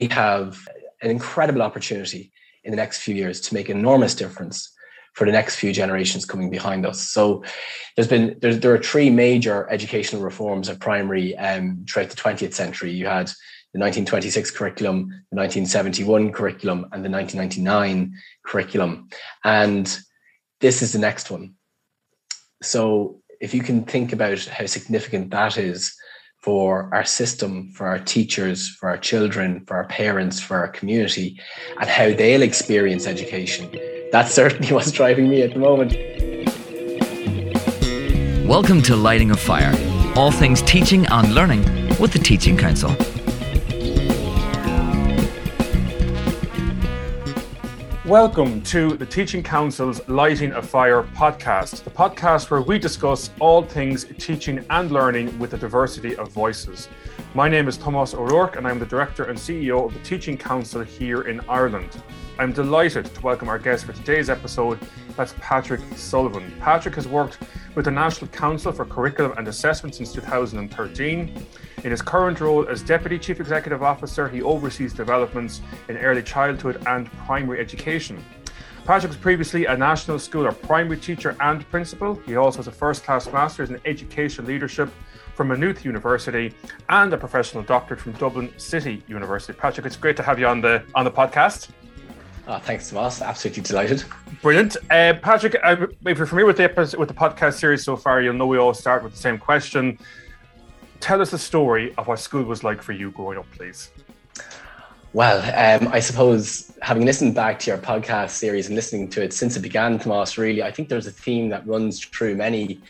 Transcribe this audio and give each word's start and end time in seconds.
we 0.00 0.08
have 0.08 0.66
an 1.02 1.10
incredible 1.10 1.62
opportunity 1.62 2.32
in 2.64 2.70
the 2.70 2.76
next 2.76 2.98
few 2.98 3.14
years 3.14 3.40
to 3.40 3.54
make 3.54 3.68
enormous 3.68 4.14
difference 4.14 4.72
for 5.14 5.26
the 5.26 5.32
next 5.32 5.56
few 5.56 5.72
generations 5.72 6.24
coming 6.24 6.48
behind 6.48 6.86
us. 6.86 7.00
So 7.00 7.44
there's 7.96 8.08
been 8.08 8.38
there's, 8.40 8.60
there 8.60 8.72
are 8.72 8.82
three 8.82 9.10
major 9.10 9.68
educational 9.70 10.22
reforms 10.22 10.68
of 10.68 10.80
primary 10.80 11.36
um, 11.36 11.84
throughout 11.88 12.10
the 12.10 12.16
20th 12.16 12.54
century. 12.54 12.92
You 12.92 13.06
had 13.06 13.26
the 13.74 13.80
1926 13.80 14.50
curriculum, 14.52 15.08
the 15.30 15.36
1971 15.36 16.32
curriculum, 16.32 16.86
and 16.92 17.04
the 17.04 17.10
1999 17.10 18.14
curriculum. 18.44 19.08
And 19.44 19.98
this 20.60 20.82
is 20.82 20.92
the 20.92 20.98
next 20.98 21.30
one. 21.30 21.54
So 22.62 23.20
if 23.40 23.52
you 23.52 23.62
can 23.62 23.84
think 23.84 24.12
about 24.12 24.38
how 24.44 24.66
significant 24.66 25.30
that 25.30 25.58
is 25.58 25.94
for 26.42 26.90
our 26.92 27.04
system, 27.04 27.70
for 27.70 27.86
our 27.86 28.00
teachers, 28.00 28.68
for 28.68 28.88
our 28.88 28.98
children, 28.98 29.64
for 29.64 29.76
our 29.76 29.86
parents, 29.86 30.40
for 30.40 30.56
our 30.56 30.66
community, 30.66 31.40
and 31.80 31.88
how 31.88 32.12
they'll 32.12 32.42
experience 32.42 33.06
education. 33.06 33.70
That's 34.10 34.34
certainly 34.34 34.72
what's 34.72 34.90
driving 34.90 35.28
me 35.28 35.42
at 35.42 35.52
the 35.52 35.60
moment. 35.60 35.92
Welcome 38.44 38.82
to 38.82 38.96
Lighting 38.96 39.30
a 39.30 39.36
Fire, 39.36 39.72
all 40.16 40.32
things 40.32 40.62
teaching 40.62 41.06
and 41.06 41.32
learning 41.32 41.62
with 42.00 42.12
the 42.12 42.18
Teaching 42.18 42.56
Council. 42.56 42.90
Welcome 48.06 48.62
to 48.62 48.96
the 48.96 49.06
Teaching 49.06 49.44
Council's 49.44 50.00
Lighting 50.08 50.50
a 50.54 50.60
Fire 50.60 51.04
podcast, 51.04 51.84
the 51.84 51.90
podcast 51.90 52.50
where 52.50 52.60
we 52.60 52.76
discuss 52.76 53.30
all 53.38 53.62
things 53.62 54.06
teaching 54.18 54.64
and 54.70 54.90
learning 54.90 55.38
with 55.38 55.54
a 55.54 55.56
diversity 55.56 56.16
of 56.16 56.32
voices. 56.32 56.88
My 57.32 57.48
name 57.48 57.68
is 57.68 57.76
Thomas 57.78 58.12
O'Rourke, 58.12 58.56
and 58.56 58.66
I'm 58.66 58.80
the 58.80 58.86
Director 58.86 59.26
and 59.26 59.38
CEO 59.38 59.86
of 59.86 59.94
the 59.94 60.00
Teaching 60.00 60.36
Council 60.36 60.82
here 60.82 61.22
in 61.22 61.38
Ireland. 61.48 62.02
I'm 62.38 62.52
delighted 62.52 63.04
to 63.14 63.20
welcome 63.20 63.48
our 63.48 63.58
guest 63.58 63.84
for 63.84 63.92
today's 63.92 64.30
episode. 64.30 64.78
That's 65.16 65.34
Patrick 65.38 65.80
Sullivan. 65.96 66.52
Patrick 66.60 66.94
has 66.94 67.06
worked 67.06 67.38
with 67.74 67.84
the 67.84 67.90
National 67.90 68.28
Council 68.30 68.72
for 68.72 68.86
Curriculum 68.86 69.34
and 69.36 69.46
Assessment 69.48 69.94
since 69.94 70.12
2013. 70.12 71.46
In 71.84 71.90
his 71.90 72.00
current 72.00 72.40
role 72.40 72.66
as 72.66 72.82
Deputy 72.82 73.18
Chief 73.18 73.38
Executive 73.38 73.82
Officer, 73.82 74.28
he 74.28 74.40
oversees 74.40 74.94
developments 74.94 75.60
in 75.88 75.98
early 75.98 76.22
childhood 76.22 76.82
and 76.86 77.12
primary 77.12 77.60
education. 77.60 78.24
Patrick 78.86 79.10
was 79.10 79.18
previously 79.18 79.66
a 79.66 79.76
national 79.76 80.18
school 80.18 80.46
or 80.46 80.52
primary 80.52 80.96
teacher 80.96 81.36
and 81.38 81.68
principal. 81.70 82.14
He 82.26 82.36
also 82.36 82.58
has 82.58 82.66
a 82.66 82.72
first 82.72 83.04
class 83.04 83.30
master's 83.30 83.70
in 83.70 83.80
education 83.84 84.46
leadership 84.46 84.90
from 85.34 85.48
Maynooth 85.48 85.84
University 85.84 86.54
and 86.88 87.12
a 87.12 87.18
professional 87.18 87.62
doctorate 87.62 88.00
from 88.00 88.12
Dublin 88.12 88.52
City 88.56 89.02
University. 89.06 89.52
Patrick, 89.52 89.86
it's 89.86 89.96
great 89.96 90.16
to 90.16 90.22
have 90.22 90.38
you 90.38 90.46
on 90.46 90.60
the 90.60 90.82
on 90.94 91.04
the 91.04 91.10
podcast. 91.10 91.68
Oh, 92.48 92.58
thanks, 92.58 92.90
Tomas. 92.90 93.22
Absolutely 93.22 93.62
delighted. 93.62 94.04
Brilliant, 94.42 94.76
uh, 94.90 95.14
Patrick. 95.22 95.56
Uh, 95.62 95.86
if 96.06 96.18
you're 96.18 96.26
familiar 96.26 96.46
with 96.46 96.56
the 96.56 96.96
with 96.98 97.08
the 97.08 97.14
podcast 97.14 97.54
series 97.54 97.84
so 97.84 97.96
far, 97.96 98.20
you'll 98.20 98.34
know 98.34 98.46
we 98.46 98.58
all 98.58 98.74
start 98.74 99.04
with 99.04 99.12
the 99.12 99.18
same 99.18 99.38
question 99.38 99.98
tell 101.02 101.20
us 101.20 101.32
the 101.32 101.38
story 101.38 101.92
of 101.98 102.06
what 102.06 102.20
school 102.20 102.44
was 102.44 102.64
like 102.64 102.80
for 102.80 102.92
you 102.92 103.10
growing 103.10 103.36
up, 103.36 103.50
please. 103.50 103.90
Well, 105.12 105.42
um, 105.42 105.92
I 105.92 106.00
suppose 106.00 106.72
having 106.80 107.04
listened 107.04 107.34
back 107.34 107.58
to 107.60 107.70
your 107.70 107.78
podcast 107.78 108.30
series 108.30 108.68
and 108.68 108.76
listening 108.76 109.10
to 109.10 109.22
it 109.22 109.34
since 109.34 109.56
it 109.56 109.60
began, 109.60 109.98
Tomas, 109.98 110.38
really, 110.38 110.62
I 110.62 110.70
think 110.70 110.88
there's 110.88 111.08
a 111.08 111.10
theme 111.10 111.50
that 111.50 111.66
runs 111.66 112.02
through 112.02 112.36
many 112.36 112.80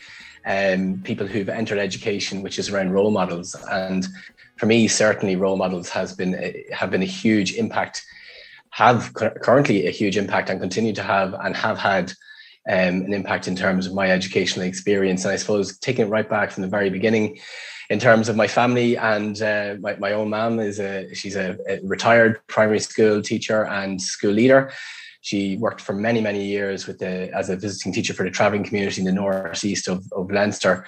um, 0.45 1.01
people 1.03 1.27
who've 1.27 1.49
entered 1.49 1.79
education, 1.79 2.43
which 2.43 2.59
is 2.59 2.69
around 2.69 2.91
role 2.91 3.11
models. 3.11 3.55
And 3.69 4.07
for 4.55 4.67
me, 4.67 4.87
certainly, 4.87 5.35
role 5.35 5.57
models 5.57 5.89
has 5.89 6.13
been 6.13 6.33
have 6.71 6.91
been 6.91 7.01
a 7.01 7.13
huge 7.23 7.55
impact, 7.55 8.05
have 8.73 9.13
currently 9.13 9.87
a 9.87 9.91
huge 9.91 10.17
impact, 10.17 10.49
and 10.49 10.59
continue 10.59 10.93
to 10.93 11.03
have 11.03 11.33
and 11.33 11.55
have 11.55 11.77
had 11.77 12.11
um, 12.69 13.03
an 13.05 13.13
impact 13.13 13.47
in 13.47 13.55
terms 13.55 13.85
of 13.85 13.93
my 13.93 14.09
educational 14.09 14.65
experience. 14.65 15.23
And 15.23 15.33
I 15.33 15.37
suppose 15.37 15.77
taking 15.79 16.07
it 16.07 16.09
right 16.09 16.29
back 16.29 16.51
from 16.51 16.63
the 16.63 16.69
very 16.69 16.89
beginning, 16.89 17.39
in 17.89 17.99
terms 17.99 18.29
of 18.29 18.35
my 18.35 18.47
family 18.47 18.97
and 18.97 19.41
uh, 19.41 19.75
my, 19.79 19.95
my 19.97 20.13
own 20.13 20.29
mom 20.29 20.59
is 20.59 20.79
a 20.79 21.13
she's 21.13 21.35
a, 21.35 21.57
a, 21.67 21.79
retired 21.83 22.39
primary 22.47 22.79
school 22.79 23.21
teacher 23.21 23.65
and 23.65 24.01
school 24.01 24.31
leader 24.31 24.71
she 25.21 25.57
worked 25.57 25.81
for 25.81 25.93
many 25.93 26.21
many 26.21 26.43
years 26.45 26.87
with 26.87 26.99
the 26.99 27.31
as 27.33 27.49
a 27.49 27.55
visiting 27.55 27.93
teacher 27.93 28.13
for 28.13 28.23
the 28.23 28.31
traveling 28.31 28.63
community 28.63 29.01
in 29.01 29.05
the 29.05 29.11
northeast 29.11 29.87
of, 29.87 30.03
of 30.13 30.31
leinster 30.31 30.85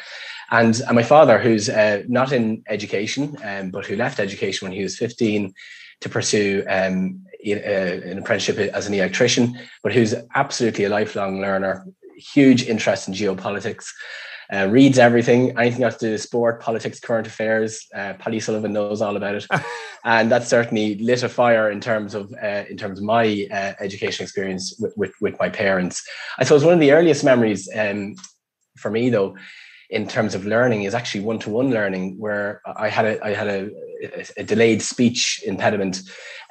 and, 0.52 0.82
and 0.88 0.96
my 0.96 1.04
father 1.04 1.38
who's 1.40 1.70
uh, 1.70 2.04
not 2.08 2.32
in 2.32 2.64
education 2.70 3.38
um, 3.44 3.72
but 3.72 3.86
who 3.86 3.96
left 3.96 4.20
education 4.20 4.68
when 4.68 4.76
he 4.76 4.84
was 4.84 4.98
15 4.98 5.54
to 6.02 6.10
pursue 6.10 6.64
um, 6.70 7.22
an 7.54 8.18
apprenticeship 8.18 8.58
as 8.74 8.88
an 8.88 8.94
electrician 8.94 9.58
but 9.84 9.94
who's 9.94 10.16
absolutely 10.36 10.86
a 10.86 10.90
lifelong 10.90 11.40
learner 11.40 11.86
huge 12.18 12.64
interest 12.64 13.08
in 13.08 13.14
geopolitics 13.14 13.88
uh, 14.54 14.68
reads 14.70 15.00
everything, 15.00 15.58
anything 15.58 15.82
got 15.82 15.94
to 15.94 16.06
do 16.06 16.12
with 16.12 16.22
sport, 16.22 16.62
politics, 16.62 17.00
current 17.00 17.28
affairs. 17.28 17.88
Uh, 17.96 18.14
Paddy 18.14 18.40
Sullivan 18.40 18.74
knows 18.74 19.02
all 19.02 19.16
about 19.18 19.36
it, 19.36 19.48
and 20.04 20.32
that 20.32 20.48
certainly 20.48 20.98
lit 21.00 21.24
a 21.24 21.30
fire 21.30 21.72
in 21.72 21.82
terms 21.82 22.14
of 22.14 22.32
uh, 22.42 22.64
in 22.70 22.78
terms 22.78 23.00
of 23.00 23.06
my 23.06 23.48
uh, 23.52 23.74
education 23.80 24.24
experience 24.24 24.76
with, 24.80 24.94
with, 24.96 25.14
with 25.22 25.40
my 25.40 25.50
parents. 25.50 26.08
I 26.38 26.44
suppose 26.44 26.64
one 26.64 26.74
of 26.74 26.80
the 26.80 26.92
earliest 26.92 27.24
memories 27.24 27.68
um, 27.76 28.16
for 28.78 28.92
me, 28.92 29.10
though, 29.10 29.36
in 29.90 30.08
terms 30.08 30.36
of 30.36 30.46
learning, 30.46 30.84
is 30.84 30.94
actually 30.94 31.22
one 31.22 31.40
to 31.40 31.50
one 31.50 31.72
learning, 31.72 32.20
where 32.20 32.62
I 32.66 32.90
had 32.90 33.06
a 33.06 33.26
I 33.26 33.34
had 33.34 33.48
a, 33.48 33.70
a 34.38 34.44
delayed 34.44 34.82
speech 34.82 35.42
impediment 35.46 36.02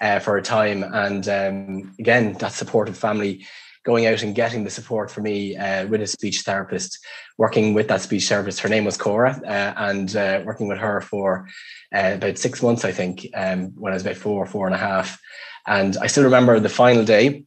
uh, 0.01 0.19
for 0.19 0.37
a 0.37 0.43
time, 0.43 0.83
and 0.83 1.29
um, 1.29 1.95
again 1.99 2.33
that 2.35 2.53
supportive 2.53 2.97
family 2.97 3.45
going 3.85 4.07
out 4.07 4.23
and 4.23 4.35
getting 4.35 4.65
the 4.65 4.71
support 4.71 5.11
for 5.11 5.21
me 5.21 5.57
uh, 5.57 5.87
with 5.87 6.01
a 6.01 6.07
speech 6.07 6.41
therapist, 6.41 6.99
working 7.37 7.75
with 7.75 7.87
that 7.89 8.01
speech 8.01 8.29
therapist. 8.29 8.61
Her 8.61 8.69
name 8.69 8.85
was 8.85 8.97
Cora, 8.97 9.41
uh, 9.47 9.75
and 9.77 10.17
uh, 10.17 10.43
working 10.45 10.69
with 10.69 10.79
her 10.79 11.03
for 11.03 11.47
uh, 11.95 12.13
about 12.15 12.39
six 12.39 12.63
months, 12.63 12.85
I 12.85 12.93
think, 12.93 13.29
um, 13.35 13.73
when 13.77 13.93
I 13.93 13.97
was 13.97 14.03
about 14.03 14.17
four, 14.17 14.47
four 14.47 14.67
and 14.67 14.75
a 14.75 14.79
half. 14.79 15.21
And 15.67 15.97
I 15.99 16.07
still 16.07 16.25
remember 16.25 16.59
the 16.59 16.69
final 16.69 17.05
day, 17.05 17.45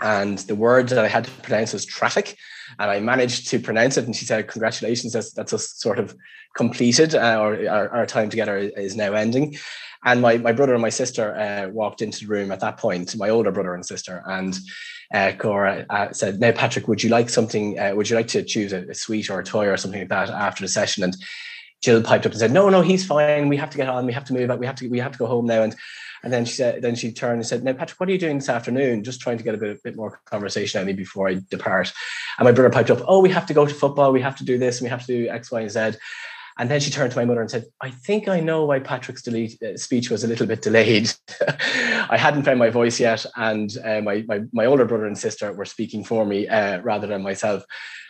and 0.00 0.38
the 0.38 0.54
word 0.54 0.88
that 0.90 0.98
I 0.98 1.08
had 1.08 1.24
to 1.24 1.30
pronounce 1.30 1.72
was 1.72 1.86
traffic. 1.86 2.36
And 2.78 2.90
I 2.90 3.00
managed 3.00 3.48
to 3.48 3.58
pronounce 3.58 3.96
it, 3.96 4.04
and 4.04 4.14
she 4.14 4.24
said, 4.24 4.48
"Congratulations, 4.48 5.12
that's 5.12 5.32
that's 5.32 5.52
us 5.52 5.68
sort 5.76 5.98
of 5.98 6.14
completed, 6.56 7.14
uh, 7.14 7.38
or 7.40 7.68
our, 7.68 7.88
our 7.90 8.06
time 8.06 8.30
together 8.30 8.56
is 8.58 8.96
now 8.96 9.12
ending." 9.12 9.56
And 10.04 10.22
my, 10.22 10.38
my 10.38 10.52
brother 10.52 10.72
and 10.72 10.80
my 10.80 10.88
sister 10.88 11.36
uh, 11.36 11.68
walked 11.70 12.00
into 12.00 12.20
the 12.20 12.26
room 12.26 12.50
at 12.52 12.60
that 12.60 12.78
point, 12.78 13.14
my 13.16 13.28
older 13.28 13.52
brother 13.52 13.74
and 13.74 13.84
sister, 13.84 14.22
and 14.26 14.58
uh, 15.12 15.32
Cora 15.38 15.84
uh, 15.90 16.12
said, 16.12 16.40
"Now, 16.40 16.52
Patrick, 16.52 16.88
would 16.88 17.02
you 17.02 17.10
like 17.10 17.28
something? 17.28 17.78
Uh, 17.78 17.92
would 17.94 18.08
you 18.08 18.16
like 18.16 18.28
to 18.28 18.42
choose 18.42 18.72
a, 18.72 18.88
a, 18.88 18.94
sweet 18.94 19.28
or 19.28 19.40
a 19.40 19.44
toy 19.44 19.66
or 19.66 19.76
something 19.76 20.00
like 20.00 20.08
that 20.08 20.30
after 20.30 20.62
the 20.62 20.68
session?" 20.68 21.02
And 21.02 21.16
Jill 21.82 22.02
piped 22.02 22.26
up 22.26 22.32
and 22.32 22.38
said, 22.38 22.52
"No, 22.52 22.70
no, 22.70 22.80
he's 22.80 23.04
fine. 23.04 23.48
We 23.48 23.56
have 23.56 23.70
to 23.70 23.76
get 23.76 23.88
on. 23.88 24.06
We 24.06 24.12
have 24.12 24.24
to 24.26 24.32
move. 24.32 24.50
out. 24.50 24.58
We 24.58 24.66
have 24.66 24.76
to. 24.76 24.88
We 24.88 25.00
have 25.00 25.12
to 25.12 25.18
go 25.18 25.26
home 25.26 25.46
now." 25.46 25.62
And 25.62 25.74
and 26.22 26.32
then 26.32 26.44
she 26.44 26.54
said, 26.54 26.82
then 26.82 26.94
she 26.94 27.12
turned 27.12 27.38
and 27.38 27.46
said, 27.46 27.64
"Now, 27.64 27.72
Patrick, 27.72 27.98
what 27.98 28.08
are 28.08 28.12
you 28.12 28.18
doing 28.18 28.38
this 28.38 28.48
afternoon? 28.48 29.04
Just 29.04 29.20
trying 29.20 29.38
to 29.38 29.44
get 29.44 29.54
a 29.54 29.58
bit, 29.58 29.76
a 29.76 29.80
bit 29.82 29.96
more 29.96 30.20
conversation 30.24 30.78
out 30.78 30.82
of 30.82 30.86
me 30.88 30.92
before 30.92 31.28
I 31.28 31.40
depart." 31.50 31.92
And 32.38 32.44
my 32.44 32.52
brother 32.52 32.70
piped 32.70 32.90
up, 32.90 33.00
"Oh, 33.06 33.20
we 33.20 33.30
have 33.30 33.46
to 33.46 33.54
go 33.54 33.66
to 33.66 33.74
football. 33.74 34.12
We 34.12 34.20
have 34.20 34.36
to 34.36 34.44
do 34.44 34.58
this. 34.58 34.78
And 34.78 34.86
we 34.86 34.90
have 34.90 35.06
to 35.06 35.06
do 35.06 35.28
X, 35.28 35.50
Y, 35.50 35.60
and 35.62 35.70
Z." 35.70 35.98
And 36.58 36.70
then 36.70 36.80
she 36.80 36.90
turned 36.90 37.10
to 37.10 37.16
my 37.16 37.24
mother 37.24 37.40
and 37.40 37.50
said, 37.50 37.64
I 37.80 37.90
think 37.90 38.28
I 38.28 38.40
know 38.40 38.66
why 38.66 38.80
Patrick's 38.80 39.22
delete, 39.22 39.62
uh, 39.62 39.78
speech 39.78 40.10
was 40.10 40.24
a 40.24 40.28
little 40.28 40.46
bit 40.46 40.60
delayed. 40.60 41.10
I 42.10 42.18
hadn't 42.18 42.42
found 42.42 42.58
my 42.58 42.68
voice 42.68 43.00
yet, 43.00 43.24
and 43.36 43.74
uh, 43.82 44.02
my, 44.02 44.24
my, 44.28 44.42
my, 44.52 44.66
older 44.66 44.84
brother 44.84 45.06
and 45.06 45.16
sister 45.16 45.54
were 45.54 45.64
speaking 45.64 46.04
for 46.04 46.26
me 46.26 46.48
uh, 46.48 46.80
rather 46.80 47.06
than 47.06 47.22
myself. 47.22 47.62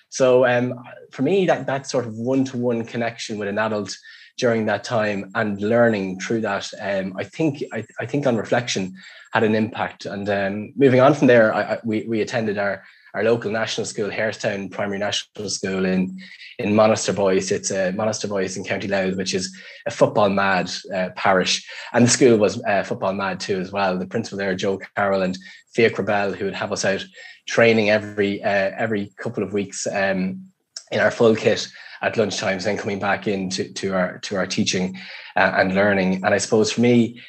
So 0.08 0.46
um, 0.46 0.74
for 1.12 1.22
me, 1.22 1.46
that, 1.46 1.66
that 1.66 1.86
sort 1.86 2.06
of 2.06 2.14
one 2.14 2.44
to 2.46 2.56
one 2.56 2.84
connection 2.84 3.38
with 3.38 3.46
an 3.46 3.58
adult 3.58 3.96
during 4.40 4.64
that 4.66 4.82
time 4.82 5.30
and 5.34 5.60
learning 5.60 6.18
through 6.18 6.40
that, 6.40 6.68
um, 6.80 7.14
I 7.16 7.24
think 7.24 7.62
I, 7.72 7.84
I, 8.00 8.06
think 8.06 8.26
on 8.26 8.36
reflection 8.36 8.94
had 9.32 9.44
an 9.44 9.54
impact. 9.54 10.06
And 10.06 10.28
um, 10.28 10.72
moving 10.76 11.00
on 11.00 11.14
from 11.14 11.26
there, 11.26 11.54
I, 11.54 11.74
I, 11.74 11.78
we, 11.84 12.06
we 12.08 12.22
attended 12.22 12.58
our 12.58 12.82
our 13.12 13.24
local 13.24 13.50
national 13.50 13.86
school, 13.86 14.08
Harestown 14.08 14.70
Primary 14.70 14.98
National 14.98 15.48
School 15.48 15.84
in 15.84 16.16
in 16.58 16.74
Monasterboice. 16.74 17.50
It's 17.50 17.70
uh, 17.70 17.92
Monasterboice 17.94 18.56
in 18.56 18.64
County 18.64 18.88
Louth, 18.88 19.16
which 19.16 19.34
is 19.34 19.54
a 19.86 19.90
football 19.90 20.30
mad 20.30 20.70
uh, 20.94 21.08
parish, 21.16 21.66
and 21.92 22.04
the 22.04 22.10
school 22.10 22.38
was 22.38 22.62
uh, 22.64 22.84
football 22.84 23.12
mad 23.12 23.40
too 23.40 23.58
as 23.58 23.72
well. 23.72 23.98
The 23.98 24.06
principal 24.06 24.38
there, 24.38 24.54
Joe 24.54 24.80
Carroll, 24.96 25.22
and 25.22 25.36
Thea 25.74 25.90
Crabell, 25.90 26.36
who 26.36 26.44
would 26.44 26.54
have 26.54 26.72
us 26.72 26.84
out 26.84 27.04
training 27.48 27.90
every 27.90 28.42
uh, 28.44 28.70
every 28.78 29.12
couple 29.18 29.42
of 29.42 29.52
weeks 29.52 29.86
um, 29.88 30.46
in 30.92 31.00
our 31.00 31.10
full 31.10 31.34
kit 31.34 31.68
at 32.02 32.14
lunchtimes, 32.14 32.64
then 32.64 32.76
coming 32.76 32.98
back 32.98 33.26
into 33.26 33.72
to 33.74 33.94
our 33.94 34.18
to 34.18 34.36
our 34.36 34.46
teaching 34.46 34.96
uh, 35.36 35.52
and 35.56 35.74
learning. 35.74 36.24
And 36.24 36.34
I 36.34 36.38
suppose 36.38 36.72
for 36.72 36.80
me 36.80 37.20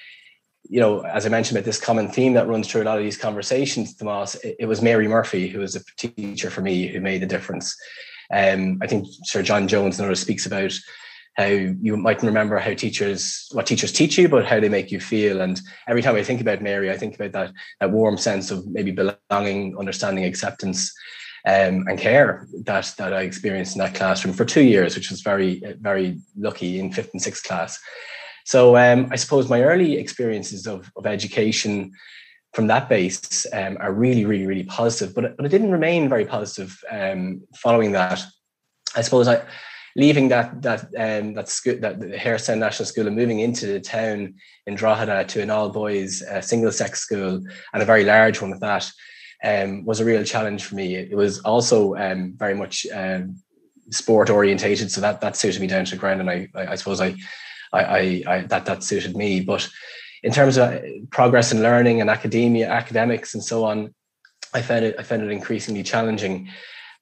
you 0.72 0.80
know, 0.80 1.02
as 1.02 1.26
I 1.26 1.30
mentioned 1.30 1.58
about 1.58 1.66
this 1.66 1.80
common 1.80 2.08
theme 2.08 2.34
that 2.34 2.48
runs 2.48 2.66
through 2.66 2.84
a 2.84 2.86
lot 2.86 2.98
of 2.98 3.04
these 3.04 3.18
conversations, 3.18 3.94
Tomas, 3.94 4.36
it, 4.36 4.56
it 4.60 4.66
was 4.68 4.82
Mary 4.82 5.06
Murphy 5.06 5.50
who 5.50 5.60
was 5.60 5.76
a 5.76 5.82
teacher 5.98 6.50
for 6.50 6.62
me 6.62 6.88
who 6.88 7.02
made 7.02 7.22
the 7.22 7.28
difference. 7.28 7.76
Um, 8.34 8.80
I 8.82 8.88
think 8.88 9.06
Sir 9.26 9.44
John 9.44 9.68
Jones 9.68 10.00
and 10.00 10.06
others 10.06 10.22
speaks 10.22 10.46
about 10.46 10.72
how 11.36 11.46
you 11.46 11.98
might 11.98 12.24
remember 12.24 12.58
how 12.58 12.74
teachers 12.74 13.48
what 13.52 13.66
teachers 13.66 13.92
teach 13.92 14.18
you, 14.18 14.30
but 14.30 14.46
how 14.46 14.62
they 14.62 14.70
make 14.70 14.92
you 14.92 15.00
feel. 15.00 15.42
And 15.42 15.60
every 15.88 16.02
time 16.02 16.16
I 16.16 16.24
think 16.24 16.40
about 16.40 16.62
Mary, 16.62 16.90
I 16.90 16.98
think 16.98 17.16
about 17.16 17.34
that 17.34 17.54
that 17.80 17.92
warm 17.92 18.18
sense 18.18 18.52
of 18.52 18.66
maybe 18.68 18.92
belonging, 18.92 19.78
understanding, 19.78 20.24
acceptance, 20.24 20.94
um, 21.46 21.86
and 21.88 22.00
care 22.00 22.48
that 22.66 22.94
that 22.98 23.14
I 23.14 23.22
experienced 23.22 23.76
in 23.76 23.80
that 23.80 23.96
classroom 23.96 24.34
for 24.34 24.46
two 24.46 24.64
years, 24.64 24.96
which 24.96 25.10
was 25.10 25.22
very 25.22 25.62
very 25.80 26.20
lucky 26.38 26.80
in 26.80 26.92
fifth 26.92 27.12
and 27.14 27.22
sixth 27.22 27.44
class. 27.44 27.80
So 28.46 28.76
um, 28.76 29.08
I 29.12 29.16
suppose 29.16 29.50
my 29.50 29.62
early 29.62 29.98
experiences 29.98 30.68
of, 30.68 30.92
of 30.96 31.06
education 31.06 31.92
from 32.54 32.68
that 32.68 32.90
base 32.90 33.46
um, 33.54 33.78
are 33.80 33.94
really, 33.94 34.26
really, 34.26 34.46
really 34.46 34.64
positive. 34.64 35.16
But, 35.16 35.38
but 35.38 35.46
it 35.46 35.50
didn't 35.50 35.72
remain 35.72 36.10
very 36.10 36.26
positive 36.26 36.78
um, 36.90 37.42
following 37.56 37.94
that. 37.94 38.22
I 38.96 39.02
suppose 39.02 39.28
I 39.28 39.44
leaving 39.96 40.30
that 40.30 40.62
that 40.62 40.82
um, 40.98 41.34
that 41.34 41.50
school 41.50 41.78
that 41.80 42.00
Harestown 42.00 42.60
National 42.60 42.86
School 42.86 43.08
and 43.08 43.16
moving 43.16 43.40
into 43.40 43.68
the 43.68 43.80
town 43.80 44.36
in 44.66 44.76
Drogheda 44.76 45.26
to 45.26 45.42
an 45.42 45.50
all 45.50 45.70
boys 45.70 46.22
uh, 46.24 46.42
single 46.42 46.72
sex 46.72 47.00
school 47.00 47.42
and 47.74 47.82
a 47.82 47.86
very 47.86 48.04
large 48.04 48.42
one 48.42 48.54
at 48.54 48.60
that 48.60 48.90
um, 49.44 49.86
was 49.86 50.00
a 50.00 50.06
real 50.06 50.24
challenge 50.24 50.66
for 50.66 50.76
me. 50.76 50.96
It, 50.96 51.16
was 51.16 51.40
also 51.40 51.96
um, 51.96 52.34
very 52.38 52.54
much 52.54 52.86
um, 52.94 53.38
sport 53.90 54.30
orientated, 54.30 54.92
so 54.92 55.02
that 55.02 55.22
that 55.22 55.36
suited 55.36 55.62
me 55.62 55.68
down 55.68 55.86
to 55.86 55.92
the 55.92 55.98
ground, 55.98 56.22
and 56.22 56.30
I 56.30 56.48
I, 56.56 56.68
I 56.68 56.76
suppose 56.76 57.02
I, 57.02 57.16
I 57.74 58.24
I, 58.28 58.42
that 58.50 58.66
that 58.66 58.84
suited 58.84 59.16
me. 59.16 59.42
But 59.42 59.68
in 60.24 60.32
terms 60.32 60.58
of 60.58 60.82
progress 61.10 61.52
and 61.52 61.62
learning 61.62 62.02
and 62.02 62.10
academia, 62.10 62.70
academics, 62.70 63.34
and 63.34 63.44
so 63.44 63.64
on, 63.66 63.94
I 64.54 64.62
found 64.62 64.86
it 64.86 64.96
I 65.00 65.04
found 65.04 65.24
it 65.24 65.32
increasingly 65.32 65.84
challenging. 65.84 66.50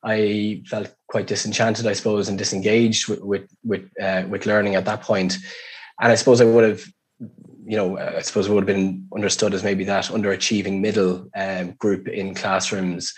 I 0.04 0.64
felt 0.66 0.96
quite 1.10 1.28
disenchanted, 1.28 1.86
I 1.86 1.94
suppose, 1.94 2.30
and 2.30 2.38
disengaged 2.38 3.10
with 3.10 3.22
with 3.22 3.50
with, 3.64 3.90
uh, 4.02 4.24
with 4.30 4.46
learning 4.46 4.76
at 4.76 4.86
that 4.86 5.02
point. 5.02 5.38
And 6.02 6.12
I 6.12 6.16
suppose 6.16 6.40
I 6.40 6.46
would 6.46 6.64
have, 6.64 6.86
you 7.70 7.78
know, 7.78 8.00
I 8.00 8.22
suppose 8.22 8.48
it 8.48 8.52
would 8.52 8.68
have 8.68 8.76
been 8.76 9.08
understood 9.14 9.54
as 9.54 9.64
maybe 9.64 9.84
that 9.84 10.06
underachieving 10.06 10.80
middle 10.80 11.30
um, 11.36 11.74
group 11.74 12.08
in 12.08 12.34
classrooms. 12.34 13.14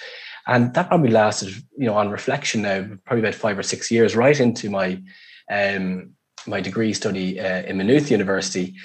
And 0.46 0.74
that 0.74 0.90
probably 0.90 1.10
lasted, 1.10 1.54
you 1.78 1.86
know, 1.86 1.94
on 1.94 2.10
reflection 2.10 2.64
now, 2.64 2.86
probably 3.06 3.22
about 3.22 3.36
five 3.36 3.58
or 3.58 3.64
six 3.64 3.90
years, 3.90 4.14
right 4.14 4.38
into 4.38 4.70
my 4.70 5.02
um, 5.50 6.12
my 6.46 6.60
degree 6.60 6.92
study 6.92 7.40
uh, 7.40 7.62
in 7.62 7.78
Maynooth 7.78 8.12
University. 8.12 8.76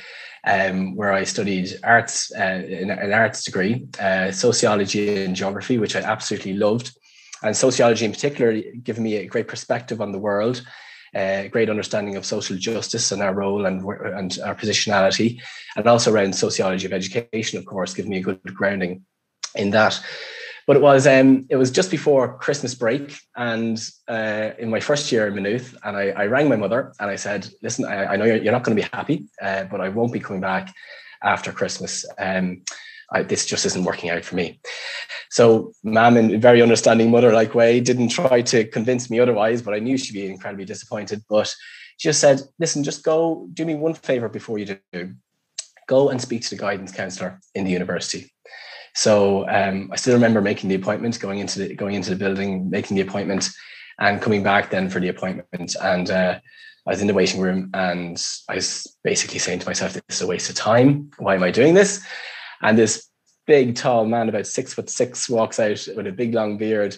Um, 0.48 0.94
where 0.94 1.12
I 1.12 1.24
studied 1.24 1.76
arts, 1.82 2.30
uh, 2.32 2.40
an, 2.40 2.90
an, 2.90 3.12
arts 3.12 3.42
degree, 3.42 3.88
uh, 3.98 4.30
sociology 4.30 5.24
and 5.24 5.34
geography, 5.34 5.76
which 5.76 5.96
I 5.96 6.00
absolutely 6.02 6.52
loved 6.52 6.96
and 7.42 7.56
sociology 7.56 8.04
in 8.04 8.12
particular 8.12 8.62
given 8.82 9.02
me 9.02 9.16
a 9.16 9.26
great 9.26 9.48
perspective 9.48 10.00
on 10.00 10.12
the 10.12 10.18
world 10.18 10.64
a 11.14 11.46
uh, 11.46 11.48
great 11.48 11.70
understanding 11.70 12.16
of 12.16 12.26
social 12.26 12.56
justice 12.56 13.12
and 13.12 13.22
our 13.22 13.34
role 13.34 13.66
and, 13.66 13.82
and 13.82 14.38
our 14.44 14.54
positionality 14.54 15.40
and 15.76 15.86
also 15.86 16.12
around 16.12 16.34
sociology 16.34 16.86
of 16.86 16.92
education 16.92 17.58
of 17.58 17.64
course 17.64 17.94
giving 17.94 18.10
me 18.10 18.18
a 18.18 18.22
good 18.22 18.40
grounding 18.54 19.04
in 19.54 19.70
that 19.70 20.00
but 20.66 20.76
it 20.76 20.82
was 20.82 21.06
um, 21.06 21.46
it 21.48 21.56
was 21.56 21.70
just 21.70 21.92
before 21.92 22.38
Christmas 22.38 22.74
break, 22.74 23.16
and 23.36 23.78
uh, 24.08 24.50
in 24.58 24.68
my 24.68 24.80
first 24.80 25.12
year 25.12 25.28
in 25.28 25.34
Maynooth, 25.34 25.76
and 25.84 25.96
I, 25.96 26.08
I 26.08 26.26
rang 26.26 26.48
my 26.48 26.56
mother 26.56 26.92
and 26.98 27.08
I 27.08 27.14
said, 27.14 27.48
"Listen, 27.62 27.84
I, 27.84 28.06
I 28.06 28.16
know 28.16 28.24
you're, 28.24 28.36
you're 28.36 28.52
not 28.52 28.64
going 28.64 28.76
to 28.76 28.82
be 28.82 28.88
happy, 28.92 29.26
uh, 29.40 29.64
but 29.64 29.80
I 29.80 29.88
won't 29.90 30.12
be 30.12 30.18
coming 30.18 30.40
back 30.40 30.74
after 31.22 31.52
Christmas. 31.52 32.04
Um, 32.18 32.62
I, 33.12 33.22
this 33.22 33.46
just 33.46 33.66
isn't 33.66 33.84
working 33.84 34.10
out 34.10 34.24
for 34.24 34.34
me. 34.34 34.60
So, 35.30 35.72
mom, 35.84 36.16
in 36.16 36.34
a 36.34 36.38
very 36.38 36.62
understanding 36.62 37.10
mother 37.10 37.32
like 37.32 37.54
way, 37.54 37.80
didn't 37.80 38.08
try 38.08 38.42
to 38.42 38.64
convince 38.66 39.10
me 39.10 39.20
otherwise, 39.20 39.62
but 39.62 39.74
I 39.74 39.78
knew 39.78 39.96
she'd 39.96 40.14
be 40.14 40.26
incredibly 40.26 40.64
disappointed. 40.64 41.22
But 41.28 41.54
she 41.98 42.08
just 42.08 42.20
said, 42.20 42.40
listen, 42.58 42.84
just 42.84 43.04
go 43.04 43.48
do 43.52 43.64
me 43.64 43.74
one 43.74 43.94
favor 43.94 44.28
before 44.28 44.58
you 44.58 44.78
do. 44.92 45.14
Go 45.86 46.08
and 46.08 46.20
speak 46.20 46.42
to 46.42 46.50
the 46.50 46.56
guidance 46.56 46.92
counselor 46.92 47.40
in 47.54 47.64
the 47.64 47.70
university. 47.70 48.32
So 48.94 49.46
um, 49.48 49.90
I 49.92 49.96
still 49.96 50.14
remember 50.14 50.40
making 50.40 50.68
the 50.68 50.74
appointment, 50.74 51.20
going 51.20 51.38
into 51.38 51.60
the 51.60 51.74
going 51.74 51.94
into 51.94 52.10
the 52.10 52.16
building, 52.16 52.70
making 52.70 52.96
the 52.96 53.02
appointment, 53.02 53.50
and 54.00 54.22
coming 54.22 54.42
back 54.42 54.70
then 54.70 54.88
for 54.88 55.00
the 55.00 55.08
appointment. 55.08 55.76
And 55.80 56.10
uh, 56.10 56.40
I 56.86 56.90
was 56.90 57.02
in 57.02 57.06
the 57.06 57.14
waiting 57.14 57.40
room, 57.40 57.70
and 57.74 58.20
I 58.48 58.54
was 58.54 58.86
basically 59.04 59.38
saying 59.38 59.60
to 59.60 59.66
myself, 59.66 59.92
"This 59.92 60.02
is 60.08 60.22
a 60.22 60.26
waste 60.26 60.48
of 60.48 60.56
time. 60.56 61.10
Why 61.18 61.34
am 61.34 61.42
I 61.42 61.50
doing 61.50 61.74
this?" 61.74 62.04
And 62.62 62.78
this 62.78 63.08
big, 63.46 63.76
tall 63.76 64.06
man, 64.06 64.28
about 64.28 64.46
six 64.46 64.74
foot 64.74 64.90
six, 64.90 65.28
walks 65.28 65.58
out 65.58 65.86
with 65.96 66.06
a 66.06 66.12
big, 66.12 66.34
long 66.34 66.58
beard 66.58 66.96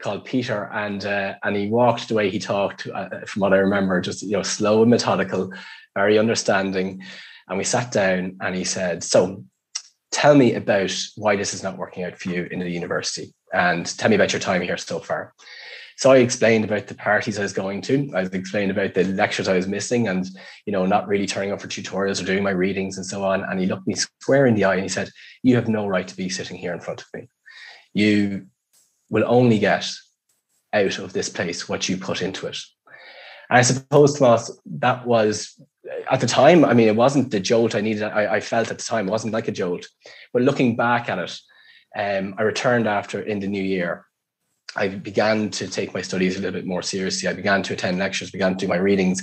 called 0.00 0.24
Peter, 0.24 0.70
and 0.72 1.04
uh, 1.04 1.34
and 1.42 1.56
he 1.56 1.68
walked 1.68 2.08
the 2.08 2.14
way 2.14 2.28
he 2.28 2.38
talked, 2.38 2.86
uh, 2.86 3.08
from 3.26 3.40
what 3.40 3.52
I 3.52 3.58
remember, 3.58 4.00
just 4.00 4.22
you 4.22 4.32
know, 4.32 4.42
slow 4.42 4.82
and 4.82 4.90
methodical, 4.90 5.52
very 5.94 6.18
understanding. 6.18 7.02
And 7.48 7.58
we 7.58 7.64
sat 7.64 7.92
down, 7.92 8.36
and 8.40 8.54
he 8.54 8.64
said, 8.64 9.02
"So, 9.04 9.44
tell 10.10 10.34
me 10.34 10.54
about 10.54 10.92
why 11.16 11.36
this 11.36 11.54
is 11.54 11.62
not 11.62 11.78
working 11.78 12.04
out 12.04 12.18
for 12.18 12.30
you 12.30 12.48
in 12.50 12.60
the 12.60 12.68
university, 12.68 13.32
and 13.52 13.86
tell 13.86 14.10
me 14.10 14.16
about 14.16 14.32
your 14.32 14.40
time 14.40 14.62
here 14.62 14.76
so 14.76 14.98
far." 14.98 15.34
So 16.02 16.10
I 16.10 16.16
explained 16.16 16.64
about 16.64 16.88
the 16.88 16.96
parties 16.96 17.38
I 17.38 17.42
was 17.42 17.52
going 17.52 17.80
to. 17.82 18.10
I 18.12 18.22
explained 18.22 18.72
about 18.72 18.94
the 18.94 19.04
lectures 19.04 19.46
I 19.46 19.54
was 19.54 19.68
missing 19.68 20.08
and, 20.08 20.28
you 20.66 20.72
know, 20.72 20.84
not 20.84 21.06
really 21.06 21.26
turning 21.26 21.52
up 21.52 21.60
for 21.60 21.68
tutorials 21.68 22.20
or 22.20 22.24
doing 22.24 22.42
my 22.42 22.50
readings 22.50 22.96
and 22.96 23.06
so 23.06 23.22
on. 23.24 23.44
And 23.44 23.60
he 23.60 23.66
looked 23.66 23.86
me 23.86 23.94
square 23.94 24.46
in 24.46 24.56
the 24.56 24.64
eye 24.64 24.74
and 24.74 24.82
he 24.82 24.88
said, 24.88 25.10
You 25.44 25.54
have 25.54 25.68
no 25.68 25.86
right 25.86 26.08
to 26.08 26.16
be 26.16 26.28
sitting 26.28 26.56
here 26.56 26.72
in 26.72 26.80
front 26.80 27.02
of 27.02 27.06
me. 27.14 27.28
You 27.94 28.48
will 29.10 29.22
only 29.28 29.60
get 29.60 29.88
out 30.72 30.98
of 30.98 31.12
this 31.12 31.28
place 31.28 31.68
what 31.68 31.88
you 31.88 31.96
put 31.96 32.20
into 32.20 32.48
it. 32.48 32.58
And 33.48 33.58
I 33.58 33.62
suppose, 33.62 34.18
Tomas, 34.18 34.58
that 34.80 35.06
was 35.06 35.56
at 36.10 36.20
the 36.20 36.26
time, 36.26 36.64
I 36.64 36.74
mean, 36.74 36.88
it 36.88 36.96
wasn't 36.96 37.30
the 37.30 37.38
jolt 37.38 37.76
I 37.76 37.80
needed. 37.80 38.02
I, 38.02 38.34
I, 38.34 38.40
felt 38.40 38.72
at 38.72 38.78
the 38.78 38.84
time, 38.84 39.06
it 39.06 39.12
wasn't 39.12 39.34
like 39.34 39.46
a 39.46 39.52
jolt. 39.52 39.86
But 40.32 40.42
looking 40.42 40.74
back 40.74 41.08
at 41.08 41.20
it, 41.20 41.38
um, 41.96 42.34
I 42.38 42.42
returned 42.42 42.88
after 42.88 43.22
in 43.22 43.38
the 43.38 43.46
new 43.46 43.62
year 43.62 44.04
I 44.76 44.88
began 44.88 45.50
to 45.50 45.68
take 45.68 45.92
my 45.92 46.02
studies 46.02 46.36
a 46.36 46.40
little 46.40 46.58
bit 46.58 46.66
more 46.66 46.82
seriously. 46.82 47.28
I 47.28 47.34
began 47.34 47.62
to 47.64 47.74
attend 47.74 47.98
lectures, 47.98 48.30
began 48.30 48.52
to 48.56 48.66
do 48.66 48.68
my 48.68 48.76
readings, 48.76 49.22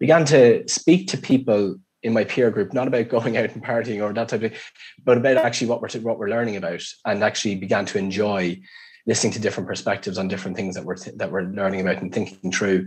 began 0.00 0.24
to 0.26 0.66
speak 0.68 1.08
to 1.08 1.18
people 1.18 1.76
in 2.02 2.12
my 2.12 2.24
peer 2.24 2.50
group, 2.50 2.72
not 2.72 2.88
about 2.88 3.08
going 3.08 3.36
out 3.36 3.52
and 3.52 3.64
partying 3.64 4.02
or 4.02 4.12
that 4.12 4.28
type 4.28 4.42
of, 4.42 4.52
thing, 4.52 4.60
but 5.04 5.18
about 5.18 5.36
actually 5.36 5.66
what 5.66 5.80
we're 5.80 6.00
what 6.00 6.18
we're 6.18 6.30
learning 6.30 6.56
about, 6.56 6.82
and 7.04 7.22
actually 7.22 7.56
began 7.56 7.84
to 7.86 7.98
enjoy 7.98 8.58
listening 9.06 9.32
to 9.32 9.40
different 9.40 9.68
perspectives 9.68 10.18
on 10.18 10.28
different 10.28 10.56
things 10.56 10.74
that 10.74 10.84
we're 10.84 10.96
that 11.16 11.30
we're 11.30 11.42
learning 11.42 11.80
about 11.80 12.02
and 12.02 12.14
thinking 12.14 12.50
through. 12.52 12.86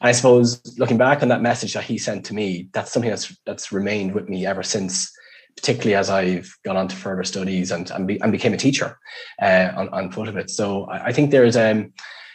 And 0.00 0.08
I 0.08 0.12
suppose 0.12 0.60
looking 0.78 0.98
back 0.98 1.22
on 1.22 1.28
that 1.28 1.42
message 1.42 1.74
that 1.74 1.84
he 1.84 1.98
sent 1.98 2.24
to 2.26 2.34
me, 2.34 2.68
that's 2.72 2.92
something 2.92 3.10
that's 3.10 3.36
that's 3.44 3.72
remained 3.72 4.14
with 4.14 4.28
me 4.28 4.46
ever 4.46 4.62
since 4.62 5.10
particularly 5.56 5.94
as 5.94 6.10
I've 6.10 6.52
gone 6.64 6.76
on 6.76 6.88
to 6.88 6.96
further 6.96 7.24
studies 7.24 7.70
and 7.70 7.90
and, 7.90 8.06
be, 8.06 8.20
and 8.20 8.32
became 8.32 8.54
a 8.54 8.58
teacher 8.58 8.98
uh, 9.40 9.70
on, 9.76 9.88
on 9.90 10.12
foot 10.12 10.28
of 10.28 10.36
it. 10.36 10.50
So 10.50 10.84
I, 10.84 11.06
I 11.06 11.12
think 11.12 11.30
there's 11.30 11.56
um 11.56 11.92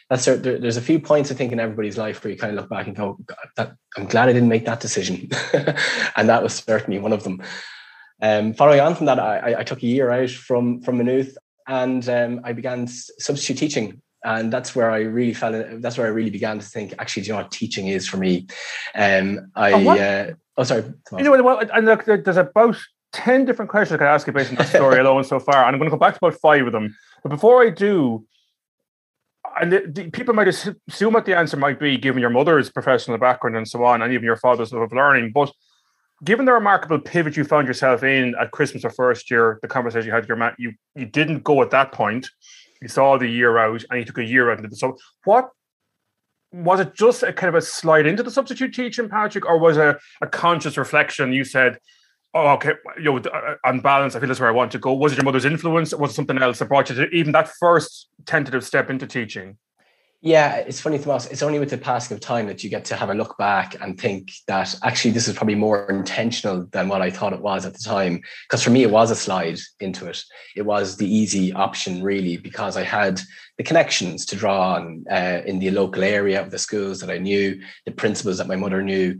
that's 0.10 0.26
there, 0.26 0.38
there's 0.38 0.78
a 0.78 0.82
few 0.82 1.00
points 1.00 1.32
I 1.32 1.36
think 1.36 1.52
in 1.52 1.60
everybody's 1.60 1.98
life 1.98 2.24
where 2.24 2.32
you 2.32 2.38
kind 2.38 2.54
of 2.54 2.62
look 2.62 2.70
back 2.70 2.88
and 2.88 2.96
go, 2.96 3.18
that, 3.58 3.74
I'm 3.96 4.06
glad 4.06 4.30
I 4.30 4.34
didn't 4.34 4.50
make 4.50 4.66
that 4.66 4.80
decision, 4.80 5.30
and 6.16 6.30
that 6.30 6.42
was 6.44 6.56
certainly 6.56 7.00
one 7.00 7.14
of 7.14 7.24
them. 7.24 7.42
Um, 8.22 8.54
following 8.54 8.82
on 8.82 8.96
from 8.96 9.06
that, 9.06 9.20
I, 9.20 9.60
I 9.60 9.64
took 9.64 9.82
a 9.84 9.88
year 9.88 10.12
out 10.12 10.30
from 10.30 10.82
from 10.82 10.98
Maynooth 10.98 11.38
and 11.68 12.08
um, 12.10 12.42
I 12.44 12.54
began 12.54 12.88
substitute 12.88 13.58
teaching 13.58 14.02
and 14.24 14.52
that's 14.52 14.76
where 14.76 14.92
I 14.92 15.00
really 15.00 15.34
felt. 15.34 15.82
That's 15.82 15.98
where 15.98 16.08
I 16.08 16.12
really 16.12 16.30
began 16.30 16.60
to 16.60 16.66
think. 16.66 16.94
Actually, 17.00 17.24
do 17.24 17.28
you 17.28 17.34
know 17.34 17.42
what 17.42 17.52
teaching 17.52 17.88
is 17.88 18.08
for 18.08 18.18
me? 18.18 18.48
Um, 18.96 19.52
I 19.56 19.72
oh, 19.72 19.90
uh, 19.90 20.32
oh 20.58 20.64
sorry. 20.64 20.84
You 21.18 21.24
know, 21.24 21.42
well, 21.42 21.62
and 21.74 21.86
look, 21.86 22.06
there's 22.06 22.38
about 22.38 22.78
10 23.14 23.46
different 23.46 23.72
questions 23.72 23.96
I 23.96 23.98
could 23.98 24.08
ask 24.08 24.28
you 24.28 24.34
based 24.34 24.52
on 24.52 24.56
that 24.58 24.68
story 24.76 25.00
alone 25.00 25.24
so 25.24 25.40
far. 25.40 25.66
And 25.66 25.74
I'm 25.74 25.80
going 25.80 25.90
to 25.90 25.96
go 25.96 26.00
back 26.00 26.14
to 26.14 26.26
about 26.26 26.40
five 26.40 26.66
of 26.66 26.72
them. 26.72 26.96
But 27.24 27.30
before 27.30 27.62
I 27.64 27.70
do, 27.70 28.26
and 29.60 29.72
the, 29.72 29.84
the, 29.88 30.10
people 30.12 30.34
might 30.34 30.48
assume 30.48 31.14
what 31.14 31.26
the 31.26 31.36
answer 31.36 31.58
might 31.58 31.80
be 31.80 31.98
given 31.98 32.22
your 32.22 32.30
mother's 32.30 32.70
professional 32.70 33.18
background 33.18 33.58
and 33.58 33.68
so 33.68 33.84
on, 33.84 34.02
and 34.02 34.14
even 34.14 34.24
your 34.24 34.36
father's 34.36 34.72
love 34.72 34.84
of 34.84 34.94
learning. 34.94 35.32
But 35.34 35.52
given 36.24 36.46
the 36.46 36.54
remarkable 36.54 37.00
pivot 37.00 37.36
you 37.36 37.44
found 37.44 37.68
yourself 37.68 38.04
in 38.04 38.36
at 38.40 38.52
Christmas 38.52 38.86
or 38.86 38.90
first 38.92 39.32
year, 39.32 39.60
the 39.62 39.68
conversation 39.68 40.08
you 40.08 40.14
had 40.14 40.24
with 40.24 40.30
your 40.30 40.38
man, 40.38 40.54
you, 40.58 40.74
you 40.96 41.06
didn't 41.06 41.44
go 41.44 41.62
at 41.62 41.72
that 41.72 41.92
point. 41.92 42.30
You 42.82 42.88
saw 42.88 43.18
the 43.18 43.28
year 43.28 43.58
out 43.58 43.84
and 43.90 44.00
you 44.00 44.06
took 44.06 44.20
a 44.20 44.24
year 44.24 44.52
out 44.52 44.58
into 44.58 44.70
the 44.70 44.76
so 44.76 44.98
what 45.26 45.50
was 46.52 46.80
it 46.80 46.96
just 46.96 47.24
a 47.24 47.32
kind 47.32 47.50
of 47.50 47.56
a 47.56 47.66
slide 47.66 48.08
into 48.08 48.24
the 48.24 48.32
substitute 48.32 48.74
teaching, 48.74 49.10
Patrick, 49.10 49.46
or 49.46 49.60
was 49.60 49.78
it 49.78 49.84
a, 49.84 50.00
a 50.22 50.28
conscious 50.28 50.78
reflection? 50.78 51.34
You 51.34 51.44
said, 51.44 51.80
oh, 52.34 52.50
okay, 52.50 52.74
you 52.98 53.06
know, 53.06 53.18
uh, 53.18 53.56
on 53.64 53.80
balance, 53.80 54.16
I 54.16 54.20
feel 54.20 54.28
that's 54.28 54.40
where 54.40 54.50
I 54.50 54.54
want 54.54 54.72
to 54.74 54.80
go. 54.80 54.94
Was 54.94 55.14
it 55.14 55.18
your 55.18 55.26
mother's 55.26 55.46
influence? 55.46 55.94
Or 55.94 56.00
was 56.00 56.12
it 56.12 56.16
something 56.16 56.38
else 56.38 56.60
that 56.60 56.70
brought 56.70 56.90
you 56.90 56.96
to 56.96 57.10
even 57.10 57.32
that 57.34 57.50
first 57.60 58.10
tentative 58.26 58.64
step 58.64 58.90
into 58.90 59.08
teaching? 59.08 59.58
Yeah, 60.22 60.58
it's 60.58 60.82
funny, 60.82 61.00
Tomas. 61.00 61.28
It's 61.28 61.42
only 61.42 61.60
with 61.60 61.70
the 61.70 61.78
passing 61.78 62.14
of 62.14 62.20
time 62.20 62.48
that 62.48 62.62
you 62.62 62.70
get 62.70 62.84
to 62.86 62.96
have 62.98 63.10
a 63.10 63.14
look 63.14 63.38
back 63.38 63.78
and 63.80 63.98
think 63.98 64.34
that 64.48 64.76
actually 64.84 65.12
this 65.12 65.30
is 65.30 65.36
probably 65.36 65.56
more 65.56 65.90
intentional 65.90 66.68
than 66.74 66.90
what 66.90 67.02
I 67.02 67.10
thought 67.10 67.32
it 67.32 67.40
was 67.40 67.66
at 67.66 67.72
the 67.72 67.80
time. 67.80 68.22
Because 68.46 68.62
for 68.62 68.70
me, 68.70 68.84
it 68.84 68.92
was 68.92 69.12
a 69.12 69.16
slide 69.16 69.60
into 69.80 70.08
it. 70.08 70.22
It 70.58 70.64
was 70.64 70.98
the 70.98 71.08
easy 71.08 71.54
option, 71.54 72.04
really, 72.04 72.36
because 72.36 72.76
I 72.76 72.84
had 72.84 73.22
the 73.58 73.64
connections 73.64 74.26
to 74.26 74.36
draw 74.36 74.74
on 74.74 75.06
uh, 75.10 75.42
in 75.46 75.60
the 75.60 75.72
local 75.72 76.04
area 76.04 76.42
of 76.42 76.52
the 76.52 76.60
schools 76.60 77.00
that 77.00 77.10
I 77.10 77.18
knew, 77.18 77.62
the 77.86 77.92
principals 77.94 78.40
that 78.40 78.48
my 78.48 78.58
mother 78.58 78.82
knew, 78.82 79.18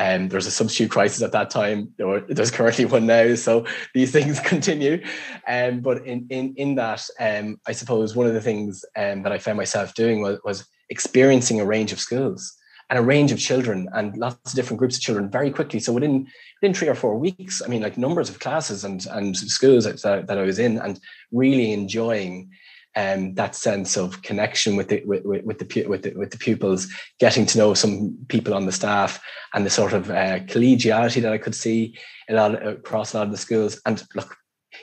um, 0.00 0.28
there 0.28 0.38
was 0.38 0.46
a 0.46 0.50
substitute 0.50 0.90
crisis 0.90 1.20
at 1.22 1.32
that 1.32 1.50
time. 1.50 1.92
There 1.98 2.20
there's 2.20 2.50
currently 2.50 2.86
one 2.86 3.06
now, 3.06 3.34
so 3.34 3.66
these 3.94 4.10
things 4.10 4.40
continue. 4.44 5.04
Um, 5.46 5.80
but 5.80 6.06
in 6.06 6.26
in 6.30 6.54
in 6.56 6.74
that, 6.76 7.06
um, 7.20 7.60
I 7.66 7.72
suppose 7.72 8.16
one 8.16 8.26
of 8.26 8.32
the 8.32 8.40
things 8.40 8.82
um, 8.96 9.22
that 9.22 9.32
I 9.32 9.38
found 9.38 9.58
myself 9.58 9.94
doing 9.94 10.22
was, 10.22 10.38
was 10.42 10.66
experiencing 10.88 11.60
a 11.60 11.66
range 11.66 11.92
of 11.92 12.00
schools 12.00 12.56
and 12.88 12.98
a 12.98 13.02
range 13.02 13.30
of 13.30 13.38
children 13.38 13.88
and 13.92 14.16
lots 14.16 14.52
of 14.52 14.56
different 14.56 14.78
groups 14.78 14.96
of 14.96 15.02
children 15.02 15.30
very 15.30 15.50
quickly. 15.50 15.80
So 15.80 15.92
within 15.92 16.26
within 16.62 16.74
three 16.74 16.88
or 16.88 16.94
four 16.94 17.18
weeks, 17.18 17.60
I 17.62 17.68
mean, 17.68 17.82
like 17.82 17.98
numbers 17.98 18.30
of 18.30 18.40
classes 18.40 18.84
and 18.84 19.06
and 19.10 19.36
schools 19.36 19.84
that, 19.84 20.26
that 20.26 20.38
I 20.38 20.42
was 20.42 20.58
in, 20.58 20.78
and 20.78 20.98
really 21.30 21.74
enjoying 21.74 22.50
um, 22.96 23.34
that 23.34 23.54
sense 23.54 23.96
of 23.96 24.22
connection 24.22 24.76
with 24.76 24.88
the 24.88 25.02
with, 25.04 25.24
with, 25.24 25.58
the 25.58 25.86
with 25.86 26.02
the 26.02 26.12
with 26.14 26.30
the 26.30 26.38
pupils, 26.38 26.88
getting 27.18 27.46
to 27.46 27.58
know 27.58 27.74
some 27.74 28.16
people 28.28 28.54
on 28.54 28.66
the 28.66 28.72
staff, 28.72 29.22
and 29.54 29.64
the 29.64 29.70
sort 29.70 29.92
of 29.92 30.10
uh, 30.10 30.40
collegiality 30.40 31.22
that 31.22 31.32
I 31.32 31.38
could 31.38 31.54
see 31.54 31.96
a 32.28 32.34
lot 32.34 32.66
across 32.66 33.12
a 33.12 33.18
lot 33.18 33.26
of 33.26 33.32
the 33.32 33.38
schools. 33.38 33.80
And 33.86 34.02
look, 34.14 34.36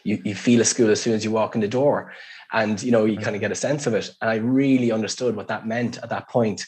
you 0.03 0.21
you 0.23 0.35
feel 0.35 0.61
a 0.61 0.65
school 0.65 0.89
as 0.89 1.01
soon 1.01 1.13
as 1.13 1.23
you 1.23 1.31
walk 1.31 1.55
in 1.55 1.61
the 1.61 1.67
door, 1.67 2.13
and 2.53 2.81
you 2.81 2.91
know 2.91 3.05
you 3.05 3.17
kind 3.17 3.35
of 3.35 3.41
get 3.41 3.51
a 3.51 3.55
sense 3.55 3.87
of 3.87 3.93
it. 3.93 4.09
And 4.21 4.29
I 4.29 4.35
really 4.35 4.91
understood 4.91 5.35
what 5.35 5.47
that 5.49 5.67
meant 5.67 5.97
at 5.97 6.09
that 6.09 6.29
point. 6.29 6.65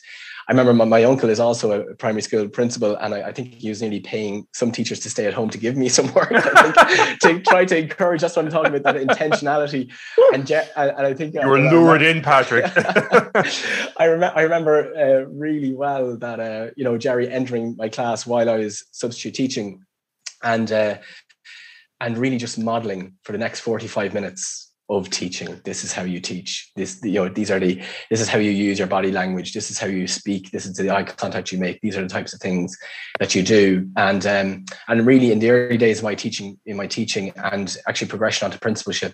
I 0.50 0.52
remember 0.52 0.74
my, 0.74 0.86
my, 0.86 1.04
uncle 1.04 1.30
is 1.30 1.40
also 1.40 1.72
a 1.72 1.94
primary 1.94 2.24
school 2.24 2.50
principal, 2.50 2.96
and 2.96 3.14
I, 3.14 3.28
I, 3.28 3.32
think 3.32 3.54
he 3.54 3.70
was 3.70 3.84
nearly 3.84 4.00
paying 4.00 4.48
some 4.52 4.72
teachers 4.72 5.00
to 5.02 5.10
stay 5.10 5.28
at 5.28 5.34
home 5.36 5.52
to 5.52 5.60
give 5.60 5.78
me 5.78 5.90
some 5.98 6.12
work 6.12 6.30
to 6.30 7.42
try 7.46 7.66
to 7.66 7.78
encourage. 7.78 8.22
That's 8.22 8.36
what 8.36 8.46
I'm 8.46 8.52
talking 8.52 8.74
about 8.74 8.96
that 8.96 9.08
intentionality. 9.08 9.92
And, 10.34 10.50
and 10.50 11.06
I 11.06 11.14
think 11.14 11.36
you 11.36 11.48
were 11.48 11.60
uh, 11.60 11.72
lured 11.72 12.02
in, 12.02 12.24
Patrick. 12.24 12.66
I 12.76 14.06
remember 14.06 14.34
I 14.36 14.42
remember 14.42 14.96
uh, 14.96 15.30
really 15.30 15.76
well 15.76 16.18
that 16.18 16.40
uh, 16.40 16.72
you 16.76 16.84
know 16.84 16.98
Jerry 16.98 17.32
entering 17.32 17.76
my 17.78 17.88
class 17.88 18.26
while 18.26 18.50
I 18.50 18.58
was 18.58 18.88
substitute 18.92 19.36
teaching, 19.36 19.86
and 20.42 20.72
uh, 20.72 20.98
and 22.02 22.18
really 22.18 22.38
just 22.38 22.58
modeling 22.58 23.14
for 23.22 23.34
the 23.34 23.38
next 23.38 23.60
45 23.60 24.16
minutes 24.16 24.69
of 24.90 25.10
teaching. 25.10 25.62
This 25.64 25.84
is 25.84 25.94
how 25.94 26.04
you 26.04 26.20
teach. 26.20 26.72
This 26.76 27.00
you 27.04 27.14
know 27.14 27.30
these 27.30 27.52
are 27.52 27.60
the 27.60 27.82
this 28.10 28.22
is 28.22 28.28
how 28.28 28.40
you 28.40 28.52
use 28.52 28.80
your 28.80 28.88
body 28.88 29.12
language. 29.12 29.54
This 29.54 29.70
is 29.70 29.78
how 29.78 29.88
you 29.88 30.08
speak. 30.08 30.52
This 30.52 30.66
is 30.66 30.76
the 30.76 30.90
eye 30.90 31.04
contact 31.04 31.52
you 31.52 31.60
make. 31.60 31.80
These 31.82 31.96
are 31.96 32.02
the 32.02 32.10
types 32.10 32.34
of 32.34 32.40
things 32.40 32.78
that 33.20 33.36
you 33.36 33.44
do. 33.44 33.90
And 33.96 34.26
um 34.26 34.66
and 34.88 35.06
really 35.06 35.32
in 35.32 35.40
the 35.40 35.52
early 35.52 35.78
days 35.78 36.00
of 36.00 36.04
my 36.04 36.16
teaching 36.16 36.58
in 36.66 36.76
my 36.76 36.88
teaching 36.88 37.32
and 37.36 37.76
actually 37.88 38.08
progression 38.08 38.46
onto 38.46 38.58
principalship 38.58 39.14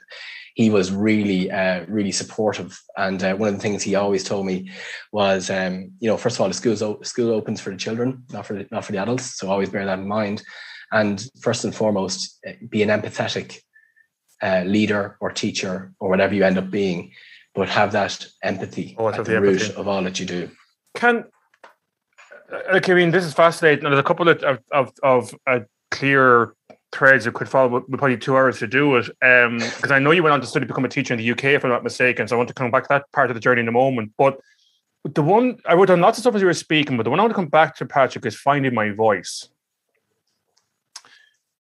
he 0.55 0.70
was 0.70 0.89
really 0.89 1.51
uh, 1.51 1.84
really 1.89 2.13
supportive. 2.13 2.79
And 2.96 3.22
uh, 3.22 3.36
one 3.36 3.50
of 3.50 3.55
the 3.55 3.62
things 3.62 3.84
he 3.84 3.96
always 3.96 4.24
told 4.24 4.46
me 4.46 4.72
was 5.12 5.50
um 5.50 5.91
you 6.00 6.10
know 6.10 6.17
first 6.17 6.38
of 6.38 6.41
all 6.41 6.48
the 6.48 6.53
school's 6.53 7.08
school 7.08 7.32
opens 7.32 7.60
for 7.60 7.72
the 7.72 7.77
children 7.77 8.24
not 8.32 8.46
for 8.46 8.53
the, 8.53 8.67
not 8.72 8.86
for 8.86 8.94
the 8.94 9.00
adults. 9.00 9.38
So 9.38 9.50
always 9.50 9.70
bear 9.70 9.86
that 9.86 10.00
in 10.00 10.08
mind. 10.08 10.41
And 10.91 11.27
first 11.41 11.65
and 11.65 11.75
foremost 11.75 12.39
uh, 12.48 12.53
be 12.70 12.82
an 12.82 12.89
empathetic 12.89 13.60
uh, 14.41 14.63
leader 14.65 15.17
or 15.19 15.31
teacher 15.31 15.93
or 15.99 16.09
whatever 16.09 16.33
you 16.33 16.43
end 16.43 16.57
up 16.57 16.69
being, 16.69 17.11
but 17.53 17.69
have 17.69 17.91
that 17.93 18.25
empathy 18.43 18.95
oh, 18.97 19.09
at 19.09 19.15
the, 19.15 19.23
the 19.23 19.41
root 19.41 19.61
empathy. 19.61 19.79
of 19.79 19.87
all 19.87 20.03
that 20.03 20.19
you 20.19 20.25
do. 20.25 20.49
Can 20.95 21.25
like 22.71 22.89
I 22.89 22.93
mean, 22.93 23.11
this 23.11 23.25
is 23.25 23.33
fascinating. 23.33 23.83
There's 23.83 23.99
a 23.99 24.03
couple 24.03 24.29
of 24.29 24.41
of 24.43 24.91
of, 25.03 25.35
uh, 25.47 25.59
clear 25.91 26.53
threads 26.91 27.25
that 27.25 27.33
could 27.33 27.49
follow. 27.49 27.69
With 27.69 27.87
probably 27.97 28.17
two 28.17 28.35
hours 28.35 28.59
to 28.59 28.67
do 28.67 28.95
it. 28.95 29.09
Um, 29.21 29.57
because 29.57 29.91
I 29.91 29.99
know 29.99 30.11
you 30.11 30.23
went 30.23 30.33
on 30.33 30.41
to 30.41 30.47
study 30.47 30.65
become 30.65 30.85
a 30.85 30.89
teacher 30.89 31.13
in 31.13 31.19
the 31.19 31.31
UK, 31.31 31.45
if 31.45 31.63
I'm 31.63 31.71
not 31.71 31.83
mistaken. 31.83 32.27
So 32.27 32.35
I 32.35 32.37
want 32.37 32.49
to 32.49 32.53
come 32.53 32.71
back 32.71 32.83
to 32.83 32.89
that 32.89 33.11
part 33.11 33.29
of 33.29 33.35
the 33.35 33.39
journey 33.39 33.61
in 33.61 33.67
a 33.67 33.71
moment. 33.71 34.13
But 34.17 34.39
the 35.03 35.21
one 35.21 35.57
I 35.65 35.73
wrote 35.73 35.89
on 35.89 36.01
lots 36.01 36.17
of 36.17 36.23
stuff 36.23 36.35
as 36.35 36.41
you 36.41 36.47
were 36.47 36.53
speaking, 36.53 36.97
but 36.97 37.03
the 37.03 37.09
one 37.09 37.19
I 37.19 37.23
want 37.23 37.31
to 37.31 37.35
come 37.35 37.47
back 37.47 37.75
to, 37.77 37.85
Patrick, 37.85 38.25
is 38.25 38.35
finding 38.35 38.73
my 38.73 38.91
voice 38.91 39.49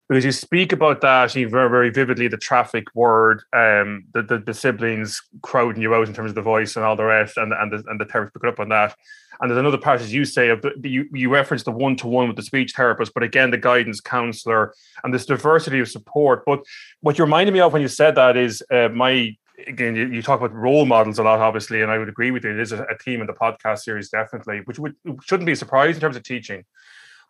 because 0.09 0.25
you 0.25 0.33
speak 0.33 0.73
about 0.73 1.00
that 1.00 1.35
you 1.35 1.49
very 1.49 1.69
very 1.69 1.91
vividly 1.91 2.29
the 2.29 2.37
traffic 2.37 2.85
word 2.95 3.43
um 3.53 4.05
the, 4.15 4.23
the, 4.23 4.38
the 4.38 4.55
siblings 4.55 5.21
crowding 5.43 5.83
you 5.83 5.95
out 5.95 6.09
in 6.09 6.15
terms 6.15 6.31
of 6.31 6.35
the 6.35 6.43
voice 6.43 6.77
and 6.77 6.85
all 6.85 6.97
the 6.97 7.05
rest 7.05 7.37
and 7.37 7.53
and 7.53 7.73
the, 7.73 7.85
and 7.88 8.00
the 8.00 8.05
therapist 8.05 8.35
pick 8.35 8.45
up 8.45 8.61
on 8.61 8.69
that 8.69 8.95
and 9.41 9.50
there's 9.50 9.59
another 9.59 9.79
part 9.79 10.00
as 10.00 10.12
you 10.12 10.25
say 10.25 10.49
of 10.49 10.62
the, 10.62 10.73
you 10.83 11.09
you 11.12 11.29
reference 11.29 11.62
the 11.62 11.71
one-to-one 11.71 12.27
with 12.27 12.37
the 12.37 12.43
speech 12.43 12.73
therapist 12.75 13.12
but 13.15 13.23
again 13.23 13.50
the 13.50 13.59
guidance 13.59 14.00
counselor 14.00 14.75
and 15.05 15.12
this 15.12 15.27
diversity 15.27 15.81
of 15.81 15.88
support 15.88 16.43
but 16.47 16.61
what 17.00 17.19
you 17.19 17.25
reminded 17.25 17.53
me 17.53 17.61
of 17.61 17.73
when 17.73 17.83
you 17.83 17.88
said 17.88 18.15
that 18.15 18.37
is 18.37 18.62
uh, 18.73 18.88
my 18.88 19.37
again, 19.67 19.97
you, 19.97 20.07
you, 20.07 20.23
talk 20.23 20.41
about 20.41 20.55
role 20.55 20.87
models 20.87 21.19
a 21.19 21.23
lot, 21.23 21.41
obviously, 21.41 21.83
and 21.83 21.91
I 21.91 21.99
would 21.99 22.09
agree 22.09 22.31
with 22.31 22.45
you. 22.45 22.50
It 22.50 22.61
is 22.61 22.71
a, 22.71 22.85
a 22.85 22.97
theme 22.97 23.21
in 23.21 23.27
the 23.27 23.33
podcast 23.33 23.81
series, 23.81 24.09
definitely, 24.09 24.61
which 24.67 24.79
would, 24.79 24.95
shouldn't 25.25 25.47
be 25.47 25.53
a 25.53 25.57
surprise 25.57 25.97
in 25.97 26.00
terms 26.00 26.17
of 26.17 26.23
teaching. 26.23 26.65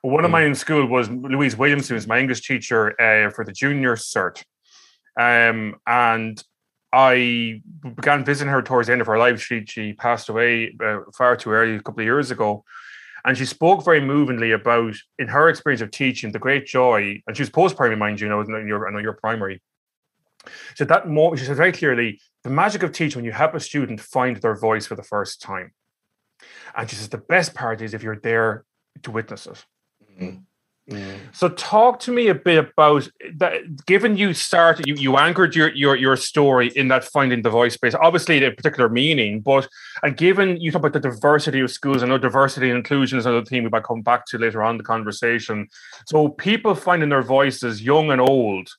One 0.03 0.25
of 0.25 0.31
hmm. 0.31 0.33
mine 0.33 0.47
in 0.47 0.55
school 0.55 0.87
was 0.87 1.11
Louise 1.11 1.57
Williamson, 1.57 1.97
who's 1.97 2.07
my 2.07 2.19
English 2.19 2.47
teacher 2.47 3.01
uh, 3.01 3.31
for 3.31 3.45
the 3.45 3.53
junior 3.53 3.97
cert. 3.97 4.43
Um, 5.19 5.77
and 5.87 6.43
I 6.93 7.61
began 7.83 8.25
visiting 8.25 8.53
her 8.53 8.63
towards 8.63 8.87
the 8.87 8.93
end 8.93 9.01
of 9.01 9.09
her 9.09 9.19
life. 9.19 9.43
She 9.43 9.65
she 9.67 9.93
passed 9.93 10.29
away 10.29 10.75
uh, 10.83 11.01
far 11.17 11.37
too 11.37 11.51
early 11.51 11.75
a 11.75 11.81
couple 11.81 12.01
of 12.01 12.07
years 12.07 12.31
ago, 12.31 12.65
and 13.25 13.37
she 13.37 13.45
spoke 13.45 13.85
very 13.85 14.01
movingly 14.01 14.53
about 14.53 14.95
in 15.19 15.29
her 15.29 15.49
experience 15.49 15.83
of 15.83 15.91
teaching 15.91 16.33
the 16.33 16.39
great 16.39 16.67
joy. 16.67 17.21
And 17.27 17.37
she 17.37 17.43
was 17.43 17.51
post 17.51 17.77
primary, 17.77 17.97
mind 17.97 18.21
you, 18.21 18.29
know, 18.29 18.41
I 18.41 18.45
know 18.47 18.99
you're 18.99 19.13
primary. 19.15 19.61
So 20.77 20.85
that 20.85 21.09
more, 21.09 21.37
she 21.37 21.45
said 21.45 21.57
very 21.57 21.73
clearly, 21.73 22.21
the 22.45 22.51
magic 22.51 22.83
of 22.83 22.93
teaching 22.93 23.19
when 23.19 23.25
you 23.25 23.33
help 23.33 23.55
a 23.55 23.61
student 23.61 24.01
find 24.01 24.37
their 24.37 24.57
voice 24.57 24.87
for 24.87 24.95
the 24.95 25.03
first 25.03 25.43
time. 25.43 25.73
And 26.77 26.89
she 26.89 26.97
says 26.97 27.09
the 27.09 27.19
best 27.19 27.55
part 27.55 27.83
is 27.83 27.93
if 27.93 28.03
you're 28.03 28.21
there 28.21 28.65
to 29.03 29.11
witness 29.11 29.47
it. 29.47 29.65
Mm. 30.21 30.43
So 31.33 31.51
talk 31.51 32.01
to 32.01 32.13
me 32.13 32.29
a 32.29 32.35
bit 32.35 32.59
about 32.59 33.11
that. 33.37 33.85
Given 33.85 34.17
you 34.17 34.33
started, 34.33 34.87
you, 34.87 34.95
you 34.95 35.17
anchored 35.19 35.55
your, 35.55 35.71
your 35.75 35.95
your 35.97 36.17
story 36.17 36.69
in 36.69 36.89
that 36.89 37.05
finding 37.05 37.43
the 37.43 37.51
voice 37.51 37.75
space, 37.75 37.95
obviously 37.95 38.43
a 38.43 38.51
particular 38.51 38.89
meaning, 38.89 39.41
but 39.41 39.69
and 40.03 40.17
given 40.17 40.59
you 40.59 40.71
talk 40.71 40.81
about 40.81 40.95
the 40.95 41.01
diversity 41.11 41.61
of 41.61 41.71
schools, 41.71 42.03
I 42.03 42.07
know 42.07 42.17
diversity 42.17 42.71
and 42.71 42.79
inclusion 42.79 43.19
is 43.19 43.27
another 43.27 43.45
theme 43.45 43.65
we 43.65 43.71
might 43.71 43.85
come 43.85 44.01
back 44.01 44.25
to 44.27 44.39
later 44.39 44.63
on 44.63 44.79
the 44.79 44.85
conversation. 44.85 45.69
So 46.07 46.31
people 46.31 46.75
finding 46.75 47.11
their 47.11 47.23
voices, 47.23 47.83
young 47.83 48.11
and 48.11 48.21
old, 48.21 48.71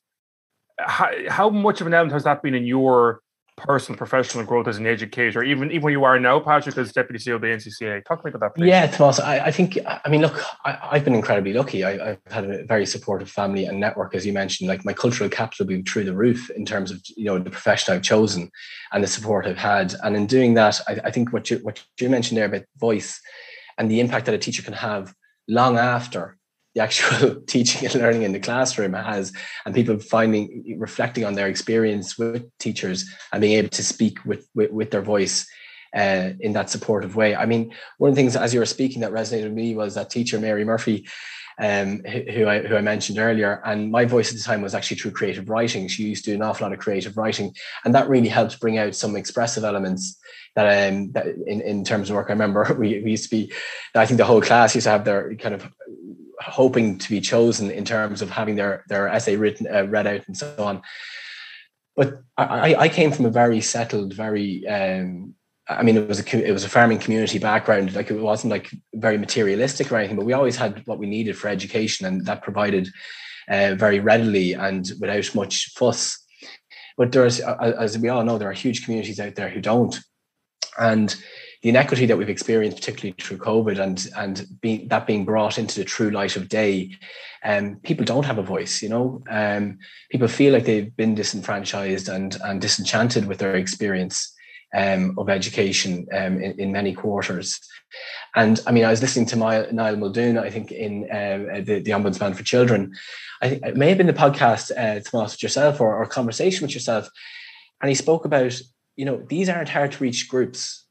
how, 0.79 1.11
how 1.29 1.49
much 1.51 1.79
of 1.79 1.85
an 1.85 1.93
element 1.93 2.13
has 2.13 2.23
that 2.23 2.41
been 2.41 2.55
in 2.55 2.65
your 2.65 3.21
personal 3.59 3.97
professional 3.97 4.43
growth 4.43 4.67
as 4.67 4.77
an 4.77 4.87
educator, 4.87 5.43
even 5.43 5.71
even 5.71 5.81
when 5.81 5.91
you 5.93 6.03
are 6.03 6.19
now, 6.19 6.39
Patrick, 6.39 6.77
as 6.77 6.91
deputy 6.91 7.19
CEO 7.19 7.35
of 7.35 7.41
the 7.41 7.47
NCCA. 7.47 8.05
Talk 8.05 8.23
me 8.23 8.29
about 8.29 8.39
that, 8.41 8.55
please. 8.55 8.69
Yeah, 8.69 8.87
Tomas. 8.87 9.19
I, 9.19 9.39
I 9.39 9.51
think. 9.51 9.77
I 9.85 10.09
mean, 10.09 10.21
look, 10.21 10.41
I, 10.65 10.95
have 10.95 11.03
been 11.03 11.15
incredibly 11.15 11.53
lucky. 11.53 11.83
I, 11.83 11.97
have 12.05 12.19
had 12.29 12.49
a 12.49 12.65
very 12.65 12.85
supportive 12.85 13.29
family 13.29 13.65
and 13.65 13.79
network, 13.79 14.15
as 14.15 14.25
you 14.25 14.33
mentioned. 14.33 14.67
Like 14.67 14.85
my 14.85 14.93
cultural 14.93 15.29
capital 15.29 15.65
being 15.65 15.83
through 15.83 16.05
the 16.05 16.15
roof 16.15 16.49
in 16.51 16.65
terms 16.65 16.91
of 16.91 17.01
you 17.15 17.25
know 17.25 17.37
the 17.37 17.51
profession 17.51 17.93
I've 17.93 18.01
chosen 18.01 18.49
and 18.91 19.03
the 19.03 19.07
support 19.07 19.45
I've 19.45 19.57
had. 19.57 19.95
And 20.03 20.15
in 20.15 20.25
doing 20.25 20.53
that, 20.55 20.79
I, 20.87 20.99
I 21.05 21.11
think 21.11 21.33
what 21.33 21.51
you 21.51 21.57
what 21.57 21.83
you 21.99 22.09
mentioned 22.09 22.37
there 22.37 22.45
about 22.45 22.63
voice 22.77 23.19
and 23.77 23.89
the 23.89 23.99
impact 23.99 24.25
that 24.25 24.35
a 24.35 24.39
teacher 24.39 24.61
can 24.61 24.73
have 24.73 25.13
long 25.47 25.77
after 25.77 26.37
the 26.75 26.81
actual 26.81 27.41
teaching 27.47 27.85
and 27.85 27.95
learning 27.95 28.23
in 28.23 28.31
the 28.31 28.39
classroom 28.39 28.93
has 28.93 29.33
and 29.65 29.75
people 29.75 29.97
finding 29.99 30.75
reflecting 30.77 31.25
on 31.25 31.35
their 31.35 31.47
experience 31.47 32.17
with 32.17 32.45
teachers 32.59 33.09
and 33.31 33.41
being 33.41 33.57
able 33.57 33.69
to 33.69 33.83
speak 33.83 34.23
with 34.25 34.47
with, 34.53 34.71
with 34.71 34.91
their 34.91 35.01
voice 35.01 35.47
uh, 35.95 36.29
in 36.39 36.53
that 36.53 36.69
supportive 36.69 37.15
way. 37.15 37.35
I 37.35 37.45
mean 37.45 37.73
one 37.97 38.09
of 38.09 38.15
the 38.15 38.21
things 38.21 38.35
as 38.35 38.53
you 38.53 38.59
were 38.59 38.65
speaking 38.65 39.01
that 39.01 39.11
resonated 39.11 39.45
with 39.45 39.53
me 39.53 39.75
was 39.75 39.95
that 39.95 40.09
teacher 40.09 40.39
mary 40.39 40.63
murphy 40.63 41.07
um, 41.59 41.99
who 42.03 42.47
I 42.47 42.59
who 42.59 42.75
I 42.75 42.81
mentioned 42.81 43.19
earlier, 43.19 43.61
and 43.65 43.91
my 43.91 44.05
voice 44.05 44.31
at 44.31 44.37
the 44.37 44.43
time 44.43 44.61
was 44.61 44.73
actually 44.73 44.97
through 44.97 45.11
creative 45.11 45.49
writing. 45.49 45.87
She 45.87 46.03
used 46.03 46.23
to 46.25 46.31
do 46.31 46.35
an 46.35 46.41
awful 46.41 46.65
lot 46.65 46.73
of 46.73 46.79
creative 46.79 47.17
writing, 47.17 47.53
and 47.83 47.93
that 47.93 48.07
really 48.07 48.29
helped 48.29 48.59
bring 48.59 48.77
out 48.77 48.95
some 48.95 49.15
expressive 49.15 49.63
elements 49.63 50.17
that 50.55 50.89
um 50.89 51.11
that 51.11 51.27
in, 51.27 51.61
in 51.61 51.83
terms 51.83 52.09
of 52.09 52.15
work. 52.15 52.27
I 52.29 52.33
remember 52.33 52.73
we, 52.79 53.01
we 53.01 53.11
used 53.11 53.25
to 53.25 53.29
be, 53.29 53.51
I 53.93 54.05
think 54.05 54.17
the 54.17 54.25
whole 54.25 54.41
class 54.41 54.75
used 54.75 54.85
to 54.85 54.91
have 54.91 55.05
their 55.05 55.35
kind 55.35 55.53
of 55.53 55.69
hoping 56.39 56.97
to 56.97 57.09
be 57.09 57.19
chosen 57.19 57.69
in 57.69 57.83
terms 57.83 58.21
of 58.21 58.29
having 58.29 58.55
their 58.55 58.85
their 58.87 59.09
essay 59.09 59.35
written 59.35 59.67
uh, 59.67 59.83
read 59.83 60.07
out 60.07 60.21
and 60.27 60.37
so 60.37 60.53
on. 60.59 60.81
But 61.95 62.21
I, 62.37 62.75
I 62.75 62.87
came 62.89 63.11
from 63.11 63.25
a 63.25 63.29
very 63.29 63.59
settled, 63.59 64.13
very 64.13 64.65
um, 64.65 65.35
I 65.69 65.83
mean, 65.83 65.97
it 65.97 66.07
was 66.07 66.19
a 66.19 66.47
it 66.47 66.51
was 66.51 66.63
a 66.63 66.69
farming 66.69 66.97
community 66.97 67.37
background. 67.37 67.93
Like 67.93 68.09
it 68.09 68.19
wasn't 68.19 68.51
like 68.51 68.71
very 68.95 69.19
materialistic 69.19 69.91
or 69.91 69.97
anything, 69.97 70.17
but 70.17 70.25
we 70.25 70.33
always 70.33 70.55
had 70.55 70.85
what 70.87 70.97
we 70.97 71.07
needed 71.07 71.37
for 71.37 71.47
education, 71.47 72.07
and 72.07 72.25
that 72.25 72.41
provided 72.41 72.89
uh, 73.47 73.75
very 73.75 73.99
readily 73.99 74.53
and 74.53 74.91
without 74.99 75.33
much 75.35 75.71
fuss. 75.75 76.17
But 76.97 77.11
there's, 77.11 77.39
as 77.39 77.97
we 77.97 78.09
all 78.09 78.25
know, 78.25 78.37
there 78.37 78.49
are 78.49 78.53
huge 78.53 78.83
communities 78.83 79.19
out 79.19 79.35
there 79.35 79.49
who 79.49 79.61
don't, 79.61 79.97
and 80.77 81.15
the 81.61 81.69
inequity 81.69 82.07
that 82.07 82.17
we've 82.17 82.29
experienced, 82.29 82.79
particularly 82.79 83.15
through 83.19 83.37
COVID, 83.37 83.79
and 83.79 84.09
and 84.17 84.89
that 84.89 85.05
being 85.05 85.23
brought 85.23 85.59
into 85.59 85.79
the 85.79 85.85
true 85.85 86.09
light 86.09 86.35
of 86.35 86.49
day, 86.49 86.95
um, 87.45 87.75
people 87.83 88.05
don't 88.05 88.25
have 88.25 88.39
a 88.39 88.43
voice. 88.43 88.81
You 88.81 88.89
know, 88.89 89.23
um, 89.29 89.77
people 90.09 90.27
feel 90.27 90.51
like 90.51 90.65
they've 90.65 90.95
been 90.95 91.13
disenfranchised 91.13 92.09
and 92.09 92.35
and 92.43 92.59
disenchanted 92.59 93.27
with 93.27 93.37
their 93.37 93.55
experience 93.55 94.35
um, 94.75 95.15
of 95.17 95.29
education 95.29 96.07
um, 96.13 96.41
in, 96.41 96.59
in, 96.59 96.71
many 96.71 96.93
quarters. 96.93 97.59
And 98.35 98.59
I 98.67 98.71
mean, 98.71 98.85
I 98.85 98.91
was 98.91 99.01
listening 99.01 99.25
to 99.27 99.35
my, 99.35 99.65
Niall 99.71 99.95
Muldoon, 99.95 100.37
I 100.37 100.49
think, 100.49 100.71
in 100.71 101.03
um, 101.11 101.63
the, 101.65 101.79
the 101.79 101.91
Ombudsman 101.91 102.35
for 102.35 102.43
Children. 102.43 102.93
I 103.41 103.49
think 103.49 103.65
it 103.65 103.77
may 103.77 103.89
have 103.89 103.97
been 103.97 104.07
the 104.07 104.13
podcast, 104.13 104.71
uh, 104.71 104.99
Tomas, 104.99 105.33
with 105.33 105.43
yourself 105.43 105.81
or, 105.81 105.95
or 105.95 106.05
conversation 106.05 106.65
with 106.65 106.73
yourself. 106.73 107.09
And 107.81 107.89
he 107.89 107.95
spoke 107.95 108.25
about, 108.25 108.59
you 108.95 109.05
know, 109.05 109.25
these 109.27 109.49
aren't 109.49 109.69
hard 109.69 109.93
to 109.93 110.03
reach 110.03 110.27
groups. 110.29 110.85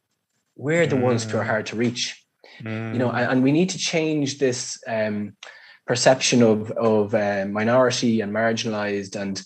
We're 0.57 0.87
the 0.87 0.97
mm. 0.97 1.03
ones 1.03 1.25
who 1.25 1.39
are 1.39 1.45
mm. 1.45 1.49
hard 1.49 1.67
to 1.67 1.77
reach. 1.77 2.21
Mm. 2.63 2.95
You 2.95 2.99
know, 2.99 3.11
and, 3.11 3.31
and, 3.31 3.43
we 3.45 3.53
need 3.53 3.71
to 3.71 3.79
change 3.79 4.39
this 4.39 4.83
um, 4.89 5.37
perception 5.87 6.43
of, 6.43 6.73
of 6.73 7.15
uh, 7.15 7.47
minority 7.49 8.21
and 8.21 8.33
marginalized 8.33 9.15
and 9.15 9.41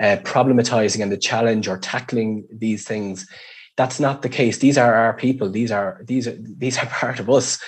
uh, 0.00 0.16
problematizing 0.22 1.02
and 1.02 1.10
the 1.10 1.16
challenge 1.16 1.66
or 1.66 1.78
tackling 1.78 2.46
these 2.52 2.86
things 2.86 3.28
that's 3.76 4.00
not 4.00 4.22
the 4.22 4.28
case. 4.28 4.58
These 4.58 4.78
are 4.78 4.94
our 4.94 5.14
people. 5.14 5.48
These 5.48 5.72
are 5.72 6.00
these 6.04 6.28
are 6.28 6.36
these 6.38 6.78
are 6.78 6.86
part 7.00 7.20
of 7.20 7.30
us. 7.30 7.58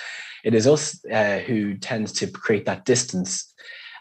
It 0.43 0.53
is 0.53 0.67
us 0.67 1.03
uh, 1.11 1.39
who 1.39 1.75
tends 1.75 2.11
to 2.13 2.27
create 2.27 2.65
that 2.65 2.85
distance. 2.85 3.51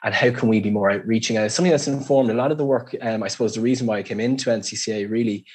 And 0.03 0.15
how 0.15 0.31
can 0.31 0.51
we 0.51 0.61
be 0.61 0.69
more 0.71 0.91
outreaching? 0.91 1.37
And 1.37 1.47
it's 1.47 1.55
something 1.55 1.71
that's 1.71 1.89
informed 1.89 2.31
a 2.31 2.35
lot 2.35 2.53
of 2.53 2.59
the 2.59 2.67
work. 2.67 2.95
Um, 3.01 3.23
I 3.23 3.29
suppose 3.29 3.55
the 3.55 3.63
reason 3.63 3.87
why 3.87 3.99
I 3.99 4.03
came 4.03 4.21
into 4.21 4.51
NCCA 4.51 5.11
really, 5.11 5.47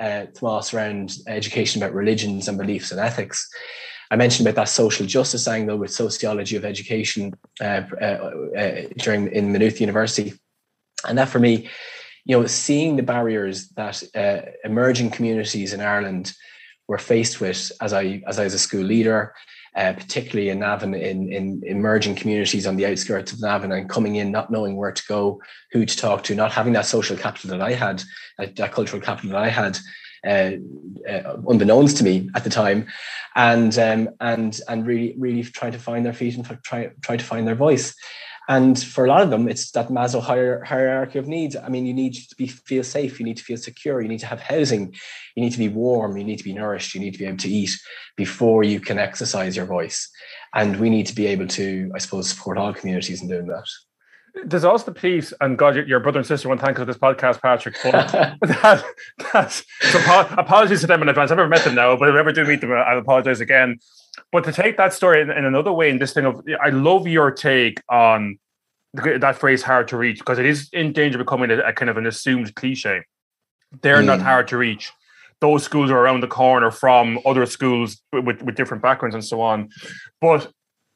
uh, 0.00 0.26
Tomas, 0.34 0.74
around 0.74 1.14
education 1.28 1.80
about 1.80 1.94
religions 1.94 2.48
and 2.48 2.58
beliefs 2.58 2.90
and 2.90 2.98
ethics. 2.98 3.48
I 4.10 4.16
mentioned 4.16 4.48
about 4.48 4.56
that 4.56 4.68
social 4.68 5.06
justice 5.06 5.46
angle 5.46 5.78
with 5.78 5.92
sociology 5.92 6.56
of 6.56 6.64
education 6.64 7.32
uh, 7.60 7.82
uh, 8.00 8.04
uh, 8.04 8.82
during 8.98 9.30
in 9.30 9.52
Maynooth 9.52 9.80
University, 9.80 10.34
and 11.08 11.16
that 11.16 11.28
for 11.28 11.38
me 11.38 11.70
you 12.24 12.38
know, 12.38 12.46
seeing 12.46 12.96
the 12.96 13.02
barriers 13.02 13.68
that 13.70 14.02
uh, 14.14 14.42
emerging 14.64 15.10
communities 15.10 15.72
in 15.72 15.80
Ireland 15.80 16.32
were 16.88 16.98
faced 16.98 17.40
with 17.40 17.72
as 17.80 17.92
I 17.92 18.22
as 18.26 18.38
I 18.38 18.44
was 18.44 18.54
a 18.54 18.58
school 18.58 18.84
leader, 18.84 19.34
uh, 19.76 19.92
particularly 19.94 20.50
in 20.50 20.60
Navan, 20.60 20.94
in, 20.94 21.32
in 21.32 21.62
emerging 21.64 22.16
communities 22.16 22.66
on 22.66 22.76
the 22.76 22.86
outskirts 22.86 23.32
of 23.32 23.40
Navan, 23.40 23.72
and 23.72 23.88
coming 23.88 24.16
in 24.16 24.30
not 24.30 24.50
knowing 24.50 24.76
where 24.76 24.92
to 24.92 25.02
go, 25.08 25.40
who 25.72 25.84
to 25.84 25.96
talk 25.96 26.22
to, 26.24 26.34
not 26.34 26.52
having 26.52 26.74
that 26.74 26.86
social 26.86 27.16
capital 27.16 27.50
that 27.50 27.62
I 27.62 27.72
had, 27.72 28.02
that, 28.38 28.56
that 28.56 28.72
cultural 28.72 29.02
capital 29.02 29.30
that 29.30 29.42
I 29.42 29.48
had, 29.48 29.78
uh, 30.26 30.52
uh, 31.10 31.36
unbeknownst 31.48 31.96
to 31.96 32.04
me 32.04 32.30
at 32.34 32.44
the 32.44 32.50
time, 32.50 32.86
and 33.34 33.76
um, 33.78 34.08
and 34.20 34.60
and 34.68 34.86
really 34.86 35.14
really 35.18 35.42
trying 35.42 35.72
to 35.72 35.78
find 35.78 36.04
their 36.04 36.12
feet 36.12 36.36
and 36.36 36.44
try 36.62 36.90
try 37.00 37.16
to 37.16 37.24
find 37.24 37.48
their 37.48 37.56
voice. 37.56 37.94
And 38.48 38.80
for 38.82 39.04
a 39.04 39.08
lot 39.08 39.22
of 39.22 39.30
them, 39.30 39.48
it's 39.48 39.70
that 39.70 39.88
Maslow 39.88 40.20
hierarchy 40.20 41.18
of 41.18 41.28
needs. 41.28 41.54
I 41.54 41.68
mean, 41.68 41.86
you 41.86 41.94
need 41.94 42.14
to 42.14 42.34
be 42.36 42.48
feel 42.48 42.82
safe, 42.82 43.20
you 43.20 43.24
need 43.24 43.36
to 43.36 43.44
feel 43.44 43.56
secure, 43.56 44.00
you 44.00 44.08
need 44.08 44.20
to 44.20 44.26
have 44.26 44.40
housing, 44.40 44.92
you 45.36 45.42
need 45.42 45.52
to 45.52 45.58
be 45.58 45.68
warm, 45.68 46.16
you 46.16 46.24
need 46.24 46.38
to 46.38 46.44
be 46.44 46.52
nourished, 46.52 46.94
you 46.94 47.00
need 47.00 47.12
to 47.12 47.18
be 47.18 47.26
able 47.26 47.38
to 47.38 47.48
eat 47.48 47.70
before 48.16 48.64
you 48.64 48.80
can 48.80 48.98
exercise 48.98 49.56
your 49.56 49.66
voice. 49.66 50.10
And 50.54 50.80
we 50.80 50.90
need 50.90 51.06
to 51.06 51.14
be 51.14 51.26
able 51.26 51.46
to, 51.48 51.90
I 51.94 51.98
suppose, 51.98 52.28
support 52.28 52.58
all 52.58 52.74
communities 52.74 53.22
in 53.22 53.28
doing 53.28 53.46
that. 53.46 53.66
There's 54.44 54.64
also 54.64 54.86
the 54.86 54.98
piece, 54.98 55.32
and 55.40 55.58
God, 55.58 55.76
your 55.76 56.00
brother 56.00 56.18
and 56.18 56.26
sister 56.26 56.48
want 56.48 56.60
to 56.60 56.66
thank 56.66 56.78
you 56.78 56.82
for 56.82 56.86
this 56.86 56.96
podcast, 56.96 57.42
Patrick. 57.42 57.76
But 57.82 57.92
that, 58.40 58.84
that's, 59.32 59.62
so 59.80 59.98
apologies 60.38 60.80
to 60.80 60.86
them 60.86 61.02
in 61.02 61.08
advance. 61.08 61.30
I've 61.30 61.36
never 61.36 61.48
met 61.48 61.64
them 61.64 61.74
now, 61.74 61.96
but 61.96 62.08
if 62.08 62.14
I 62.14 62.18
ever 62.18 62.32
do 62.32 62.44
meet 62.44 62.62
them, 62.62 62.72
I'll 62.72 62.98
apologize 62.98 63.40
again. 63.40 63.78
But 64.30 64.44
to 64.44 64.52
take 64.52 64.78
that 64.78 64.94
story 64.94 65.20
in, 65.20 65.30
in, 65.30 65.44
another 65.44 65.72
way, 65.72 65.90
in 65.90 65.98
this 65.98 66.14
thing 66.14 66.24
of, 66.24 66.42
I 66.62 66.70
love 66.70 67.06
your 67.06 67.30
take 67.30 67.82
on 67.90 68.38
that 68.94 69.36
phrase 69.36 69.62
"hard 69.62 69.88
to 69.88 69.96
reach" 69.98 70.18
because 70.18 70.38
it 70.38 70.46
is 70.46 70.70
in 70.72 70.92
danger 70.92 71.20
of 71.20 71.26
becoming 71.26 71.50
a, 71.50 71.58
a 71.58 71.72
kind 71.72 71.90
of 71.90 71.98
an 71.98 72.06
assumed 72.06 72.54
cliche. 72.54 73.02
They're 73.82 74.02
mm. 74.02 74.06
not 74.06 74.22
hard 74.22 74.48
to 74.48 74.56
reach. 74.56 74.92
Those 75.40 75.64
schools 75.64 75.90
are 75.90 75.98
around 75.98 76.20
the 76.20 76.28
corner 76.28 76.70
from 76.70 77.18
other 77.26 77.44
schools 77.46 78.00
with, 78.12 78.42
with 78.42 78.54
different 78.54 78.82
backgrounds 78.82 79.14
and 79.14 79.24
so 79.24 79.40
on. 79.40 79.70
But 80.20 80.50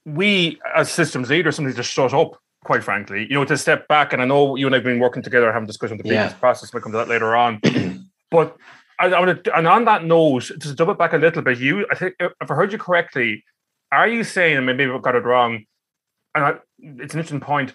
we, 0.04 0.60
as 0.74 0.90
systems 0.90 1.30
leaders, 1.30 1.56
something 1.56 1.74
just 1.74 1.90
shut 1.90 2.14
up. 2.14 2.38
Quite 2.66 2.82
frankly, 2.82 3.28
you 3.28 3.34
know, 3.34 3.44
to 3.44 3.56
step 3.56 3.86
back, 3.86 4.12
and 4.12 4.20
I 4.20 4.24
know 4.24 4.56
you 4.56 4.66
and 4.66 4.74
I've 4.74 4.82
been 4.82 4.98
working 4.98 5.22
together, 5.22 5.52
having 5.52 5.68
discussion 5.68 5.92
on 5.92 5.98
the 5.98 6.02
previous 6.02 6.32
yeah. 6.32 6.38
process. 6.38 6.74
We'll 6.74 6.82
come 6.82 6.90
to 6.90 6.98
that 6.98 7.06
later 7.06 7.36
on. 7.36 7.60
but 8.32 8.56
I, 8.98 9.06
I 9.06 9.20
want 9.20 9.44
to, 9.44 9.56
and 9.56 9.68
on 9.68 9.84
that 9.84 10.04
note, 10.04 10.40
just 10.40 10.62
to 10.62 10.74
double 10.74 10.94
back 10.94 11.12
a 11.12 11.16
little 11.16 11.42
bit, 11.42 11.58
you, 11.58 11.86
I 11.92 11.94
think, 11.94 12.16
if 12.18 12.50
I 12.50 12.54
heard 12.54 12.72
you 12.72 12.78
correctly, 12.78 13.44
are 13.92 14.08
you 14.08 14.24
saying, 14.24 14.56
and 14.56 14.66
maybe 14.66 14.84
I've 14.84 15.00
got 15.00 15.14
it 15.14 15.22
wrong, 15.22 15.64
and 16.34 16.44
I, 16.44 16.54
it's 16.80 17.14
an 17.14 17.20
interesting 17.20 17.38
point, 17.38 17.72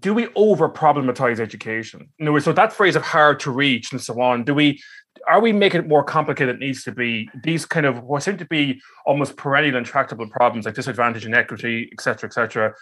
do 0.00 0.12
we 0.12 0.26
over 0.34 0.68
problematize 0.68 1.38
education? 1.38 2.08
In 2.18 2.26
other 2.26 2.32
words, 2.32 2.44
so 2.44 2.52
that 2.52 2.72
phrase 2.72 2.96
of 2.96 3.02
hard 3.02 3.38
to 3.40 3.52
reach 3.52 3.92
and 3.92 4.00
so 4.00 4.20
on, 4.20 4.42
do 4.42 4.52
we, 4.52 4.82
are 5.28 5.40
we 5.40 5.52
making 5.52 5.82
it 5.82 5.88
more 5.88 6.02
complicated 6.02 6.56
than 6.56 6.62
it 6.62 6.66
needs 6.66 6.82
to 6.84 6.92
be? 6.92 7.30
These 7.44 7.66
kind 7.66 7.86
of 7.86 8.02
what 8.02 8.24
seem 8.24 8.36
to 8.38 8.46
be 8.46 8.80
almost 9.06 9.36
perennial 9.36 9.76
intractable 9.76 10.28
problems 10.28 10.66
like 10.66 10.74
disadvantage, 10.74 11.24
inequity, 11.24 11.88
etc., 11.92 12.28
etc. 12.28 12.74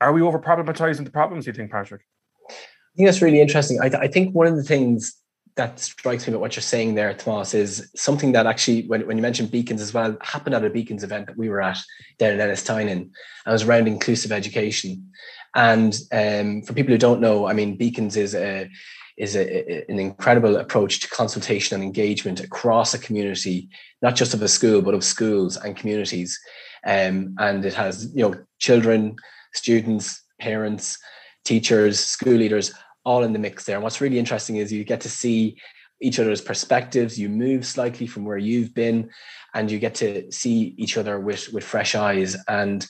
Are 0.00 0.12
we 0.12 0.22
over 0.22 0.38
problematizing 0.38 1.04
the 1.04 1.10
problems? 1.10 1.46
You 1.46 1.52
think, 1.52 1.70
Patrick? 1.70 2.02
I 2.50 2.52
think 2.96 3.08
that's 3.08 3.22
really 3.22 3.40
interesting. 3.40 3.80
I, 3.80 3.88
th- 3.88 4.02
I 4.02 4.08
think 4.08 4.34
one 4.34 4.46
of 4.46 4.56
the 4.56 4.62
things 4.62 5.20
that 5.56 5.80
strikes 5.80 6.26
me 6.26 6.32
about 6.32 6.42
what 6.42 6.54
you're 6.54 6.62
saying 6.62 6.94
there, 6.94 7.12
Tomas, 7.14 7.54
is 7.54 7.90
something 7.96 8.32
that 8.32 8.46
actually, 8.46 8.86
when, 8.86 9.06
when 9.06 9.16
you 9.16 9.22
mentioned 9.22 9.50
Beacons 9.50 9.80
as 9.80 9.94
well, 9.94 10.16
happened 10.20 10.54
at 10.54 10.64
a 10.64 10.70
Beacons 10.70 11.02
event 11.02 11.26
that 11.26 11.36
we 11.36 11.48
were 11.48 11.62
at 11.62 11.78
down 12.18 12.32
in 12.32 12.38
Ennistymon. 12.38 12.90
And 12.90 13.10
it 13.46 13.50
was 13.50 13.62
around 13.62 13.88
inclusive 13.88 14.32
education. 14.32 15.10
And 15.54 15.98
um, 16.12 16.62
for 16.62 16.74
people 16.74 16.92
who 16.92 16.98
don't 16.98 17.22
know, 17.22 17.46
I 17.46 17.54
mean, 17.54 17.76
Beacons 17.76 18.16
is 18.16 18.34
a 18.34 18.68
is 19.16 19.34
a, 19.34 19.90
an 19.90 19.98
incredible 19.98 20.56
approach 20.56 21.00
to 21.00 21.08
consultation 21.08 21.74
and 21.74 21.82
engagement 21.82 22.40
across 22.40 22.92
a 22.92 22.98
community, 22.98 23.70
not 24.02 24.14
just 24.14 24.34
of 24.34 24.42
a 24.42 24.48
school, 24.48 24.82
but 24.82 24.92
of 24.92 25.02
schools 25.02 25.56
and 25.56 25.74
communities. 25.74 26.38
Um, 26.86 27.34
and 27.38 27.64
it 27.64 27.72
has, 27.72 28.12
you 28.14 28.22
know, 28.22 28.34
children, 28.58 29.16
students, 29.56 30.22
parents, 30.40 30.98
teachers, 31.44 32.00
school 32.00 32.34
leaders, 32.34 32.72
all 33.04 33.22
in 33.22 33.32
the 33.32 33.38
mix 33.38 33.64
there. 33.64 33.76
And 33.76 33.82
what's 33.82 34.00
really 34.00 34.18
interesting 34.18 34.56
is 34.56 34.72
you 34.72 34.84
get 34.84 35.00
to 35.02 35.08
see 35.08 35.56
each 36.00 36.18
other's 36.18 36.40
perspectives. 36.40 37.18
You 37.18 37.28
move 37.28 37.64
slightly 37.64 38.06
from 38.06 38.24
where 38.24 38.36
you've 38.38 38.74
been, 38.74 39.10
and 39.54 39.70
you 39.70 39.78
get 39.78 39.94
to 39.96 40.30
see 40.30 40.74
each 40.76 40.96
other 40.96 41.18
with 41.18 41.52
with 41.52 41.64
fresh 41.64 41.94
eyes. 41.94 42.36
And 42.48 42.86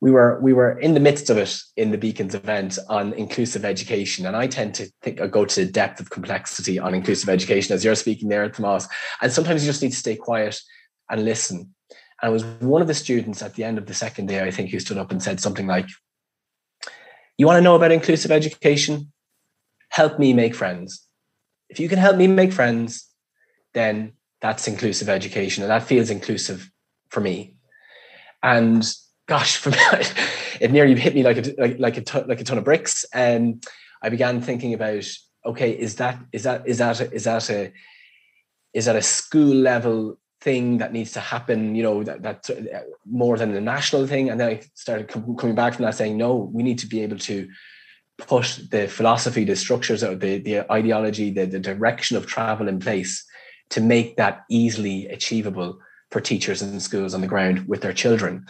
we 0.00 0.10
were 0.10 0.38
we 0.42 0.52
were 0.52 0.78
in 0.78 0.94
the 0.94 1.00
midst 1.00 1.30
of 1.30 1.38
it 1.38 1.58
in 1.76 1.90
the 1.90 1.98
Beacons 1.98 2.34
event 2.34 2.78
on 2.88 3.14
inclusive 3.14 3.64
education, 3.64 4.26
and 4.26 4.36
I 4.36 4.46
tend 4.46 4.74
to 4.76 4.90
think 5.02 5.20
I 5.20 5.26
go 5.26 5.44
to 5.44 5.64
the 5.64 5.72
depth 5.72 6.00
of 6.00 6.10
complexity 6.10 6.78
on 6.78 6.94
inclusive 6.94 7.28
education 7.28 7.74
as 7.74 7.84
you're 7.84 7.94
speaking 7.94 8.28
there, 8.28 8.44
at 8.44 8.54
Tomas. 8.54 8.86
And 9.22 9.32
sometimes 9.32 9.64
you 9.64 9.70
just 9.70 9.82
need 9.82 9.92
to 9.92 9.96
stay 9.96 10.16
quiet 10.16 10.60
and 11.10 11.24
listen. 11.24 11.74
And 12.22 12.30
it 12.30 12.32
was 12.32 12.44
one 12.60 12.82
of 12.82 12.88
the 12.88 12.94
students 12.94 13.42
at 13.42 13.54
the 13.54 13.64
end 13.64 13.78
of 13.78 13.86
the 13.86 13.94
second 13.94 14.26
day, 14.26 14.42
I 14.42 14.50
think, 14.50 14.70
who 14.70 14.80
stood 14.80 14.98
up 14.98 15.10
and 15.10 15.22
said 15.22 15.40
something 15.40 15.66
like, 15.66 15.86
"You 17.36 17.46
want 17.46 17.58
to 17.58 17.62
know 17.62 17.76
about 17.76 17.92
inclusive 17.92 18.30
education? 18.30 19.12
help 19.96 20.18
me 20.18 20.32
make 20.32 20.54
friends. 20.54 21.02
If 21.68 21.80
you 21.80 21.88
can 21.88 21.98
help 21.98 22.16
me 22.16 22.26
make 22.26 22.52
friends, 22.52 23.08
then 23.72 24.12
that's 24.40 24.68
inclusive 24.68 25.08
education 25.08 25.62
and 25.62 25.70
that 25.70 25.84
feels 25.84 26.10
inclusive 26.10 26.70
for 27.08 27.20
me. 27.20 27.56
And 28.42 28.86
gosh, 29.26 29.64
me, 29.66 29.72
it 30.60 30.70
nearly 30.70 30.94
hit 30.94 31.14
me 31.14 31.22
like 31.22 31.38
a 31.38 31.54
like, 31.58 31.78
like 31.78 31.96
a 31.96 32.02
ton, 32.02 32.28
like 32.28 32.40
a 32.40 32.44
ton 32.44 32.58
of 32.58 32.64
bricks. 32.64 33.04
And 33.12 33.64
I 34.02 34.10
began 34.10 34.40
thinking 34.40 34.74
about 34.74 35.06
okay, 35.44 35.70
is 35.70 35.96
that 35.96 36.18
is 36.32 36.42
that 36.44 36.68
is 36.68 36.78
that 36.78 37.00
is 37.12 37.24
that 37.24 37.50
a 37.50 37.72
is 38.74 38.84
that 38.84 38.96
a 38.96 39.02
school 39.02 39.54
level 39.54 40.18
thing 40.46 40.78
that 40.78 40.92
needs 40.92 41.12
to 41.12 41.20
happen? 41.20 41.74
You 41.74 41.82
know 41.86 41.96
that 42.08 42.22
that 42.22 42.38
more 43.04 43.36
than 43.36 43.54
a 43.54 43.60
national 43.60 44.06
thing. 44.06 44.30
And 44.30 44.38
then 44.38 44.48
I 44.52 44.60
started 44.74 45.08
coming 45.08 45.56
back 45.60 45.74
from 45.74 45.84
that 45.84 45.96
saying 45.96 46.16
no, 46.16 46.30
we 46.56 46.62
need 46.62 46.78
to 46.84 46.90
be 46.94 47.02
able 47.02 47.18
to 47.30 47.36
put 48.18 48.60
the 48.70 48.88
philosophy, 48.88 49.44
the 49.44 49.56
structures, 49.56 50.02
or 50.02 50.14
the, 50.14 50.38
the 50.38 50.72
ideology, 50.72 51.30
the, 51.30 51.44
the 51.44 51.58
direction 51.58 52.16
of 52.16 52.26
travel 52.26 52.68
in 52.68 52.78
place 52.78 53.12
to 53.68 53.80
make 53.80 54.16
that 54.16 54.44
easily 54.48 55.06
achievable 55.08 55.78
for 56.10 56.20
teachers 56.20 56.62
in 56.62 56.80
schools 56.80 57.14
on 57.14 57.20
the 57.20 57.26
ground 57.34 57.68
with 57.68 57.80
their 57.82 57.92
children. 57.92 58.46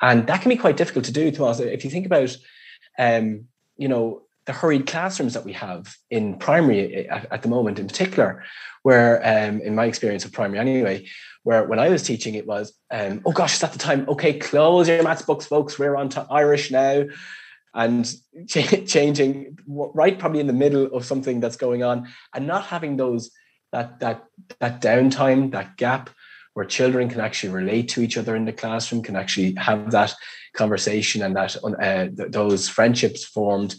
And 0.00 0.26
that 0.26 0.42
can 0.42 0.48
be 0.48 0.56
quite 0.56 0.76
difficult 0.76 1.04
to 1.04 1.12
do 1.12 1.30
to 1.30 1.44
us. 1.44 1.60
If 1.60 1.84
you 1.84 1.90
think 1.90 2.06
about, 2.06 2.36
um, 2.98 3.46
you 3.76 3.88
know, 3.88 4.23
the 4.46 4.52
hurried 4.52 4.86
classrooms 4.86 5.34
that 5.34 5.44
we 5.44 5.52
have 5.52 5.96
in 6.10 6.36
primary 6.36 7.08
at, 7.08 7.32
at 7.32 7.42
the 7.42 7.48
moment, 7.48 7.78
in 7.78 7.86
particular, 7.86 8.44
where, 8.82 9.20
um, 9.24 9.60
in 9.60 9.74
my 9.74 9.86
experience 9.86 10.24
of 10.24 10.32
primary 10.32 10.58
anyway, 10.58 11.06
where 11.42 11.64
when 11.64 11.78
I 11.78 11.88
was 11.88 12.02
teaching, 12.02 12.34
it 12.34 12.46
was, 12.46 12.72
um, 12.90 13.22
oh 13.24 13.32
gosh, 13.32 13.54
is 13.54 13.60
that 13.60 13.72
the 13.72 13.78
time? 13.78 14.06
Okay, 14.08 14.38
close 14.38 14.88
your 14.88 15.02
maths 15.02 15.22
books, 15.22 15.46
folks. 15.46 15.78
We're 15.78 15.96
on 15.96 16.08
to 16.10 16.26
Irish 16.30 16.70
now 16.70 17.04
and 17.74 18.06
ch- 18.48 18.86
changing 18.86 19.58
right 19.66 20.18
probably 20.18 20.40
in 20.40 20.46
the 20.46 20.52
middle 20.52 20.86
of 20.86 21.04
something 21.04 21.40
that's 21.40 21.56
going 21.56 21.82
on 21.82 22.08
and 22.34 22.46
not 22.46 22.64
having 22.64 22.96
those 22.96 23.30
that 23.72 23.98
that 24.00 24.24
that 24.60 24.80
downtime 24.80 25.50
that 25.52 25.76
gap 25.76 26.10
where 26.54 26.64
children 26.64 27.08
can 27.08 27.20
actually 27.20 27.52
relate 27.52 27.88
to 27.88 28.00
each 28.00 28.16
other 28.16 28.36
in 28.36 28.44
the 28.44 28.52
classroom, 28.52 29.02
can 29.02 29.16
actually 29.16 29.54
have 29.56 29.90
that 29.90 30.14
conversation 30.54 31.22
and 31.22 31.34
that 31.34 31.56
uh, 31.64 32.06
th- 32.16 32.30
those 32.30 32.68
friendships 32.68 33.24
formed 33.24 33.74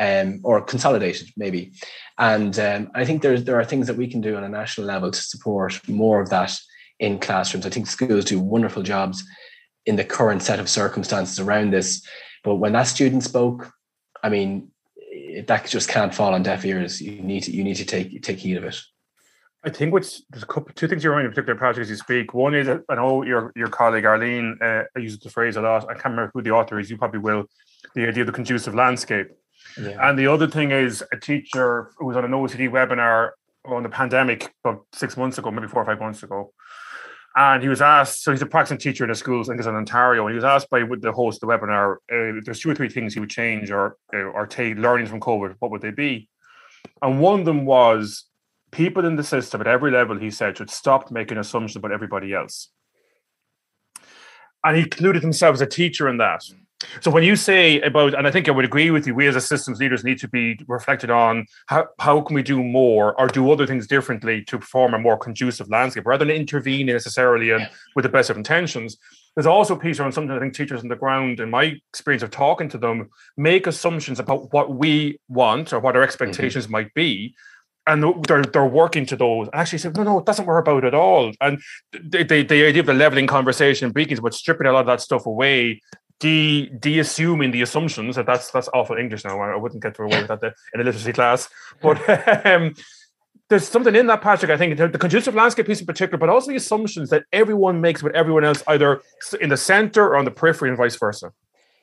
um, 0.00 0.40
or 0.42 0.62
consolidated 0.62 1.28
maybe. 1.36 1.72
And 2.18 2.58
um, 2.58 2.90
I 2.94 3.04
think 3.04 3.22
there 3.22 3.60
are 3.60 3.64
things 3.64 3.86
that 3.86 3.96
we 3.96 4.08
can 4.08 4.20
do 4.20 4.36
on 4.36 4.42
a 4.42 4.48
national 4.48 4.86
level 4.86 5.10
to 5.10 5.22
support 5.22 5.86
more 5.88 6.20
of 6.20 6.30
that 6.30 6.58
in 6.98 7.18
classrooms. 7.18 7.66
I 7.66 7.70
think 7.70 7.86
schools 7.86 8.24
do 8.24 8.40
wonderful 8.40 8.82
jobs 8.82 9.22
in 9.86 9.96
the 9.96 10.04
current 10.04 10.42
set 10.42 10.58
of 10.58 10.68
circumstances 10.68 11.38
around 11.38 11.72
this. 11.72 12.04
But 12.42 12.56
when 12.56 12.72
that 12.72 12.84
student 12.84 13.22
spoke, 13.22 13.70
I 14.22 14.30
mean, 14.30 14.70
that 15.46 15.66
just 15.66 15.88
can't 15.88 16.14
fall 16.14 16.34
on 16.34 16.42
deaf 16.42 16.64
ears. 16.64 17.00
You 17.00 17.22
need 17.22 17.42
to 17.44 17.50
you 17.50 17.62
need 17.62 17.76
to 17.76 17.84
take 17.84 18.22
take 18.22 18.38
heed 18.38 18.56
of 18.56 18.64
it. 18.64 18.80
I 19.62 19.68
think 19.68 19.92
what's 19.92 20.22
there's 20.30 20.42
a 20.42 20.46
couple 20.46 20.72
two 20.74 20.88
things 20.88 21.04
you're 21.04 21.20
in 21.20 21.28
particular, 21.28 21.58
Patrick, 21.58 21.84
as 21.84 21.90
you 21.90 21.96
speak. 21.96 22.32
One 22.32 22.54
is 22.54 22.68
I 22.68 22.94
know 22.94 23.22
your 23.22 23.52
your 23.54 23.68
colleague 23.68 24.06
Arlene 24.06 24.58
uh, 24.62 24.84
uses 24.96 25.18
the 25.18 25.30
phrase 25.30 25.56
a 25.56 25.62
lot. 25.62 25.84
I 25.84 25.94
can't 25.94 26.06
remember 26.06 26.30
who 26.32 26.42
the 26.42 26.50
author 26.50 26.78
is. 26.78 26.90
You 26.90 26.96
probably 26.96 27.20
will. 27.20 27.44
The 27.94 28.08
idea 28.08 28.22
of 28.22 28.26
the 28.26 28.32
conducive 28.32 28.74
landscape. 28.74 29.28
Yeah. 29.78 30.08
And 30.08 30.18
the 30.18 30.26
other 30.26 30.48
thing 30.48 30.70
is 30.70 31.04
a 31.12 31.16
teacher 31.16 31.92
who 31.98 32.06
was 32.06 32.16
on 32.16 32.24
an 32.24 32.32
OECD 32.32 32.70
webinar 32.70 33.30
on 33.64 33.82
the 33.82 33.88
pandemic 33.88 34.52
about 34.64 34.86
six 34.92 35.16
months 35.16 35.38
ago, 35.38 35.50
maybe 35.50 35.68
four 35.68 35.82
or 35.82 35.86
five 35.86 36.00
months 36.00 36.22
ago. 36.22 36.52
And 37.36 37.62
he 37.62 37.68
was 37.68 37.80
asked, 37.80 38.24
so 38.24 38.32
he's 38.32 38.42
a 38.42 38.46
practicing 38.46 38.78
teacher 38.78 39.04
in 39.04 39.10
a 39.10 39.14
school, 39.14 39.40
I 39.40 39.44
think 39.44 39.58
it's 39.58 39.68
in 39.68 39.74
Ontario, 39.74 40.26
and 40.26 40.32
he 40.32 40.34
was 40.34 40.44
asked 40.44 40.68
by 40.68 40.80
the 40.80 41.12
host 41.12 41.40
of 41.42 41.48
the 41.48 41.54
webinar, 41.54 41.96
uh, 42.10 42.40
there's 42.44 42.58
two 42.58 42.70
or 42.70 42.74
three 42.74 42.88
things 42.88 43.14
he 43.14 43.20
would 43.20 43.30
change 43.30 43.70
or 43.70 43.96
uh, 44.12 44.18
or 44.18 44.46
take 44.46 44.76
learnings 44.76 45.10
from 45.10 45.20
COVID, 45.20 45.54
what 45.60 45.70
would 45.70 45.80
they 45.80 45.92
be? 45.92 46.28
And 47.02 47.20
one 47.20 47.40
of 47.40 47.46
them 47.46 47.66
was 47.66 48.24
people 48.72 49.04
in 49.04 49.16
the 49.16 49.22
system 49.22 49.60
at 49.60 49.66
every 49.68 49.92
level, 49.92 50.18
he 50.18 50.30
said, 50.30 50.58
should 50.58 50.70
stop 50.70 51.10
making 51.10 51.38
assumptions 51.38 51.76
about 51.76 51.92
everybody 51.92 52.32
else. 52.32 52.70
And 54.64 54.76
he 54.76 54.82
included 54.82 55.22
himself 55.22 55.54
as 55.54 55.60
a 55.60 55.66
teacher 55.66 56.08
in 56.08 56.18
that. 56.18 56.42
So 57.00 57.10
when 57.10 57.22
you 57.22 57.36
say 57.36 57.80
about, 57.82 58.14
and 58.14 58.26
I 58.26 58.30
think 58.30 58.48
I 58.48 58.52
would 58.52 58.64
agree 58.64 58.90
with 58.90 59.06
you, 59.06 59.14
we 59.14 59.26
as 59.26 59.36
a 59.36 59.40
systems 59.40 59.78
leaders 59.78 60.02
need 60.02 60.18
to 60.20 60.28
be 60.28 60.58
reflected 60.66 61.10
on 61.10 61.46
how, 61.66 61.88
how 61.98 62.20
can 62.22 62.34
we 62.34 62.42
do 62.42 62.62
more 62.62 63.18
or 63.20 63.28
do 63.28 63.50
other 63.50 63.66
things 63.66 63.86
differently 63.86 64.42
to 64.44 64.60
form 64.60 64.94
a 64.94 64.98
more 64.98 65.18
conducive 65.18 65.68
landscape 65.68 66.06
rather 66.06 66.24
than 66.24 66.34
intervene 66.34 66.86
necessarily 66.86 67.50
and 67.50 67.68
with 67.94 68.04
the 68.04 68.08
best 68.08 68.30
of 68.30 68.36
intentions. 68.36 68.96
There's 69.36 69.46
also 69.46 69.76
a 69.76 69.78
piece 69.78 70.00
around 70.00 70.12
something 70.12 70.34
I 70.34 70.40
think 70.40 70.54
teachers 70.54 70.82
on 70.82 70.88
the 70.88 70.96
ground, 70.96 71.38
in 71.38 71.50
my 71.50 71.76
experience 71.92 72.22
of 72.22 72.30
talking 72.30 72.68
to 72.70 72.78
them, 72.78 73.10
make 73.36 73.66
assumptions 73.66 74.18
about 74.18 74.52
what 74.52 74.74
we 74.74 75.18
want 75.28 75.72
or 75.72 75.80
what 75.80 75.96
our 75.96 76.02
mm-hmm. 76.02 76.08
expectations 76.08 76.64
mm-hmm. 76.64 76.72
might 76.72 76.94
be 76.94 77.34
and 77.86 78.02
they're 78.28 78.42
they're 78.42 78.64
working 78.64 79.06
to 79.06 79.16
those. 79.16 79.48
And 79.48 79.54
actually 79.56 79.78
said, 79.78 79.96
no, 79.96 80.02
no, 80.02 80.18
it 80.18 80.26
doesn't 80.26 80.46
work 80.46 80.66
about 80.66 80.84
at 80.84 80.94
all. 80.94 81.32
And 81.40 81.60
the, 81.92 82.22
the, 82.24 82.42
the 82.42 82.66
idea 82.66 82.80
of 82.80 82.86
the 82.86 82.94
leveling 82.94 83.26
conversation 83.26 83.92
is 83.96 84.18
about 84.18 84.34
stripping 84.34 84.66
a 84.66 84.72
lot 84.72 84.80
of 84.80 84.86
that 84.86 85.00
stuff 85.00 85.26
away, 85.26 85.80
de 86.20 86.66
de-assuming 86.66 87.50
the 87.50 87.62
assumptions 87.62 88.16
that 88.16 88.26
that's 88.26 88.50
that's 88.50 88.68
awful 88.72 88.96
English 88.96 89.24
now. 89.24 89.40
I 89.40 89.56
wouldn't 89.56 89.82
get 89.82 89.98
away 89.98 90.20
with 90.22 90.28
that 90.28 90.54
in 90.74 90.80
a 90.80 90.84
literacy 90.84 91.12
class, 91.12 91.48
but 91.82 91.98
um, 92.46 92.74
there's 93.48 93.66
something 93.66 93.96
in 93.96 94.06
that, 94.06 94.22
Patrick. 94.22 94.50
I 94.50 94.56
think 94.56 94.78
the 94.78 94.98
conducive 94.98 95.34
landscape 95.34 95.66
piece 95.66 95.80
in 95.80 95.86
particular, 95.86 96.18
but 96.18 96.28
also 96.28 96.50
the 96.50 96.56
assumptions 96.56 97.10
that 97.10 97.24
everyone 97.32 97.80
makes 97.80 98.02
with 98.02 98.14
everyone 98.14 98.44
else, 98.44 98.62
either 98.68 99.02
in 99.40 99.48
the 99.48 99.56
center 99.56 100.04
or 100.04 100.16
on 100.16 100.24
the 100.24 100.30
periphery, 100.30 100.68
and 100.68 100.78
vice 100.78 100.96
versa. 100.96 101.32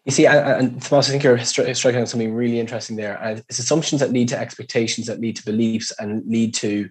You 0.06 0.12
see, 0.13 0.26
and 0.26 0.82
Tomas, 0.82 1.10
I 1.10 1.12
think 1.12 1.23
you're 1.23 1.38
striking 1.39 2.00
on 2.00 2.08
something 2.08 2.34
really 2.34 2.62
interesting 2.62 2.95
there. 2.95 3.21
And 3.21 3.43
it's 3.50 3.60
assumptions 3.60 4.00
that 4.00 4.13
lead 4.13 4.30
to 4.30 4.39
expectations, 4.39 5.08
that 5.08 5.19
lead 5.19 5.36
to 5.36 5.43
beliefs, 5.43 5.91
and 6.00 6.26
lead 6.26 6.54
to 6.56 6.89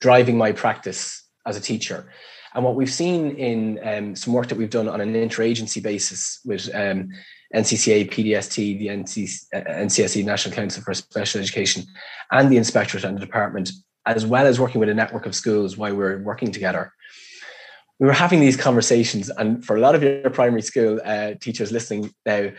driving 0.00 0.36
my 0.36 0.50
practice 0.50 1.24
as 1.46 1.56
a 1.56 1.60
teacher. 1.60 2.10
And 2.58 2.64
what 2.64 2.74
we've 2.74 2.92
seen 2.92 3.36
in 3.36 3.78
um, 3.84 4.16
some 4.16 4.32
work 4.32 4.48
that 4.48 4.58
we've 4.58 4.68
done 4.68 4.88
on 4.88 5.00
an 5.00 5.12
interagency 5.12 5.80
basis 5.80 6.40
with 6.44 6.68
um, 6.74 7.08
NCCA, 7.54 8.10
PDST, 8.10 8.80
the 8.80 8.88
NC, 8.88 9.44
uh, 9.54 9.60
NCSE, 9.60 10.24
National 10.24 10.56
Council 10.56 10.82
for 10.82 10.92
Special 10.92 11.40
Education, 11.40 11.84
and 12.32 12.50
the 12.50 12.56
Inspectorate 12.56 13.04
and 13.04 13.16
the 13.16 13.20
Department, 13.20 13.70
as 14.06 14.26
well 14.26 14.44
as 14.44 14.58
working 14.58 14.80
with 14.80 14.88
a 14.88 14.94
network 14.94 15.24
of 15.24 15.36
schools 15.36 15.76
while 15.76 15.94
we're 15.94 16.20
working 16.24 16.50
together. 16.50 16.92
We 18.00 18.08
were 18.08 18.12
having 18.12 18.40
these 18.40 18.56
conversations, 18.56 19.30
and 19.30 19.64
for 19.64 19.76
a 19.76 19.80
lot 19.80 19.94
of 19.94 20.02
your 20.02 20.28
primary 20.28 20.62
school 20.62 20.98
uh, 21.04 21.34
teachers 21.40 21.70
listening 21.70 22.12
now, 22.26 22.50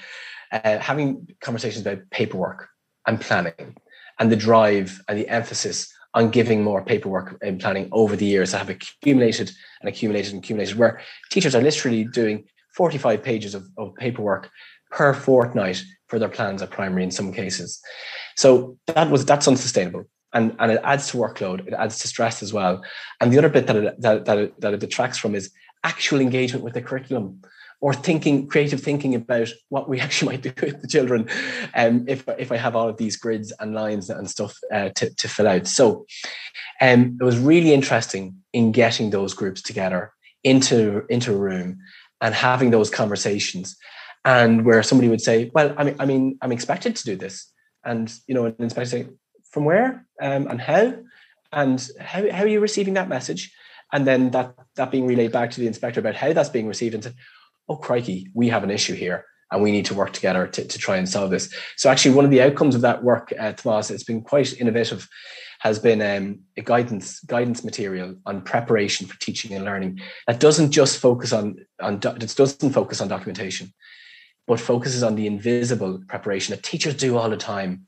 uh, 0.53 0.79
having 0.79 1.27
conversations 1.41 1.85
about 1.85 2.09
paperwork 2.09 2.69
and 3.05 3.19
planning 3.19 3.75
and 4.17 4.31
the 4.31 4.38
drive 4.38 5.01
and 5.09 5.19
the 5.19 5.27
emphasis 5.27 5.93
on 6.13 6.29
giving 6.29 6.63
more 6.63 6.83
paperwork 6.83 7.37
and 7.41 7.59
planning 7.59 7.87
over 7.91 8.15
the 8.15 8.25
years 8.25 8.51
that 8.51 8.59
have 8.59 8.69
accumulated 8.69 9.51
and 9.81 9.89
accumulated 9.89 10.33
and 10.33 10.43
accumulated, 10.43 10.77
where 10.77 11.01
teachers 11.29 11.55
are 11.55 11.61
literally 11.61 12.03
doing 12.03 12.45
45 12.75 13.21
pages 13.23 13.53
of, 13.53 13.67
of 13.77 13.93
paperwork 13.95 14.49
per 14.91 15.13
fortnight 15.13 15.83
for 16.07 16.17
their 16.17 16.29
plans 16.29 16.61
at 16.61 16.71
primary 16.71 17.03
in 17.03 17.11
some 17.11 17.31
cases. 17.31 17.79
So 18.35 18.77
that 18.87 19.09
was 19.11 19.25
that's 19.25 19.47
unsustainable. 19.47 20.05
And, 20.33 20.55
and 20.59 20.71
it 20.71 20.81
adds 20.83 21.09
to 21.09 21.17
workload, 21.17 21.67
it 21.67 21.73
adds 21.73 21.99
to 21.99 22.07
stress 22.07 22.43
as 22.43 22.53
well. 22.53 22.83
And 23.19 23.33
the 23.33 23.37
other 23.39 23.49
bit 23.49 23.67
that 23.67 23.75
it, 23.75 24.01
that, 24.01 24.25
that, 24.25 24.37
it, 24.37 24.61
that 24.61 24.73
it 24.73 24.79
detracts 24.79 25.17
from 25.17 25.33
is 25.33 25.51
actual 25.83 26.19
engagement 26.19 26.63
with 26.63 26.73
the 26.73 26.81
curriculum 26.81 27.41
or 27.81 27.93
thinking 27.93 28.47
creative 28.47 28.81
thinking 28.81 29.15
about 29.15 29.49
what 29.69 29.87
we 29.87 29.99
actually 30.01 30.33
might 30.33 30.41
do 30.41 30.53
with 30.61 30.81
the 30.81 30.87
children 30.87 31.27
um, 31.75 32.05
if, 32.07 32.27
if 32.37 32.51
I 32.51 32.57
have 32.57 32.75
all 32.75 32.89
of 32.89 32.97
these 32.97 33.15
grids 33.15 33.53
and 33.59 33.73
lines 33.73 34.09
and 34.09 34.29
stuff 34.29 34.57
uh, 34.71 34.89
to, 34.89 35.13
to 35.13 35.27
fill 35.27 35.47
out. 35.47 35.67
So 35.67 36.05
um, 36.81 37.17
it 37.19 37.23
was 37.23 37.37
really 37.37 37.73
interesting 37.73 38.35
in 38.53 38.71
getting 38.71 39.09
those 39.09 39.33
groups 39.33 39.61
together 39.61 40.11
into, 40.43 41.05
into 41.09 41.33
a 41.33 41.37
room 41.37 41.79
and 42.21 42.33
having 42.35 42.71
those 42.71 42.89
conversations 42.89 43.77
and 44.25 44.65
where 44.65 44.83
somebody 44.83 45.09
would 45.09 45.21
say, 45.21 45.49
well, 45.53 45.73
I 45.77 45.83
mean, 45.85 45.95
I 45.99 46.05
mean, 46.05 46.37
I'm 46.41 46.51
expected 46.51 46.95
to 46.97 47.05
do 47.05 47.15
this. 47.15 47.51
And, 47.85 48.13
you 48.27 48.35
know, 48.35 48.45
an 48.45 48.55
inspector 48.59 48.89
say, 48.89 49.07
from 49.51 49.65
where 49.65 50.05
um, 50.21 50.47
and 50.47 50.59
how? 50.59 50.95
And 51.51 51.89
how, 51.99 52.29
how 52.29 52.43
are 52.43 52.47
you 52.47 52.59
receiving 52.59 52.93
that 52.95 53.09
message? 53.09 53.53
And 53.91 54.05
then 54.05 54.31
that, 54.31 54.53
that 54.75 54.91
being 54.91 55.07
relayed 55.07 55.31
back 55.31 55.51
to 55.51 55.59
the 55.59 55.67
inspector 55.67 55.99
about 55.99 56.15
how 56.15 56.33
that's 56.33 56.49
being 56.49 56.67
received 56.67 56.93
and 56.93 57.03
said, 57.03 57.15
oh 57.69 57.77
crikey, 57.77 58.29
we 58.34 58.49
have 58.49 58.63
an 58.63 58.71
issue 58.71 58.95
here 58.95 59.25
and 59.51 59.62
we 59.63 59.71
need 59.71 59.86
to 59.86 59.93
work 59.93 60.12
together 60.13 60.47
to, 60.47 60.65
to 60.65 60.77
try 60.77 60.97
and 60.97 61.08
solve 61.08 61.32
this. 61.32 61.53
So 61.77 61.89
actually 61.89 62.15
one 62.15 62.25
of 62.25 62.32
the 62.32 62.41
outcomes 62.41 62.75
of 62.75 62.82
that 62.82 63.03
work, 63.03 63.32
uh, 63.39 63.53
Tomas, 63.53 63.91
it's 63.91 64.03
been 64.03 64.21
quite 64.21 64.60
innovative, 64.60 65.08
has 65.60 65.79
been 65.79 66.01
um, 66.01 66.39
a 66.58 66.62
guidance 66.62 67.19
guidance 67.21 67.63
material 67.63 68.15
on 68.25 68.41
preparation 68.41 69.08
for 69.08 69.19
teaching 69.19 69.53
and 69.53 69.65
learning 69.65 69.99
that 70.25 70.39
doesn't 70.39 70.71
just 70.71 70.99
focus 70.99 71.34
on, 71.34 71.58
on 71.82 71.95
it 71.95 72.36
doesn't 72.36 72.73
focus 72.73 73.01
on 73.01 73.08
documentation, 73.08 73.73
but 74.47 74.60
focuses 74.60 75.03
on 75.03 75.15
the 75.15 75.27
invisible 75.27 76.01
preparation 76.08 76.55
that 76.55 76.63
teachers 76.63 76.95
do 76.95 77.17
all 77.17 77.29
the 77.29 77.38
time 77.38 77.86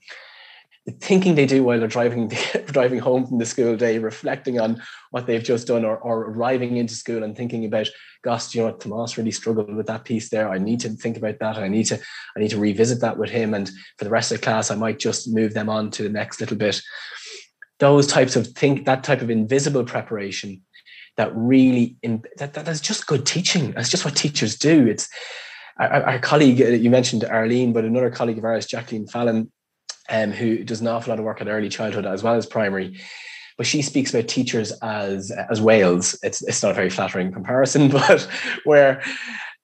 thinking 1.00 1.36
they 1.36 1.46
do 1.46 1.64
while 1.64 1.80
they're 1.80 1.88
driving 1.88 2.32
driving 2.68 3.00
home 3.00 3.28
from 3.28 3.38
the 3.38 3.46
school 3.46 3.76
day, 3.76 4.00
reflecting 4.00 4.60
on 4.60 4.82
what 5.12 5.28
they've 5.28 5.44
just 5.44 5.68
done, 5.68 5.86
or, 5.86 5.98
or 5.98 6.32
arriving 6.32 6.78
into 6.78 6.96
school 6.96 7.24
and 7.24 7.36
thinking 7.36 7.66
about, 7.66 7.88
gosh, 8.24 8.54
you 8.56 8.62
know 8.62 8.68
what, 8.68 8.80
Tomas 8.80 9.18
really 9.18 9.32
struggled 9.32 9.74
with 9.74 9.88
that 9.88 10.06
piece 10.06 10.30
there. 10.30 10.50
I 10.50 10.58
need 10.58 10.80
to 10.82 10.90
think 10.90 11.18
about 11.18 11.40
that. 11.40 11.58
I 11.58 11.68
need 11.68 11.86
to 11.86 12.00
I 12.36 12.40
need 12.40 12.52
to 12.52 12.60
revisit 12.60 13.02
that 13.02 13.18
with 13.18 13.30
him. 13.30 13.54
And 13.54 13.70
for 13.98 14.06
the 14.06 14.10
rest 14.10 14.32
of 14.32 14.40
the 14.40 14.44
class, 14.44 14.72
I 14.72 14.76
might 14.76 15.00
just 15.00 15.32
move 15.32 15.54
them 15.54 15.70
on 15.70 15.92
to 15.92 16.04
the 16.04 16.10
next 16.10 16.40
little 16.40 16.58
bit. 16.58 16.82
Those 17.80 18.08
types 18.08 18.36
of 18.36 18.48
think 18.48 18.86
that 18.86 19.04
type 19.04 19.22
of 19.22 19.30
invisible 19.30 19.84
preparation 19.84 20.62
that 21.18 21.32
really 21.36 21.98
in 22.02 22.24
that, 22.38 22.54
that 22.54 22.66
that's 22.66 22.82
just 22.82 23.08
good 23.08 23.26
teaching. 23.26 23.72
That's 23.72 23.90
just 23.90 24.06
what 24.06 24.16
teachers 24.16 24.58
do. 24.58 24.88
It's 24.88 25.08
our, 25.80 26.04
our 26.04 26.20
colleague 26.20 26.62
uh, 26.62 26.68
you 26.68 26.90
mentioned 26.90 27.24
Arlene, 27.24 27.74
but 27.74 27.86
another 27.86 28.10
colleague 28.10 28.38
of 28.38 28.46
ours, 28.46 28.66
Jacqueline 28.66 29.08
Fallon, 29.08 29.52
um, 30.12 30.32
who 30.32 30.64
does 30.64 30.82
an 30.82 30.88
awful 30.88 31.12
lot 31.12 31.20
of 31.20 31.26
work 31.26 31.42
at 31.42 31.48
early 31.48 31.70
childhood 31.70 32.06
as 32.06 32.22
well 32.22 32.36
as 32.36 32.46
primary. 32.46 33.00
But 33.58 33.66
she 33.66 33.82
speaks 33.82 34.14
about 34.14 34.28
teachers 34.28 34.72
as 34.82 35.32
as 35.32 35.62
whales. 35.62 36.18
It's 36.24 36.42
it's 36.44 36.62
not 36.62 36.72
a 36.72 36.76
very 36.76 36.90
flattering 36.90 37.32
comparison, 37.32 37.90
but 37.92 38.28
where 38.66 39.02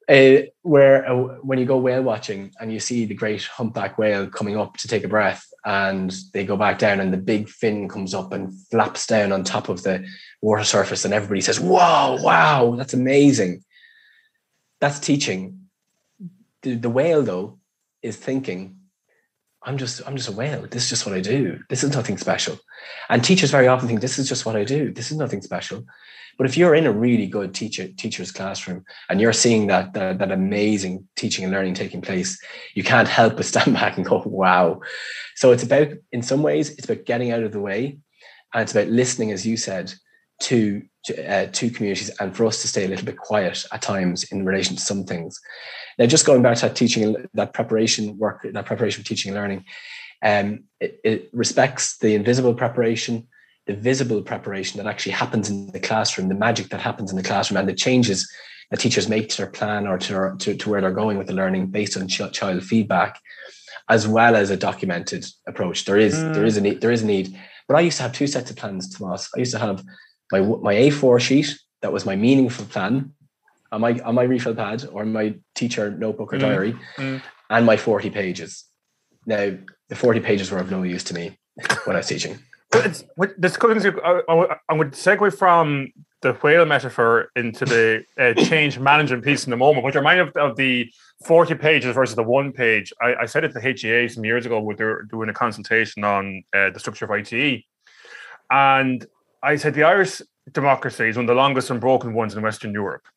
uh, 0.09 0.37
where 0.61 1.05
uh, 1.09 1.35
when 1.41 1.59
you 1.59 1.65
go 1.65 1.77
whale 1.77 2.01
watching 2.01 2.51
and 2.59 2.71
you 2.71 2.79
see 2.79 3.05
the 3.05 3.13
great 3.13 3.43
humpback 3.43 3.97
whale 3.97 4.27
coming 4.27 4.57
up 4.57 4.77
to 4.77 4.87
take 4.87 5.03
a 5.03 5.07
breath 5.07 5.45
and 5.65 6.15
they 6.33 6.45
go 6.45 6.55
back 6.55 6.79
down 6.79 7.01
and 7.01 7.11
the 7.11 7.17
big 7.17 7.49
fin 7.49 7.89
comes 7.89 8.13
up 8.13 8.31
and 8.31 8.53
flaps 8.71 9.05
down 9.05 9.33
on 9.33 9.43
top 9.43 9.67
of 9.67 9.83
the 9.83 10.05
water 10.41 10.63
surface 10.63 11.03
and 11.03 11.13
everybody 11.13 11.41
says 11.41 11.59
wow 11.59 12.17
wow 12.21 12.73
that's 12.77 12.93
amazing 12.93 13.61
that's 14.79 14.99
teaching 14.99 15.59
the, 16.61 16.75
the 16.75 16.89
whale 16.89 17.21
though 17.21 17.59
is 18.01 18.15
thinking 18.15 18.76
I'm 19.67 19.77
just 19.77 20.01
I'm 20.07 20.15
just 20.15 20.29
a 20.29 20.31
whale. 20.31 20.61
This 20.61 20.83
is 20.83 20.89
just 20.89 21.05
what 21.05 21.13
I 21.13 21.19
do. 21.19 21.59
This 21.69 21.83
is 21.83 21.93
nothing 21.93 22.17
special. 22.17 22.57
And 23.09 23.21
teachers 23.21 23.51
very 23.51 23.67
often 23.67 23.87
think 23.87 23.99
this 23.99 24.17
is 24.17 24.29
just 24.29 24.45
what 24.45 24.55
I 24.55 24.63
do. 24.63 24.93
This 24.93 25.11
is 25.11 25.17
nothing 25.17 25.41
special. 25.41 25.83
But 26.37 26.47
if 26.47 26.55
you're 26.55 26.73
in 26.73 26.85
a 26.85 26.91
really 26.91 27.27
good 27.27 27.53
teacher 27.53 27.89
teacher's 27.89 28.31
classroom 28.31 28.85
and 29.09 29.19
you're 29.19 29.33
seeing 29.33 29.67
that, 29.67 29.91
that 29.93 30.19
that 30.19 30.31
amazing 30.31 31.05
teaching 31.17 31.43
and 31.43 31.51
learning 31.51 31.73
taking 31.73 32.01
place, 32.01 32.39
you 32.75 32.83
can't 32.83 33.09
help 33.09 33.35
but 33.35 33.45
stand 33.45 33.73
back 33.81 33.97
and 33.97 34.05
go, 34.05 34.23
"Wow!" 34.25 34.79
So 35.35 35.51
it's 35.51 35.63
about, 35.63 35.89
in 36.13 36.21
some 36.21 36.43
ways, 36.43 36.69
it's 36.69 36.85
about 36.85 37.05
getting 37.05 37.31
out 37.31 37.43
of 37.43 37.51
the 37.51 37.59
way, 37.59 37.97
and 38.53 38.63
it's 38.63 38.71
about 38.71 38.87
listening, 38.87 39.33
as 39.33 39.45
you 39.45 39.57
said, 39.57 39.93
to 40.43 40.81
to, 41.07 41.31
uh, 41.31 41.47
to 41.51 41.69
communities 41.69 42.09
and 42.19 42.35
for 42.35 42.45
us 42.45 42.61
to 42.61 42.67
stay 42.67 42.85
a 42.85 42.87
little 42.87 43.05
bit 43.05 43.17
quiet 43.17 43.65
at 43.71 43.81
times 43.81 44.23
in 44.31 44.45
relation 44.45 44.75
to 44.75 44.81
some 44.81 45.03
things. 45.03 45.39
Now, 45.97 46.05
just 46.05 46.25
going 46.25 46.41
back 46.41 46.57
to 46.57 46.67
that 46.67 46.75
teaching, 46.75 47.15
that 47.33 47.53
preparation 47.53 48.17
work, 48.17 48.45
that 48.51 48.65
preparation 48.65 49.03
for 49.03 49.07
teaching 49.07 49.31
and 49.31 49.39
learning, 49.39 49.65
um, 50.23 50.63
it, 50.79 50.99
it 51.03 51.29
respects 51.33 51.97
the 51.97 52.15
invisible 52.15 52.53
preparation, 52.53 53.27
the 53.65 53.75
visible 53.75 54.21
preparation 54.21 54.77
that 54.77 54.89
actually 54.89 55.13
happens 55.13 55.49
in 55.49 55.67
the 55.71 55.79
classroom, 55.79 56.29
the 56.29 56.35
magic 56.35 56.69
that 56.69 56.81
happens 56.81 57.11
in 57.11 57.17
the 57.17 57.23
classroom, 57.23 57.57
and 57.57 57.69
the 57.69 57.73
changes 57.73 58.29
that 58.69 58.79
teachers 58.79 59.07
make 59.07 59.29
to 59.29 59.37
their 59.37 59.47
plan 59.47 59.87
or 59.87 59.97
to, 59.97 60.35
to, 60.39 60.55
to 60.55 60.69
where 60.69 60.81
they're 60.81 60.91
going 60.91 61.17
with 61.17 61.27
the 61.27 61.33
learning 61.33 61.67
based 61.67 61.97
on 61.97 62.07
ch- 62.07 62.31
child 62.31 62.63
feedback, 62.63 63.19
as 63.89 64.07
well 64.07 64.35
as 64.35 64.49
a 64.49 64.57
documented 64.57 65.25
approach. 65.47 65.85
There 65.85 65.97
is 65.97 66.15
mm. 66.15 66.33
there 66.33 66.45
is 66.45 66.57
a 66.57 66.61
need 66.61 66.81
there 66.81 66.91
is 66.91 67.03
a 67.03 67.05
need. 67.05 67.37
But 67.67 67.77
I 67.77 67.81
used 67.81 67.97
to 67.97 68.03
have 68.03 68.13
two 68.13 68.27
sets 68.27 68.49
of 68.49 68.55
plans, 68.55 68.93
Tomas. 68.93 69.29
I 69.35 69.39
used 69.39 69.51
to 69.51 69.59
have 69.59 69.83
my 70.31 70.39
my 70.39 70.73
A4 70.73 71.19
sheet 71.19 71.57
that 71.81 71.93
was 71.93 72.05
my 72.05 72.15
meaningful 72.15 72.65
plan 72.65 73.13
on 73.71 73.81
my 73.81 73.99
on 73.99 74.15
my 74.15 74.23
refill 74.23 74.55
pad 74.55 74.85
or 74.91 75.05
my 75.05 75.35
teacher 75.55 75.91
notebook 75.91 76.33
or 76.33 76.37
mm. 76.37 76.41
diary, 76.41 76.75
mm. 76.97 77.21
and 77.49 77.65
my 77.65 77.77
40 77.77 78.09
pages. 78.09 78.65
Now 79.25 79.57
the 79.89 79.95
40 79.95 80.19
pages 80.21 80.51
were 80.51 80.59
of 80.59 80.71
no 80.71 80.83
use 80.83 81.03
to 81.05 81.13
me 81.13 81.37
when 81.85 81.95
I 81.95 81.99
was 81.99 82.07
teaching. 82.07 82.39
It's, 82.73 83.03
this 83.37 83.55
comes, 83.55 83.85
I, 83.85 84.21
I 84.69 84.73
would 84.73 84.91
segue 84.91 85.35
from 85.37 85.87
the 86.21 86.33
whale 86.33 86.65
metaphor 86.65 87.29
into 87.35 87.63
the 87.63 88.03
uh, 88.19 88.33
change 88.33 88.77
management 88.77 89.23
piece 89.23 89.45
in 89.45 89.51
the 89.51 89.57
moment, 89.57 89.85
which 89.85 89.95
remind 89.95 90.19
of, 90.19 90.35
of 90.35 90.57
the 90.57 90.91
40 91.25 91.55
pages 91.55 91.95
versus 91.95 92.15
the 92.15 92.23
one 92.23 92.51
page. 92.51 92.91
I, 93.01 93.15
I 93.21 93.25
said 93.25 93.45
it 93.45 93.53
to 93.53 93.61
HEA 93.61 94.09
some 94.09 94.25
years 94.25 94.45
ago 94.45 94.59
when 94.59 94.75
they 94.75 94.83
were 94.83 95.03
doing 95.03 95.29
a 95.29 95.33
consultation 95.33 96.03
on 96.03 96.43
uh, 96.53 96.69
the 96.71 96.79
structure 96.79 97.05
of 97.05 97.11
IT. 97.11 97.63
And 98.51 99.05
I 99.43 99.55
said 99.55 99.73
the 99.73 99.83
Irish 99.83 100.21
democracy 100.51 101.09
is 101.09 101.15
one 101.15 101.25
of 101.25 101.27
the 101.27 101.35
longest 101.35 101.69
unbroken 101.69 102.13
ones 102.13 102.35
in 102.35 102.41
Western 102.41 102.73
Europe. 102.73 103.07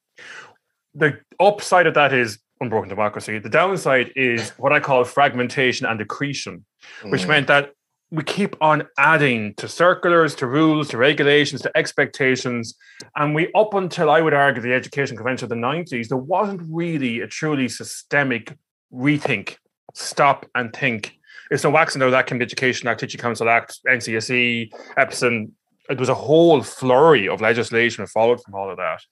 The 0.94 1.18
upside 1.38 1.86
of 1.86 1.94
that 1.94 2.12
is 2.12 2.38
unbroken 2.60 2.88
democracy. 2.88 3.38
The 3.38 3.48
downside 3.48 4.12
is 4.16 4.50
what 4.50 4.72
I 4.72 4.80
call 4.80 5.04
fragmentation 5.04 5.86
and 5.86 6.00
accretion, 6.00 6.64
which 7.04 7.22
mm. 7.22 7.28
meant 7.28 7.46
that 7.46 7.72
we 8.10 8.24
keep 8.24 8.56
on 8.60 8.88
adding 8.98 9.54
to 9.54 9.68
circulars, 9.68 10.34
to 10.36 10.46
rules, 10.46 10.88
to 10.88 10.98
regulations, 10.98 11.62
to 11.62 11.76
expectations. 11.76 12.74
And 13.16 13.34
we, 13.34 13.52
up 13.54 13.72
until 13.74 14.10
I 14.10 14.20
would 14.20 14.34
argue 14.34 14.60
the 14.60 14.74
Education 14.74 15.16
Convention 15.16 15.44
of 15.44 15.50
the 15.50 15.54
90s, 15.54 16.08
there 16.08 16.18
wasn't 16.18 16.60
really 16.68 17.20
a 17.20 17.28
truly 17.28 17.68
systemic 17.68 18.56
rethink, 18.92 19.56
stop 19.94 20.44
and 20.54 20.72
think. 20.72 21.14
It's 21.52 21.64
no 21.64 21.76
accident 21.76 22.08
though 22.08 22.10
that 22.12 22.26
can 22.26 22.38
be 22.38 22.44
Education 22.44 22.88
Act, 22.88 23.00
Teaching 23.00 23.20
Council 23.20 23.48
Act, 23.48 23.78
NCSE, 23.88 24.72
EPSEN. 24.98 25.50
It 25.90 25.98
was 25.98 26.08
a 26.08 26.14
whole 26.14 26.62
flurry 26.62 27.28
of 27.28 27.40
legislation 27.40 28.04
that 28.04 28.10
followed 28.10 28.42
from 28.42 28.54
all 28.54 28.70
of 28.70 28.76
that. 28.76 29.02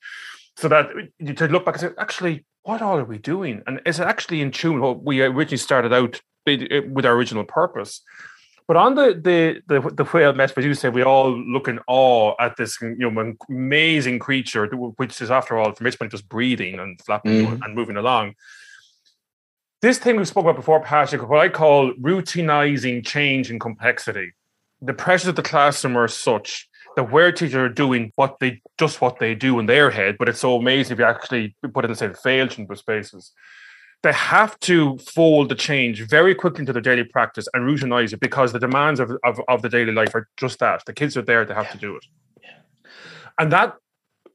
So 0.57 0.69
that 0.69 0.89
you 1.19 1.35
to 1.35 1.47
look 1.49 1.65
back 1.65 1.75
and 1.75 1.83
say, 1.83 1.91
actually, 1.99 2.45
what 2.63 2.83
all 2.83 2.99
are 2.99 3.05
we 3.05 3.19
doing? 3.19 3.63
And 3.67 3.81
is 3.87 4.01
it 4.01 4.07
actually 4.07 4.41
in 4.41 4.51
tune 4.51 4.81
what 4.81 5.03
we 5.03 5.23
originally 5.23 5.57
started 5.57 5.93
out 5.93 6.21
with 6.47 7.05
our 7.05 7.15
original 7.15 7.45
purpose? 7.45 8.03
But 8.69 8.77
on 8.77 8.95
the 8.97 9.15
the 9.15 9.63
the, 9.67 9.91
the 9.91 10.05
whale 10.05 10.35
metaphor, 10.35 10.63
you 10.63 10.75
say 10.75 10.91
we 10.91 11.03
all 11.03 11.31
look 11.31 11.69
in 11.69 11.81
awe 11.87 12.35
at 12.39 12.57
this 12.57 12.79
you 12.83 13.11
know 13.11 13.35
amazing 13.49 14.19
creature, 14.19 14.67
which 14.67 15.21
is 15.23 15.31
after 15.31 15.57
all 15.57 15.73
from 15.73 15.87
its 15.87 15.97
point 15.97 16.13
just 16.13 16.29
breathing 16.29 16.79
and 16.79 17.01
flapping 17.01 17.47
mm. 17.47 17.61
and 17.65 17.75
moving 17.75 17.97
along. 17.97 18.35
This 19.81 19.99
thing 19.99 20.17
we 20.17 20.25
spoke 20.27 20.45
about 20.45 20.57
before, 20.57 20.83
Patrick, 20.83 21.27
what 21.27 21.41
I 21.41 21.49
call 21.49 21.95
routinizing 21.95 23.07
change 23.07 23.51
and 23.51 23.59
complexity. 23.59 24.33
The 24.83 24.93
pressures 24.93 25.29
of 25.29 25.37
the 25.37 25.43
classroom 25.43 25.97
are 25.97 26.09
such 26.09 26.68
that 26.99 27.11
where 27.11 27.33
teachers 27.33 27.55
are 27.55 27.69
doing 27.69 28.13
what 28.17 28.39
they 28.41 28.61
just 28.77 29.01
what 29.01 29.19
they 29.19 29.35
do 29.35 29.59
in 29.59 29.67
their 29.67 29.91
head, 29.91 30.17
but 30.19 30.29
it's 30.29 30.41
so 30.41 30.57
amazing 30.57 30.93
if 30.93 30.99
you 30.99 31.05
actually 31.05 31.57
put 31.73 31.85
it 31.85 31.91
in 31.91 31.95
say 31.95 32.13
failed 32.13 32.59
into 32.59 32.77
spaces 32.77 33.33
they 34.03 34.13
have 34.13 34.59
to 34.61 34.97
fold 34.99 35.49
the 35.49 35.55
change 35.55 36.03
very 36.03 36.35
quickly 36.35 36.61
into 36.61 36.73
their 36.73 36.83
daily 36.83 37.05
practice 37.05 37.49
and 37.53 37.65
routinize 37.65 38.13
it 38.13 38.21
because 38.21 38.53
the 38.53 38.61
demands 38.61 39.01
of, 39.01 39.11
of, 39.25 39.41
of 39.49 39.63
the 39.63 39.69
daily 39.69 39.93
life 39.93 40.15
are 40.15 40.29
just 40.37 40.61
that. 40.61 40.83
The 40.87 40.93
kids 40.93 41.17
are 41.17 41.23
there, 41.23 41.45
they 41.45 41.55
have 41.55 41.67
yeah. 41.67 41.73
to 41.73 41.79
do 41.79 41.97
it. 41.97 42.07
Yeah. 42.43 42.51
And 43.41 43.53
that 43.53 43.75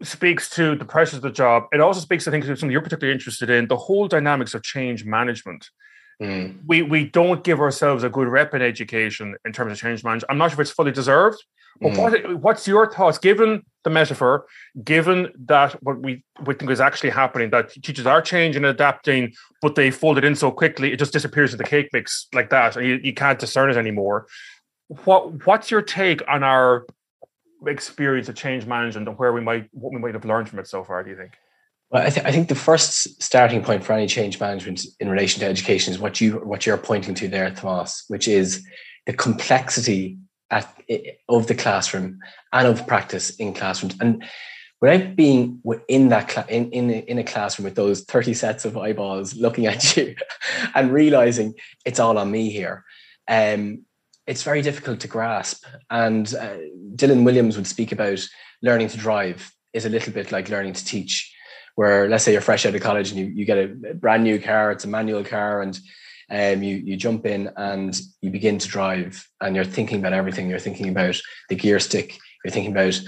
speaks 0.01 0.49
to 0.51 0.75
the 0.75 0.83
pressures 0.83 1.17
of 1.17 1.21
the 1.21 1.31
job. 1.31 1.63
It 1.71 1.79
also 1.79 2.01
speaks, 2.01 2.27
I 2.27 2.31
think, 2.31 2.43
to 2.43 2.57
something 2.57 2.71
you're 2.71 2.81
particularly 2.81 3.13
interested 3.13 3.49
in 3.49 3.67
the 3.67 3.77
whole 3.77 4.09
dynamics 4.09 4.53
of 4.53 4.63
change 4.63 5.05
management. 5.05 5.69
Mm. 6.21 6.59
We 6.67 6.83
we 6.83 7.05
don't 7.05 7.43
give 7.43 7.59
ourselves 7.59 8.03
a 8.03 8.09
good 8.09 8.27
rep 8.27 8.53
in 8.53 8.61
education 8.61 9.35
in 9.45 9.51
terms 9.51 9.71
of 9.71 9.79
change 9.79 10.03
management. 10.03 10.29
I'm 10.29 10.37
not 10.37 10.51
sure 10.51 10.61
if 10.61 10.67
it's 10.67 10.71
fully 10.71 10.91
deserved, 10.91 11.43
but 11.81 11.93
mm. 11.93 11.97
what, 11.97 12.35
what's 12.41 12.67
your 12.67 12.91
thoughts, 12.91 13.17
given 13.17 13.63
the 13.83 13.89
metaphor, 13.89 14.45
given 14.83 15.29
that 15.45 15.73
what 15.83 15.99
we, 15.99 16.23
we 16.45 16.53
think 16.53 16.71
is 16.71 16.79
actually 16.79 17.09
happening, 17.09 17.49
that 17.49 17.71
teachers 17.71 18.05
are 18.05 18.21
changing 18.21 18.63
and 18.63 18.73
adapting, 18.73 19.33
but 19.61 19.75
they 19.75 19.91
fold 19.91 20.17
it 20.17 20.23
in 20.23 20.35
so 20.35 20.51
quickly, 20.51 20.91
it 20.93 20.99
just 20.99 21.13
disappears 21.13 21.53
in 21.53 21.57
the 21.57 21.63
cake 21.63 21.89
mix 21.93 22.27
like 22.33 22.49
that, 22.49 22.77
and 22.77 22.85
you, 22.85 22.99
you 23.03 23.13
can't 23.13 23.39
discern 23.39 23.69
it 23.69 23.77
anymore. 23.77 24.27
What 25.05 25.45
What's 25.45 25.71
your 25.71 25.81
take 25.81 26.21
on 26.27 26.43
our 26.43 26.85
experience 27.65 28.29
of 28.29 28.35
change 28.35 28.65
management 28.65 29.07
and 29.07 29.17
where 29.17 29.33
we 29.33 29.41
might 29.41 29.69
what 29.71 29.93
we 29.93 29.99
might 29.99 30.13
have 30.13 30.25
learned 30.25 30.49
from 30.49 30.59
it 30.59 30.67
so 30.67 30.83
far? 30.83 31.03
Do 31.03 31.09
you 31.09 31.15
think? 31.15 31.31
Well, 31.89 32.05
I, 32.05 32.09
th- 32.09 32.25
I 32.25 32.31
think 32.31 32.49
the 32.49 32.55
first 32.55 33.21
starting 33.21 33.63
point 33.63 33.83
for 33.83 33.93
any 33.93 34.07
change 34.07 34.39
management 34.39 34.85
in 34.99 35.09
relation 35.09 35.39
to 35.41 35.45
education 35.45 35.93
is 35.93 35.99
what 35.99 36.19
you 36.19 36.33
what 36.37 36.65
you're 36.65 36.77
pointing 36.77 37.15
to 37.15 37.27
there, 37.27 37.49
Tomas, 37.51 38.05
which 38.07 38.27
is 38.27 38.65
the 39.05 39.13
complexity 39.13 40.17
at, 40.53 40.75
of 41.27 41.47
the 41.47 41.55
classroom 41.55 42.19
and 42.51 42.67
of 42.67 42.85
practice 42.87 43.31
in 43.37 43.53
classrooms. 43.53 43.95
And 43.99 44.23
without 44.81 45.15
being 45.15 45.61
in 45.87 46.09
that 46.09 46.29
cl- 46.31 46.47
in, 46.47 46.71
in, 46.71 46.89
in 46.91 47.17
a 47.17 47.23
classroom 47.23 47.65
with 47.65 47.75
those 47.75 48.03
30 48.03 48.33
sets 48.33 48.65
of 48.65 48.77
eyeballs 48.77 49.35
looking 49.35 49.65
at 49.65 49.97
you 49.97 50.15
and 50.75 50.93
realizing 50.93 51.55
it's 51.85 51.99
all 51.99 52.17
on 52.17 52.31
me 52.31 52.49
here, 52.49 52.85
um, 53.27 53.85
it's 54.27 54.43
very 54.43 54.61
difficult 54.61 54.99
to 55.01 55.07
grasp. 55.07 55.65
And 55.89 56.33
uh, 56.35 56.57
Dylan 56.95 57.25
Williams 57.25 57.57
would 57.57 57.67
speak 57.67 57.91
about 57.91 58.19
learning 58.61 58.89
to 58.89 58.97
drive 58.97 59.51
is 59.73 59.85
a 59.85 59.89
little 59.89 60.13
bit 60.13 60.31
like 60.31 60.49
learning 60.49 60.73
to 60.73 60.85
teach 60.85 61.33
where 61.75 62.07
let's 62.07 62.23
say 62.23 62.31
you're 62.31 62.41
fresh 62.41 62.65
out 62.65 62.75
of 62.75 62.81
college 62.81 63.09
and 63.09 63.19
you, 63.19 63.25
you 63.25 63.45
get 63.45 63.57
a 63.57 63.67
brand 63.95 64.23
new 64.23 64.39
car, 64.39 64.71
it's 64.71 64.85
a 64.85 64.87
manual 64.87 65.23
car, 65.23 65.61
and 65.61 65.79
um, 66.29 66.63
you 66.63 66.77
you 66.77 66.95
jump 66.95 67.25
in 67.25 67.49
and 67.57 67.99
you 68.21 68.29
begin 68.29 68.57
to 68.59 68.67
drive, 68.67 69.27
and 69.41 69.55
you're 69.55 69.65
thinking 69.65 69.99
about 69.99 70.13
everything. 70.13 70.49
You're 70.49 70.59
thinking 70.59 70.89
about 70.89 71.19
the 71.49 71.55
gear 71.55 71.79
stick. 71.79 72.17
You're 72.43 72.51
thinking 72.51 72.71
about 72.71 72.99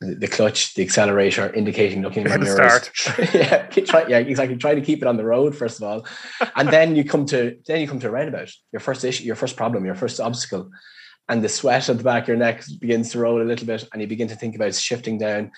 the, 0.00 0.14
the 0.14 0.28
clutch, 0.28 0.74
the 0.74 0.82
accelerator, 0.82 1.52
indicating, 1.52 2.02
looking 2.02 2.26
at 2.26 2.40
mirrors. 2.40 2.90
yeah, 3.34 3.66
try, 3.66 4.06
yeah, 4.06 4.18
exactly. 4.18 4.56
Try 4.56 4.74
to 4.74 4.80
keep 4.80 5.02
it 5.02 5.08
on 5.08 5.16
the 5.16 5.24
road 5.24 5.54
first 5.56 5.80
of 5.80 5.84
all, 5.84 6.06
and 6.56 6.68
then 6.68 6.96
you 6.96 7.04
come 7.04 7.26
to 7.26 7.56
then 7.66 7.80
you 7.80 7.88
come 7.88 8.00
to 8.00 8.08
a 8.08 8.10
roundabout. 8.10 8.50
Your 8.72 8.80
first 8.80 9.04
issue, 9.04 9.24
your 9.24 9.36
first 9.36 9.56
problem, 9.56 9.84
your 9.84 9.94
first 9.94 10.20
obstacle, 10.20 10.70
and 11.28 11.42
the 11.42 11.48
sweat 11.48 11.88
at 11.88 11.98
the 11.98 12.04
back 12.04 12.24
of 12.24 12.28
your 12.28 12.36
neck 12.36 12.64
begins 12.80 13.10
to 13.12 13.18
roll 13.18 13.42
a 13.42 13.44
little 13.44 13.66
bit, 13.66 13.88
and 13.92 14.02
you 14.02 14.08
begin 14.08 14.28
to 14.28 14.36
think 14.36 14.54
about 14.54 14.74
shifting 14.74 15.18
down 15.18 15.50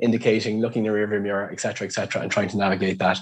indicating, 0.00 0.60
looking 0.60 0.84
in 0.84 0.92
the 0.92 0.98
rearview 0.98 1.22
mirror, 1.22 1.50
etc., 1.50 1.86
etc., 1.86 2.22
and 2.22 2.30
trying 2.30 2.48
to 2.48 2.56
navigate 2.56 2.98
that. 2.98 3.18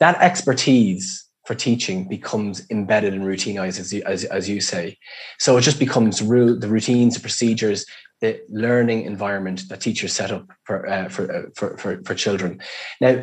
That 0.00 0.20
expertise 0.20 1.25
for 1.46 1.54
teaching 1.54 2.08
becomes 2.08 2.66
embedded 2.70 3.14
and 3.14 3.22
routinized, 3.22 3.78
as 3.78 3.92
you, 3.92 4.02
as, 4.04 4.24
as 4.24 4.48
you 4.48 4.60
say. 4.60 4.98
So 5.38 5.56
it 5.56 5.62
just 5.62 5.78
becomes 5.78 6.18
the 6.18 6.68
routines, 6.68 7.14
the 7.14 7.20
procedures, 7.20 7.86
the 8.20 8.40
learning 8.48 9.02
environment 9.02 9.68
that 9.68 9.80
teachers 9.80 10.12
set 10.12 10.32
up 10.32 10.48
for, 10.64 10.88
uh, 10.88 11.08
for, 11.08 11.34
uh, 11.34 11.42
for, 11.54 11.76
for, 11.78 12.02
for 12.04 12.14
children. 12.14 12.60
Now, 13.00 13.22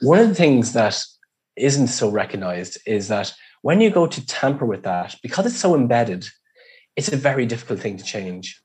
one 0.00 0.18
of 0.18 0.28
the 0.28 0.34
things 0.34 0.72
that 0.72 0.98
isn't 1.56 1.88
so 1.88 2.08
recognized 2.08 2.78
is 2.86 3.08
that 3.08 3.34
when 3.62 3.80
you 3.80 3.90
go 3.90 4.06
to 4.06 4.26
tamper 4.26 4.64
with 4.64 4.84
that, 4.84 5.16
because 5.22 5.44
it's 5.44 5.58
so 5.58 5.74
embedded, 5.74 6.26
it's 6.96 7.12
a 7.12 7.16
very 7.16 7.46
difficult 7.46 7.80
thing 7.80 7.96
to 7.96 8.04
change. 8.04 8.62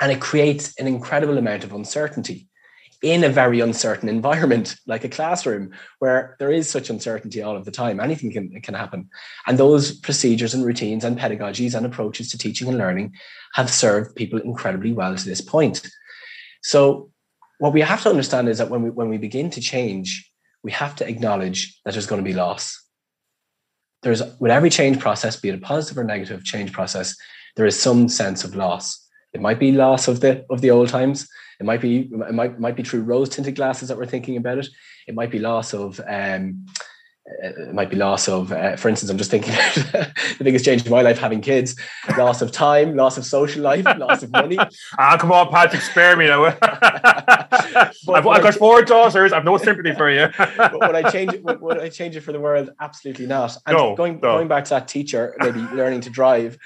And 0.00 0.12
it 0.12 0.20
creates 0.20 0.78
an 0.78 0.86
incredible 0.86 1.38
amount 1.38 1.64
of 1.64 1.72
uncertainty 1.72 2.48
in 3.02 3.24
a 3.24 3.28
very 3.28 3.60
uncertain 3.60 4.08
environment 4.08 4.76
like 4.86 5.04
a 5.04 5.08
classroom 5.08 5.72
where 5.98 6.36
there 6.38 6.50
is 6.50 6.68
such 6.68 6.90
uncertainty 6.90 7.42
all 7.42 7.56
of 7.56 7.64
the 7.64 7.70
time. 7.70 8.00
Anything 8.00 8.32
can, 8.32 8.60
can 8.60 8.74
happen. 8.74 9.08
And 9.46 9.58
those 9.58 9.98
procedures 9.98 10.54
and 10.54 10.64
routines 10.64 11.04
and 11.04 11.18
pedagogies 11.18 11.74
and 11.74 11.84
approaches 11.84 12.30
to 12.30 12.38
teaching 12.38 12.68
and 12.68 12.78
learning 12.78 13.14
have 13.54 13.70
served 13.70 14.14
people 14.14 14.38
incredibly 14.40 14.92
well 14.92 15.16
to 15.16 15.24
this 15.24 15.40
point. 15.40 15.86
So 16.62 17.10
what 17.58 17.72
we 17.72 17.80
have 17.80 18.02
to 18.02 18.10
understand 18.10 18.48
is 18.48 18.58
that 18.58 18.70
when 18.70 18.82
we 18.82 18.90
when 18.90 19.08
we 19.08 19.18
begin 19.18 19.50
to 19.50 19.60
change 19.60 20.28
we 20.62 20.72
have 20.72 20.94
to 20.96 21.08
acknowledge 21.08 21.80
that 21.84 21.92
there's 21.92 22.06
going 22.06 22.22
to 22.22 22.28
be 22.28 22.34
loss. 22.34 22.78
There's 24.02 24.22
with 24.38 24.50
every 24.50 24.70
change 24.70 24.98
process 24.98 25.36
be 25.36 25.48
it 25.48 25.54
a 25.54 25.58
positive 25.58 25.98
or 25.98 26.04
negative 26.04 26.44
change 26.44 26.72
process 26.72 27.16
there 27.56 27.66
is 27.66 27.78
some 27.78 28.08
sense 28.08 28.44
of 28.44 28.54
loss. 28.54 29.06
It 29.32 29.40
might 29.40 29.58
be 29.58 29.72
loss 29.72 30.08
of 30.08 30.20
the 30.20 30.44
of 30.50 30.60
the 30.60 30.70
old 30.70 30.88
times 30.88 31.28
it 31.60 31.66
might 31.66 31.80
be 31.80 32.10
it 32.12 32.34
might 32.34 32.58
might 32.58 32.76
be 32.76 32.82
through 32.82 33.02
rose 33.02 33.28
tinted 33.28 33.56
glasses 33.56 33.88
that 33.88 33.98
we're 33.98 34.06
thinking 34.06 34.36
about 34.36 34.58
it. 34.58 34.68
It 35.06 35.14
might 35.14 35.30
be 35.30 35.38
loss 35.38 35.74
of 35.74 36.00
um, 36.06 36.66
it 37.24 37.72
might 37.72 37.90
be 37.90 37.96
loss 37.96 38.28
of, 38.28 38.52
uh, 38.52 38.76
for 38.76 38.88
instance, 38.88 39.10
I'm 39.10 39.18
just 39.18 39.30
thinking 39.30 39.52
the 39.84 40.44
biggest 40.44 40.64
change 40.64 40.84
in 40.84 40.90
my 40.90 41.02
life 41.02 41.18
having 41.18 41.40
kids, 41.40 41.76
loss 42.18 42.42
of 42.42 42.50
time, 42.50 42.96
loss 42.96 43.16
of 43.16 43.24
social 43.24 43.62
life, 43.62 43.84
loss 43.96 44.22
of 44.22 44.30
money. 44.30 44.58
Ah, 44.98 45.16
come 45.16 45.32
on, 45.32 45.50
Patrick, 45.50 45.82
spare 45.82 46.16
me 46.16 46.26
now. 46.26 46.44
I've, 46.72 48.26
I've 48.26 48.42
got 48.42 48.54
four 48.54 48.82
daughters. 48.82 49.32
I've 49.32 49.44
no 49.44 49.56
sympathy 49.56 49.92
for 49.94 50.10
you. 50.10 50.28
but 50.36 50.74
would 50.74 50.94
I 50.94 51.10
change 51.10 51.32
it? 51.32 51.42
Would, 51.44 51.60
would, 51.60 51.78
I 51.78 51.88
change 51.88 52.16
it 52.16 52.20
for 52.20 52.32
the 52.32 52.40
world? 52.40 52.70
Absolutely 52.80 53.26
not. 53.26 53.56
And 53.66 53.76
no, 53.76 53.96
going 53.96 54.14
no. 54.14 54.36
going 54.36 54.48
back 54.48 54.64
to 54.64 54.70
that 54.70 54.88
teacher, 54.88 55.34
maybe 55.38 55.60
learning 55.60 56.02
to 56.02 56.10
drive. 56.10 56.58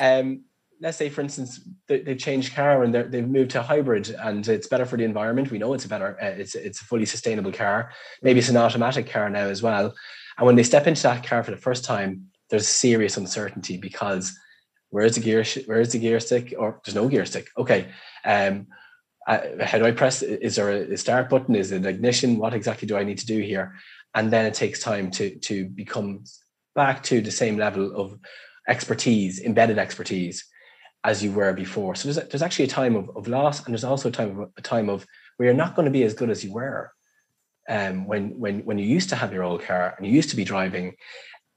Um, 0.00 0.42
let's 0.82 0.98
say, 0.98 1.08
for 1.08 1.20
instance, 1.20 1.60
they, 1.86 2.02
have 2.04 2.18
changed 2.18 2.54
car 2.54 2.82
and 2.82 2.92
they've 2.92 3.26
moved 3.26 3.52
to 3.52 3.62
hybrid, 3.62 4.10
and 4.10 4.46
it's 4.48 4.66
better 4.66 4.84
for 4.84 4.96
the 4.96 5.04
environment. 5.04 5.50
We 5.50 5.58
know 5.58 5.72
it's 5.74 5.84
a 5.84 5.88
better, 5.88 6.18
uh, 6.20 6.26
it's 6.26 6.54
it's 6.54 6.82
a 6.82 6.84
fully 6.84 7.06
sustainable 7.06 7.52
car. 7.52 7.92
Maybe 8.20 8.40
it's 8.40 8.48
an 8.48 8.56
automatic 8.56 9.08
car 9.08 9.30
now 9.30 9.46
as 9.46 9.62
well. 9.62 9.94
And 10.36 10.46
when 10.46 10.56
they 10.56 10.64
step 10.64 10.86
into 10.86 11.02
that 11.04 11.24
car 11.24 11.44
for 11.44 11.52
the 11.52 11.56
first 11.56 11.84
time, 11.84 12.26
there's 12.50 12.66
serious 12.66 13.16
uncertainty 13.16 13.76
because 13.76 14.36
where's 14.90 15.14
the 15.14 15.20
gear? 15.20 15.44
Where's 15.66 15.92
the 15.92 16.00
gear 16.00 16.18
stick? 16.18 16.52
Or 16.58 16.80
there's 16.84 16.96
no 16.96 17.08
gear 17.08 17.26
stick. 17.26 17.48
Okay. 17.56 17.88
Um, 18.24 18.66
how 19.24 19.78
do 19.78 19.84
I 19.84 19.92
press? 19.92 20.20
Is 20.22 20.56
there 20.56 20.70
a 20.70 20.96
start 20.96 21.30
button? 21.30 21.54
Is 21.54 21.70
it 21.70 21.86
ignition? 21.86 22.38
What 22.38 22.54
exactly 22.54 22.88
do 22.88 22.96
I 22.96 23.04
need 23.04 23.18
to 23.18 23.26
do 23.26 23.40
here? 23.40 23.76
And 24.14 24.32
then 24.32 24.46
it 24.46 24.54
takes 24.54 24.80
time 24.80 25.12
to 25.12 25.38
to 25.38 25.66
become 25.66 26.24
back 26.74 27.04
to 27.04 27.20
the 27.20 27.30
same 27.30 27.56
level 27.56 27.94
of 27.94 28.18
expertise, 28.68 29.40
embedded 29.40 29.78
expertise 29.78 30.44
as 31.04 31.22
you 31.22 31.32
were 31.32 31.52
before. 31.52 31.94
So 31.94 32.10
there's, 32.10 32.28
there's 32.28 32.42
actually 32.42 32.66
a 32.66 32.68
time 32.68 32.94
of, 32.96 33.10
of 33.16 33.28
loss, 33.28 33.64
and 33.64 33.74
there's 33.74 33.84
also 33.84 34.08
a 34.08 34.12
time 34.12 34.40
of 34.40 34.50
a 34.56 34.62
time 34.62 34.88
of 34.88 35.06
where 35.36 35.46
you're 35.46 35.56
not 35.56 35.74
going 35.74 35.86
to 35.86 35.92
be 35.92 36.04
as 36.04 36.14
good 36.14 36.30
as 36.30 36.44
you 36.44 36.52
were 36.52 36.92
um, 37.68 38.06
when 38.06 38.38
when 38.38 38.60
when 38.60 38.78
you 38.78 38.86
used 38.86 39.08
to 39.10 39.16
have 39.16 39.32
your 39.32 39.42
old 39.42 39.62
car 39.62 39.94
and 39.96 40.06
you 40.06 40.12
used 40.12 40.30
to 40.30 40.36
be 40.36 40.44
driving. 40.44 40.94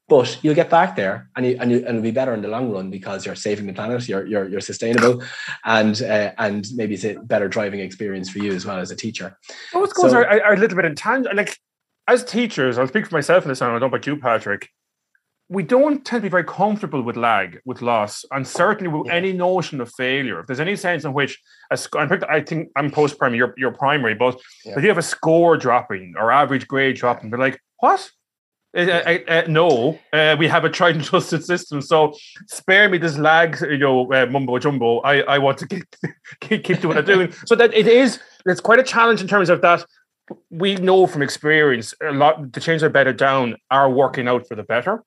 But 0.08 0.38
you'll 0.44 0.54
get 0.54 0.70
back 0.70 0.96
there, 0.96 1.32
and 1.36 1.48
you, 1.48 1.58
and, 1.60 1.72
you, 1.72 1.78
and 1.78 1.88
it'll 1.88 2.02
be 2.02 2.12
better 2.12 2.36
in 2.36 2.44
the 2.44 2.48
long 2.48 2.72
run 2.72 2.92
because 2.92 3.26
you're 3.26 3.34
saving 3.34 3.66
the 3.66 3.74
planet, 3.74 4.08
you're 4.08 4.26
you're, 4.28 4.48
you're 4.48 4.62
sustainable, 4.62 5.24
and 5.66 6.00
uh, 6.04 6.32
and 6.38 6.68
maybe 6.76 6.94
it's 6.94 7.06
a 7.06 7.16
better 7.16 7.48
driving 7.48 7.80
experience 7.80 8.30
for 8.30 8.38
you 8.38 8.54
as 8.54 8.68
well 8.68 8.78
as 8.78 8.92
a 8.92 8.96
teacher. 8.96 9.36
Those 9.74 9.94
goals 9.94 10.12
so, 10.12 10.18
are, 10.20 10.44
are 10.44 10.54
a 10.54 10.58
little 10.58 10.76
bit 10.76 10.86
intangible. 10.86 11.36
Like 11.36 11.58
as 12.08 12.24
teachers, 12.24 12.78
I'll 12.78 12.88
speak 12.88 13.08
for 13.08 13.16
myself 13.16 13.46
in 13.46 13.50
this, 13.50 13.62
and 13.62 13.70
I 13.70 13.74
don't 13.74 13.82
know 13.82 13.88
about 13.88 14.06
you, 14.06 14.18
Patrick 14.18 14.70
we 15.48 15.62
don't 15.62 16.04
tend 16.04 16.22
to 16.22 16.26
be 16.26 16.30
very 16.30 16.44
comfortable 16.44 17.02
with 17.02 17.16
lag, 17.16 17.60
with 17.66 17.82
loss, 17.82 18.26
and 18.32 18.48
certainly 18.48 18.92
with 18.92 19.12
any 19.12 19.32
notion 19.32 19.80
of 19.80 19.92
failure. 19.94 20.40
If 20.40 20.48
there's 20.48 20.60
any 20.60 20.76
sense 20.76 21.06
in 21.06 21.14
which 21.14 21.40
a 21.70 21.78
sc- 21.78 21.96
I 21.96 22.42
think 22.42 22.70
I'm 22.76 22.90
post 22.90 23.20
primary, 23.20 23.38
you're, 23.38 23.54
you're 23.56 23.72
primary, 23.72 24.16
but 24.16 24.40
yeah. 24.66 24.74
if 24.76 24.82
you 24.82 24.90
have 24.90 24.98
a 24.98 25.04
score 25.04 25.56
dropping 25.56 26.16
or 26.18 26.32
average 26.32 26.68
grade 26.68 26.96
dropping, 26.96 27.30
they're 27.30 27.40
like, 27.40 27.62
what? 27.80 28.10
Uh, 28.76 28.82
uh, 28.82 29.18
uh, 29.28 29.44
no, 29.48 30.00
uh, 30.12 30.36
we 30.38 30.48
have 30.48 30.66
a 30.66 30.70
tried 30.70 30.96
and 30.96 31.04
trusted 31.04 31.46
system. 31.46 31.80
So 31.82 32.14
spare 32.48 32.90
me 32.90 32.98
this 32.98 33.18
lag, 33.18 33.62
you 33.62 33.78
know, 33.78 34.12
uh, 34.12 34.26
mumbo 34.26 34.58
jumbo. 34.58 35.00
I, 35.02 35.20
I 35.22 35.38
want 35.38 35.60
to 35.60 35.68
keep, 35.68 35.84
keep, 36.42 36.64
keep 36.64 36.82
doing 36.82 36.88
what 36.88 36.98
I'm 36.98 37.06
doing. 37.06 37.32
So 37.46 37.56
that 37.56 37.72
it 37.74 37.88
is, 37.88 38.20
it's 38.48 38.62
quite 38.62 38.80
a 38.80 38.84
challenge 38.84 39.22
in 39.22 39.28
terms 39.28 39.50
of 39.50 39.62
that. 39.62 39.86
We 40.50 40.76
know 40.76 41.06
from 41.06 41.22
experience 41.22 41.94
a 42.02 42.12
lot 42.12 42.52
the 42.52 42.60
changes 42.60 42.84
are 42.84 42.90
better 42.90 43.14
down 43.14 43.58
are 43.70 43.92
working 43.92 44.28
out 44.28 44.48
for 44.48 44.56
the 44.56 44.64
better. 44.64 45.04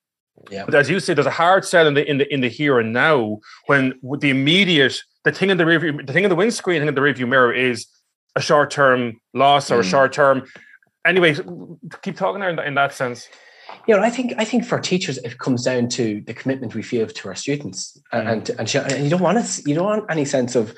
Yeah. 0.49 0.65
But 0.65 0.75
as 0.75 0.89
you 0.89 0.99
say, 0.99 1.13
there's 1.13 1.27
a 1.27 1.31
hard 1.31 1.65
sell 1.65 1.87
in 1.87 1.93
the 1.93 2.09
in 2.09 2.17
the 2.17 2.33
in 2.33 2.41
the 2.41 2.49
here 2.49 2.79
and 2.79 2.93
now 2.93 3.39
when 3.67 3.99
the 4.19 4.29
immediate 4.29 5.01
the 5.23 5.31
thing 5.31 5.49
in 5.49 5.57
the 5.57 5.65
review 5.65 6.01
the 6.03 6.13
thing 6.13 6.23
in 6.23 6.29
the 6.29 6.35
windscreen, 6.35 6.75
the 6.75 6.81
thing 6.81 6.89
in 6.89 6.95
the 6.95 7.01
review 7.01 7.27
mirror 7.27 7.53
is 7.53 7.87
a 8.35 8.41
short 8.41 8.71
term 8.71 9.19
loss 9.33 9.71
or 9.71 9.77
mm. 9.77 9.81
a 9.81 9.83
short 9.83 10.13
term. 10.13 10.45
Anyway, 11.05 11.35
keep 12.01 12.17
talking 12.17 12.41
there 12.41 12.49
in, 12.49 12.59
in 12.59 12.75
that 12.75 12.93
sense. 12.93 13.27
You 13.87 13.95
know, 13.95 14.01
I 14.01 14.09
think 14.09 14.33
I 14.37 14.45
think 14.45 14.65
for 14.65 14.79
teachers 14.79 15.17
it 15.19 15.37
comes 15.37 15.63
down 15.63 15.89
to 15.89 16.21
the 16.21 16.33
commitment 16.33 16.75
we 16.75 16.81
feel 16.81 17.07
to 17.07 17.27
our 17.27 17.35
students, 17.35 17.99
mm. 18.13 18.27
and, 18.31 18.49
and 18.51 18.75
and 18.75 19.03
you 19.03 19.09
don't 19.09 19.21
want 19.21 19.43
to 19.43 19.69
you 19.69 19.75
don't 19.75 19.85
want 19.85 20.05
any 20.09 20.25
sense 20.25 20.55
of 20.55 20.73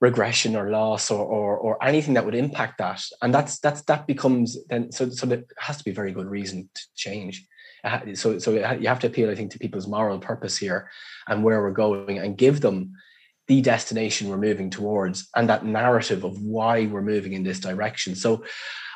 regression 0.00 0.54
or 0.54 0.70
loss 0.70 1.10
or, 1.10 1.24
or 1.24 1.56
or 1.56 1.84
anything 1.84 2.14
that 2.14 2.24
would 2.24 2.34
impact 2.34 2.78
that, 2.78 3.02
and 3.22 3.32
that's 3.32 3.58
that's 3.60 3.82
that 3.82 4.06
becomes 4.06 4.56
then 4.68 4.92
so 4.92 5.08
so 5.10 5.26
there 5.26 5.44
has 5.58 5.78
to 5.78 5.84
be 5.84 5.90
a 5.90 5.94
very 5.94 6.12
good 6.12 6.26
reason 6.26 6.68
to 6.74 6.82
change 6.94 7.46
so 8.14 8.38
so 8.38 8.52
you 8.52 8.88
have 8.88 9.00
to 9.00 9.06
appeal, 9.06 9.30
I 9.30 9.34
think, 9.34 9.52
to 9.52 9.58
people's 9.58 9.86
moral 9.86 10.18
purpose 10.18 10.56
here 10.56 10.90
and 11.28 11.44
where 11.44 11.60
we're 11.62 11.70
going, 11.72 12.18
and 12.18 12.36
give 12.36 12.60
them 12.60 12.92
the 13.48 13.60
destination 13.60 14.28
we're 14.28 14.36
moving 14.38 14.70
towards 14.70 15.28
and 15.36 15.48
that 15.48 15.64
narrative 15.64 16.24
of 16.24 16.40
why 16.42 16.86
we're 16.86 17.02
moving 17.02 17.32
in 17.32 17.44
this 17.44 17.60
direction. 17.60 18.14
So 18.14 18.44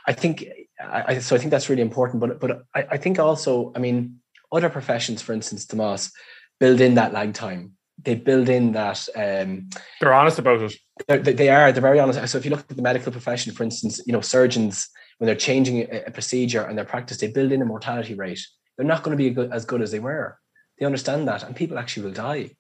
I 0.07 0.13
think 0.13 0.45
I, 0.81 1.19
so 1.19 1.37
I 1.37 1.39
think 1.39 1.51
that's 1.51 1.69
really 1.69 1.83
important. 1.83 2.21
But 2.21 2.41
but 2.41 2.63
I, 2.75 2.87
I 2.93 2.97
think 2.97 3.19
also, 3.19 3.73
I 3.77 3.79
mean, 3.79 4.21
other 4.51 4.71
professions, 4.71 5.23
for 5.23 5.33
instance, 5.33 5.67
Tomas, 5.67 6.13
build 6.59 6.81
in 6.81 6.95
that 6.95 7.13
lag 7.13 7.35
time. 7.35 7.73
They 8.03 8.15
build 8.15 8.49
in 8.49 8.73
that 8.73 9.07
um, 9.15 9.69
they're 10.01 10.15
honest 10.15 10.39
about 10.39 10.63
it. 10.63 10.75
They, 11.07 11.33
they 11.35 11.49
are. 11.51 11.71
They're 11.71 11.83
very 11.83 12.01
honest. 12.01 12.27
So 12.29 12.39
if 12.39 12.45
you 12.45 12.51
look 12.51 12.61
at 12.61 12.77
the 12.77 12.83
medical 12.83 13.13
profession, 13.13 13.53
for 13.53 13.63
instance, 13.63 14.01
you 14.07 14.13
know, 14.13 14.23
surgeons 14.23 14.89
when 15.19 15.27
they're 15.27 15.37
changing 15.37 15.81
a, 15.81 16.05
a 16.07 16.11
procedure 16.11 16.63
and 16.63 16.79
their 16.79 16.87
practice, 16.87 17.19
they 17.19 17.31
build 17.31 17.53
in 17.53 17.61
a 17.61 17.67
mortality 17.67 18.15
rate 18.15 18.41
they're 18.81 18.87
not 18.87 19.03
going 19.03 19.15
to 19.15 19.23
be 19.23 19.29
good, 19.29 19.53
as 19.53 19.67
good 19.67 19.83
as 19.83 19.91
they 19.91 19.99
were. 19.99 20.39
They 20.79 20.87
understand 20.87 21.29
that, 21.29 21.43
and 21.43 21.55
people 21.55 21.79
actually 21.79 22.05
will 22.05 22.15
die. 22.15 22.53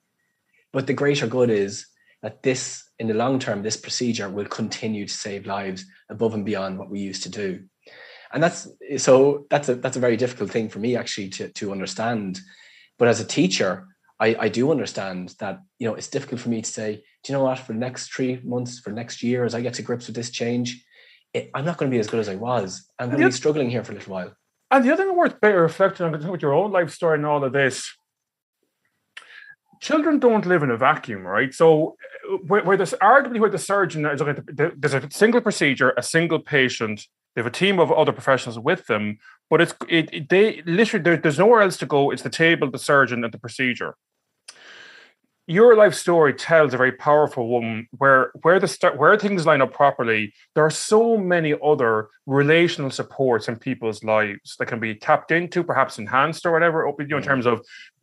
But 0.70 0.86
the 0.86 0.92
greater 0.92 1.26
good 1.26 1.48
is 1.48 1.86
that 2.20 2.42
this, 2.42 2.84
in 2.98 3.06
the 3.06 3.14
long 3.14 3.38
term, 3.38 3.62
this 3.62 3.78
procedure 3.78 4.28
will 4.28 4.44
continue 4.44 5.06
to 5.06 5.14
save 5.14 5.46
lives 5.46 5.86
above 6.10 6.34
and 6.34 6.44
beyond 6.44 6.78
what 6.78 6.90
we 6.90 7.00
used 7.00 7.22
to 7.22 7.30
do. 7.30 7.64
And 8.34 8.42
that's 8.42 8.68
so 8.98 9.46
that's 9.48 9.70
a 9.70 9.76
that's 9.76 9.96
a 9.96 10.00
very 10.00 10.18
difficult 10.18 10.50
thing 10.50 10.68
for 10.68 10.78
me 10.78 10.94
actually 10.94 11.30
to, 11.30 11.48
to 11.54 11.72
understand. 11.72 12.38
But 12.98 13.08
as 13.08 13.18
a 13.20 13.24
teacher, 13.24 13.86
I, 14.20 14.36
I 14.38 14.48
do 14.50 14.70
understand 14.70 15.34
that 15.38 15.60
you 15.78 15.88
know 15.88 15.94
it's 15.94 16.08
difficult 16.08 16.42
for 16.42 16.50
me 16.50 16.60
to 16.60 16.70
say, 16.70 16.96
do 17.24 17.32
you 17.32 17.38
know 17.38 17.44
what, 17.44 17.60
for 17.60 17.72
the 17.72 17.78
next 17.78 18.12
three 18.12 18.42
months, 18.44 18.78
for 18.78 18.90
next 18.90 19.22
year, 19.22 19.46
as 19.46 19.54
I 19.54 19.62
get 19.62 19.72
to 19.74 19.82
grips 19.82 20.06
with 20.06 20.16
this 20.16 20.30
change, 20.30 20.84
it, 21.32 21.50
I'm 21.54 21.64
not 21.64 21.78
going 21.78 21.90
to 21.90 21.94
be 21.94 21.98
as 21.98 22.08
good 22.08 22.20
as 22.20 22.28
I 22.28 22.34
was. 22.36 22.86
I'm 22.98 23.08
going 23.08 23.22
to 23.22 23.28
be 23.28 23.32
struggling 23.32 23.70
here 23.70 23.82
for 23.82 23.92
a 23.92 23.94
little 23.94 24.12
while. 24.12 24.34
And 24.70 24.84
the 24.84 24.92
other 24.92 25.04
thing 25.04 25.16
worth 25.16 25.40
better 25.40 25.62
reflecting 25.62 26.06
on 26.06 26.30
with 26.30 26.42
your 26.42 26.54
own 26.54 26.70
life 26.70 26.90
story 26.90 27.16
and 27.16 27.26
all 27.26 27.42
of 27.42 27.52
this, 27.52 27.92
children 29.80 30.18
don't 30.18 30.46
live 30.46 30.62
in 30.62 30.70
a 30.70 30.76
vacuum, 30.76 31.26
right? 31.26 31.52
So 31.52 31.96
uh, 32.30 32.36
where, 32.46 32.62
where 32.62 32.76
there's 32.76 32.94
arguably 32.94 33.40
where 33.40 33.50
the 33.50 33.58
surgeon 33.58 34.06
is 34.06 34.20
looking 34.20 34.44
there's 34.46 34.94
a 34.94 35.08
single 35.10 35.40
procedure, 35.40 35.92
a 35.96 36.02
single 36.02 36.38
patient. 36.38 37.06
They 37.34 37.40
have 37.40 37.46
a 37.46 37.50
team 37.50 37.78
of 37.78 37.90
other 37.90 38.12
professionals 38.12 38.58
with 38.58 38.86
them, 38.86 39.18
but 39.48 39.60
it's 39.60 39.74
it, 39.88 40.12
it 40.12 40.28
they 40.28 40.62
literally 40.66 41.02
there, 41.02 41.16
there's 41.16 41.38
nowhere 41.38 41.62
else 41.62 41.76
to 41.78 41.86
go. 41.86 42.10
It's 42.10 42.22
the 42.22 42.30
table, 42.30 42.70
the 42.70 42.78
surgeon, 42.78 43.24
and 43.24 43.32
the 43.32 43.38
procedure 43.38 43.96
your 45.50 45.74
life 45.74 45.94
story 45.94 46.32
tells 46.32 46.72
a 46.72 46.76
very 46.76 46.92
powerful 46.92 47.48
one 47.48 47.88
where 47.98 48.30
where 48.42 48.60
the 48.60 48.68
start 48.68 48.96
where 48.96 49.18
things 49.18 49.46
line 49.46 49.60
up 49.60 49.72
properly. 49.72 50.32
There 50.54 50.64
are 50.64 50.70
so 50.70 51.16
many 51.16 51.56
other 51.60 52.08
relational 52.26 52.92
supports 52.92 53.48
in 53.48 53.56
people's 53.56 54.04
lives 54.04 54.54
that 54.60 54.66
can 54.66 54.78
be 54.78 54.94
tapped 54.94 55.32
into 55.32 55.64
perhaps 55.64 55.98
enhanced 55.98 56.46
or 56.46 56.52
whatever 56.52 56.88
you 57.00 57.06
know, 57.06 57.16
in 57.16 57.24
terms 57.24 57.46
of 57.46 57.62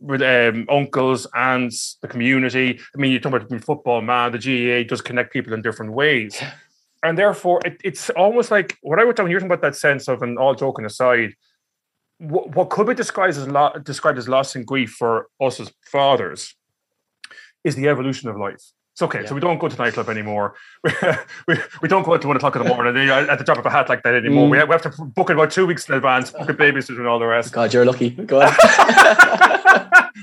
um, 0.09 0.65
uncles 0.69 1.25
aunts 1.33 1.97
the 2.01 2.09
community. 2.09 2.81
I 2.93 2.97
mean 2.99 3.13
you 3.13 3.19
talk 3.21 3.33
about 3.33 3.63
football 3.63 4.01
man 4.01 4.33
the 4.33 4.39
GAA 4.39 4.85
does 4.85 5.01
connect 5.01 5.31
people 5.31 5.53
in 5.53 5.61
different 5.61 5.93
ways. 5.93 6.43
And 7.01 7.17
therefore 7.17 7.61
it, 7.63 7.79
it's 7.81 8.09
almost 8.09 8.51
like 8.51 8.77
what 8.81 8.99
i 8.99 9.05
was 9.05 9.15
talking 9.15 9.31
you're 9.31 9.39
talking 9.39 9.53
about 9.53 9.61
that 9.61 9.77
sense 9.77 10.09
of 10.09 10.21
and 10.21 10.37
all 10.37 10.53
joking 10.53 10.83
aside 10.83 11.33
what, 12.17 12.53
what 12.55 12.69
could 12.69 12.87
be 12.87 12.93
described 12.93 13.37
as 13.37 13.47
lo- 13.47 13.77
described 13.83 14.17
as 14.17 14.27
loss 14.27 14.55
and 14.55 14.65
grief 14.65 14.91
for 14.91 15.27
us 15.39 15.61
as 15.61 15.71
fathers 15.85 16.57
is 17.67 17.75
the 17.75 17.87
evolution 17.89 18.29
of 18.29 18.37
life. 18.37 18.63
It's 18.97 19.01
okay. 19.03 19.21
Yeah. 19.21 19.27
So 19.27 19.35
we 19.35 19.41
don't 19.41 19.59
go 19.59 19.67
to 19.67 19.77
nightclub 19.77 20.09
anymore. 20.09 20.55
we, 21.47 21.55
we, 21.83 21.87
don't 21.87 22.03
go 22.03 22.15
out 22.15 22.21
to 22.23 22.27
one 22.27 22.37
o'clock 22.37 22.55
in 22.55 22.63
the 22.63 22.67
morning 22.67 23.09
at 23.09 23.37
the 23.37 23.43
drop 23.43 23.59
of 23.59 23.65
a 23.67 23.69
hat 23.69 23.89
like 23.89 24.01
that 24.01 24.15
anymore. 24.15 24.47
Mm. 24.47 24.51
We, 24.51 24.57
have, 24.57 24.69
we 24.69 24.73
have 24.73 24.81
to 24.81 25.03
book 25.03 25.29
it 25.29 25.33
about 25.33 25.51
two 25.51 25.67
weeks 25.67 25.87
in 25.87 25.93
advance, 25.93 26.31
book 26.31 26.49
a 26.49 26.53
babysitter 26.55 26.97
and 26.97 27.05
all 27.05 27.19
the 27.19 27.27
rest. 27.27 27.53
God, 27.53 27.71
you're 27.71 27.85
lucky. 27.85 28.09
Go 28.09 28.41
on. 28.41 28.55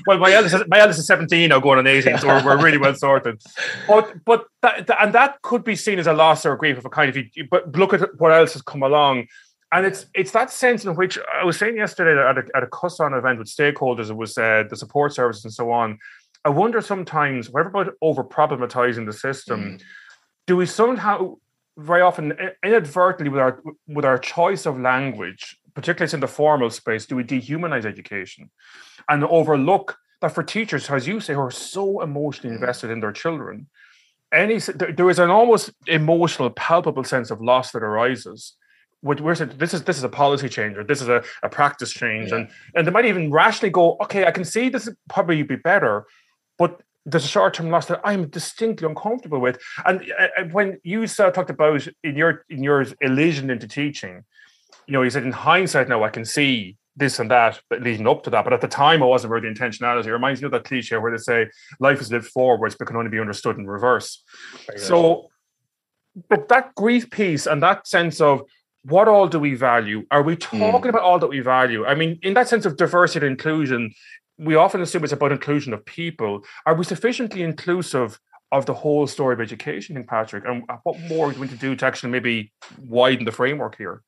well, 0.07 0.17
my 0.17 0.33
eldest, 0.33 0.55
is, 0.55 0.63
my 0.67 0.79
eldest 0.79 0.99
is 0.99 1.07
17 1.07 1.47
now, 1.47 1.61
going 1.61 1.79
on 1.79 1.87
18, 1.87 2.17
so 2.17 2.27
we're, 2.27 2.43
we're 2.43 2.61
really 2.61 2.77
well 2.77 2.93
sorted. 2.95 3.41
But 3.87 4.13
but 4.25 4.45
that, 4.61 4.89
and 4.99 5.13
that 5.13 5.41
could 5.41 5.63
be 5.63 5.77
seen 5.77 5.97
as 5.97 6.07
a 6.07 6.13
loss 6.13 6.45
or 6.45 6.51
a 6.51 6.57
grief 6.57 6.77
of 6.77 6.83
a 6.83 6.89
kind. 6.89 7.15
If 7.15 7.29
you 7.37 7.47
but 7.49 7.73
look 7.77 7.93
at 7.93 8.19
what 8.19 8.33
else 8.33 8.51
has 8.53 8.61
come 8.61 8.83
along, 8.83 9.27
and 9.71 9.85
it's 9.85 10.07
it's 10.13 10.31
that 10.31 10.51
sense 10.51 10.83
in 10.83 10.95
which 10.95 11.17
I 11.33 11.45
was 11.45 11.57
saying 11.57 11.77
yesterday 11.77 12.11
at 12.11 12.37
a, 12.37 12.43
at 12.53 12.63
a 12.63 12.67
CUSON 12.67 13.17
event 13.17 13.39
with 13.39 13.47
stakeholders, 13.47 14.09
it 14.09 14.17
was 14.17 14.37
uh, 14.37 14.65
the 14.69 14.75
support 14.75 15.13
services 15.13 15.45
and 15.45 15.53
so 15.53 15.71
on 15.71 15.97
I 16.45 16.49
wonder 16.49 16.79
sometimes, 16.79 17.49
whatever 17.49 17.69
about 17.69 17.93
over 18.01 18.23
problematizing 18.23 19.05
the 19.07 19.13
system, 19.13 19.59
mm. 19.63 19.81
do 20.45 20.55
we 20.55 20.67
somehow 20.67 21.37
very 21.77 22.01
often 22.01 22.37
inadvertently 22.63 23.29
with 23.29 23.41
our 23.41 23.61
with 23.87 24.05
our 24.05 24.19
choice 24.19 24.65
of 24.65 24.79
language, 24.79 25.57
particularly 25.73 26.13
in 26.13 26.19
the 26.19 26.27
formal 26.27 26.69
space, 26.69 27.05
do 27.05 27.15
we 27.15 27.23
dehumanize 27.23 27.83
education 27.83 28.51
and 29.09 29.23
overlook 29.25 29.97
that 30.21 30.33
for 30.33 30.43
teachers, 30.43 30.89
as 30.89 31.07
you 31.07 31.19
say, 31.19 31.33
who 31.33 31.41
are 31.41 31.51
so 31.51 32.01
emotionally 32.01 32.55
mm. 32.55 32.59
invested 32.59 32.91
in 32.91 32.99
their 32.99 33.11
children, 33.11 33.67
any 34.31 34.59
there 34.59 35.09
is 35.09 35.19
an 35.19 35.31
almost 35.31 35.71
emotional, 35.87 36.51
palpable 36.51 37.03
sense 37.03 37.31
of 37.31 37.41
loss 37.41 37.71
that 37.71 37.83
arises 37.83 38.55
we're 39.05 39.35
saying 39.35 39.51
this 39.57 39.73
is 39.73 39.83
this 39.83 39.97
is 39.97 40.03
a 40.03 40.09
policy 40.09 40.49
change 40.49 40.77
or 40.77 40.83
this 40.83 41.01
is 41.01 41.07
a, 41.07 41.23
a 41.43 41.49
practice 41.49 41.91
change, 41.91 42.29
yeah. 42.29 42.37
and 42.37 42.49
and 42.73 42.87
they 42.87 42.91
might 42.91 43.05
even 43.05 43.31
rationally 43.31 43.69
go, 43.69 43.97
okay, 44.01 44.25
I 44.25 44.31
can 44.31 44.43
see 44.43 44.69
this 44.69 44.89
probably 45.09 45.43
be 45.43 45.55
better, 45.55 46.05
but 46.57 46.81
there's 47.05 47.25
a 47.25 47.29
short 47.29 47.53
term 47.53 47.69
loss 47.69 47.85
that 47.87 48.01
I'm 48.03 48.27
distinctly 48.29 48.87
uncomfortable 48.87 49.39
with. 49.39 49.61
And 49.85 50.01
uh, 50.19 50.43
when 50.51 50.79
you 50.83 51.03
uh, 51.03 51.31
talked 51.31 51.49
about 51.49 51.87
in 52.03 52.15
your 52.15 52.45
in 52.49 52.63
your 52.63 52.85
elision 53.01 53.49
into 53.49 53.67
teaching, 53.67 54.23
you 54.87 54.93
know, 54.93 55.01
you 55.01 55.09
said 55.09 55.23
in 55.23 55.31
hindsight 55.31 55.87
now 55.87 56.03
I 56.03 56.09
can 56.09 56.25
see 56.25 56.77
this 56.97 57.19
and 57.19 57.29
that, 57.29 57.59
but 57.69 57.81
leading 57.81 58.07
up 58.07 58.23
to 58.23 58.29
that. 58.29 58.43
But 58.43 58.53
at 58.53 58.61
the 58.61 58.67
time, 58.67 59.03
I 59.03 59.05
wasn't 59.05 59.31
aware 59.31 59.37
of 59.37 59.43
the 59.43 59.49
intentionality. 59.49 60.05
It 60.05 60.13
reminds 60.13 60.41
me 60.41 60.45
of 60.45 60.51
that 60.53 60.63
cliche 60.63 60.97
where 60.97 61.11
they 61.11 61.17
say 61.17 61.47
life 61.79 61.99
is 61.99 62.11
lived 62.11 62.27
forwards, 62.27 62.75
but 62.75 62.87
can 62.87 62.95
only 62.95 63.09
be 63.09 63.19
understood 63.19 63.57
in 63.57 63.67
reverse. 63.67 64.23
So, 64.77 65.29
but 66.29 66.47
that 66.47 66.73
grief 66.75 67.09
piece 67.09 67.45
and 67.47 67.61
that 67.61 67.85
sense 67.85 68.21
of 68.21 68.43
what 68.83 69.07
all 69.07 69.27
do 69.27 69.39
we 69.39 69.55
value? 69.55 70.05
Are 70.11 70.21
we 70.21 70.35
hmm. 70.35 70.59
talking 70.59 70.87
mm. 70.87 70.89
about 70.89 71.01
all 71.01 71.19
that 71.19 71.27
we 71.27 71.39
value? 71.39 71.85
I 71.85 71.95
mean, 71.95 72.19
in 72.21 72.35
that 72.35 72.47
sense 72.47 72.65
of 72.65 72.77
diversity 72.77 73.25
and 73.25 73.33
inclusion, 73.33 73.93
we 74.37 74.55
often 74.55 74.81
assume 74.81 75.03
it's 75.03 75.13
about 75.13 75.31
inclusion 75.31 75.73
of 75.73 75.85
people. 75.85 76.41
Are 76.65 76.75
we 76.75 76.83
sufficiently 76.83 77.41
inclusive 77.41 78.19
of 78.51 78.65
the 78.65 78.73
whole 78.73 79.07
story 79.07 79.33
of 79.33 79.41
education, 79.41 79.97
in 79.97 80.03
Patrick? 80.03 80.43
And 80.45 80.63
what 80.83 80.99
more 81.01 81.25
are 81.25 81.29
we 81.29 81.35
going 81.35 81.49
to 81.49 81.55
do 81.55 81.75
to 81.75 81.85
actually 81.85 82.11
maybe 82.11 82.51
widen 82.79 83.25
the 83.25 83.31
framework 83.31 83.77
here? 83.77 84.01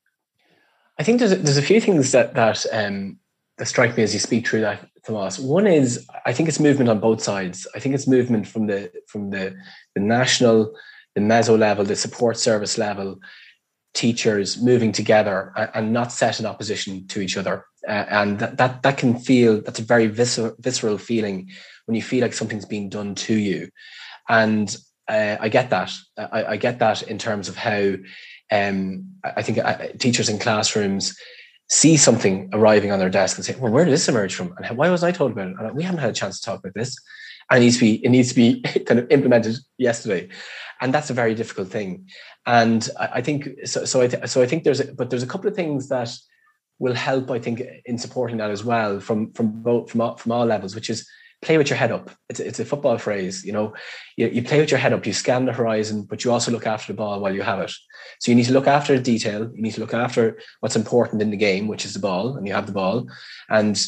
I 0.99 1.03
think 1.03 1.19
there's 1.19 1.31
a, 1.31 1.35
there's 1.35 1.57
a 1.57 1.61
few 1.61 1.79
things 1.79 2.11
that 2.11 2.33
that 2.33 2.65
um, 2.71 3.17
that 3.57 3.67
strike 3.67 3.95
me 3.95 4.03
as 4.03 4.13
you 4.13 4.19
speak 4.19 4.47
through 4.47 4.61
that, 4.61 4.87
Thomas. 5.05 5.39
One 5.39 5.67
is 5.67 6.07
I 6.25 6.33
think 6.33 6.49
it's 6.49 6.59
movement 6.59 6.89
on 6.89 6.99
both 6.99 7.21
sides. 7.21 7.67
I 7.75 7.79
think 7.79 7.95
it's 7.95 8.07
movement 8.07 8.47
from 8.47 8.67
the 8.67 8.91
from 9.07 9.29
the 9.29 9.55
the 9.95 10.01
national, 10.01 10.75
the 11.15 11.21
meso 11.21 11.57
level, 11.57 11.85
the 11.85 11.95
support 11.95 12.37
service 12.37 12.77
level, 12.77 13.19
teachers 13.93 14.61
moving 14.61 14.91
together 14.91 15.53
and, 15.55 15.69
and 15.73 15.93
not 15.93 16.11
set 16.11 16.39
in 16.39 16.45
opposition 16.45 17.07
to 17.07 17.21
each 17.21 17.37
other. 17.37 17.65
Uh, 17.87 18.05
and 18.09 18.39
that, 18.39 18.57
that 18.57 18.83
that 18.83 18.97
can 18.97 19.17
feel 19.17 19.61
that's 19.61 19.79
a 19.79 19.83
very 19.83 20.07
visceral, 20.07 20.53
visceral 20.59 20.97
feeling 20.97 21.49
when 21.85 21.95
you 21.95 22.01
feel 22.01 22.21
like 22.21 22.33
something's 22.33 22.65
being 22.65 22.89
done 22.89 23.15
to 23.15 23.33
you. 23.33 23.69
And 24.27 24.75
uh, 25.07 25.37
I 25.39 25.49
get 25.49 25.69
that. 25.69 25.91
I, 26.17 26.45
I 26.45 26.57
get 26.57 26.79
that 26.79 27.03
in 27.03 27.17
terms 27.17 27.47
of 27.47 27.55
how 27.55 27.95
um, 28.51 29.11
I 29.23 29.41
think 29.41 29.57
uh, 29.57 29.87
teachers 29.99 30.29
in 30.29 30.39
classrooms 30.39 31.17
see 31.69 31.97
something 31.97 32.49
arriving 32.53 32.91
on 32.91 32.99
their 32.99 33.09
desk 33.09 33.37
and 33.37 33.45
say, 33.45 33.55
"Well, 33.57 33.71
where 33.71 33.85
did 33.85 33.93
this 33.93 34.09
emerge 34.09 34.35
from? 34.35 34.53
And 34.57 34.77
why 34.77 34.89
was 34.89 35.03
I 35.03 35.11
told 35.11 35.31
about 35.31 35.49
it? 35.49 35.55
And 35.59 35.75
we 35.75 35.83
haven't 35.83 36.01
had 36.01 36.09
a 36.09 36.13
chance 36.13 36.39
to 36.39 36.45
talk 36.45 36.59
about 36.59 36.73
this." 36.73 36.95
And 37.49 37.61
it 37.61 37.65
needs 37.65 37.77
to 37.77 37.81
be 37.81 38.05
it 38.05 38.09
needs 38.09 38.29
to 38.29 38.35
be 38.35 38.61
kind 38.85 38.99
of 38.99 39.09
implemented 39.09 39.57
yesterday, 39.77 40.29
and 40.81 40.93
that's 40.93 41.09
a 41.09 41.13
very 41.13 41.35
difficult 41.35 41.69
thing. 41.69 42.07
And 42.45 42.89
I, 42.99 43.09
I 43.15 43.21
think 43.21 43.47
so. 43.65 43.85
So 43.85 44.01
I 44.01 44.07
th- 44.07 44.27
so 44.27 44.41
I 44.41 44.45
think 44.45 44.63
there's 44.63 44.81
a, 44.81 44.93
but 44.93 45.09
there's 45.09 45.23
a 45.23 45.27
couple 45.27 45.49
of 45.49 45.55
things 45.55 45.87
that 45.89 46.13
will 46.79 46.93
help. 46.93 47.31
I 47.31 47.39
think 47.39 47.61
in 47.85 47.97
supporting 47.97 48.37
that 48.37 48.51
as 48.51 48.63
well 48.63 48.99
from 48.99 49.31
from 49.33 49.61
both 49.61 49.89
from 49.91 50.01
all, 50.01 50.17
from 50.17 50.31
all 50.31 50.45
levels, 50.45 50.75
which 50.75 50.89
is 50.89 51.07
play 51.41 51.57
with 51.57 51.69
your 51.69 51.77
head 51.77 51.91
up. 51.91 52.09
It's, 52.29 52.39
it's 52.39 52.59
a 52.59 52.65
football 52.65 52.97
phrase, 52.97 53.45
you 53.45 53.53
know, 53.53 53.73
you, 54.15 54.27
you 54.27 54.43
play 54.43 54.59
with 54.59 54.71
your 54.71 54.79
head 54.79 54.93
up, 54.93 55.05
you 55.05 55.13
scan 55.13 55.45
the 55.45 55.53
horizon, 55.53 56.03
but 56.03 56.23
you 56.23 56.31
also 56.31 56.51
look 56.51 56.65
after 56.65 56.91
the 56.91 56.97
ball 56.97 57.19
while 57.19 57.33
you 57.33 57.43
have 57.43 57.59
it. 57.59 57.71
So 58.19 58.31
you 58.31 58.35
need 58.35 58.45
to 58.45 58.53
look 58.53 58.67
after 58.67 58.95
the 58.95 59.03
detail. 59.03 59.51
You 59.53 59.61
need 59.61 59.73
to 59.75 59.79
look 59.79 59.93
after 59.93 60.39
what's 60.61 60.75
important 60.75 61.21
in 61.21 61.29
the 61.29 61.37
game, 61.37 61.67
which 61.67 61.85
is 61.85 61.93
the 61.93 61.99
ball, 61.99 62.35
and 62.35 62.47
you 62.47 62.53
have 62.53 62.65
the 62.65 62.71
ball. 62.71 63.07
And 63.49 63.79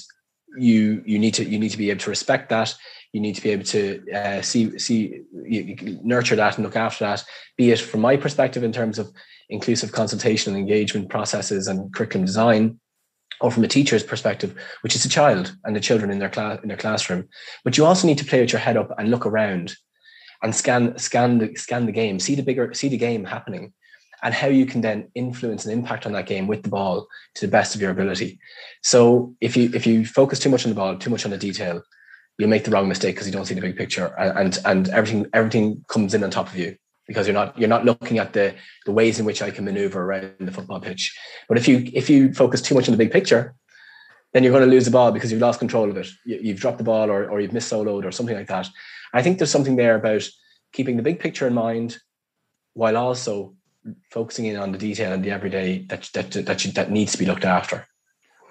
you 0.57 1.03
you 1.05 1.19
need 1.19 1.33
to 1.35 1.45
you 1.45 1.59
need 1.59 1.69
to 1.69 1.77
be 1.77 1.89
able 1.89 2.01
to 2.01 2.09
respect 2.09 2.49
that. 2.49 2.75
You 3.13 3.21
need 3.21 3.35
to 3.35 3.41
be 3.41 3.49
able 3.49 3.65
to 3.65 4.11
uh, 4.11 4.41
see 4.41 4.77
see 4.77 5.21
you, 5.43 5.99
nurture 6.03 6.35
that 6.35 6.57
and 6.57 6.65
look 6.65 6.75
after 6.75 7.05
that. 7.05 7.23
Be 7.57 7.71
it 7.71 7.79
from 7.79 8.01
my 8.01 8.17
perspective 8.17 8.63
in 8.63 8.71
terms 8.71 8.99
of 8.99 9.11
inclusive 9.49 9.91
consultation 9.91 10.53
and 10.53 10.59
engagement 10.59 11.09
processes 11.09 11.67
and 11.67 11.93
curriculum 11.93 12.25
design, 12.25 12.79
or 13.41 13.51
from 13.51 13.63
a 13.63 13.67
teacher's 13.67 14.03
perspective, 14.03 14.55
which 14.81 14.95
is 14.95 15.05
a 15.05 15.09
child 15.09 15.55
and 15.63 15.75
the 15.75 15.79
children 15.79 16.11
in 16.11 16.19
their 16.19 16.29
class 16.29 16.59
in 16.61 16.67
their 16.67 16.77
classroom. 16.77 17.27
But 17.63 17.77
you 17.77 17.85
also 17.85 18.07
need 18.07 18.17
to 18.19 18.25
play 18.25 18.41
with 18.41 18.51
your 18.51 18.59
head 18.59 18.77
up 18.77 18.91
and 18.97 19.09
look 19.09 19.25
around 19.25 19.75
and 20.43 20.55
scan 20.55 20.97
scan 20.97 21.37
the 21.39 21.55
scan 21.55 21.85
the 21.85 21.91
game, 21.91 22.19
see 22.19 22.35
the 22.35 22.43
bigger 22.43 22.73
see 22.73 22.89
the 22.89 22.97
game 22.97 23.25
happening, 23.25 23.73
and 24.23 24.33
how 24.33 24.47
you 24.47 24.65
can 24.65 24.81
then 24.81 25.09
influence 25.15 25.65
and 25.65 25.73
impact 25.73 26.05
on 26.05 26.11
that 26.13 26.25
game 26.25 26.47
with 26.47 26.63
the 26.63 26.69
ball 26.69 27.07
to 27.35 27.45
the 27.45 27.51
best 27.51 27.75
of 27.75 27.81
your 27.81 27.91
ability. 27.91 28.39
So 28.83 29.35
if 29.41 29.55
you 29.57 29.71
if 29.73 29.87
you 29.87 30.05
focus 30.05 30.39
too 30.39 30.49
much 30.49 30.65
on 30.65 30.69
the 30.69 30.75
ball, 30.75 30.97
too 30.97 31.09
much 31.09 31.25
on 31.25 31.31
the 31.31 31.37
detail, 31.37 31.81
you'll 32.37 32.49
make 32.49 32.65
the 32.65 32.71
wrong 32.71 32.87
mistake 32.87 33.15
because 33.15 33.27
you 33.27 33.33
don't 33.33 33.45
see 33.45 33.55
the 33.55 33.61
big 33.61 33.77
picture, 33.77 34.07
and 34.19 34.37
and, 34.37 34.59
and 34.65 34.89
everything 34.89 35.25
everything 35.33 35.83
comes 35.87 36.13
in 36.13 36.23
on 36.23 36.29
top 36.29 36.47
of 36.47 36.57
you 36.57 36.75
because 37.09 37.25
you're 37.25 37.33
not 37.33 37.57
you're 37.57 37.67
not 37.67 37.85
looking 37.85 38.19
at 38.19 38.33
the 38.33 38.53
the 38.85 38.91
ways 38.91 39.19
in 39.19 39.25
which 39.25 39.41
I 39.41 39.49
can 39.49 39.65
maneuver 39.65 40.03
around 40.03 40.35
the 40.39 40.51
football 40.51 40.79
pitch. 40.79 41.17
But 41.47 41.57
if 41.57 41.67
you 41.67 41.89
if 41.91 42.07
you 42.07 42.31
focus 42.33 42.61
too 42.61 42.75
much 42.75 42.87
on 42.87 42.91
the 42.91 43.03
big 43.03 43.11
picture, 43.11 43.55
then 44.31 44.43
you're 44.43 44.53
going 44.53 44.63
to 44.63 44.69
lose 44.69 44.85
the 44.85 44.91
ball 44.91 45.11
because 45.11 45.31
you've 45.31 45.41
lost 45.41 45.59
control 45.59 45.89
of 45.89 45.97
it. 45.97 46.07
You, 46.23 46.53
have 46.53 46.61
dropped 46.61 46.77
the 46.77 46.83
ball 46.83 47.09
or, 47.09 47.27
or 47.27 47.41
you've 47.41 47.51
missed 47.51 47.71
soloed 47.71 48.05
or 48.05 48.11
something 48.11 48.35
like 48.35 48.47
that. 48.47 48.69
I 49.11 49.23
think 49.23 49.39
there's 49.39 49.49
something 49.49 49.75
there 49.75 49.95
about 49.95 50.23
keeping 50.71 50.97
the 50.97 51.03
big 51.03 51.19
picture 51.19 51.47
in 51.47 51.55
mind 51.55 51.97
while 52.73 52.95
also 52.95 53.55
focusing 54.11 54.45
in 54.45 54.55
on 54.55 54.71
the 54.71 54.77
detail 54.77 55.11
and 55.11 55.23
the 55.23 55.31
everyday 55.31 55.85
that 55.89 56.09
that 56.13 56.31
that, 56.31 56.63
you, 56.63 56.71
that 56.73 56.91
needs 56.91 57.13
to 57.13 57.17
be 57.17 57.25
looked 57.25 57.45
after. 57.45 57.87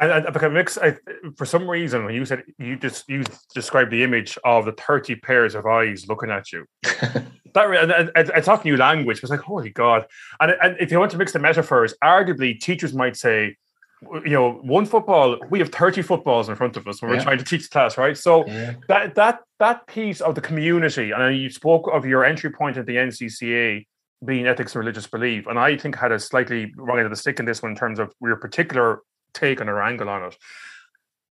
And, 0.00 0.12
and 0.12 0.32
because 0.32 0.52
mix, 0.52 0.78
I, 0.78 0.96
for 1.36 1.44
some 1.44 1.68
reason, 1.68 2.04
when 2.04 2.14
you 2.14 2.24
said 2.24 2.42
you 2.58 2.76
just 2.76 3.08
you 3.08 3.24
described 3.54 3.92
the 3.92 4.02
image 4.02 4.36
of 4.44 4.64
the 4.64 4.72
thirty 4.72 5.14
pairs 5.14 5.54
of 5.54 5.66
eyes 5.66 6.06
looking 6.08 6.30
at 6.30 6.52
you, 6.52 6.66
that 7.58 7.90
and, 7.90 8.10
and, 8.14 8.30
and, 8.30 8.44
talking 8.44 8.70
new 8.70 8.76
language. 8.76 9.22
Was 9.22 9.30
like, 9.30 9.40
holy 9.40 9.70
god! 9.70 10.06
And, 10.40 10.54
and 10.62 10.76
if 10.80 10.90
you 10.90 10.98
want 10.98 11.10
to 11.12 11.18
mix 11.18 11.32
the 11.32 11.38
metaphors, 11.38 11.94
arguably 12.02 12.58
teachers 12.58 12.94
might 12.94 13.16
say, 13.16 13.56
you 14.02 14.30
know, 14.30 14.52
one 14.62 14.86
football, 14.86 15.38
we 15.50 15.58
have 15.58 15.70
30 15.70 16.02
footballs 16.02 16.48
in 16.48 16.56
front 16.56 16.76
of 16.76 16.86
us 16.86 17.02
when 17.02 17.10
we're 17.10 17.20
trying 17.20 17.38
to 17.38 17.44
teach 17.44 17.70
class, 17.70 17.98
right? 17.98 18.16
So 18.16 18.46
yeah. 18.46 18.74
that 18.88 19.14
that 19.16 19.40
that 19.58 19.86
piece 19.86 20.20
of 20.20 20.34
the 20.34 20.40
community, 20.40 21.10
and 21.10 21.36
you 21.36 21.50
spoke 21.50 21.88
of 21.92 22.06
your 22.06 22.24
entry 22.24 22.50
point 22.50 22.76
at 22.76 22.86
the 22.86 22.96
NCCA 22.96 23.86
being 24.24 24.46
ethics 24.46 24.74
and 24.74 24.80
religious 24.80 25.06
belief, 25.06 25.46
and 25.46 25.58
I 25.58 25.76
think 25.76 25.96
had 25.96 26.12
a 26.12 26.18
slightly 26.18 26.72
wrong 26.76 26.98
end 26.98 27.06
of 27.06 27.10
the 27.10 27.16
stick 27.16 27.40
in 27.40 27.44
this 27.44 27.62
one 27.62 27.72
in 27.72 27.76
terms 27.76 27.98
of 27.98 28.12
your 28.20 28.36
particular 28.36 29.02
take 29.34 29.60
on 29.60 29.68
or 29.68 29.82
angle 29.82 30.08
on 30.08 30.24
it. 30.24 30.36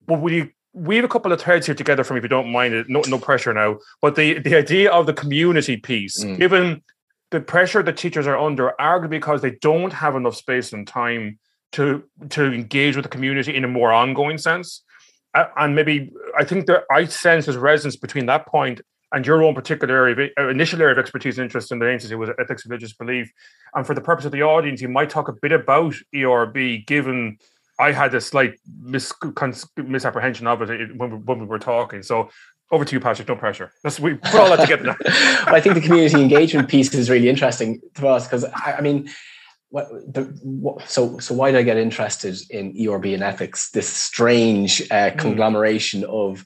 But 0.08 0.22
will 0.22 0.34
you 0.34 0.50
we 0.76 0.98
have 0.98 1.06
a 1.06 1.10
couple 1.10 1.32
of 1.32 1.40
threads 1.40 1.66
here 1.66 1.74
together 1.74 2.04
from 2.04 2.18
if 2.18 2.24
you 2.24 2.30
don't 2.30 2.52
mind 2.52 2.74
it, 2.74 2.90
no 2.90 3.02
no 3.08 3.18
pressure 3.18 3.54
now. 3.54 3.78
But 4.02 4.16
the 4.16 4.40
the 4.40 4.56
idea 4.56 4.92
of 4.92 5.06
the 5.06 5.14
community 5.14 5.78
piece, 5.78 6.24
mm. 6.24 6.38
given 6.38 6.84
the 7.32 7.40
pressure 7.40 7.82
that 7.82 7.98
teachers 7.98 8.28
are 8.28 8.38
under, 8.38 8.74
arguably 8.80 9.12
because 9.12 9.42
they 9.42 9.52
don't 9.62 9.94
have 9.94 10.16
enough 10.16 10.36
space 10.36 10.74
and 10.74 10.86
time 10.86 11.40
to 11.72 12.04
to 12.30 12.54
engage 12.54 12.96
with 12.96 13.04
the 13.04 13.10
community 13.10 13.56
in 13.56 13.64
a 13.64 13.70
more 13.70 13.92
ongoing 13.92 14.38
sense. 14.38 14.84
And 15.34 15.76
maybe 15.76 16.12
I 16.38 16.46
think 16.46 16.66
that 16.68 16.84
I 16.90 17.06
sense 17.06 17.46
there's 17.46 17.58
resonance 17.58 17.98
between 17.98 18.26
that 18.28 18.46
point 18.46 18.82
and 19.12 19.26
your 19.26 19.44
own 19.44 19.54
particular 19.54 19.96
area, 19.96 20.14
of, 20.14 20.32
uh, 20.38 20.50
initial 20.50 20.82
area 20.82 20.94
of 20.94 21.00
expertise 21.00 21.38
and 21.38 21.46
interest 21.46 21.72
in 21.72 21.80
the 21.80 21.90
agency 21.90 22.16
was 22.16 22.30
ethics 22.40 22.66
religious 22.66 22.94
belief. 22.94 23.32
And 23.74 23.86
for 23.86 23.94
the 23.94 24.02
purpose 24.02 24.26
of 24.26 24.32
the 24.32 24.44
audience, 24.44 24.82
you 24.82 24.90
might 24.90 25.10
talk 25.10 25.28
a 25.28 25.34
bit 25.34 25.52
about 25.52 25.96
ERB, 26.14 26.86
given 26.86 27.38
I 27.78 27.92
had 27.92 28.14
a 28.14 28.22
slight 28.22 28.60
mis- 28.82 29.14
misapprehension 29.78 30.48
of 30.48 30.62
it 30.62 30.96
when 30.98 31.12
we, 31.12 31.18
when 31.18 31.40
we 31.40 31.46
were 31.46 31.60
talking. 31.60 32.04
So 32.04 32.30
over 32.72 32.86
to 32.86 32.96
you, 32.96 33.00
Patrick. 33.00 33.28
No 33.28 33.36
pressure. 33.36 33.72
We 34.02 34.16
put 34.16 34.36
all 34.36 34.50
that 34.56 34.68
together. 34.68 34.96
I 35.48 35.62
think 35.62 35.76
the 35.76 35.82
community 35.82 36.22
engagement 36.22 36.70
piece 36.70 36.94
is 36.94 37.10
really 37.10 37.30
interesting 37.30 37.82
to 37.96 38.08
us 38.08 38.28
because 38.28 38.46
I, 38.46 38.76
I 38.78 38.82
mean 38.82 39.10
what, 39.70 39.88
the, 40.14 40.22
what, 40.44 40.90
so 40.90 41.20
so 41.20 41.36
why 41.36 41.52
did 41.52 41.60
I 41.60 41.64
get 41.64 41.78
interested 41.78 42.38
in 42.50 42.76
ERB 42.88 43.06
and 43.08 43.24
ethics? 43.24 43.72
This 43.72 43.90
strange 43.90 44.82
uh, 44.90 45.12
hmm. 45.12 45.20
conglomeration 45.20 46.02
mm. 46.02 46.10
of 46.10 46.46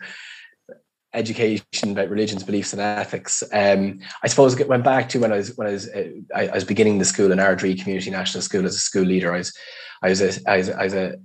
education 1.14 1.64
about 1.84 2.10
religions, 2.10 2.44
beliefs, 2.44 2.74
and 2.74 2.82
ethics. 2.82 3.44
Um, 3.52 4.00
I 4.24 4.28
suppose 4.28 4.60
it 4.60 4.68
went 4.68 4.84
back 4.84 5.10
to 5.10 5.20
when 5.20 5.32
I 5.32 5.38
was 5.38 5.56
when 5.58 5.68
I 5.68 5.72
was 5.72 5.90
uh, 5.90 6.10
I, 6.36 6.48
I, 6.48 6.54
was 6.54 6.64
beginning 6.64 6.98
the 6.98 7.06
school 7.06 7.32
in 7.32 7.40
Ard 7.40 7.60
Rí 7.60 7.80
Community 7.80 8.10
National 8.10 8.42
School 8.42 8.66
as 8.66 8.76
a 8.76 8.80
school 8.80 9.04
leader. 9.04 9.34
I 9.34 9.38
was 9.38 9.54
I 10.02 10.10
was 10.10 10.22
a, 10.22 10.50
I 10.50 10.58
was, 10.58 10.70
was 10.70 10.93
a 10.93 11.20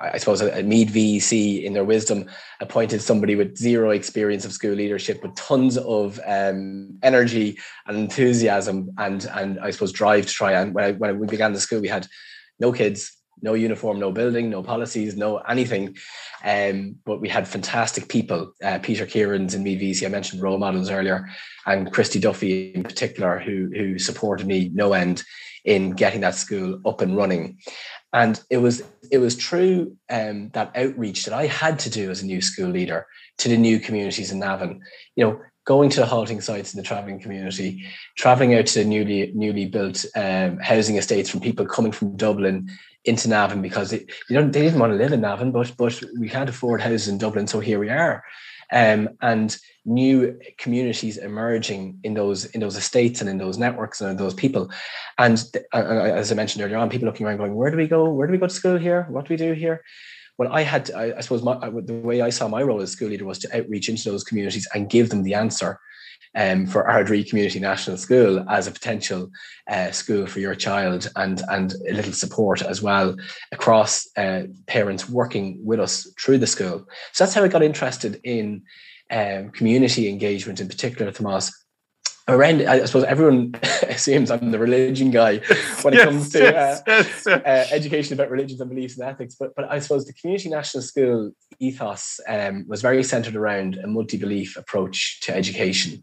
I 0.00 0.18
suppose 0.18 0.40
a, 0.40 0.62
Meath 0.62 0.90
VEC 0.90 1.62
in 1.62 1.74
their 1.74 1.84
wisdom 1.84 2.24
appointed 2.60 3.02
somebody 3.02 3.36
with 3.36 3.58
zero 3.58 3.90
experience 3.90 4.44
of 4.44 4.52
school 4.52 4.72
leadership, 4.72 5.22
with 5.22 5.34
tons 5.34 5.76
of 5.76 6.18
um, 6.26 6.98
energy 7.02 7.58
and 7.86 7.98
enthusiasm 7.98 8.90
and 8.96 9.26
and 9.34 9.60
I 9.60 9.70
suppose 9.70 9.92
drive 9.92 10.26
to 10.26 10.32
try. 10.32 10.52
And 10.52 10.74
when 10.74 10.84
I, 10.84 10.92
when 10.92 11.18
we 11.18 11.26
began 11.26 11.52
the 11.52 11.60
school, 11.60 11.80
we 11.80 11.88
had 11.88 12.06
no 12.58 12.72
kids, 12.72 13.14
no 13.42 13.52
uniform, 13.52 13.98
no 13.98 14.10
building, 14.10 14.48
no 14.48 14.62
policies, 14.62 15.16
no 15.16 15.38
anything. 15.38 15.96
Um, 16.44 16.96
but 17.04 17.20
we 17.20 17.28
had 17.28 17.46
fantastic 17.46 18.08
people. 18.08 18.52
Uh, 18.64 18.78
Peter 18.82 19.04
Kieran's 19.04 19.54
in 19.54 19.62
Meath 19.62 19.80
VEC, 19.80 20.06
I 20.06 20.08
mentioned 20.08 20.42
role 20.42 20.58
models 20.58 20.90
earlier, 20.90 21.28
and 21.66 21.92
Christy 21.92 22.18
Duffy 22.18 22.72
in 22.72 22.84
particular, 22.84 23.38
who 23.38 23.70
who 23.76 23.98
supported 23.98 24.46
me 24.46 24.70
no 24.72 24.94
end 24.94 25.22
in 25.64 25.92
getting 25.92 26.20
that 26.20 26.34
school 26.34 26.80
up 26.86 27.00
and 27.00 27.16
running 27.16 27.58
and 28.12 28.42
it 28.50 28.58
was 28.58 28.82
it 29.10 29.18
was 29.18 29.36
true 29.36 29.96
um, 30.10 30.50
that 30.50 30.72
outreach 30.76 31.24
that 31.24 31.34
I 31.34 31.46
had 31.46 31.78
to 31.80 31.90
do 31.90 32.10
as 32.10 32.22
a 32.22 32.26
new 32.26 32.40
school 32.40 32.68
leader 32.68 33.06
to 33.38 33.48
the 33.48 33.56
new 33.56 33.78
communities 33.78 34.32
in 34.32 34.40
Navan. 34.40 34.80
You 35.16 35.24
know, 35.24 35.40
going 35.64 35.90
to 35.90 36.00
the 36.00 36.06
halting 36.06 36.40
sites 36.40 36.74
in 36.74 36.78
the 36.78 36.86
traveling 36.86 37.20
community, 37.20 37.84
traveling 38.16 38.54
out 38.54 38.66
to 38.66 38.80
the 38.80 38.84
newly 38.84 39.32
newly 39.34 39.66
built 39.66 40.04
um, 40.16 40.58
housing 40.58 40.96
estates 40.96 41.30
from 41.30 41.40
people 41.40 41.66
coming 41.66 41.92
from 41.92 42.16
Dublin 42.16 42.68
into 43.04 43.28
Navan 43.28 43.62
because 43.62 43.90
they, 43.90 44.04
they 44.28 44.34
don't 44.34 44.52
they 44.52 44.62
didn't 44.62 44.80
want 44.80 44.92
to 44.92 44.98
live 44.98 45.12
in 45.12 45.20
Navan, 45.20 45.52
but 45.52 45.72
but 45.76 46.00
we 46.18 46.28
can't 46.28 46.50
afford 46.50 46.80
houses 46.80 47.08
in 47.08 47.18
Dublin, 47.18 47.46
so 47.46 47.60
here 47.60 47.78
we 47.78 47.90
are. 47.90 48.24
Um, 48.72 49.10
and 49.20 49.56
new 49.84 50.38
communities 50.58 51.16
emerging 51.16 51.98
in 52.04 52.14
those 52.14 52.44
in 52.46 52.60
those 52.60 52.76
estates 52.76 53.20
and 53.20 53.28
in 53.28 53.38
those 53.38 53.58
networks 53.58 54.00
and 54.00 54.18
those 54.18 54.34
people. 54.34 54.70
And 55.18 55.42
uh, 55.72 55.78
as 55.78 56.30
I 56.30 56.34
mentioned 56.34 56.64
earlier 56.64 56.76
on, 56.78 56.90
people 56.90 57.06
looking 57.06 57.26
around 57.26 57.38
going, 57.38 57.54
"Where 57.54 57.70
do 57.70 57.76
we 57.76 57.88
go? 57.88 58.10
Where 58.10 58.26
do 58.26 58.32
we 58.32 58.38
go 58.38 58.46
to 58.46 58.54
school 58.54 58.78
here? 58.78 59.06
What 59.10 59.26
do 59.26 59.34
we 59.34 59.36
do 59.36 59.52
here?" 59.52 59.82
Well, 60.38 60.50
I 60.52 60.62
had, 60.62 60.90
I, 60.92 61.12
I 61.18 61.20
suppose, 61.20 61.42
my, 61.42 61.58
the 61.84 62.00
way 62.02 62.22
I 62.22 62.30
saw 62.30 62.48
my 62.48 62.62
role 62.62 62.80
as 62.80 62.92
school 62.92 63.10
leader 63.10 63.26
was 63.26 63.38
to 63.40 63.58
outreach 63.58 63.90
into 63.90 64.10
those 64.10 64.24
communities 64.24 64.66
and 64.74 64.88
give 64.88 65.10
them 65.10 65.22
the 65.22 65.34
answer 65.34 65.78
um, 66.34 66.66
for 66.66 66.88
Ard 66.88 67.08
Rí 67.08 67.28
Community 67.28 67.60
National 67.60 67.96
School 67.96 68.44
as 68.48 68.66
a 68.66 68.70
potential 68.72 69.30
uh, 69.68 69.90
school 69.90 70.26
for 70.26 70.40
your 70.40 70.54
child 70.54 71.10
and, 71.16 71.42
and 71.48 71.74
a 71.88 71.92
little 71.92 72.12
support 72.12 72.62
as 72.62 72.82
well 72.82 73.16
across 73.52 74.08
uh, 74.16 74.42
parents 74.66 75.08
working 75.08 75.58
with 75.64 75.80
us 75.80 76.12
through 76.20 76.38
the 76.38 76.46
school. 76.46 76.86
So 77.12 77.24
that's 77.24 77.34
how 77.34 77.44
I 77.44 77.48
got 77.48 77.62
interested 77.62 78.20
in 78.24 78.62
um, 79.10 79.50
community 79.50 80.08
engagement 80.08 80.60
in 80.60 80.68
particular, 80.68 81.10
Tomas 81.10 81.52
around 82.28 82.62
i 82.62 82.84
suppose 82.84 83.04
everyone 83.04 83.52
assumes 83.88 84.30
i'm 84.30 84.50
the 84.50 84.58
religion 84.58 85.10
guy 85.10 85.38
when 85.82 85.94
it 85.94 85.98
yes, 85.98 86.04
comes 86.04 86.30
to 86.30 86.38
yes, 86.38 86.78
uh, 86.80 86.82
yes, 86.86 87.26
uh, 87.26 87.66
education 87.72 88.14
about 88.14 88.30
religions 88.30 88.60
and 88.60 88.70
beliefs 88.70 88.98
and 88.98 89.08
ethics 89.08 89.34
but 89.38 89.54
but 89.56 89.70
i 89.70 89.78
suppose 89.78 90.04
the 90.06 90.12
community 90.14 90.48
national 90.48 90.82
school 90.82 91.32
ethos 91.60 92.20
um, 92.26 92.64
was 92.66 92.82
very 92.82 93.02
centered 93.02 93.36
around 93.36 93.76
a 93.76 93.86
multi-belief 93.86 94.56
approach 94.56 95.20
to 95.20 95.34
education 95.34 96.02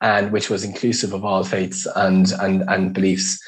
and 0.00 0.32
which 0.32 0.50
was 0.50 0.64
inclusive 0.64 1.12
of 1.12 1.24
all 1.24 1.44
faiths 1.44 1.86
and 1.96 2.32
and 2.40 2.62
and 2.68 2.94
beliefs 2.94 3.38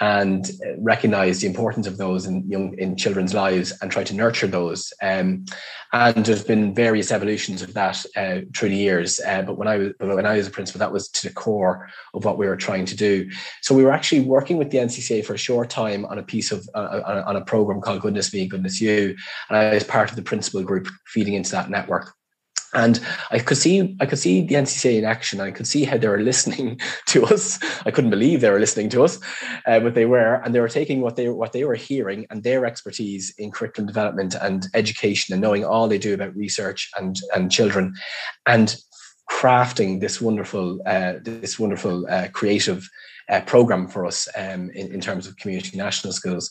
and 0.00 0.50
recognize 0.78 1.40
the 1.40 1.46
importance 1.46 1.86
of 1.86 1.96
those 1.96 2.26
in 2.26 2.48
young 2.48 2.76
in 2.78 2.96
children's 2.96 3.32
lives 3.32 3.72
and 3.80 3.90
try 3.90 4.04
to 4.04 4.14
nurture 4.14 4.46
those. 4.46 4.92
Um, 5.02 5.46
and 5.92 6.24
there's 6.24 6.44
been 6.44 6.74
various 6.74 7.10
evolutions 7.10 7.62
of 7.62 7.72
that 7.74 8.04
uh, 8.16 8.40
through 8.54 8.70
the 8.70 8.76
years. 8.76 9.20
Uh, 9.20 9.42
but 9.42 9.56
when 9.56 9.68
I 9.68 9.76
was 9.78 9.92
when 9.98 10.26
I 10.26 10.36
was 10.36 10.46
a 10.46 10.50
principal, 10.50 10.80
that 10.80 10.92
was 10.92 11.08
to 11.08 11.28
the 11.28 11.34
core 11.34 11.88
of 12.12 12.24
what 12.24 12.36
we 12.36 12.46
were 12.46 12.56
trying 12.56 12.84
to 12.86 12.96
do. 12.96 13.30
So 13.62 13.74
we 13.74 13.84
were 13.84 13.92
actually 13.92 14.20
working 14.20 14.58
with 14.58 14.70
the 14.70 14.78
NCCA 14.78 15.24
for 15.24 15.34
a 15.34 15.38
short 15.38 15.70
time 15.70 16.04
on 16.04 16.18
a 16.18 16.22
piece 16.22 16.52
of 16.52 16.68
uh, 16.74 17.22
on 17.26 17.36
a 17.36 17.44
program 17.44 17.80
called 17.80 18.02
Goodness 18.02 18.34
Me, 18.34 18.46
Goodness 18.46 18.80
You, 18.80 19.16
and 19.48 19.56
I 19.56 19.72
was 19.72 19.84
part 19.84 20.10
of 20.10 20.16
the 20.16 20.22
principal 20.22 20.62
group 20.62 20.88
feeding 21.06 21.34
into 21.34 21.52
that 21.52 21.70
network 21.70 22.15
and 22.76 23.00
I 23.30 23.38
could 23.38 23.56
see 23.56 23.96
I 24.00 24.06
could 24.06 24.18
see 24.18 24.42
the 24.42 24.54
NCCA 24.54 24.98
in 24.98 25.04
action. 25.04 25.40
I 25.40 25.50
could 25.50 25.66
see 25.66 25.84
how 25.84 25.96
they 25.96 26.08
were 26.08 26.20
listening 26.20 26.78
to 27.06 27.24
us. 27.24 27.58
I 27.84 27.90
couldn't 27.90 28.10
believe 28.10 28.40
they 28.40 28.50
were 28.50 28.60
listening 28.60 28.90
to 28.90 29.02
us, 29.02 29.18
uh, 29.66 29.80
but 29.80 29.94
they 29.94 30.04
were, 30.04 30.34
and 30.44 30.54
they 30.54 30.60
were 30.60 30.68
taking 30.68 31.00
what 31.00 31.16
they 31.16 31.28
what 31.28 31.52
they 31.52 31.64
were 31.64 31.74
hearing 31.74 32.26
and 32.30 32.42
their 32.42 32.66
expertise 32.66 33.34
in 33.38 33.50
curriculum 33.50 33.86
development 33.86 34.36
and 34.40 34.66
education 34.74 35.32
and 35.32 35.42
knowing 35.42 35.64
all 35.64 35.88
they 35.88 35.98
do 35.98 36.14
about 36.14 36.36
research 36.36 36.90
and 36.96 37.16
and 37.34 37.50
children, 37.50 37.94
and 38.44 38.76
crafting 39.30 40.00
this 40.00 40.20
wonderful 40.20 40.80
uh, 40.86 41.14
this 41.22 41.58
wonderful 41.58 42.06
uh, 42.08 42.28
creative 42.32 42.88
uh, 43.28 43.40
program 43.42 43.88
for 43.88 44.06
us 44.06 44.28
um, 44.36 44.70
in, 44.70 44.92
in 44.92 45.00
terms 45.00 45.26
of 45.26 45.36
community 45.36 45.76
national 45.76 46.12
schools. 46.12 46.50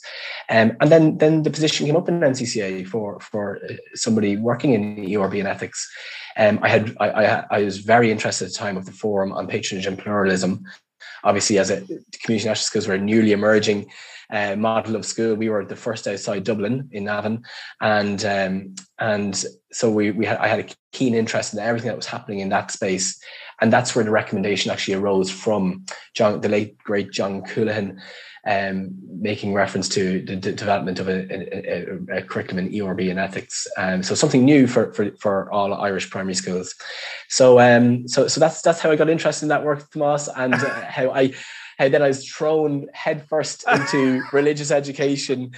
Um, 0.50 0.76
and 0.82 0.92
then 0.92 1.18
then 1.18 1.44
the 1.44 1.50
position 1.50 1.86
came 1.86 1.96
up 1.96 2.10
in 2.10 2.20
NCCA 2.20 2.88
for 2.88 3.20
for 3.20 3.60
uh, 3.70 3.74
somebody 3.94 4.38
working 4.38 4.74
in 4.74 5.16
ERB 5.16 5.36
and 5.36 5.48
ethics. 5.48 5.90
Um, 6.38 6.60
I 6.62 6.70
had 6.70 6.96
I, 7.00 7.10
I, 7.10 7.46
I 7.52 7.64
was 7.64 7.80
very 7.80 8.12
interested 8.12 8.46
at 8.46 8.52
the 8.52 8.58
time 8.58 8.78
of 8.78 8.86
the 8.86 8.92
forum 8.92 9.32
on 9.32 9.48
patronage 9.48 9.88
and 9.88 9.98
pluralism. 9.98 10.64
Obviously, 11.24 11.58
as 11.58 11.72
a 11.72 11.82
community 12.24 12.48
national 12.48 12.56
schools 12.56 12.88
were 12.88 12.98
newly 12.98 13.32
emerging 13.32 13.90
uh, 14.30 14.56
model 14.56 14.96
of 14.96 15.06
school. 15.06 15.36
We 15.36 15.50
were 15.50 15.66
the 15.66 15.76
first 15.76 16.08
outside 16.08 16.44
Dublin 16.44 16.90
in 16.92 17.06
Navan, 17.06 17.44
and 17.82 18.24
um, 18.26 18.76
and 19.00 19.46
so 19.72 19.90
we 19.90 20.12
we 20.12 20.26
had 20.26 20.38
I 20.38 20.48
had 20.48 20.60
a 20.60 20.74
keen 20.92 21.14
interest 21.14 21.54
in 21.54 21.60
everything 21.60 21.88
that 21.88 21.98
was 21.98 22.06
happening 22.06 22.40
in 22.40 22.50
that 22.50 22.72
space, 22.72 23.20
and 23.62 23.72
that's 23.72 23.96
where 23.96 24.06
the 24.06 24.12
recommendation 24.12 24.72
actually 24.72 24.96
arose 24.96 25.32
from 25.32 25.86
John, 26.14 26.42
the 26.42 26.50
late 26.50 26.78
great 26.80 27.12
John 27.12 27.42
Coolahan, 27.42 28.00
um, 28.46 28.92
making 29.20 29.54
reference 29.54 29.90
to 29.90 30.22
the, 30.22 30.36
the 30.36 30.52
development 30.52 31.00
of 31.00 31.08
a, 31.10 31.26
a, 31.32 32.18
a, 32.18 32.22
curriculum 32.22 32.68
in 32.68 32.82
ERB 32.82 33.02
and 33.02 33.20
ethics. 33.20 33.66
Um, 33.78 34.04
so 34.04 34.14
something 34.14 34.46
new 34.46 34.68
for, 34.68 34.94
for, 34.94 35.12
for 35.20 35.52
all 35.52 35.74
Irish 35.74 36.10
primary 36.12 36.36
schools. 36.36 36.76
So 37.30 37.60
um, 37.60 38.08
so 38.08 38.28
so 38.28 38.40
that's 38.40 38.62
that's 38.62 38.80
how 38.80 38.92
I 38.92 38.96
got 38.96 39.10
interested 39.10 39.46
in 39.46 39.50
that 39.50 39.64
work, 39.64 39.90
Tomas, 39.92 40.30
and 40.36 40.54
uh, 40.54 40.86
how 40.86 41.12
I 41.12 41.34
how 41.78 41.90
then 41.90 42.02
I 42.02 42.08
was 42.08 42.28
thrown 42.28 42.88
headfirst 42.94 43.66
into 43.68 44.24
religious 44.34 44.72
education, 44.72 45.52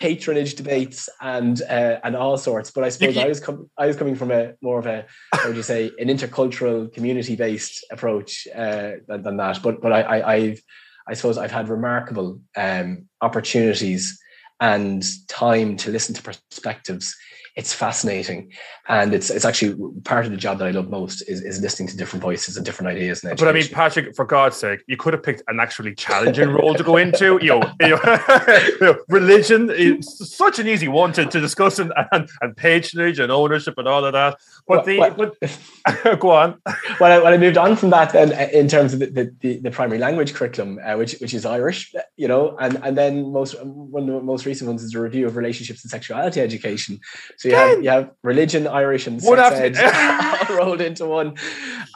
patronage 0.00 0.54
debates, 0.54 1.08
and 1.20 1.60
uh, 1.62 1.98
and 2.02 2.16
all 2.16 2.38
sorts. 2.38 2.70
But 2.70 2.84
I 2.84 2.88
suppose 2.88 3.16
I 3.16 3.26
was 3.26 3.40
com- 3.40 3.70
I 3.78 3.86
was 3.86 3.96
coming 3.96 4.16
from 4.16 4.30
a 4.30 4.54
more 4.62 4.78
of 4.78 4.86
a 4.86 5.06
how 5.34 5.48
would 5.48 5.56
you 5.56 5.62
say 5.62 5.90
an 5.98 6.08
intercultural, 6.08 6.92
community 6.92 7.36
based 7.36 7.84
approach 7.90 8.46
uh, 8.54 8.92
than, 9.08 9.22
than, 9.22 9.36
that. 9.36 9.62
But 9.62 9.80
but 9.80 9.92
I, 9.92 10.02
I 10.02 10.34
I've 10.34 10.62
I 11.08 11.14
suppose 11.14 11.38
I've 11.38 11.52
had 11.52 11.68
remarkable 11.68 12.40
um, 12.56 13.08
opportunities 13.20 14.18
and 14.60 15.04
time 15.28 15.76
to 15.76 15.90
listen 15.90 16.14
to 16.14 16.22
perspectives 16.22 17.14
it's 17.56 17.72
fascinating 17.72 18.52
and 18.88 19.14
it's 19.14 19.30
it's 19.30 19.44
actually 19.44 19.74
part 20.04 20.26
of 20.26 20.30
the 20.30 20.36
job 20.36 20.58
that 20.58 20.68
I 20.68 20.70
love 20.70 20.90
most 20.90 21.22
is, 21.22 21.40
is 21.42 21.60
listening 21.60 21.88
to 21.88 21.96
different 21.96 22.22
voices 22.22 22.56
and 22.56 22.64
different 22.64 22.90
ideas. 22.90 23.22
but 23.22 23.48
I 23.48 23.52
mean, 23.52 23.66
Patrick, 23.68 24.14
for 24.14 24.24
God's 24.24 24.56
sake, 24.56 24.80
you 24.86 24.96
could 24.96 25.14
have 25.14 25.22
picked 25.22 25.42
an 25.48 25.58
actually 25.58 25.94
challenging 25.94 26.50
role 26.50 26.74
to 26.74 26.84
go 26.84 26.96
into. 27.04 27.38
You 27.42 27.58
know, 27.58 27.72
you 27.80 28.78
know, 28.80 28.98
religion 29.08 29.70
is 29.70 30.36
such 30.36 30.58
an 30.58 30.68
easy 30.68 30.86
one 30.88 31.12
to, 31.14 31.24
to 31.24 31.40
discuss 31.40 31.78
and, 31.78 31.92
and, 32.12 32.28
and 32.42 32.56
patronage 32.56 33.18
and 33.18 33.32
ownership 33.32 33.74
and 33.78 33.88
all 33.88 34.04
of 34.04 34.12
that. 34.12 34.38
But 34.68 34.84
the 34.84 34.98
well, 34.98 35.32
but, 35.42 36.20
go 36.20 36.30
on. 36.30 36.60
When 36.98 37.12
I, 37.12 37.18
when 37.18 37.32
I 37.32 37.38
moved 37.38 37.56
on 37.56 37.76
from 37.76 37.90
that, 37.90 38.12
then 38.12 38.32
uh, 38.32 38.48
in 38.52 38.68
terms 38.68 38.92
of 38.92 39.00
the, 39.00 39.32
the, 39.40 39.58
the 39.58 39.70
primary 39.70 39.98
language 39.98 40.34
curriculum, 40.34 40.78
uh, 40.84 40.96
which 40.96 41.14
which 41.20 41.34
is 41.34 41.46
Irish, 41.46 41.94
you 42.16 42.28
know, 42.28 42.56
and 42.58 42.78
and 42.82 42.96
then 42.96 43.32
most 43.32 43.54
one 43.64 44.08
of 44.08 44.14
the 44.14 44.20
most 44.20 44.44
recent 44.44 44.68
ones 44.68 44.82
is 44.82 44.94
a 44.94 45.00
review 45.00 45.26
of 45.26 45.36
relationships 45.36 45.82
and 45.82 45.90
sexuality 45.90 46.40
education. 46.40 47.00
So 47.36 47.45
you 47.46 47.54
have 47.54 47.82
you 47.82 47.90
have 47.90 48.10
religion, 48.22 48.66
Irish, 48.66 49.06
and 49.06 49.22
sex 49.22 49.78
ed 49.78 50.48
rolled 50.50 50.80
into 50.80 51.06
one, 51.06 51.36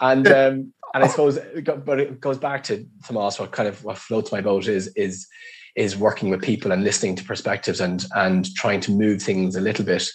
and 0.00 0.26
um, 0.26 0.72
and 0.94 1.04
I 1.04 1.06
suppose, 1.06 1.38
but 1.84 2.00
it 2.00 2.20
goes 2.20 2.38
back 2.38 2.62
to 2.64 2.86
Tomas. 3.06 3.38
What 3.38 3.52
kind 3.52 3.68
of 3.68 3.82
what 3.84 3.98
floats 3.98 4.32
my 4.32 4.40
boat 4.40 4.66
is 4.66 4.88
is 4.96 5.26
is 5.76 5.96
working 5.96 6.30
with 6.30 6.42
people 6.42 6.72
and 6.72 6.82
listening 6.82 7.16
to 7.16 7.24
perspectives 7.24 7.80
and 7.80 8.04
and 8.14 8.52
trying 8.54 8.80
to 8.80 8.92
move 8.92 9.22
things 9.22 9.56
a 9.56 9.60
little 9.60 9.84
bit, 9.84 10.08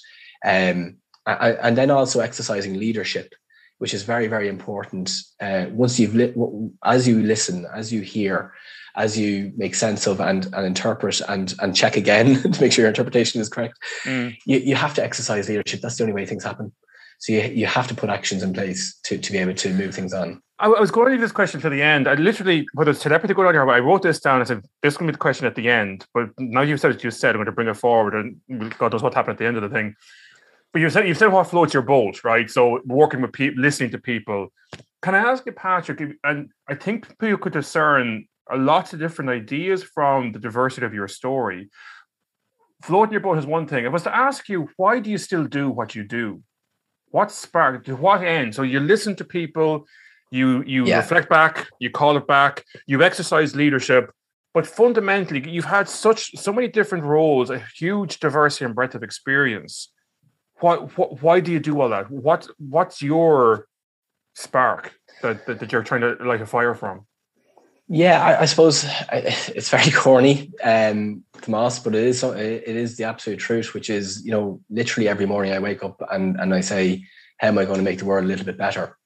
um, 0.46 0.98
and 1.26 1.78
then 1.78 1.92
also 1.92 2.20
exercising 2.20 2.78
leadership, 2.78 3.34
which 3.78 3.94
is 3.94 4.04
very 4.04 4.28
very 4.28 4.50
important. 4.50 5.12
Uh, 5.40 5.68
once 5.72 6.00
you've 6.00 6.16
lit, 6.16 6.36
as 6.84 7.08
you 7.08 7.22
listen, 7.22 7.66
as 7.74 7.94
you 7.94 8.02
hear, 8.02 8.54
as 8.96 9.18
you 9.18 9.52
make 9.56 9.76
sense 9.76 10.08
of 10.08 10.20
and, 10.20 10.46
and 10.54 10.66
interpret 10.66 11.22
and 11.28 11.54
and 11.60 11.76
check 11.76 11.98
again 11.98 12.42
to 12.52 12.62
make 12.62 12.72
sure 12.72 12.84
your 12.84 12.90
interpretation 12.90 13.42
is 13.42 13.50
correct. 13.50 13.78
Mm. 14.04 14.36
You, 14.46 14.60
you 14.60 14.76
have 14.76 14.94
to 14.96 15.04
exercise 15.04 15.50
leadership. 15.50 15.82
That's 15.82 15.98
the 15.98 16.04
only 16.04 16.14
way 16.14 16.26
things 16.26 16.44
happen. 16.44 16.72
So 17.20 17.34
you, 17.34 17.42
you 17.42 17.66
have 17.66 17.88
to 17.88 17.96
put 17.96 18.10
actions 18.10 18.44
in 18.44 18.54
place 18.54 19.00
to, 19.06 19.18
to 19.18 19.32
be 19.32 19.38
able 19.38 19.54
to 19.54 19.74
move 19.74 19.96
things 19.96 20.14
on. 20.14 20.42
I, 20.60 20.68
was 20.68 20.92
going 20.92 21.08
to 21.08 21.12
leave 21.12 21.22
this 21.22 21.32
question 21.32 21.60
to 21.62 21.70
the 21.70 21.82
end. 21.82 22.08
I 22.08 22.14
literally 22.14 22.66
put 22.76 22.88
a 22.88 22.94
telepathy 22.94 23.34
going 23.34 23.48
on 23.48 23.54
here, 23.54 23.70
I 23.70 23.80
wrote 23.80 24.04
this 24.04 24.20
down. 24.20 24.42
I 24.42 24.46
said, 24.46 24.64
this 24.82 24.94
is 24.94 24.98
going 24.98 25.08
to 25.08 25.12
be 25.12 25.16
the 25.16 25.20
question 25.20 25.46
at 25.46 25.56
the 25.56 25.70
end. 25.70 26.06
But 26.14 26.30
now 26.38 26.62
you've 26.62 26.80
said 26.80 26.92
it, 26.92 27.04
you 27.04 27.12
said, 27.12 27.32
I'm 27.32 27.38
going 27.38 27.46
to 27.46 27.52
bring 27.52 27.68
it 27.68 27.76
forward 27.76 28.14
and 28.14 28.78
God 28.78 28.94
knows 28.94 29.04
what 29.04 29.14
happened 29.14 29.34
at 29.34 29.38
the 29.40 29.46
end 29.46 29.58
of 29.58 29.64
the 29.64 29.70
thing. 29.70 29.96
But 30.72 30.82
you 30.82 30.90
said, 30.90 31.08
you 31.08 31.14
said 31.14 31.28
what 31.28 31.48
floats 31.48 31.74
your 31.74 31.84
boat, 31.84 32.24
right? 32.24 32.50
So 32.50 32.82
working 32.86 33.22
with 33.22 33.34
people, 33.34 33.62
listening 33.62 33.92
to 33.92 33.98
people. 33.98 34.50
Can 35.02 35.16
I 35.16 35.20
ask 35.20 35.46
you, 35.46 35.52
Patrick, 35.52 36.02
and 36.24 36.50
I 36.70 36.76
think 36.76 37.18
people 37.18 37.38
could 37.38 37.54
discern 37.54 38.26
a 38.50 38.58
lots 38.58 38.94
of 38.94 39.00
different 39.00 39.32
ideas 39.32 39.84
from 39.84 40.32
the 40.32 40.40
diversity 40.40 40.86
of 40.86 40.94
your 40.94 41.08
story. 41.08 41.70
Floating 42.84 43.14
your 43.14 43.22
boat 43.22 43.38
is 43.38 43.46
one 43.46 43.68
thing. 43.68 43.86
If 43.86 43.90
I 43.90 43.94
was 43.94 44.04
to 44.04 44.16
ask 44.16 44.50
you, 44.50 44.70
why 44.78 45.00
do 45.00 45.10
you 45.10 45.18
still 45.18 45.46
do 45.46 45.70
what 45.70 45.96
you 45.96 46.04
do? 46.04 46.42
What 47.10 47.32
spark? 47.32 47.86
To 47.86 47.96
what 47.96 48.24
end? 48.24 48.54
So 48.54 48.62
you 48.62 48.80
listen 48.80 49.16
to 49.16 49.24
people, 49.24 49.86
you 50.32 50.64
you 50.66 50.86
yeah. 50.86 50.98
reflect 50.98 51.30
back, 51.30 51.68
you 51.80 51.90
call 51.90 52.18
it 52.18 52.28
back, 52.28 52.64
you 52.88 53.02
exercise 53.02 53.56
leadership, 53.56 54.12
but 54.56 54.66
fundamentally, 54.66 55.50
you've 55.50 55.66
had 55.66 55.90
such 55.90 56.32
so 56.38 56.54
many 56.54 56.70
different 56.70 57.04
roles, 57.04 57.50
a 57.50 57.62
huge 57.78 58.22
diversity 58.22 58.64
and 58.64 58.74
breadth 58.74 58.96
of 58.96 59.04
experience. 59.04 59.92
Why, 60.62 60.78
why, 60.78 61.08
why 61.08 61.40
do 61.42 61.52
you 61.52 61.60
do 61.60 61.82
all 61.82 61.90
that? 61.90 62.10
What 62.10 62.48
what's 62.58 63.02
your 63.02 63.68
spark 64.34 64.94
that, 65.22 65.46
that, 65.46 65.60
that 65.60 65.74
you're 65.74 65.84
trying 65.84 66.02
to 66.02 66.16
light 66.24 66.42
a 66.42 66.46
fire 66.46 66.74
from? 66.74 67.06
Yeah, 67.88 68.24
I, 68.24 68.42
I, 68.42 68.46
suppose 68.46 68.84
it's 69.12 69.70
very 69.70 69.92
corny, 69.92 70.52
um, 70.64 71.24
Tomas, 71.42 71.78
but 71.80 71.94
it 71.94 72.04
is 72.04 72.24
it 72.24 72.64
is 72.68 72.98
the 72.98 73.04
absolute 73.04 73.38
truth, 73.38 73.76
which 73.76 73.92
is 73.92 74.26
you 74.26 74.32
know 74.32 74.60
literally 74.72 75.08
every 75.08 75.28
morning 75.28 75.54
I 75.54 75.60
wake 75.60 75.84
up 75.84 76.02
and 76.12 76.36
and 76.40 76.54
I 76.54 76.62
say, 76.62 77.04
how 77.38 77.50
am 77.50 77.60
I 77.60 77.66
going 77.66 77.78
to 77.78 77.84
make 77.84 78.00
the 78.00 78.06
world 78.06 78.26
a 78.26 78.28
little 78.28 78.46
bit 78.46 78.58
better? 78.58 78.98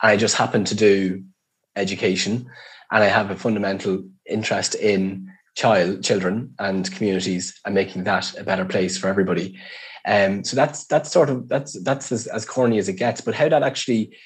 I 0.00 0.16
just 0.16 0.36
happen 0.36 0.64
to 0.64 0.74
do 0.74 1.22
education, 1.76 2.46
and 2.90 3.04
I 3.04 3.08
have 3.08 3.30
a 3.30 3.36
fundamental 3.36 4.02
interest 4.26 4.74
in 4.76 5.30
child 5.54 6.02
children 6.02 6.54
and 6.58 6.90
communities 6.90 7.60
and 7.66 7.74
making 7.74 8.04
that 8.04 8.38
a 8.38 8.44
better 8.44 8.64
place 8.64 8.96
for 8.96 9.08
everybody. 9.08 9.58
Um, 10.06 10.42
so 10.42 10.56
that's 10.56 10.86
that's 10.86 11.12
sort 11.12 11.28
of 11.28 11.48
that's 11.48 11.80
that's 11.82 12.10
as, 12.10 12.26
as 12.28 12.46
corny 12.46 12.78
as 12.78 12.88
it 12.88 12.94
gets. 12.94 13.20
But 13.20 13.34
how 13.34 13.50
that 13.50 13.62
actually 13.62 14.16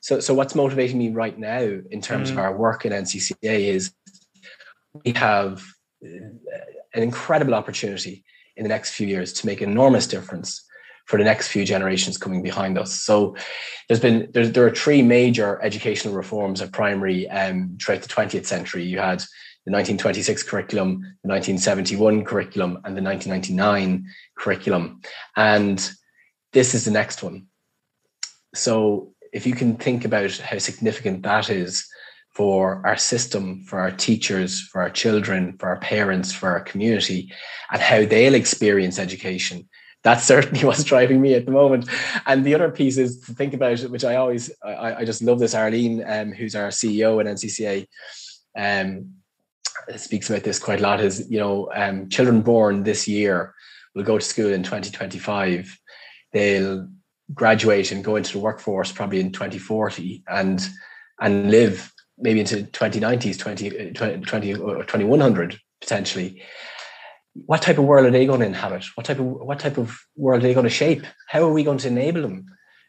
so 0.00 0.20
so 0.20 0.34
what's 0.34 0.54
motivating 0.54 0.98
me 0.98 1.10
right 1.10 1.38
now 1.38 1.78
in 1.90 2.00
terms 2.00 2.28
mm. 2.28 2.32
of 2.32 2.38
our 2.38 2.56
work 2.56 2.84
in 2.84 2.92
NCCA 2.92 3.34
is 3.42 3.92
we 5.04 5.12
have 5.12 5.64
uh, 6.04 6.08
an 6.94 7.02
incredible 7.02 7.54
opportunity 7.54 8.24
in 8.56 8.62
the 8.62 8.68
next 8.68 8.90
few 8.90 9.06
years 9.06 9.32
to 9.34 9.46
make 9.46 9.62
enormous 9.62 10.06
difference 10.06 10.64
for 11.06 11.18
the 11.18 11.24
next 11.24 11.48
few 11.48 11.64
generations 11.64 12.18
coming 12.18 12.42
behind 12.42 12.76
us. 12.76 12.92
So 13.02 13.34
there's 13.88 14.00
been 14.00 14.28
there, 14.34 14.46
there 14.46 14.66
are 14.66 14.74
three 14.74 15.00
major 15.00 15.60
educational 15.62 16.14
reforms 16.14 16.60
at 16.60 16.70
primary 16.72 17.28
um, 17.30 17.78
throughout 17.80 18.02
the 18.02 18.08
20th 18.08 18.44
century. 18.44 18.84
You 18.84 18.98
had 18.98 19.20
the 19.64 19.72
1926 19.72 20.42
curriculum, 20.42 21.00
the 21.22 21.28
1971 21.28 22.24
curriculum, 22.24 22.76
and 22.84 22.96
the 22.96 23.02
1999 23.02 24.06
curriculum. 24.36 25.00
And 25.34 25.90
this 26.52 26.74
is 26.74 26.84
the 26.84 26.90
next 26.90 27.22
one. 27.22 27.46
So 28.54 29.14
if 29.32 29.46
you 29.46 29.54
can 29.54 29.76
think 29.76 30.04
about 30.04 30.36
how 30.38 30.58
significant 30.58 31.22
that 31.22 31.50
is 31.50 31.86
for 32.34 32.80
our 32.86 32.96
system, 32.96 33.64
for 33.64 33.80
our 33.80 33.90
teachers, 33.90 34.60
for 34.60 34.80
our 34.80 34.90
children, 34.90 35.56
for 35.58 35.68
our 35.68 35.80
parents, 35.80 36.32
for 36.32 36.50
our 36.50 36.60
community, 36.60 37.32
and 37.72 37.82
how 37.82 38.04
they'll 38.04 38.34
experience 38.34 38.98
education. 38.98 39.68
That's 40.04 40.24
certainly 40.32 40.64
what's 40.64 40.84
driving 40.84 41.20
me 41.20 41.34
at 41.34 41.46
the 41.46 41.52
moment. 41.52 41.88
And 42.26 42.44
the 42.44 42.54
other 42.54 42.70
piece 42.70 42.96
is 42.96 43.20
to 43.22 43.34
think 43.34 43.54
about, 43.54 43.80
which 43.80 44.04
I 44.04 44.16
always, 44.16 44.50
I, 44.64 44.96
I 44.96 45.04
just 45.04 45.22
love 45.22 45.40
this. 45.40 45.54
Arlene, 45.54 46.04
um, 46.06 46.32
who's 46.32 46.54
our 46.54 46.68
CEO 46.68 47.20
at 47.20 47.26
NCCA, 47.26 47.86
um, 48.56 49.14
speaks 49.96 50.30
about 50.30 50.44
this 50.44 50.58
quite 50.58 50.80
a 50.80 50.82
lot. 50.82 51.00
Is 51.00 51.28
you 51.30 51.38
know, 51.38 51.70
um, 51.74 52.08
children 52.08 52.42
born 52.42 52.84
this 52.84 53.08
year 53.08 53.54
will 53.94 54.04
go 54.04 54.18
to 54.18 54.24
school 54.24 54.52
in 54.52 54.62
2025. 54.62 55.76
They'll 56.32 56.88
graduate 57.34 57.92
and 57.92 58.04
go 58.04 58.16
into 58.16 58.32
the 58.32 58.38
workforce 58.38 58.92
probably 58.92 59.20
in 59.20 59.32
2040 59.32 60.24
and 60.28 60.66
and 61.20 61.50
live 61.50 61.92
maybe 62.16 62.40
into 62.40 62.56
2090s 62.64 63.38
20, 63.38 63.92
20, 63.92 64.20
20 64.20 64.54
or 64.54 64.84
2100 64.84 65.58
potentially. 65.80 66.42
What 67.34 67.62
type 67.62 67.78
of 67.78 67.84
world 67.84 68.06
are 68.06 68.10
they 68.10 68.26
going 68.26 68.40
to 68.40 68.46
inhabit? 68.46 68.84
What 68.96 69.06
type 69.06 69.20
of 69.20 69.26
what 69.26 69.60
type 69.60 69.78
of 69.78 69.96
world 70.16 70.42
are 70.42 70.46
they 70.46 70.54
going 70.54 70.64
to 70.64 70.70
shape? 70.70 71.04
How 71.28 71.42
are 71.42 71.52
we 71.52 71.64
going 71.64 71.78
to 71.78 71.88
enable 71.88 72.22
them 72.22 72.46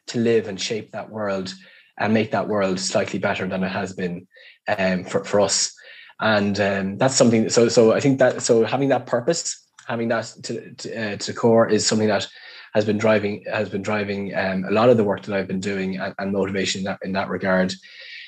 to 0.07 0.19
live 0.19 0.47
and 0.47 0.59
shape 0.59 0.91
that 0.91 1.09
world 1.09 1.53
and 1.99 2.13
make 2.13 2.31
that 2.31 2.47
world 2.47 2.79
slightly 2.79 3.19
better 3.19 3.47
than 3.47 3.63
it 3.63 3.69
has 3.69 3.93
been 3.93 4.27
um, 4.67 5.03
for, 5.03 5.23
for 5.23 5.39
us? 5.39 5.73
And 6.19 6.59
um, 6.59 6.97
that's 6.97 7.15
something 7.15 7.49
so 7.49 7.69
so 7.69 7.93
i 7.93 8.01
think 8.01 8.19
that 8.19 8.41
so 8.41 8.65
having 8.65 8.89
that 8.89 9.05
purpose 9.05 9.65
having 9.89 10.09
that 10.09 10.31
to, 10.43 10.73
to, 10.75 11.13
uh, 11.13 11.15
to 11.17 11.33
core 11.33 11.67
is 11.67 11.85
something 11.85 12.07
that 12.07 12.27
has 12.73 12.85
been 12.85 12.97
driving 12.97 13.43
has 13.51 13.69
been 13.69 13.81
driving 13.81 14.35
um, 14.35 14.63
a 14.65 14.71
lot 14.71 14.89
of 14.89 14.97
the 14.97 15.03
work 15.03 15.23
that 15.23 15.35
I've 15.35 15.47
been 15.47 15.59
doing 15.59 15.97
and, 15.97 16.13
and 16.17 16.31
motivation 16.31 16.79
in 16.79 16.85
that, 16.85 16.99
in 17.03 17.11
that 17.13 17.29
regard. 17.29 17.73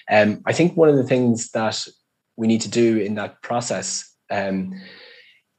Um, 0.10 0.42
I 0.46 0.54
think 0.54 0.76
one 0.76 0.90
of 0.90 0.98
the 0.98 1.04
things 1.04 1.52
that 1.52 1.86
we 2.38 2.48
need 2.48 2.62
to 2.62 2.70
do 2.70 2.98
in 2.98 3.16
that 3.16 3.42
process 3.42 4.12
um, 4.30 4.74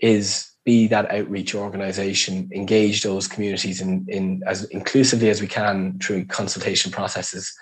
is 0.01 0.49
be 0.65 0.87
that 0.89 1.11
outreach 1.11 1.55
organization, 1.55 2.49
engage 2.55 3.03
those 3.03 3.27
communities 3.27 3.81
in, 3.81 4.07
in 4.09 4.43
as 4.47 4.65
inclusively 4.65 5.29
as 5.29 5.41
we 5.41 5.49
can 5.49 5.99
through 5.99 6.25
consultation 6.27 6.93
processes 6.93 7.53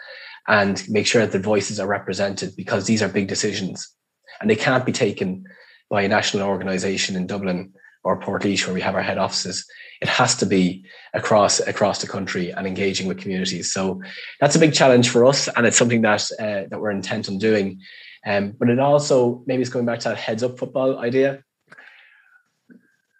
and 0.48 0.84
make 0.88 1.06
sure 1.06 1.22
that 1.22 1.32
the 1.32 1.38
voices 1.38 1.80
are 1.80 1.86
represented 1.86 2.54
because 2.56 2.86
these 2.86 3.02
are 3.02 3.08
big 3.08 3.28
decisions 3.28 3.94
and 4.40 4.50
they 4.50 4.56
can't 4.56 4.84
be 4.84 4.92
taken 4.92 5.44
by 5.88 6.02
a 6.02 6.08
national 6.08 6.46
organization 6.46 7.16
in 7.16 7.26
Dublin 7.26 7.72
or 8.02 8.20
Portlaoise 8.20 8.64
where 8.66 8.74
we 8.74 8.80
have 8.80 8.94
our 8.94 9.02
head 9.02 9.18
offices 9.18 9.66
it 10.00 10.08
has 10.08 10.34
to 10.36 10.46
be 10.46 10.84
across 11.12 11.60
across 11.60 12.00
the 12.00 12.06
country 12.06 12.50
and 12.50 12.66
engaging 12.66 13.06
with 13.06 13.18
communities. 13.18 13.72
So 13.72 14.02
that's 14.40 14.56
a 14.56 14.58
big 14.58 14.72
challenge 14.72 15.10
for 15.10 15.26
us, 15.26 15.48
and 15.48 15.66
it's 15.66 15.76
something 15.76 16.02
that 16.02 16.22
uh, 16.38 16.64
that 16.70 16.80
we're 16.80 16.90
intent 16.90 17.28
on 17.28 17.38
doing. 17.38 17.80
Um, 18.26 18.54
but 18.58 18.68
it 18.68 18.78
also 18.78 19.42
maybe 19.46 19.62
it's 19.62 19.70
going 19.70 19.86
back 19.86 20.00
to 20.00 20.10
that 20.10 20.18
heads 20.18 20.42
up 20.42 20.58
football 20.58 20.98
idea. 20.98 21.44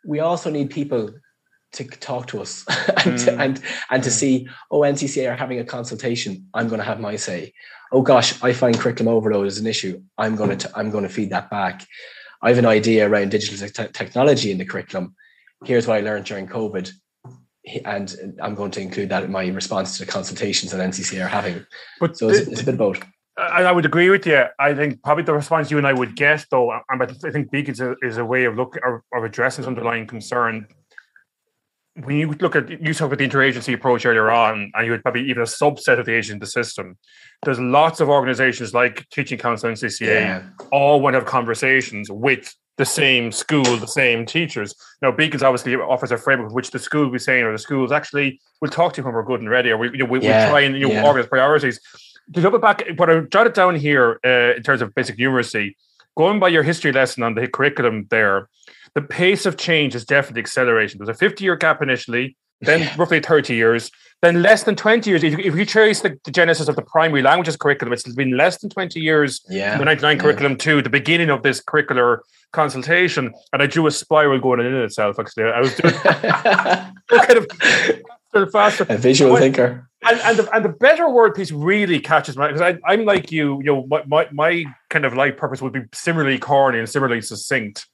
We 0.04 0.20
also 0.20 0.50
need 0.50 0.70
people 0.70 1.10
to 1.72 1.84
talk 1.84 2.26
to 2.28 2.40
us 2.40 2.64
and, 2.68 3.14
mm. 3.14 3.24
to, 3.26 3.38
and 3.38 3.62
and 3.90 4.02
to 4.02 4.08
mm. 4.08 4.12
see 4.12 4.48
oh 4.70 4.80
NCCA 4.80 5.32
are 5.32 5.36
having 5.36 5.58
a 5.58 5.64
consultation. 5.64 6.48
I'm 6.54 6.68
going 6.68 6.80
to 6.80 6.86
have 6.86 7.00
my 7.00 7.16
say. 7.16 7.52
Oh 7.92 8.02
gosh, 8.02 8.40
I 8.42 8.52
find 8.52 8.78
curriculum 8.78 9.12
overload 9.12 9.48
is 9.48 9.58
an 9.58 9.66
issue. 9.66 10.00
I'm 10.16 10.36
going 10.36 10.56
to 10.56 10.70
I'm 10.74 10.90
going 10.90 11.04
to 11.04 11.10
feed 11.10 11.30
that 11.30 11.50
back. 11.50 11.86
I 12.43 12.49
have 12.49 12.59
an 12.59 12.66
idea 12.66 13.09
around 13.09 13.30
digital 13.30 13.68
te- 13.68 13.93
technology 13.93 14.51
in 14.51 14.59
the 14.59 14.64
curriculum 14.64 15.14
here's 15.64 15.86
what 15.86 15.99
I 15.99 16.01
learned 16.01 16.24
during 16.24 16.47
COVID. 16.47 16.91
And 17.84 18.38
I'm 18.43 18.55
going 18.55 18.70
to 18.72 18.80
include 18.80 19.11
that 19.11 19.24
in 19.24 19.30
my 19.30 19.47
response 19.49 19.99
to 19.99 20.05
the 20.05 20.11
consultations 20.11 20.72
that 20.72 20.80
NCC 20.80 21.22
are 21.24 21.28
having. 21.28 21.64
But 22.01 22.16
so 22.16 22.30
it's, 22.30 22.49
it's 22.49 22.62
a 22.62 22.64
bit 22.64 22.74
of 22.74 22.78
both. 22.78 23.03
I 23.36 23.70
would 23.72 23.86
agree 23.86 24.11
with 24.11 24.26
you. 24.26 24.45
I 24.59 24.74
think 24.74 25.03
probably 25.03 25.24
the 25.24 25.32
response 25.32 25.70
you 25.70 25.78
and 25.78 25.86
I 25.86 25.93
would 25.93 26.14
get, 26.14 26.45
though, 26.51 26.72
and 26.72 27.03
I 27.03 27.30
think 27.30 27.51
Beacons 27.51 27.80
is 28.03 28.18
a 28.18 28.24
way 28.24 28.45
of 28.45 28.57
looking 28.57 28.82
of 28.84 29.24
addressing 29.24 29.62
this 29.62 29.68
underlying 29.68 30.07
concern. 30.07 30.66
When 31.95 32.16
you 32.16 32.30
look 32.41 32.55
at 32.55 32.70
you 32.70 32.95
talk 32.95 33.07
about 33.07 33.18
the 33.18 33.28
interagency 33.28 33.74
approach 33.74 34.07
earlier 34.07 34.30
on, 34.30 34.70
and 34.74 34.86
you 34.86 34.93
would 34.93 35.03
probably 35.03 35.28
even 35.28 35.43
a 35.43 35.47
subset 35.47 35.99
of 35.99 36.07
the 36.07 36.14
agency 36.14 36.47
system. 36.47 36.97
There's 37.43 37.59
lots 37.59 38.01
of 38.01 38.09
organisations 38.09 38.72
like 38.74 39.09
Teaching 39.09 39.38
Council 39.38 39.68
and 39.68 39.76
NCCA 39.76 40.07
yeah. 40.07 40.43
all 40.70 41.01
want 41.01 41.14
to 41.14 41.20
have 41.20 41.28
conversations 41.28 42.11
with 42.11 42.55
the 42.80 42.86
same 42.86 43.30
school, 43.30 43.76
the 43.76 43.86
same 43.86 44.24
teachers. 44.24 44.74
Now, 45.03 45.12
Beacons 45.12 45.43
obviously 45.43 45.74
offers 45.76 46.12
a 46.12 46.16
framework 46.16 46.55
which 46.55 46.70
the 46.70 46.78
school 46.78 47.05
will 47.05 47.12
be 47.12 47.18
saying, 47.18 47.45
or 47.45 47.53
the 47.53 47.59
schools 47.59 47.93
actually 47.93 48.41
will 48.62 48.70
talk 48.70 48.95
to 48.95 49.01
you 49.01 49.05
when 49.05 49.12
we're 49.12 49.22
good 49.22 49.41
and 49.41 49.51
ready, 49.51 49.70
or 49.70 49.76
we, 49.76 49.91
you 49.91 49.99
know, 49.99 50.07
we, 50.07 50.22
yeah, 50.22 50.47
we 50.47 50.51
try 50.51 50.61
and 50.61 50.76
you 50.78 50.88
know, 50.88 50.95
yeah. 50.95 51.05
organize 51.05 51.28
priorities. 51.28 51.78
To 52.32 52.41
jump 52.41 52.55
it 52.55 52.62
back, 52.62 52.84
what 52.97 53.11
I 53.11 53.20
jotted 53.20 53.53
down 53.53 53.74
here 53.74 54.18
uh, 54.24 54.57
in 54.57 54.62
terms 54.62 54.80
of 54.80 54.95
basic 54.95 55.18
numeracy, 55.18 55.74
going 56.16 56.41
by 56.41 56.49
your 56.49 56.62
history 56.62 56.91
lesson 56.91 57.22
on 57.22 57.34
the 57.34 57.49
curriculum 57.49 58.07
there, 58.11 58.49
the 58.95 59.03
pace 59.03 59.47
of 59.47 59.57
change 59.57 59.95
is 59.95 60.05
definitely 60.05 60.41
accelerating. 60.41 60.99
There's 60.99 61.09
a 61.09 61.18
50 61.18 61.45
year 61.45 61.57
gap 61.57 61.82
initially, 61.82 62.36
then 62.61 62.91
roughly 62.99 63.20
30 63.20 63.55
years, 63.55 63.91
then 64.22 64.43
less 64.43 64.64
than 64.64 64.76
20 64.76 65.09
years. 65.09 65.22
If, 65.22 65.38
if 65.38 65.55
you 65.57 65.64
trace 65.64 66.01
the, 66.03 66.18
the, 66.24 66.30
genesis 66.30 66.68
of 66.68 66.76
the 66.76 66.82
primary 66.82 67.22
languages 67.22 67.57
curriculum, 67.57 67.93
it's 67.93 68.03
been 68.14 68.36
less 68.36 68.59
than 68.59 68.70
20 68.70 69.01
years 69.01 69.41
yeah. 69.49 69.78
the 69.78 69.84
99 69.84 70.16
yeah. 70.16 70.22
curriculum 70.22 70.57
to 70.59 70.82
the 70.82 70.91
beginning 70.91 71.30
of 71.30 71.43
this 71.43 71.62
curricular 71.62 72.18
consultation. 72.53 73.32
And 73.53 73.62
I 73.62 73.66
drew 73.66 73.86
a 73.86 73.91
spiral 73.91 74.38
going 74.38 74.61
in 74.61 74.74
itself, 74.74 75.18
actually. 75.18 75.45
I 75.45 75.61
was 75.61 75.74
doing 75.74 75.95
kind 76.05 77.47
of 78.34 78.53
faster. 78.53 78.86
A 78.88 78.99
visual 78.99 79.32
when, 79.32 79.43
thinker. 79.43 79.88
And, 80.03 80.18
and, 80.20 80.38
the, 80.38 80.55
and 80.55 80.64
the 80.64 80.70
better 80.70 81.09
word 81.09 81.34
piece 81.34 81.53
really 81.53 82.01
catches 82.01 82.36
my 82.36 82.53
because 82.53 82.78
I'm 82.84 83.05
like 83.05 83.30
you, 83.30 83.59
you 83.59 83.64
know, 83.64 83.86
my, 83.86 84.03
my, 84.07 84.28
my 84.32 84.64
kind 84.88 85.05
of 85.05 85.14
life 85.14 85.36
purpose 85.36 85.61
would 85.62 85.72
be 85.72 85.82
similarly 85.93 86.38
corny 86.38 86.78
and 86.78 86.88
similarly 86.88 87.20
succinct. 87.20 87.86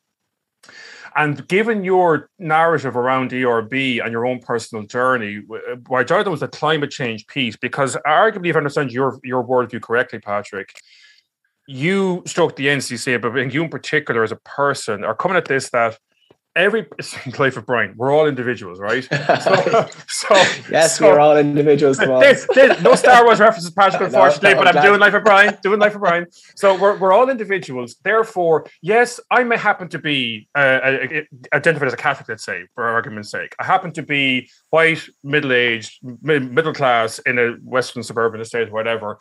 And 1.17 1.49
given 1.49 1.83
your 1.83 2.29
narrative 2.39 2.95
around 2.95 3.33
ERB 3.33 3.73
and 3.73 4.13
your 4.13 4.27
own 4.27 4.39
personal 4.41 4.85
journey, 4.85 5.43
why 5.87 6.05
Jonathan 6.05 6.31
was 6.31 6.41
the 6.41 6.49
climate 6.49 6.91
change 6.91 7.27
piece, 7.27 7.57
because 7.57 7.97
arguably, 8.07 8.49
if 8.49 8.57
I 8.57 8.59
understand 8.59 8.93
your 8.93 9.19
your 9.25 9.43
worldview 9.43 9.81
correctly, 9.81 10.19
Patrick, 10.19 10.75
you 11.67 12.23
struck 12.27 12.57
the 12.57 12.67
NCC, 12.67 13.21
but 13.21 13.35
you 13.53 13.65
in 13.65 13.71
particular 13.71 14.23
as 14.25 14.33
a 14.33 14.37
person 14.37 15.05
are 15.05 15.15
coming 15.15 15.39
at 15.39 15.47
this 15.47 15.71
that 15.71 15.99
every 16.57 16.87
life 17.39 17.57
of 17.57 17.67
Brian, 17.67 17.95
we're 17.97 18.11
all 18.11 18.27
individuals, 18.27 18.81
right? 18.81 19.07
So, 19.37 19.89
so 20.09 20.35
yes, 20.71 20.99
so, 20.99 21.11
we're 21.11 21.21
all 21.21 21.37
individuals. 21.37 21.99
There's, 21.99 22.47
there's 22.55 22.83
no 22.83 22.95
Star 22.95 23.25
Wars 23.25 23.39
references, 23.39 23.71
Patrick, 23.79 24.03
unfortunately, 24.03 24.51
no, 24.51 24.55
no, 24.55 24.65
but 24.65 24.77
I'm 24.77 24.83
doing 24.83 24.99
life 24.99 25.15
of 25.15 25.25
Brian, 25.25 25.57
doing 25.63 25.79
life 25.79 25.95
of 25.95 26.01
Brian. 26.01 26.27
So 26.57 26.77
we're, 26.77 26.97
we're 26.97 27.13
all 27.13 27.29
individuals. 27.29 27.97
Therefore, 28.03 28.67
yes, 28.83 29.21
I 29.31 29.45
may 29.45 29.59
happen 29.59 29.89
to 29.89 29.99
be 29.99 30.49
uh, 30.55 30.97
identified 31.53 31.89
as 31.89 31.93
a 31.93 31.97
Catholic, 31.97 32.29
let's 32.29 32.45
say, 32.45 32.65
for 32.75 32.85
argument's 32.85 33.31
sake. 33.31 33.55
I 33.59 33.65
happen 33.65 33.93
to 33.93 34.03
be 34.03 34.49
white, 34.71 35.03
middle 35.23 35.53
aged, 35.53 35.99
middle 36.23 36.75
class 36.75 37.19
in 37.21 37.39
a 37.39 37.53
Western 37.63 38.03
suburban 38.03 38.41
estate, 38.41 38.73
whatever. 38.73 39.19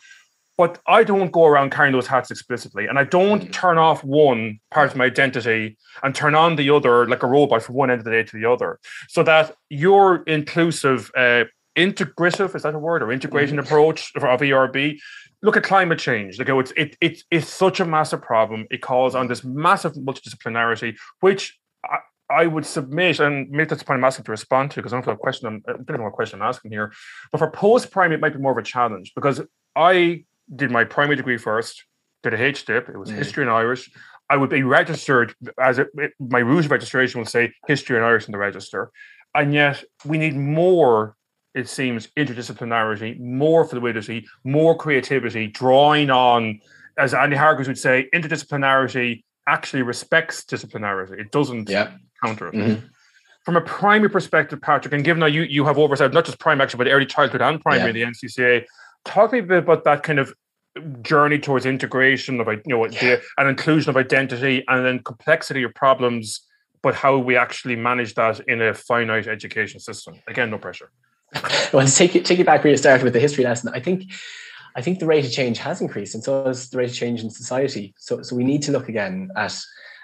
But 0.56 0.80
I 0.86 1.04
don't 1.04 1.32
go 1.32 1.44
around 1.44 1.70
carrying 1.70 1.92
those 1.92 2.06
hats 2.06 2.30
explicitly, 2.30 2.86
and 2.86 2.98
I 2.98 3.04
don't 3.04 3.44
mm. 3.44 3.52
turn 3.52 3.76
off 3.76 4.02
one 4.02 4.58
part 4.70 4.90
of 4.90 4.96
my 4.96 5.04
identity 5.04 5.76
and 6.02 6.14
turn 6.14 6.34
on 6.34 6.56
the 6.56 6.70
other 6.70 7.06
like 7.06 7.22
a 7.22 7.26
robot 7.26 7.62
from 7.62 7.74
one 7.74 7.90
end 7.90 8.00
of 8.00 8.04
the 8.04 8.10
day 8.10 8.22
to 8.22 8.38
the 8.38 8.50
other. 8.50 8.78
So 9.08 9.22
that 9.22 9.54
your 9.68 10.22
inclusive, 10.22 11.10
uh, 11.16 11.44
integrative 11.76 12.54
is 12.54 12.62
that 12.62 12.74
a 12.74 12.78
word 12.78 13.02
or 13.02 13.12
integration 13.12 13.58
mm. 13.58 13.64
approach 13.64 14.12
of 14.16 14.42
ERB? 14.42 14.96
Look 15.42 15.58
at 15.58 15.62
climate 15.62 15.98
change. 15.98 16.38
Like 16.38 16.48
it's 16.48 16.72
it, 16.76 16.96
it 17.00 17.22
it's 17.30 17.48
such 17.48 17.78
a 17.80 17.84
massive 17.84 18.22
problem. 18.22 18.66
It 18.70 18.80
calls 18.80 19.14
on 19.14 19.28
this 19.28 19.44
massive 19.44 19.92
multidisciplinarity, 19.92 20.96
which 21.20 21.58
I, 21.84 21.98
I 22.28 22.46
would 22.46 22.64
submit, 22.64 23.20
and 23.20 23.48
maybe 23.50 23.68
that's 23.68 23.82
the 23.82 23.84
point 23.84 23.98
I'm 23.98 24.04
asking 24.04 24.24
to 24.24 24.30
respond 24.30 24.70
to, 24.72 24.76
because 24.76 24.94
I 24.94 24.96
don't 24.96 25.06
know 25.06 25.12
a 25.12 25.16
question. 25.16 25.46
I'm, 25.46 25.62
I 25.68 25.72
don't 25.72 25.98
know 25.98 26.04
what 26.04 26.14
question 26.14 26.40
I'm 26.40 26.48
asking 26.48 26.72
here. 26.72 26.92
But 27.30 27.38
for 27.38 27.50
post 27.50 27.90
prime, 27.90 28.12
it 28.12 28.20
might 28.20 28.32
be 28.32 28.40
more 28.40 28.52
of 28.52 28.58
a 28.58 28.62
challenge 28.62 29.12
because 29.14 29.42
I 29.76 30.24
did 30.54 30.70
my 30.70 30.84
primary 30.84 31.16
degree 31.16 31.38
first, 31.38 31.84
did 32.22 32.34
a 32.34 32.38
HDip, 32.38 32.88
it 32.88 32.98
was 32.98 33.10
mm. 33.10 33.16
history 33.16 33.42
and 33.42 33.50
Irish. 33.50 33.90
I 34.28 34.36
would 34.36 34.50
be 34.50 34.62
registered 34.62 35.34
as 35.60 35.78
a, 35.78 35.86
my 36.18 36.40
rules 36.40 36.64
of 36.64 36.70
registration 36.70 37.20
will 37.20 37.26
say 37.26 37.52
history 37.68 37.96
and 37.96 38.04
Irish 38.04 38.26
in 38.26 38.32
the 38.32 38.38
register. 38.38 38.90
And 39.34 39.54
yet 39.54 39.84
we 40.04 40.18
need 40.18 40.34
more, 40.34 41.14
it 41.54 41.68
seems, 41.68 42.08
interdisciplinarity, 42.16 43.20
more 43.20 43.64
fluidity, 43.64 44.26
more 44.42 44.76
creativity, 44.76 45.46
drawing 45.46 46.10
on, 46.10 46.60
as 46.98 47.14
Andy 47.14 47.36
Hargreaves 47.36 47.68
would 47.68 47.78
say, 47.78 48.08
interdisciplinarity 48.12 49.22
actually 49.46 49.82
respects 49.82 50.44
disciplinarity. 50.44 51.20
It 51.20 51.30
doesn't 51.30 51.68
yeah. 51.68 51.92
counter 52.24 52.48
it. 52.48 52.54
Mm-hmm. 52.54 52.86
From 53.44 53.56
a 53.56 53.60
primary 53.60 54.10
perspective, 54.10 54.60
Patrick, 54.60 54.92
and 54.92 55.04
given 55.04 55.20
that 55.20 55.32
you, 55.32 55.42
you 55.42 55.64
have 55.66 55.78
oversight 55.78 56.12
not 56.12 56.24
just 56.24 56.40
primary 56.40 56.64
actually, 56.64 56.78
but 56.78 56.90
early 56.90 57.06
childhood 57.06 57.42
and 57.42 57.60
primary 57.60 58.00
yeah. 58.00 58.06
in 58.06 58.12
the 58.12 58.18
NCCA, 58.26 58.64
talk 59.06 59.30
to 59.30 59.36
me 59.36 59.40
a 59.40 59.42
bit 59.42 59.58
about 59.58 59.84
that 59.84 60.02
kind 60.02 60.18
of 60.18 60.34
journey 61.02 61.38
towards 61.38 61.64
integration 61.64 62.40
of 62.40 62.48
you 62.48 62.60
know 62.66 62.86
yeah. 62.86 63.16
an 63.38 63.46
inclusion 63.46 63.88
of 63.88 63.96
identity 63.96 64.62
and 64.68 64.84
then 64.84 64.98
complexity 64.98 65.62
of 65.62 65.74
problems 65.74 66.42
but 66.82 66.94
how 66.94 67.16
we 67.16 67.36
actually 67.36 67.74
manage 67.74 68.14
that 68.14 68.38
in 68.46 68.60
a 68.62 68.72
finite 68.72 69.26
education 69.26 69.80
system. 69.80 70.14
Again 70.28 70.50
no 70.50 70.58
pressure. 70.58 70.90
Well 71.72 71.86
to 71.86 71.92
take 71.92 72.14
you 72.14 72.20
take 72.20 72.38
you 72.38 72.44
back 72.44 72.62
where 72.62 72.70
you 72.70 72.76
started 72.76 73.04
with 73.04 73.12
the 73.12 73.20
history 73.20 73.44
lesson. 73.44 73.70
I 73.74 73.80
think 73.80 74.04
i 74.76 74.82
think 74.82 74.98
the 74.98 75.06
rate 75.06 75.24
of 75.24 75.32
change 75.32 75.56
has 75.56 75.80
increased 75.80 76.14
and 76.14 76.22
so 76.22 76.44
has 76.44 76.68
the 76.68 76.76
rate 76.76 76.90
of 76.90 76.96
change 76.96 77.22
in 77.22 77.30
society. 77.30 77.94
So 77.98 78.22
so 78.22 78.36
we 78.36 78.44
need 78.44 78.62
to 78.62 78.72
look 78.72 78.88
again 78.88 79.30
at 79.36 79.58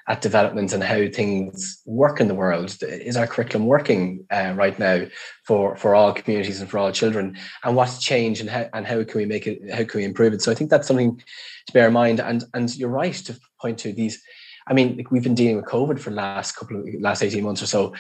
at 0.09 0.21
developments 0.21 0.73
and 0.73 0.83
how 0.83 1.07
things 1.09 1.81
work 1.87 2.21
in 2.21 2.29
the 2.29 2.35
world. 2.35 2.77
Is 2.83 3.17
our 3.17 3.27
curriculum 3.27 3.67
working 3.67 4.27
uh, 4.31 4.53
right 4.57 4.77
now 4.79 5.07
for, 5.45 5.77
for 5.77 5.95
all 5.95 6.13
communities 6.13 6.61
and 6.61 6.69
for 6.69 6.79
all 6.79 6.91
children? 6.93 7.37
And 7.63 7.77
what's 7.77 8.03
changed 8.03 8.41
and 8.41 8.51
how, 8.51 8.69
and 8.73 8.87
how 8.87 9.05
can 9.05 9.19
we 9.19 9.27
make 9.27 9.47
it, 9.47 9.71
how 9.71 9.85
can 9.85 9.99
we 9.99 10.05
improve 10.05 10.33
it? 10.33 10.43
So 10.43 10.51
I 10.51 10.55
think 10.55 10.71
that's 10.71 10.89
something 10.89 11.19
to 11.19 11.73
bear 11.73 11.87
in 11.87 11.93
mind. 11.93 12.21
And, 12.21 12.45
and 12.53 12.75
you're 12.77 12.89
right 12.89 13.15
to 13.15 13.39
point 13.61 13.79
to 13.81 13.93
these. 13.93 14.23
I 14.67 14.75
mean, 14.75 15.05
we've 15.11 15.23
been 15.23 15.35
dealing 15.35 15.57
with 15.57 15.67
COVID 15.67 16.01
for 16.01 16.11
the 16.11 16.17
last 16.17 16.53
couple 16.57 16.81
of 16.81 16.87
last 17.01 17.23
18 17.23 17.45
months 17.45 17.63
or 17.63 17.67
so. 17.67 17.95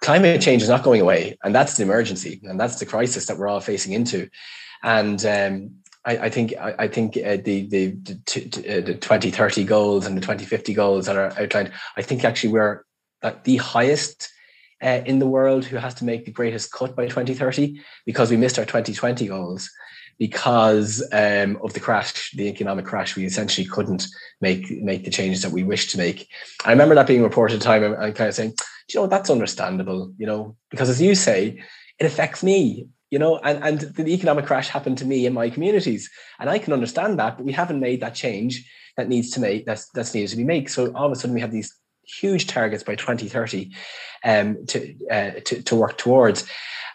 Climate 0.00 0.40
change 0.40 0.62
is 0.62 0.68
not 0.68 0.84
going 0.84 1.00
away, 1.00 1.36
and 1.42 1.52
that's 1.54 1.76
the 1.76 1.82
emergency, 1.82 2.40
and 2.44 2.60
that's 2.60 2.78
the 2.78 2.86
crisis 2.86 3.26
that 3.26 3.38
we're 3.38 3.48
all 3.48 3.60
facing 3.60 3.92
into. 3.92 4.28
And 4.84 5.24
um, 5.26 5.81
I, 6.04 6.18
I 6.18 6.30
think 6.30 6.54
I, 6.58 6.74
I 6.80 6.88
think 6.88 7.16
uh, 7.16 7.36
the 7.36 7.66
the 7.66 7.90
the, 7.90 8.78
uh, 8.78 8.80
the 8.86 8.94
twenty 8.94 9.30
thirty 9.30 9.64
goals 9.64 10.06
and 10.06 10.16
the 10.16 10.20
twenty 10.20 10.44
fifty 10.44 10.74
goals 10.74 11.06
that 11.06 11.16
are 11.16 11.32
outlined. 11.38 11.72
I 11.96 12.02
think 12.02 12.24
actually 12.24 12.52
we're 12.52 12.84
at 13.22 13.44
the 13.44 13.56
highest 13.58 14.28
uh, 14.82 15.02
in 15.06 15.20
the 15.20 15.26
world 15.26 15.64
who 15.64 15.76
has 15.76 15.94
to 15.94 16.04
make 16.04 16.24
the 16.24 16.32
greatest 16.32 16.72
cut 16.72 16.96
by 16.96 17.06
twenty 17.06 17.34
thirty 17.34 17.80
because 18.04 18.30
we 18.30 18.36
missed 18.36 18.58
our 18.58 18.64
twenty 18.64 18.92
twenty 18.94 19.28
goals 19.28 19.70
because 20.18 21.02
um, 21.12 21.58
of 21.62 21.72
the 21.72 21.80
crash, 21.80 22.32
the 22.32 22.48
economic 22.48 22.84
crash. 22.84 23.16
We 23.16 23.24
essentially 23.24 23.66
couldn't 23.66 24.06
make 24.40 24.70
make 24.82 25.04
the 25.04 25.10
changes 25.10 25.42
that 25.42 25.52
we 25.52 25.62
wished 25.62 25.90
to 25.90 25.98
make. 25.98 26.28
I 26.64 26.70
remember 26.70 26.94
that 26.96 27.06
being 27.06 27.22
reported 27.22 27.54
at 27.54 27.60
the 27.60 27.64
time 27.64 27.84
and 27.84 28.14
kind 28.14 28.28
of 28.28 28.34
saying, 28.34 28.54
you 28.88 29.00
know, 29.00 29.06
that's 29.06 29.30
understandable, 29.30 30.12
you 30.18 30.26
know, 30.26 30.56
because 30.70 30.88
as 30.88 31.00
you 31.00 31.14
say, 31.14 31.62
it 31.98 32.06
affects 32.06 32.42
me 32.42 32.88
you 33.12 33.18
know, 33.18 33.36
and, 33.44 33.62
and 33.62 33.94
the 33.94 34.14
economic 34.14 34.46
crash 34.46 34.68
happened 34.68 34.96
to 34.96 35.04
me 35.04 35.26
in 35.26 35.34
my 35.34 35.50
communities. 35.50 36.10
And 36.40 36.48
I 36.48 36.58
can 36.58 36.72
understand 36.72 37.18
that, 37.18 37.36
but 37.36 37.44
we 37.44 37.52
haven't 37.52 37.78
made 37.78 38.00
that 38.00 38.14
change 38.14 38.66
that 38.96 39.08
needs 39.08 39.30
to 39.32 39.40
make 39.40 39.66
that's 39.66 39.90
that's 39.90 40.14
needed 40.14 40.30
to 40.30 40.36
be 40.36 40.44
made. 40.44 40.70
So 40.70 40.90
all 40.94 41.06
of 41.06 41.12
a 41.12 41.16
sudden 41.16 41.34
we 41.34 41.42
have 41.42 41.52
these 41.52 41.78
huge 42.04 42.46
targets 42.46 42.82
by 42.82 42.94
2030 42.94 43.70
um, 44.24 44.64
to, 44.66 44.94
uh, 45.10 45.30
to, 45.44 45.62
to 45.62 45.76
work 45.76 45.98
towards. 45.98 46.48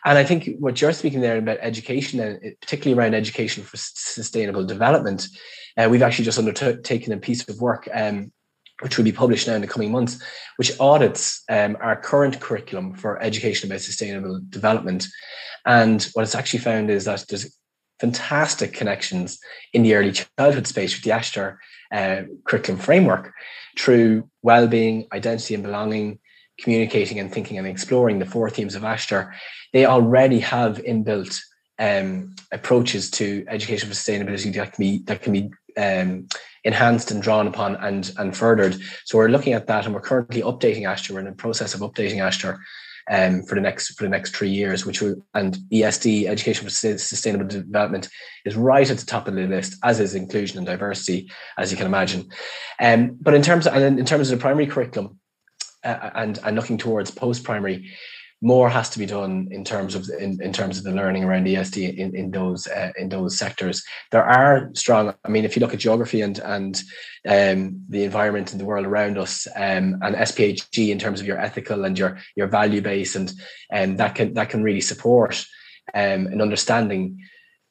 And 0.06 0.18
I 0.18 0.24
think 0.24 0.50
what 0.58 0.82
you're 0.82 0.92
speaking 0.92 1.22
there 1.22 1.38
about 1.38 1.60
education, 1.62 2.20
and 2.20 2.40
particularly 2.62 3.00
around 3.00 3.14
education 3.14 3.64
for 3.64 3.78
sustainable 3.78 4.66
development, 4.66 5.28
uh, 5.78 5.88
we've 5.90 6.02
actually 6.02 6.26
just 6.26 6.40
undertaken 6.40 7.14
a 7.14 7.18
piece 7.18 7.48
of 7.48 7.62
work 7.62 7.88
um, 7.94 8.32
which 8.82 8.98
will 8.98 9.06
be 9.06 9.12
published 9.12 9.48
now 9.48 9.56
in 9.56 9.62
the 9.62 9.68
coming 9.68 9.92
months, 9.92 10.22
which 10.58 10.80
audits 10.80 11.44
um, 11.50 11.78
our 11.82 11.96
current 11.96 12.40
curriculum 12.40 12.94
for 12.94 13.22
education 13.22 13.70
about 13.70 13.82
sustainable 13.82 14.40
development. 14.50 15.08
And 15.66 16.04
what 16.14 16.24
it's 16.24 16.36
actually 16.36 16.60
found 16.60 16.90
is 16.90 17.06
that 17.06 17.26
there's 17.28 17.58
fantastic 18.00 18.74
connections 18.74 19.40
in 19.74 19.84
the 19.84 19.96
early 19.96 20.12
childhood 20.12 20.68
space 20.68 20.96
with 20.96 21.04
the 21.04 21.10
Aistear 21.12 21.58
uh, 21.92 22.24
curriculum 22.46 22.80
framework 22.80 23.34
through 23.78 24.30
well-being, 24.44 25.08
identity 25.12 25.56
and 25.56 25.64
belonging, 25.64 26.20
communicating 26.60 27.20
and 27.20 27.32
thinking 27.32 27.58
and 27.58 27.68
exploring 27.68 28.20
the 28.20 28.26
four 28.26 28.50
themes 28.50 28.76
of 28.76 28.84
Aistear. 28.84 29.32
They 29.74 29.86
already 29.86 30.40
have 30.40 30.78
inbuilt 30.84 31.40
um, 31.80 32.36
approaches 32.52 33.12
to 33.12 33.46
education 33.48 33.88
for 33.88 33.96
sustainability 33.96 34.54
that 34.54 34.74
can 34.74 34.82
be 34.82 35.04
that 35.06 35.22
can 35.22 35.34
be 35.34 35.52
um, 35.78 36.28
enhanced 36.64 37.12
and 37.12 37.22
drawn 37.22 37.48
upon 37.48 37.76
and 37.78 38.12
and 38.18 38.36
furthered. 38.36 38.78
So 39.06 39.18
we're 39.18 39.30
looking 39.30 39.54
at 39.54 39.68
that, 39.68 39.86
and 39.86 39.94
we're 39.94 40.02
currently 40.02 40.42
updating 40.42 40.84
Aistear. 40.84 41.12
We're 41.12 41.20
in 41.20 41.26
the 41.26 41.32
process 41.34 41.74
of 41.74 41.82
updating 41.82 42.18
Aistear 42.18 42.60
um, 43.10 43.44
for 43.44 43.56
the 43.56 43.62
next 43.62 43.98
for 43.98 44.04
the 44.04 44.10
next 44.10 44.36
three 44.36 44.50
years, 44.50 44.86
which 44.86 45.02
will 45.02 45.16
and 45.34 45.58
ESD 45.72 46.28
Education 46.28 46.66
for 46.66 46.70
Sustainable 46.70 47.48
Development 47.48 48.10
is 48.46 48.56
right 48.56 48.90
at 48.90 48.98
the 48.98 49.06
top 49.06 49.28
of 49.28 49.36
the 49.36 49.48
list, 49.48 49.78
as 49.84 50.00
is 50.00 50.16
inclusion 50.16 50.58
and 50.58 50.68
diversity, 50.68 51.32
as 51.58 51.72
you 51.72 51.78
can 51.78 51.86
imagine. 51.86 52.28
Um, 52.80 53.18
but 53.22 53.34
in 53.34 53.42
terms 53.42 53.68
of, 53.68 53.76
and 53.76 54.00
in 54.00 54.06
terms 54.06 54.30
of 54.30 54.38
the 54.38 54.42
primary 54.42 54.68
curriculum, 54.68 55.20
uh, 55.84 56.10
and 56.16 56.40
and 56.44 56.56
looking 56.56 56.78
towards 56.78 57.12
post 57.12 57.44
primary, 57.44 57.92
more 58.42 58.70
has 58.70 58.90
to 58.92 59.00
be 59.00 59.06
done 59.06 59.48
in 59.50 59.64
terms 59.64 59.96
of 59.96 60.08
in, 60.20 60.40
in 60.42 60.54
terms 60.54 60.78
of 60.78 60.84
the 60.84 60.92
learning 60.92 61.24
around 61.24 61.48
ESD 61.48 61.98
in, 61.98 62.16
in 62.16 62.32
those 62.32 62.68
uh, 62.68 62.92
in 62.98 63.10
those 63.10 63.38
sectors. 63.38 63.84
There 64.12 64.24
are 64.24 64.70
strong. 64.76 65.14
I 65.26 65.30
mean, 65.30 65.44
if 65.44 65.56
you 65.56 65.60
look 65.60 65.74
at 65.74 65.80
geography 65.80 66.22
and 66.22 66.38
and 66.40 66.80
um, 67.28 67.82
the 67.90 68.04
environment 68.04 68.52
and 68.52 68.62
the 68.62 68.66
world 68.66 68.86
around 68.86 69.18
us, 69.18 69.48
um, 69.56 70.00
and 70.04 70.28
SPHE 70.28 70.92
in 70.92 71.00
terms 71.00 71.20
of 71.20 71.26
your 71.26 71.40
ethical 71.40 71.84
and 71.84 71.98
your 71.98 72.20
your 72.36 72.48
value 72.48 72.82
base, 72.82 73.16
and 73.16 73.32
and 73.72 73.92
um, 73.92 73.98
that 73.98 74.16
can 74.16 74.34
that 74.36 74.50
can 74.50 74.62
really 74.62 74.82
support 74.82 75.44
um, 75.96 76.28
an 76.28 76.42
understanding. 76.42 77.20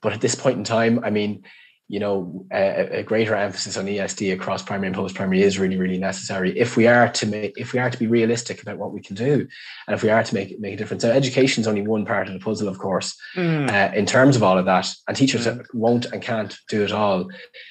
But 0.02 0.14
at 0.14 0.20
this 0.20 0.34
point 0.34 0.58
in 0.58 0.64
time, 0.64 1.04
I 1.04 1.10
mean, 1.10 1.44
you 1.88 2.00
know, 2.00 2.44
a, 2.52 2.98
a, 2.98 3.02
greater 3.04 3.36
emphasis 3.36 3.76
on 3.76 3.86
ESD 3.86 4.32
across 4.32 4.60
primary 4.60 4.88
and 4.88 4.96
post 4.96 5.14
primary 5.14 5.42
is 5.42 5.56
really, 5.56 5.76
really 5.76 5.98
necessary 5.98 6.58
if 6.58 6.76
we 6.76 6.88
are 6.88 7.08
to 7.10 7.26
make 7.26 7.56
if 7.56 7.72
we 7.72 7.78
are 7.78 7.90
to 7.90 7.98
be 7.98 8.08
realistic 8.08 8.60
about 8.60 8.78
what 8.78 8.92
we 8.92 9.00
can 9.00 9.14
do, 9.14 9.46
and 9.86 9.94
if 9.94 10.02
we 10.02 10.10
are 10.10 10.24
to 10.24 10.34
make 10.34 10.58
make 10.58 10.74
a 10.74 10.76
difference. 10.76 11.02
So 11.02 11.12
education 11.12 11.60
is 11.60 11.68
only 11.68 11.82
one 11.82 12.04
part 12.04 12.26
of 12.26 12.34
the 12.34 12.40
puzzle, 12.40 12.66
of 12.66 12.78
course, 12.78 13.16
mm. 13.36 13.70
uh, 13.70 13.94
in 13.94 14.04
terms 14.04 14.34
of 14.34 14.42
all 14.42 14.58
of 14.58 14.64
that, 14.64 14.92
and 15.06 15.16
teachers 15.16 15.46
mm. 15.46 15.64
won't 15.74 16.06
and 16.06 16.20
can't 16.20 16.56
do 16.68 16.82
it 16.82 16.90
all. 16.90 17.28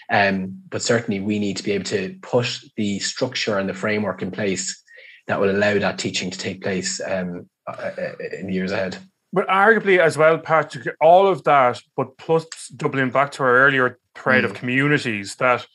Um, 0.10 0.62
but 0.70 0.82
certainly, 0.82 1.20
we 1.20 1.38
need 1.38 1.58
to 1.58 1.64
be 1.64 1.74
able 1.74 1.86
to 1.86 2.16
put 2.22 2.60
the 2.78 3.00
structure 3.00 3.60
and 3.60 3.68
the 3.68 3.74
framework 3.74 4.22
in 4.22 4.32
place 4.32 4.82
that 5.28 5.42
will 5.42 5.52
allow 5.52 5.78
that 5.78 6.00
teaching 6.00 6.30
to 6.30 6.38
take 6.38 6.62
place 6.62 7.02
um, 7.06 7.50
uh, 7.68 7.92
uh 7.98 8.14
in 8.40 8.48
the 8.48 8.54
years 8.54 8.72
ahead. 8.72 8.98
But 9.34 9.48
arguably 9.48 10.00
as 10.00 10.18
well, 10.18 10.38
Patrick, 10.38 10.96
all 11.02 11.28
of 11.28 11.44
that, 11.44 11.82
but 11.98 12.18
plus 12.18 12.46
doubling 12.70 13.10
back 13.10 13.32
to 13.34 13.44
our 13.44 13.58
earlier 13.58 14.00
thread 14.16 14.44
mm. 14.44 14.46
of 14.46 14.54
communities 14.54 15.36
that 15.36 15.66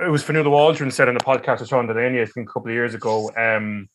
it 0.00 0.08
was 0.08 0.24
Fionnuala 0.24 0.50
Waldron 0.50 0.90
said 0.90 1.08
in 1.08 1.14
the 1.14 1.20
podcast 1.20 1.60
with 1.60 1.68
Sean 1.68 1.86
Delaney, 1.86 2.22
I 2.22 2.24
think 2.24 2.48
a 2.48 2.52
couple 2.52 2.68
of 2.68 2.74
years 2.74 2.94
ago, 2.94 3.30
um, 3.36 3.88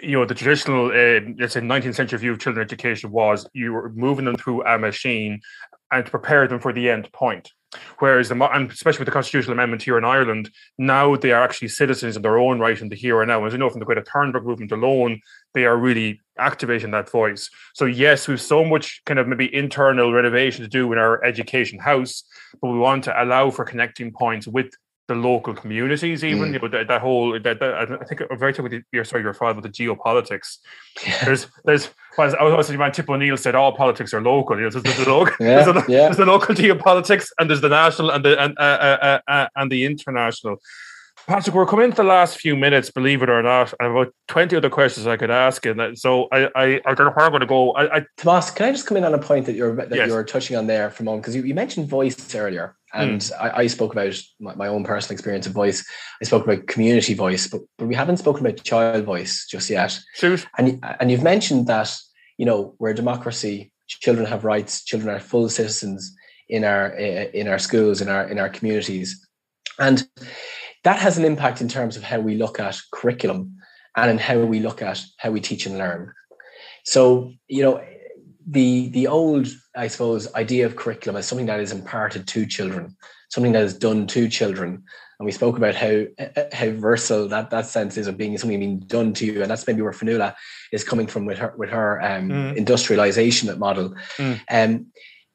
you 0.00 0.12
know, 0.12 0.24
the 0.24 0.34
traditional, 0.34 0.86
uh, 0.86 1.20
let's 1.38 1.54
say, 1.54 1.60
19th 1.60 1.94
century 1.94 2.18
view 2.18 2.32
of 2.32 2.38
children 2.38 2.64
education 2.64 3.10
was 3.10 3.48
you 3.52 3.72
were 3.72 3.90
moving 3.90 4.24
them 4.24 4.36
through 4.36 4.64
a 4.64 4.78
machine 4.78 5.40
and 5.94 6.04
to 6.04 6.10
prepare 6.10 6.46
them 6.48 6.58
for 6.58 6.72
the 6.72 6.90
end 6.90 7.10
point. 7.12 7.50
Whereas, 7.98 8.28
the, 8.28 8.36
and 8.52 8.70
especially 8.70 9.00
with 9.00 9.06
the 9.06 9.12
constitutional 9.12 9.54
amendment 9.54 9.82
here 9.82 9.98
in 9.98 10.04
Ireland, 10.04 10.50
now 10.78 11.16
they 11.16 11.32
are 11.32 11.42
actually 11.42 11.68
citizens 11.68 12.16
in 12.16 12.22
their 12.22 12.38
own 12.38 12.60
right 12.60 12.80
in 12.80 12.88
the 12.88 12.96
here 12.96 13.20
and 13.20 13.28
now. 13.28 13.44
As 13.44 13.52
you 13.52 13.58
know 13.58 13.70
from 13.70 13.80
the 13.80 13.86
Greta 13.86 14.02
Thunberg 14.02 14.44
movement 14.44 14.72
alone, 14.72 15.20
they 15.54 15.64
are 15.64 15.76
really 15.76 16.20
activating 16.38 16.92
that 16.92 17.10
voice. 17.10 17.50
So 17.74 17.84
yes, 17.84 18.28
we've 18.28 18.40
so 18.40 18.64
much 18.64 19.02
kind 19.06 19.18
of 19.18 19.26
maybe 19.28 19.52
internal 19.54 20.12
renovation 20.12 20.62
to 20.62 20.68
do 20.68 20.92
in 20.92 20.98
our 20.98 21.24
education 21.24 21.78
house, 21.78 22.24
but 22.60 22.70
we 22.70 22.78
want 22.78 23.04
to 23.04 23.22
allow 23.22 23.50
for 23.50 23.64
connecting 23.64 24.12
points 24.12 24.46
with 24.46 24.72
the 25.06 25.14
local 25.14 25.54
communities, 25.54 26.24
even 26.24 26.50
mm. 26.50 26.52
you 26.54 26.58
know 26.58 26.68
that, 26.68 26.88
that 26.88 27.00
whole 27.00 27.32
that, 27.32 27.60
that, 27.60 27.74
I 27.74 28.04
think 28.04 28.22
I'm 28.30 28.38
very 28.38 28.52
talking 28.52 28.70
with 28.70 28.84
your 28.92 29.04
sorry 29.04 29.22
your 29.22 29.34
father 29.34 29.60
with 29.60 29.64
the 29.64 29.84
geopolitics. 29.84 30.58
Yeah. 31.06 31.24
There's 31.24 31.46
there's 31.64 31.90
I 32.18 32.24
was 32.24 32.34
also 32.34 32.76
man 32.76 32.92
Tip 32.92 33.10
O'Neill 33.10 33.36
said 33.36 33.54
all 33.54 33.72
politics 33.72 34.14
are 34.14 34.22
local. 34.22 34.56
You 34.56 34.62
know, 34.62 34.70
there's, 34.70 34.82
there's, 34.82 35.04
the 35.04 35.10
local, 35.10 35.34
yeah, 35.40 35.62
there's, 35.62 35.66
the, 35.66 35.92
yeah. 35.92 35.98
there's 36.04 36.16
the 36.16 36.26
local 36.26 36.54
geopolitics 36.54 37.28
and 37.38 37.50
there's 37.50 37.60
the 37.60 37.68
national 37.68 38.10
and 38.10 38.24
the 38.24 38.40
and 38.42 38.56
uh, 38.58 38.62
uh, 38.62 39.18
uh, 39.28 39.30
uh 39.30 39.48
and 39.56 39.70
the 39.70 39.84
international. 39.84 40.56
Patrick, 41.26 41.54
we're 41.54 41.66
coming 41.66 41.90
to 41.90 41.96
the 41.96 42.04
last 42.04 42.38
few 42.38 42.54
minutes, 42.54 42.90
believe 42.90 43.22
it 43.22 43.30
or 43.30 43.42
not. 43.42 43.72
I 43.80 43.84
have 43.84 43.92
about 43.92 44.14
20 44.28 44.56
other 44.56 44.68
questions 44.68 45.06
I 45.06 45.16
could 45.16 45.30
ask. 45.30 45.64
And 45.64 45.98
so 45.98 46.28
I, 46.30 46.50
I, 46.54 46.80
I 46.84 46.94
don't 46.94 47.06
know 47.06 47.12
where 47.12 47.24
I'm 47.24 47.30
going 47.30 47.40
to 47.40 47.46
go. 47.46 47.72
I, 47.72 47.96
I, 47.96 48.06
Tomas, 48.18 48.50
can 48.50 48.66
I 48.66 48.72
just 48.72 48.86
come 48.86 48.98
in 48.98 49.04
on 49.04 49.14
a 49.14 49.18
point 49.18 49.46
that 49.46 49.54
you're, 49.54 49.74
that 49.74 49.90
yes. 49.90 50.08
you're 50.08 50.22
touching 50.24 50.56
on 50.56 50.66
there 50.66 50.90
for 50.90 51.02
a 51.02 51.06
moment? 51.06 51.22
Because 51.22 51.34
you, 51.34 51.42
you 51.42 51.54
mentioned 51.54 51.88
voice 51.88 52.34
earlier. 52.34 52.76
And 52.92 53.20
mm. 53.20 53.32
I, 53.40 53.60
I, 53.60 53.66
spoke 53.68 53.92
about 53.92 54.14
my, 54.38 54.54
my, 54.54 54.68
own 54.68 54.84
personal 54.84 55.14
experience 55.14 55.46
of 55.46 55.52
voice. 55.52 55.84
I 56.22 56.26
spoke 56.26 56.44
about 56.44 56.66
community 56.66 57.14
voice, 57.14 57.48
but, 57.48 57.62
but 57.78 57.86
we 57.86 57.94
haven't 57.94 58.18
spoken 58.18 58.46
about 58.46 58.62
child 58.62 59.04
voice 59.04 59.46
just 59.50 59.70
yet. 59.70 59.98
Shoot. 60.14 60.46
And, 60.58 60.84
and 61.00 61.10
you've 61.10 61.22
mentioned 61.22 61.66
that, 61.68 61.96
you 62.36 62.46
know, 62.46 62.76
we're 62.78 62.90
a 62.90 62.94
democracy, 62.94 63.72
children 63.88 64.26
have 64.26 64.44
rights, 64.44 64.84
children 64.84 65.14
are 65.14 65.20
full 65.20 65.48
citizens 65.48 66.14
in 66.48 66.62
our 66.62 66.88
in 66.88 67.48
our 67.48 67.58
schools 67.58 68.02
in 68.02 68.08
our 68.08 68.28
in 68.28 68.38
our 68.38 68.50
communities 68.50 69.26
and 69.78 70.06
that 70.84 70.98
has 70.98 71.18
an 71.18 71.24
impact 71.24 71.60
in 71.60 71.68
terms 71.68 71.96
of 71.96 72.02
how 72.02 72.20
we 72.20 72.36
look 72.36 72.60
at 72.60 72.78
curriculum 72.92 73.56
and 73.96 74.10
in 74.10 74.18
how 74.18 74.38
we 74.38 74.60
look 74.60 74.82
at 74.82 75.02
how 75.18 75.30
we 75.30 75.40
teach 75.40 75.66
and 75.66 75.78
learn 75.78 76.12
so 76.84 77.32
you 77.48 77.62
know 77.62 77.82
the 78.46 78.88
the 78.90 79.06
old 79.06 79.48
i 79.76 79.88
suppose 79.88 80.32
idea 80.34 80.66
of 80.66 80.76
curriculum 80.76 81.16
as 81.16 81.26
something 81.26 81.46
that 81.46 81.60
is 81.60 81.72
imparted 81.72 82.26
to 82.26 82.46
children 82.46 82.94
something 83.30 83.52
that 83.52 83.62
is 83.62 83.76
done 83.76 84.06
to 84.06 84.28
children 84.28 84.82
and 85.18 85.26
we 85.26 85.32
spoke 85.32 85.56
about 85.56 85.74
how 85.74 86.04
how 86.52 86.70
versatile 86.70 87.28
that 87.28 87.50
that 87.50 87.66
sense 87.66 87.96
is 87.96 88.06
of 88.06 88.16
being 88.16 88.36
something 88.36 88.58
being 88.58 88.80
done 88.80 89.12
to 89.12 89.24
you 89.24 89.40
and 89.42 89.50
that's 89.50 89.66
maybe 89.66 89.82
where 89.82 89.92
Fionnuala 89.92 90.34
is 90.72 90.84
coming 90.84 91.06
from 91.06 91.24
with 91.24 91.38
her 91.38 91.54
with 91.56 91.70
her 91.70 92.02
um, 92.02 92.28
mm. 92.28 92.56
industrialization 92.56 93.58
model 93.58 93.94
mm. 94.18 94.40
um, 94.50 94.86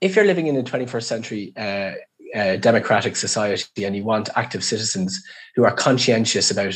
if 0.02 0.16
you're 0.16 0.26
living 0.26 0.47
in 0.47 0.56
a 0.56 0.64
21st 0.64 1.04
century 1.04 1.54
uh, 1.58 1.93
democratic 2.34 3.15
society 3.15 3.86
and 3.86 3.95
you 3.95 4.03
want 4.03 4.30
active 4.36 4.63
citizens 4.63 5.23
who 5.55 5.65
are 5.65 5.73
conscientious 5.73 6.51
about 6.51 6.75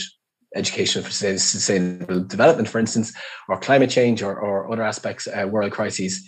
education 0.56 1.04
for 1.04 1.12
sustainable 1.12 2.24
development, 2.24 2.68
for 2.68 2.80
instance, 2.80 3.14
or 3.50 3.60
climate 3.60 3.90
change 3.90 4.22
or, 4.22 4.36
or 4.36 4.72
other 4.72 4.84
aspects, 4.84 5.28
uh, 5.28 5.48
world 5.48 5.72
crises, 5.72 6.28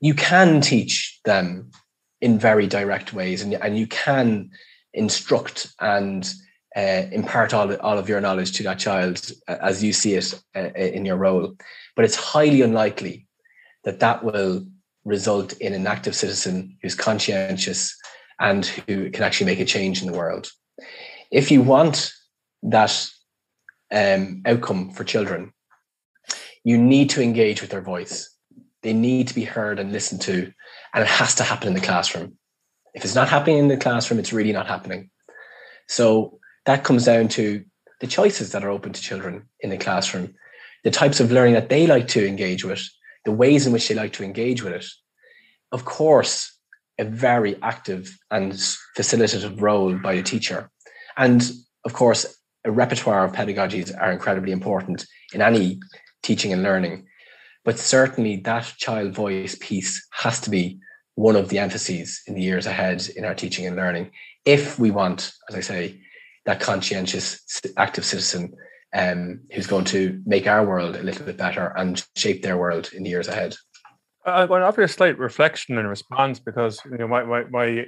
you 0.00 0.14
can 0.14 0.60
teach 0.60 1.20
them 1.24 1.70
in 2.20 2.38
very 2.38 2.66
direct 2.66 3.12
ways 3.12 3.42
and, 3.42 3.54
and 3.54 3.78
you 3.78 3.86
can 3.86 4.50
instruct 4.94 5.74
and 5.80 6.32
uh, 6.76 7.04
impart 7.12 7.54
all, 7.54 7.74
all 7.76 7.98
of 7.98 8.08
your 8.08 8.20
knowledge 8.20 8.52
to 8.52 8.62
that 8.62 8.78
child 8.78 9.30
uh, 9.48 9.56
as 9.62 9.82
you 9.82 9.92
see 9.92 10.14
it 10.14 10.34
uh, 10.54 10.70
in 10.76 11.04
your 11.04 11.16
role. 11.16 11.54
But 11.94 12.04
it's 12.04 12.16
highly 12.16 12.62
unlikely 12.62 13.26
that 13.84 14.00
that 14.00 14.24
will 14.24 14.66
result 15.06 15.52
in 15.58 15.72
an 15.72 15.86
active 15.86 16.14
citizen 16.14 16.76
who's 16.82 16.94
conscientious 16.94 17.96
and 18.40 18.66
who 18.66 19.08
can 19.10 19.22
actually 19.22 19.46
make 19.46 19.60
a 19.60 19.64
change 19.64 20.02
in 20.02 20.10
the 20.10 20.18
world. 20.18 20.50
If 21.30 21.50
you 21.50 21.62
want 21.62 22.12
that 22.64 23.08
um, 23.90 24.42
outcome 24.44 24.90
for 24.90 25.04
children, 25.04 25.52
you 26.64 26.76
need 26.76 27.08
to 27.10 27.22
engage 27.22 27.62
with 27.62 27.70
their 27.70 27.80
voice. 27.80 28.28
They 28.82 28.92
need 28.92 29.28
to 29.28 29.34
be 29.34 29.44
heard 29.44 29.78
and 29.78 29.92
listened 29.92 30.20
to, 30.22 30.52
and 30.92 31.02
it 31.04 31.08
has 31.08 31.36
to 31.36 31.44
happen 31.44 31.68
in 31.68 31.74
the 31.74 31.80
classroom. 31.80 32.36
If 32.94 33.04
it's 33.04 33.14
not 33.14 33.28
happening 33.28 33.58
in 33.58 33.68
the 33.68 33.76
classroom, 33.76 34.18
it's 34.18 34.32
really 34.32 34.52
not 34.52 34.66
happening. 34.66 35.10
So 35.88 36.40
that 36.64 36.84
comes 36.84 37.04
down 37.04 37.28
to 37.28 37.64
the 38.00 38.06
choices 38.06 38.52
that 38.52 38.64
are 38.64 38.70
open 38.70 38.92
to 38.92 39.00
children 39.00 39.48
in 39.60 39.70
the 39.70 39.78
classroom, 39.78 40.34
the 40.82 40.90
types 40.90 41.20
of 41.20 41.30
learning 41.30 41.54
that 41.54 41.68
they 41.68 41.86
like 41.86 42.08
to 42.08 42.26
engage 42.26 42.64
with, 42.64 42.82
the 43.26 43.32
ways 43.32 43.66
in 43.66 43.72
which 43.72 43.88
they 43.88 43.94
like 43.94 44.14
to 44.14 44.24
engage 44.24 44.62
with 44.62 44.72
it. 44.72 44.86
Of 45.72 45.84
course, 45.84 46.56
a 46.98 47.04
very 47.04 47.60
active 47.60 48.16
and 48.30 48.52
facilitative 48.96 49.60
role 49.60 49.98
by 49.98 50.14
a 50.14 50.22
teacher. 50.22 50.70
And 51.16 51.42
of 51.84 51.92
course, 51.92 52.24
a 52.64 52.70
repertoire 52.70 53.24
of 53.24 53.32
pedagogies 53.32 53.92
are 54.00 54.12
incredibly 54.12 54.52
important 54.52 55.04
in 55.34 55.42
any 55.42 55.80
teaching 56.22 56.52
and 56.52 56.62
learning. 56.62 57.06
But 57.64 57.78
certainly 57.80 58.36
that 58.44 58.72
child 58.78 59.12
voice 59.12 59.56
piece 59.60 60.06
has 60.12 60.40
to 60.42 60.50
be 60.50 60.78
one 61.16 61.34
of 61.34 61.48
the 61.48 61.58
emphases 61.58 62.22
in 62.28 62.34
the 62.34 62.42
years 62.42 62.66
ahead 62.66 63.08
in 63.16 63.24
our 63.24 63.34
teaching 63.34 63.66
and 63.66 63.74
learning. 63.74 64.12
If 64.44 64.78
we 64.78 64.92
want, 64.92 65.32
as 65.48 65.56
I 65.56 65.60
say, 65.60 66.00
that 66.44 66.60
conscientious, 66.60 67.40
active 67.76 68.04
citizen 68.04 68.54
um, 68.96 69.40
who's 69.52 69.66
going 69.66 69.84
to 69.84 70.22
make 70.24 70.46
our 70.46 70.64
world 70.64 70.96
a 70.96 71.02
little 71.02 71.26
bit 71.26 71.36
better 71.36 71.72
and 71.76 72.04
shape 72.16 72.42
their 72.42 72.56
world 72.56 72.90
in 72.94 73.02
the 73.02 73.10
years 73.10 73.28
ahead. 73.28 73.54
Going 74.24 74.48
to 74.48 74.66
offer 74.66 74.82
a 74.82 74.88
slight 74.88 75.18
reflection 75.18 75.78
and 75.78 75.88
response 75.88 76.40
because 76.40 76.80
you 76.86 76.96
know 76.96 77.06
my, 77.06 77.22
my, 77.22 77.44
my 77.44 77.86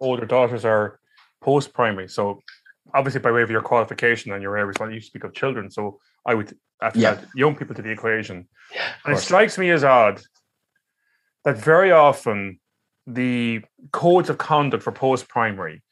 older 0.00 0.24
daughters 0.24 0.64
are 0.64 1.00
post 1.42 1.74
primary, 1.74 2.08
so 2.08 2.40
obviously 2.94 3.20
by 3.20 3.32
way 3.32 3.42
of 3.42 3.50
your 3.50 3.60
qualification 3.60 4.32
and 4.32 4.42
your 4.42 4.56
areas, 4.56 4.76
you 4.80 5.00
speak 5.00 5.24
of 5.24 5.34
children, 5.34 5.70
so 5.70 5.98
I 6.24 6.34
would 6.34 6.56
have 6.80 6.96
yeah. 6.96 7.10
add 7.10 7.28
young 7.34 7.56
people 7.56 7.74
to 7.74 7.82
the 7.82 7.90
equation. 7.90 8.48
Yeah, 8.72 8.92
and 9.04 9.14
it 9.14 9.20
strikes 9.20 9.58
me 9.58 9.70
as 9.70 9.84
odd 9.84 10.22
that 11.44 11.58
very 11.58 11.90
often 11.90 12.60
the 13.06 13.62
codes 13.92 14.30
of 14.30 14.38
conduct 14.38 14.84
for 14.84 14.92
post 14.92 15.28
primary, 15.28 15.82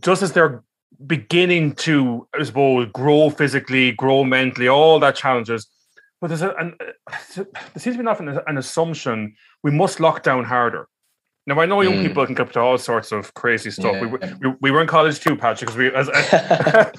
just 0.00 0.22
as 0.22 0.32
they're 0.32 0.64
beginning 1.06 1.74
to, 1.74 2.26
I 2.38 2.42
suppose, 2.44 2.88
grow 2.92 3.30
physically, 3.30 3.92
grow 3.92 4.24
mentally, 4.24 4.68
all 4.68 4.98
that 5.00 5.16
challenges. 5.16 5.66
But 6.20 6.28
there's 6.28 6.42
a, 6.42 6.54
an, 6.56 6.76
there 7.36 7.46
seems 7.76 7.96
to 7.96 8.02
be 8.02 8.08
often 8.08 8.28
an 8.28 8.58
assumption 8.58 9.34
we 9.62 9.70
must 9.70 10.00
lock 10.00 10.22
down 10.22 10.44
harder. 10.44 10.86
Now 11.46 11.58
I 11.58 11.66
know 11.66 11.80
young 11.80 11.94
mm. 11.94 12.02
people 12.02 12.24
can 12.26 12.34
get 12.34 12.48
up 12.48 12.52
to 12.52 12.60
all 12.60 12.76
sorts 12.76 13.12
of 13.12 13.32
crazy 13.32 13.70
stuff. 13.70 13.94
Yeah. 13.94 14.06
We, 14.06 14.18
we, 14.40 14.56
we 14.60 14.70
were 14.70 14.82
in 14.82 14.86
college 14.86 15.20
too, 15.20 15.34
Patrick, 15.34 15.72
because 15.72 15.76
we 15.76 15.92
as, 15.92 16.08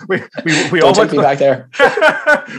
we 0.09 0.23
we, 0.43 0.71
we 0.71 0.81
all 0.81 0.93
went 0.93 1.11
to, 1.11 1.21
back 1.21 1.37
there. 1.37 1.69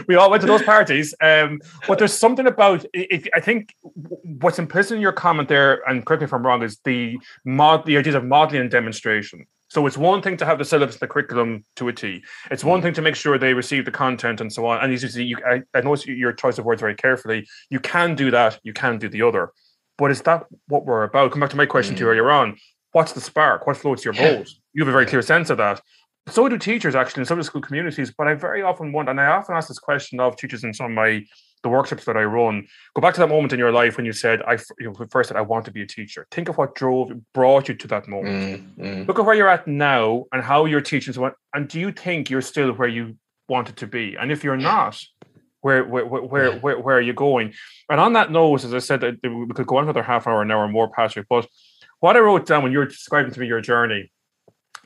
we 0.07 0.15
all 0.15 0.31
went 0.31 0.41
to 0.41 0.47
those 0.47 0.63
parties. 0.63 1.13
Um, 1.21 1.59
but 1.87 1.99
there's 1.99 2.17
something 2.17 2.47
about 2.47 2.85
it, 2.93 3.27
I 3.35 3.41
think 3.41 3.75
what's 3.83 4.59
implicit 4.59 4.95
in 4.95 5.01
your 5.01 5.11
comment 5.11 5.49
there, 5.49 5.87
and 5.87 6.05
correct 6.05 6.21
me 6.21 6.25
if 6.25 6.33
I'm 6.33 6.45
wrong, 6.45 6.63
is 6.63 6.79
the 6.85 7.19
mod 7.43 7.85
the 7.85 7.97
ideas 7.97 8.15
of 8.15 8.23
modeling 8.23 8.61
and 8.61 8.71
demonstration. 8.71 9.45
So 9.73 9.87
it's 9.87 9.97
one 9.97 10.21
thing 10.21 10.37
to 10.37 10.45
have 10.45 10.59
the 10.59 10.65
syllabus, 10.65 10.97
the 10.97 11.07
curriculum 11.07 11.65
to 11.77 11.87
a 11.87 11.93
T. 11.93 12.23
It's 12.51 12.63
one 12.63 12.79
mm. 12.79 12.83
thing 12.83 12.93
to 12.93 13.01
make 13.01 13.15
sure 13.15 13.39
they 13.39 13.55
receive 13.55 13.85
the 13.85 13.91
content 13.91 14.39
and 14.39 14.53
so 14.53 14.67
on. 14.67 14.83
And 14.83 14.91
you 14.91 14.99
see, 14.99 15.23
you, 15.23 15.37
I, 15.43 15.63
I 15.73 15.81
notice 15.81 16.05
your 16.05 16.31
choice 16.31 16.59
of 16.59 16.65
words 16.65 16.79
very 16.79 16.93
carefully. 16.93 17.47
You 17.71 17.79
can 17.79 18.13
do 18.13 18.29
that. 18.29 18.59
You 18.61 18.71
can 18.71 18.99
do 18.99 19.09
the 19.09 19.23
other. 19.23 19.51
But 19.97 20.11
is 20.11 20.21
that 20.21 20.45
what 20.67 20.85
we're 20.85 21.05
about? 21.05 21.31
Come 21.31 21.39
back 21.39 21.49
to 21.49 21.55
my 21.55 21.65
question 21.65 21.95
mm. 21.95 21.97
to 21.97 22.03
you 22.03 22.05
mm. 22.05 22.11
earlier 22.11 22.29
on. 22.29 22.55
What's 22.91 23.13
the 23.13 23.21
spark? 23.21 23.65
What 23.65 23.75
floats 23.75 24.05
your 24.05 24.13
boat? 24.13 24.47
You 24.73 24.83
have 24.83 24.89
a 24.89 24.91
very 24.91 25.07
clear 25.07 25.23
sense 25.23 25.49
of 25.49 25.57
that. 25.57 25.81
So 26.27 26.47
do 26.47 26.59
teachers 26.59 26.93
actually 26.93 27.21
in 27.21 27.25
some 27.25 27.39
of 27.39 27.43
the 27.43 27.47
school 27.47 27.61
communities. 27.61 28.13
But 28.15 28.27
I 28.27 28.35
very 28.35 28.61
often 28.61 28.91
want, 28.91 29.09
and 29.09 29.19
I 29.19 29.25
often 29.25 29.55
ask 29.55 29.69
this 29.69 29.79
question 29.79 30.19
of 30.19 30.35
teachers 30.35 30.63
in 30.63 30.75
some 30.75 30.85
of 30.85 30.91
my 30.91 31.25
the 31.63 31.69
workshops 31.69 32.05
that 32.05 32.17
I 32.17 32.23
run. 32.23 32.67
Go 32.93 33.01
back 33.01 33.13
to 33.15 33.21
that 33.21 33.29
moment 33.29 33.53
in 33.53 33.59
your 33.59 33.71
life 33.71 33.97
when 33.97 34.05
you 34.05 34.13
said, 34.13 34.41
"I 34.43 34.53
you 34.79 34.91
know, 34.91 35.07
first 35.09 35.29
said 35.29 35.37
I 35.37 35.41
want 35.41 35.65
to 35.65 35.71
be 35.71 35.81
a 35.81 35.87
teacher." 35.87 36.27
Think 36.29 36.49
of 36.49 36.57
what 36.57 36.75
drove, 36.75 37.11
brought 37.33 37.67
you 37.69 37.75
to 37.75 37.87
that 37.87 38.07
moment. 38.07 38.77
Mm, 38.77 38.85
mm. 38.85 39.07
Look 39.07 39.17
at 39.19 39.25
where 39.25 39.35
you're 39.35 39.49
at 39.49 39.67
now 39.67 40.25
and 40.31 40.43
how 40.43 40.65
you're 40.65 40.81
teaching. 40.81 41.13
So, 41.13 41.31
and 41.53 41.67
do 41.67 41.79
you 41.79 41.91
think 41.91 42.29
you're 42.29 42.41
still 42.41 42.73
where 42.73 42.87
you 42.87 43.17
wanted 43.47 43.77
to 43.77 43.87
be? 43.87 44.15
And 44.15 44.31
if 44.31 44.43
you're 44.43 44.57
not, 44.57 45.01
where 45.61 45.85
where 45.85 46.05
where 46.05 46.57
where, 46.59 46.79
where, 46.79 46.97
are 46.97 47.01
you 47.01 47.13
going? 47.13 47.53
And 47.89 47.99
on 47.99 48.13
that 48.13 48.31
note, 48.31 48.63
as 48.65 48.73
I 48.73 48.79
said, 48.79 49.01
we 49.23 49.47
could 49.55 49.67
go 49.67 49.77
on 49.77 49.83
another 49.83 50.03
half 50.03 50.27
hour, 50.27 50.41
an 50.41 50.51
hour 50.51 50.67
more, 50.67 50.89
Patrick. 50.89 51.27
But 51.29 51.47
what 52.01 52.17
I 52.17 52.19
wrote 52.19 52.45
down 52.45 52.63
when 52.63 52.73
you 52.73 52.79
were 52.79 52.85
describing 52.85 53.31
to 53.31 53.39
me 53.39 53.47
your 53.47 53.61
journey 53.61 54.11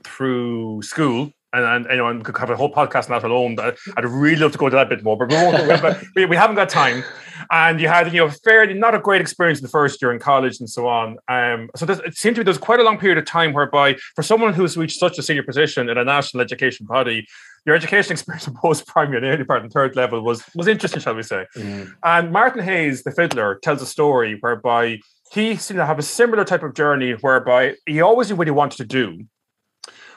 through 0.04 0.84
school, 0.84 1.32
and, 1.54 1.66
and 1.66 1.86
you 1.90 1.98
know, 1.98 2.08
and 2.08 2.24
could 2.24 2.38
have 2.38 2.50
a 2.50 2.56
whole 2.56 2.72
podcast 2.72 3.10
on 3.10 3.20
that 3.20 3.24
alone. 3.24 3.56
But 3.56 3.78
I'd 3.96 4.06
really 4.06 4.38
love 4.42 4.52
to 4.54 4.58
go 4.58 4.68
into 4.68 4.76
that 4.76 4.88
a 4.88 4.90
bit 4.90 5.04
more, 5.04 5.18
but 5.18 5.30
we, 5.30 5.36
won't, 5.36 5.98
we, 6.16 6.26
we 6.26 6.36
haven't 6.36 6.56
got 6.56 6.70
time. 6.70 7.04
And 7.52 7.80
you 7.80 7.88
had, 7.88 8.12
you 8.12 8.20
know, 8.20 8.30
fairly 8.30 8.74
not 8.74 8.96
a 8.96 9.00
great 9.00 9.22
experience 9.22 9.60
in 9.60 9.64
the 9.64 9.70
first 9.70 10.02
year 10.02 10.12
in 10.12 10.20
college 10.20 10.60
and 10.60 10.70
so 10.70 10.88
on. 10.88 11.18
Um, 11.28 11.70
so 11.76 11.86
it 11.86 12.16
seemed 12.16 12.36
to 12.36 12.42
me 12.42 12.44
there's 12.44 12.58
quite 12.58 12.80
a 12.80 12.84
long 12.84 12.98
period 12.98 13.18
of 13.18 13.26
time 13.26 13.54
whereby, 13.54 13.96
for 14.16 14.24
someone 14.24 14.54
who's 14.54 14.76
reached 14.76 15.00
such 15.00 15.18
a 15.18 15.24
senior 15.24 15.44
position 15.44 15.90
in 15.90 15.98
a 15.98 16.04
national 16.04 16.42
education 16.42 16.86
body, 16.86 17.28
your 17.66 17.76
education 17.76 18.12
experience 18.14 18.48
in 18.48 18.56
post 18.56 18.88
primary 18.88 19.18
and 19.18 19.26
early 19.26 19.44
part 19.44 19.62
and 19.62 19.72
third 19.72 19.96
level 19.96 20.22
was 20.22 20.44
was 20.56 20.68
interesting, 20.68 21.02
shall 21.02 21.16
we 21.16 21.24
say? 21.24 21.46
Mm. 21.56 21.94
And 22.04 22.32
Martin 22.32 22.64
Hayes, 22.64 23.04
the 23.04 23.12
fiddler, 23.12 23.60
tells 23.62 23.82
a 23.82 23.86
story 23.86 24.38
whereby 24.40 25.00
he 25.32 25.56
seemed 25.58 25.78
to 25.78 25.86
have 25.86 26.00
a 26.00 26.04
similar 26.04 26.46
type 26.46 26.64
of 26.64 26.74
journey 26.74 27.12
whereby 27.12 27.76
he 27.86 28.02
always 28.02 28.30
knew 28.30 28.38
what 28.38 28.48
he 28.48 28.52
wanted 28.52 28.78
to 28.78 28.86
do, 28.86 29.26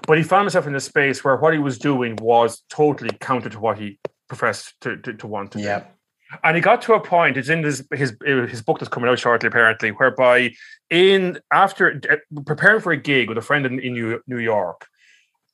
but 0.07 0.19
he 0.19 0.25
found 0.25 0.45
himself 0.45 0.67
in 0.67 0.75
a 0.75 0.81
space 0.81 1.23
where 1.25 1.37
what 1.37 1.53
he 1.53 1.59
was 1.59 1.79
doing 1.79 2.17
was 2.17 2.63
totally 2.69 3.11
counter 3.21 3.49
to 3.51 3.61
what 3.61 3.79
he 3.79 3.99
professed 4.29 4.75
to, 4.81 4.97
to, 4.99 5.15
to 5.15 5.27
want 5.27 5.53
to 5.53 5.61
yeah. 5.61 5.81
do. 5.81 5.87
And 6.45 6.55
he 6.57 6.63
got 6.63 6.81
to 6.83 6.95
a 6.95 7.01
point. 7.01 7.37
It's 7.37 7.49
in 7.49 7.65
his 7.65 7.85
his 7.93 8.17
his 8.25 8.63
book 8.63 8.79
that's 8.79 8.89
coming 8.89 9.11
out 9.11 9.19
shortly, 9.19 9.49
apparently, 9.49 9.91
whereby 9.91 10.53
in 10.89 11.41
after 11.53 12.01
uh, 12.09 12.41
preparing 12.47 12.81
for 12.81 12.93
a 12.93 12.97
gig 12.97 13.29
with 13.29 13.37
a 13.37 13.43
friend 13.43 13.67
in, 13.67 13.81
in 13.81 13.95
New, 13.95 14.21
New 14.29 14.39
York, 14.39 14.87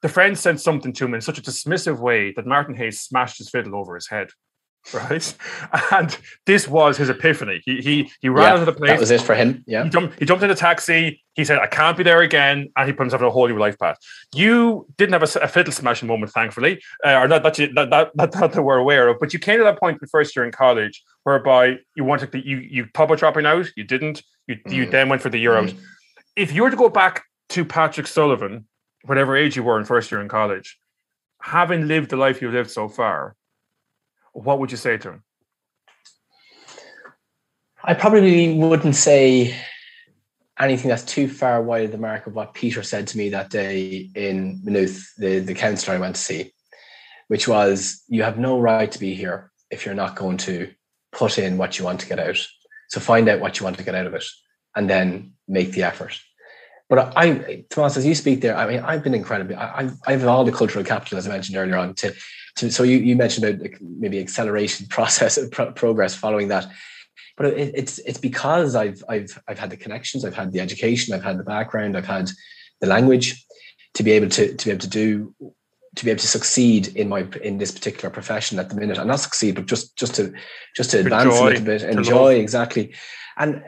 the 0.03 0.09
friend 0.09 0.39
sent 0.39 0.61
something 0.61 0.93
to 0.93 1.07
him 1.07 1.15
in 1.15 1.23
such 1.23 1.39
a 1.39 1.43
dismissive 1.43 1.99
way 1.99 2.33
that 2.33 2.47
Martin 2.47 2.75
Hayes 2.75 3.01
smashed 3.01 3.39
his 3.39 3.49
fiddle 3.49 3.75
over 3.75 3.95
his 3.95 4.09
head. 4.09 4.29
Right, 4.95 5.35
and 5.93 6.17
this 6.47 6.69
was 6.69 6.97
his 6.97 7.09
epiphany. 7.09 7.61
He 7.65 7.81
he 7.81 8.11
he 8.21 8.29
ran 8.29 8.45
yeah, 8.45 8.53
out 8.53 8.61
of 8.61 8.67
the 8.67 8.73
place. 8.73 8.91
That 8.91 9.01
was 9.01 9.11
it 9.11 9.21
for 9.21 9.35
him. 9.35 9.65
Yeah, 9.67 9.85
he 9.85 9.91
jumped, 9.91 10.19
he 10.19 10.25
jumped 10.25 10.45
in 10.45 10.51
a 10.51 10.55
taxi. 10.55 11.23
He 11.35 11.45
said, 11.45 11.59
"I 11.59 11.67
can't 11.67 11.97
be 11.97 12.05
there 12.05 12.21
again," 12.21 12.69
and 12.77 12.87
he 12.87 12.93
put 12.93 13.03
himself 13.03 13.23
on 13.23 13.29
a 13.29 13.31
whole 13.31 13.49
new 13.49 13.59
life 13.59 13.79
path. 13.79 13.99
You 14.35 14.87
didn't 14.97 15.13
have 15.13 15.23
a, 15.23 15.41
a 15.41 15.49
fiddle 15.49 15.73
smashing 15.73 16.07
moment, 16.07 16.33
thankfully, 16.33 16.81
uh, 17.05 17.15
or 17.15 17.29
not 17.29 17.43
that, 17.43 17.59
you, 17.59 17.73
that, 17.75 17.91
that, 17.91 18.13
that 18.15 18.33
that 18.33 18.63
we're 18.63 18.79
aware 18.79 19.09
of. 19.09 19.19
But 19.19 19.33
you 19.33 19.39
came 19.39 19.59
to 19.59 19.65
that 19.65 19.81
point 19.81 19.95
in 19.95 19.99
the 20.01 20.09
first 20.09 20.37
year 20.37 20.45
in 20.45 20.53
college, 20.53 21.03
whereby 21.25 21.79
you 21.97 22.05
wanted 22.05 22.33
to 22.33 22.47
you 22.47 22.59
you 22.59 22.87
public 22.95 23.19
dropping 23.19 23.47
out. 23.47 23.67
You 23.77 23.85
didn't. 23.85 24.23
You 24.47 24.57
mm. 24.57 24.73
you 24.73 24.87
then 24.87 25.09
went 25.09 25.21
for 25.21 25.31
the 25.31 25.45
Euros. 25.45 25.73
mm. 25.73 25.81
If 26.37 26.53
you 26.53 26.63
were 26.63 26.71
to 26.71 26.77
go 26.77 26.89
back 26.89 27.25
to 27.51 27.65
Patrick 27.65 28.07
Sullivan 28.07 28.67
whatever 29.07 29.37
age 29.37 29.57
you 29.57 29.63
were 29.63 29.79
in 29.79 29.85
first 29.85 30.11
year 30.11 30.21
in 30.21 30.29
college, 30.29 30.79
having 31.43 31.89
lived 31.89 32.11
the 32.11 32.17
life 32.17 32.43
you've 32.43 32.53
lived 32.53 32.71
so 32.71 32.89
far, 32.89 33.35
what 34.37 34.59
would 34.59 34.71
you 34.71 34.77
say 34.77 34.97
to 34.99 35.11
him? 35.11 35.23
I 37.83 37.95
probably 37.95 38.53
wouldn't 38.55 38.97
say 38.97 39.57
anything 40.59 40.89
that's 40.89 41.05
too 41.05 41.29
far 41.29 41.63
wide 41.63 41.85
of 41.85 41.93
the 41.93 41.99
mark 41.99 42.27
of 42.27 42.35
what 42.35 42.55
Peter 42.55 42.83
said 42.83 43.07
to 43.09 43.19
me 43.19 43.31
that 43.31 43.51
day 43.51 44.11
in 44.15 44.61
Maynooth, 44.65 45.15
the, 45.17 45.39
the 45.39 45.55
counsellor 45.55 45.95
I 45.95 45.99
went 45.99 46.17
to 46.17 46.21
see, 46.21 46.53
which 47.29 47.47
was 47.47 48.03
you 48.09 48.23
have 48.25 48.39
no 48.39 48.59
right 48.59 48.91
to 48.91 48.99
be 48.99 49.15
here 49.15 49.51
if 49.71 49.87
you're 49.87 49.95
not 49.95 50.17
going 50.17 50.39
to 50.39 50.71
put 51.13 51.39
in 51.39 51.59
what 51.59 51.79
you 51.79 51.85
want 51.85 52.01
to 52.01 52.09
get 52.09 52.19
out. 52.19 52.39
So 52.89 53.01
find 53.01 53.29
out 53.29 53.41
what 53.41 53.59
you 53.59 53.65
want 53.65 53.79
to 53.79 53.85
get 53.85 53.95
out 53.95 54.07
of 54.07 54.15
it 54.15 54.25
and 54.75 54.89
then 54.89 55.33
make 55.49 55.73
the 55.73 55.85
effort. 55.85 56.21
But 56.89 57.13
I, 57.17 57.65
Tomas, 57.71 57.97
as 57.97 58.07
you 58.07 58.15
speak 58.15 58.41
there, 58.41 58.57
I 58.57 58.67
mean, 58.67 58.81
I've 58.81 59.03
been 59.03 59.15
incredibly, 59.15 59.57
I, 59.57 59.91
I 60.07 60.13
have 60.13 60.27
all 60.27 60.45
the 60.45 60.53
cultural 60.53 60.85
capital, 60.85 61.19
as 61.19 61.27
I 61.27 61.31
mentioned 61.31 61.57
earlier 61.57 61.77
on, 61.77 61.95
to, 61.95 62.15
to 62.57 62.71
so 62.71 62.83
you, 62.83 62.99
you 62.99 63.17
mentioned 63.17 63.47
about 63.47 63.71
maybe 63.81 64.19
acceleration 64.19 64.87
process, 64.91 65.39
pro- 65.51 65.73
progress 65.73 66.15
following 66.15 66.49
that. 66.49 66.71
But 67.37 67.47
it, 67.47 67.73
it's 67.75 67.99
it's 68.01 68.19
because 68.19 68.75
I've 68.75 69.03
I've 69.09 69.39
I've 69.47 69.59
had 69.59 69.71
the 69.71 69.77
connections, 69.77 70.25
I've 70.25 70.35
had 70.35 70.53
the 70.53 70.61
education, 70.61 71.15
I've 71.15 71.23
had 71.23 71.39
the 71.39 71.45
background, 71.45 71.97
I've 71.97 72.07
had 72.07 72.31
the 72.81 72.87
language 72.87 73.45
to 73.95 74.03
be 74.03 74.13
able 74.13 74.29
to 74.31 74.55
to 74.55 74.65
be 74.65 74.71
able 74.71 74.81
to 74.81 74.89
do 74.89 75.35
to 75.97 76.05
be 76.05 76.11
able 76.11 76.21
to 76.21 76.29
succeed 76.29 76.89
in 76.97 77.09
my 77.09 77.27
in 77.43 77.59
this 77.59 77.73
particular 77.73 78.11
profession 78.11 78.59
at 78.59 78.71
the 78.71 78.75
minute. 78.75 78.99
And 78.99 79.09
not 79.09 79.21
succeed 79.21 79.55
but 79.55 79.67
just 79.67 79.97
just 79.97 80.15
to 80.15 80.33
just 80.75 80.91
to 80.91 81.01
advance 81.01 81.25
enjoy, 81.25 81.47
a 81.47 81.49
little 81.49 81.65
bit 81.65 81.83
enjoy 81.83 82.35
exactly. 82.35 82.95
And 83.39 83.63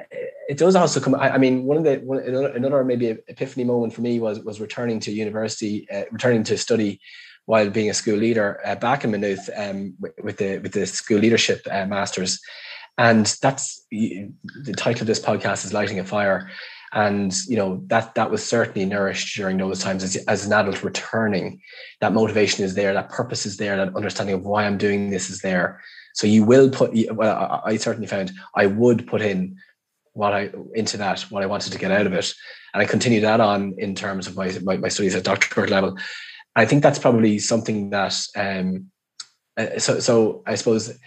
it 0.49 0.57
does 0.57 0.75
also 0.75 0.99
come 0.99 1.15
i, 1.15 1.35
I 1.35 1.39
mean 1.39 1.65
one 1.65 1.77
of 1.77 1.85
the 1.85 1.97
one, 1.97 2.21
another, 2.21 2.49
another 2.49 2.85
maybe 2.85 3.19
epiphany 3.29 3.65
moment 3.65 3.93
for 3.93 4.01
me 4.01 4.19
was 4.19 4.41
was 4.41 4.61
returning 4.61 4.99
to 5.01 5.13
university 5.13 5.87
uh, 5.91 6.05
returning 6.11 6.43
to 6.45 6.57
study 6.57 7.01
while 7.49 7.71
being 7.71 7.89
a 7.89 7.95
school 7.95 8.19
leader 8.19 8.61
uh, 8.63 8.75
back 8.75 9.05
in 9.05 9.11
Maynooth 9.11 9.49
um, 9.57 9.95
with, 10.23 10.37
the 10.37 10.59
with 10.59 10.73
the 10.73 10.87
school 10.87 11.19
leadership 11.19 11.67
uh, 11.71 11.87
masters. 11.87 12.39
And 12.99 13.25
that's 13.41 13.87
the 13.91 14.75
title 14.77 15.01
of 15.01 15.07
this 15.07 15.19
podcast 15.19 15.65
is 15.65 15.73
lighting 15.73 15.99
a 15.99 16.05
fire. 16.05 16.51
And 16.93 17.35
you 17.47 17.57
know 17.57 17.83
that 17.87 18.15
that 18.17 18.31
was 18.31 18.47
certainly 18.47 18.85
nourished 18.85 19.35
during 19.35 19.57
those 19.57 19.81
times 19.81 20.05
as, 20.05 20.17
as 20.27 20.45
an 20.45 20.53
adult 20.53 20.83
returning. 20.85 21.63
That 22.03 22.13
motivation 22.13 22.65
is 22.65 22.75
there 22.75 22.93
that 22.93 23.09
purpose 23.09 23.47
is 23.47 23.57
there 23.57 23.79
that 23.79 23.97
understanding 23.97 24.35
of 24.35 24.45
why 24.45 24.67
i'm 24.67 24.77
doing 24.77 25.09
this 25.09 25.31
is 25.31 25.41
there. 25.41 25.81
So 26.15 26.27
you 26.27 26.45
will 26.45 26.69
put 26.69 26.91
well 27.13 27.63
i, 27.65 27.71
I 27.71 27.77
certainly 27.79 28.09
found 28.09 28.33
i 28.57 28.67
would 28.67 29.07
put 29.07 29.23
in 29.23 29.57
what 30.13 30.35
i 30.35 30.51
into 30.75 30.99
that 30.99 31.21
what 31.31 31.43
i 31.43 31.47
wanted 31.47 31.73
to 31.73 31.79
get 31.79 31.93
out 31.93 32.07
of 32.07 32.13
it. 32.13 32.31
And 32.75 32.83
i 32.83 32.87
continue 32.87 33.21
that 33.23 33.41
on 33.41 33.75
in 33.79 33.95
terms 33.95 34.27
of 34.27 34.37
my 34.37 34.51
my, 34.63 34.77
my 34.77 34.89
studies 34.89 35.15
at 35.15 35.25
doctorate 35.25 35.71
level 35.71 35.97
i 36.57 36.65
think 36.65 36.83
that's 36.83 36.99
probably 36.99 37.39
something 37.39 37.91
that 37.91 38.17
um 38.37 38.91
uh, 39.57 39.79
so 39.79 40.01
so 40.01 40.43
i 40.47 40.55
suppose 40.55 40.99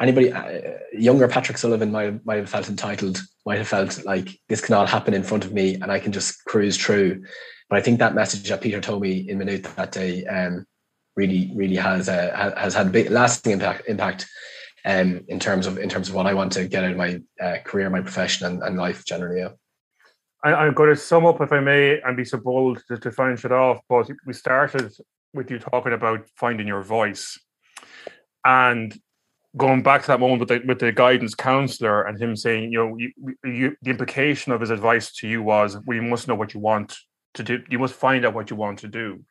anybody 0.00 0.32
uh, 0.32 0.60
younger 0.92 1.28
Patrick 1.28 1.58
Sullivan 1.58 1.90
might 1.90 2.24
might 2.24 2.38
have 2.38 2.50
felt 2.50 2.68
entitled, 2.68 3.20
might 3.46 3.58
have 3.58 3.68
felt 3.68 4.04
like 4.04 4.28
this 4.48 4.60
cannot 4.60 4.88
happen 4.88 5.14
in 5.14 5.22
front 5.22 5.44
of 5.44 5.52
me, 5.52 5.74
and 5.74 5.90
I 5.90 5.98
can 5.98 6.12
just 6.12 6.44
cruise 6.44 6.76
through. 6.76 7.24
But 7.68 7.78
I 7.78 7.82
think 7.82 7.98
that 7.98 8.14
message 8.14 8.48
that 8.48 8.60
Peter 8.60 8.80
told 8.80 9.02
me 9.02 9.28
in 9.28 9.38
Maynooth 9.38 9.74
that 9.76 9.92
day 9.92 10.24
um, 10.26 10.66
really, 11.16 11.52
really 11.54 11.76
has 11.76 12.08
uh, 12.08 12.54
has 12.56 12.74
had 12.74 12.86
a 12.86 12.90
big 12.90 13.10
lasting 13.10 13.52
impact 13.52 13.88
impact 13.88 14.26
um, 14.84 15.24
in 15.28 15.38
terms 15.38 15.66
of 15.66 15.78
in 15.78 15.88
terms 15.88 16.08
of 16.08 16.14
what 16.14 16.26
I 16.26 16.34
want 16.34 16.52
to 16.52 16.66
get 16.66 16.84
out 16.84 16.92
of 16.92 16.96
my 16.96 17.20
uh, 17.40 17.58
career, 17.64 17.90
my 17.90 18.00
profession, 18.00 18.46
and, 18.46 18.62
and 18.62 18.76
life 18.76 19.04
generally. 19.04 19.40
Yeah. 19.40 19.50
I, 20.44 20.66
am 20.66 20.74
going 20.74 20.90
to 20.90 20.96
sum 20.96 21.26
up, 21.26 21.40
if 21.40 21.52
I 21.52 21.60
may, 21.60 22.00
and 22.00 22.16
be 22.16 22.24
so 22.24 22.38
bold 22.38 22.82
to, 22.88 22.98
to 22.98 23.10
finish 23.10 23.44
it 23.44 23.52
off. 23.52 23.80
But 23.88 24.10
we 24.26 24.32
started 24.32 24.92
with 25.34 25.50
you 25.50 25.58
talking 25.58 25.92
about 25.92 26.28
finding 26.36 26.66
your 26.66 26.82
voice, 26.82 27.38
and 28.44 28.98
going 29.56 29.82
back 29.82 30.02
to 30.02 30.08
that 30.08 30.20
moment 30.20 30.40
with 30.40 30.48
the, 30.48 30.66
with 30.66 30.78
the 30.78 30.92
guidance 30.92 31.34
counselor 31.34 32.02
and 32.02 32.20
him 32.20 32.36
saying, 32.36 32.72
you 32.72 32.78
know, 32.78 32.96
you, 32.96 33.12
you, 33.44 33.76
the 33.82 33.90
implication 33.90 34.52
of 34.52 34.60
his 34.60 34.70
advice 34.70 35.12
to 35.12 35.28
you 35.28 35.42
was, 35.42 35.76
well, 35.86 35.96
you 35.96 36.02
must 36.02 36.28
know 36.28 36.34
what 36.34 36.54
you 36.54 36.60
want 36.60 36.96
to 37.34 37.42
do. 37.42 37.62
You 37.68 37.78
must 37.78 37.94
find 37.94 38.24
out 38.24 38.34
what 38.34 38.50
you 38.50 38.56
want 38.56 38.78
to 38.80 38.88
do. 38.88 39.24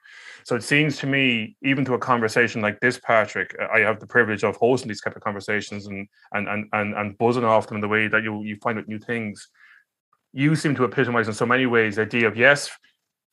So 0.43 0.55
it 0.55 0.63
seems 0.63 0.97
to 0.97 1.07
me, 1.07 1.55
even 1.61 1.83
to 1.85 1.93
a 1.93 1.99
conversation 1.99 2.61
like 2.61 2.79
this, 2.79 2.99
Patrick, 2.99 3.55
uh, 3.61 3.67
I 3.73 3.79
have 3.79 3.99
the 3.99 4.07
privilege 4.07 4.43
of 4.43 4.55
hosting 4.55 4.87
these 4.87 5.01
type 5.01 5.15
of 5.15 5.21
conversations 5.21 5.87
and 5.87 6.07
and 6.31 6.47
and 6.47 6.65
and, 6.71 6.95
and 6.95 7.17
buzzing 7.17 7.43
off 7.43 7.67
them 7.67 7.75
in 7.75 7.81
the 7.81 7.87
way 7.87 8.07
that 8.07 8.23
you 8.23 8.43
you 8.43 8.55
find 8.63 8.79
out 8.79 8.87
new 8.87 8.99
things. 8.99 9.49
You 10.37 10.55
seem 10.55 10.75
to 10.75 10.83
epitomize 10.83 11.27
in 11.27 11.33
so 11.33 11.45
many 11.45 11.65
ways 11.65 11.95
the 11.95 12.03
idea 12.03 12.27
of 12.27 12.37
yes, 12.37 12.69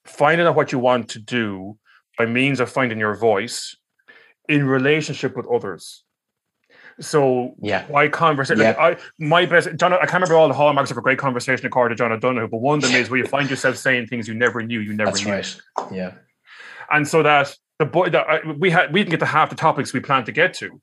finding 0.05 0.47
out 0.47 0.57
what 0.57 0.73
you 0.73 0.79
want 0.79 1.09
to 1.11 1.19
do 1.19 1.77
by 2.19 2.27
means 2.27 2.61
of 2.61 2.71
finding 2.71 2.99
your 2.99 3.15
voice 3.15 3.77
in 4.49 4.67
relationship 4.67 5.37
with 5.37 5.47
others 5.47 6.05
so 7.01 7.55
yeah, 7.61 7.87
why 7.89 8.09
conversation? 8.09 8.63
Yeah. 8.63 8.77
Like, 8.79 8.99
I 8.99 9.03
my 9.19 9.47
best 9.47 9.69
John. 9.77 9.93
I 9.93 9.99
can't 9.99 10.15
remember 10.15 10.37
all 10.37 10.49
the 10.49 10.55
hallmarks 10.55 10.91
of 10.91 10.97
a 10.97 11.01
great 11.01 11.19
conversation 11.19 11.67
according 11.67 11.97
to 11.97 12.01
John 12.01 12.13
O'Donohue, 12.13 12.49
but 12.49 12.59
one 12.59 12.79
of 12.79 12.83
them 12.83 12.95
is 12.95 13.11
where 13.11 13.19
you 13.19 13.27
find 13.27 13.51
yourself 13.51 13.77
saying 13.77 14.07
things 14.07 14.29
you 14.29 14.35
never 14.35 14.63
knew 14.63 14.81
you 14.81 14.95
never 14.95 15.11
That's 15.11 15.25
knew. 15.25 15.33
Right. 15.33 15.61
Yeah, 15.93 16.13
and 16.93 17.07
so 17.07 17.23
that 17.23 17.57
the 17.79 17.87
boy 17.87 18.11
that 18.11 18.29
I, 18.29 18.53
we 18.53 18.71
had 18.71 18.93
we 18.93 19.01
didn't 19.01 19.11
get 19.11 19.21
to 19.21 19.27
half 19.27 19.51
the 19.51 19.57
topics 19.57 19.93
we 19.93 20.01
planned 20.01 20.27
to 20.27 20.33
get 20.33 20.55
to. 20.55 20.81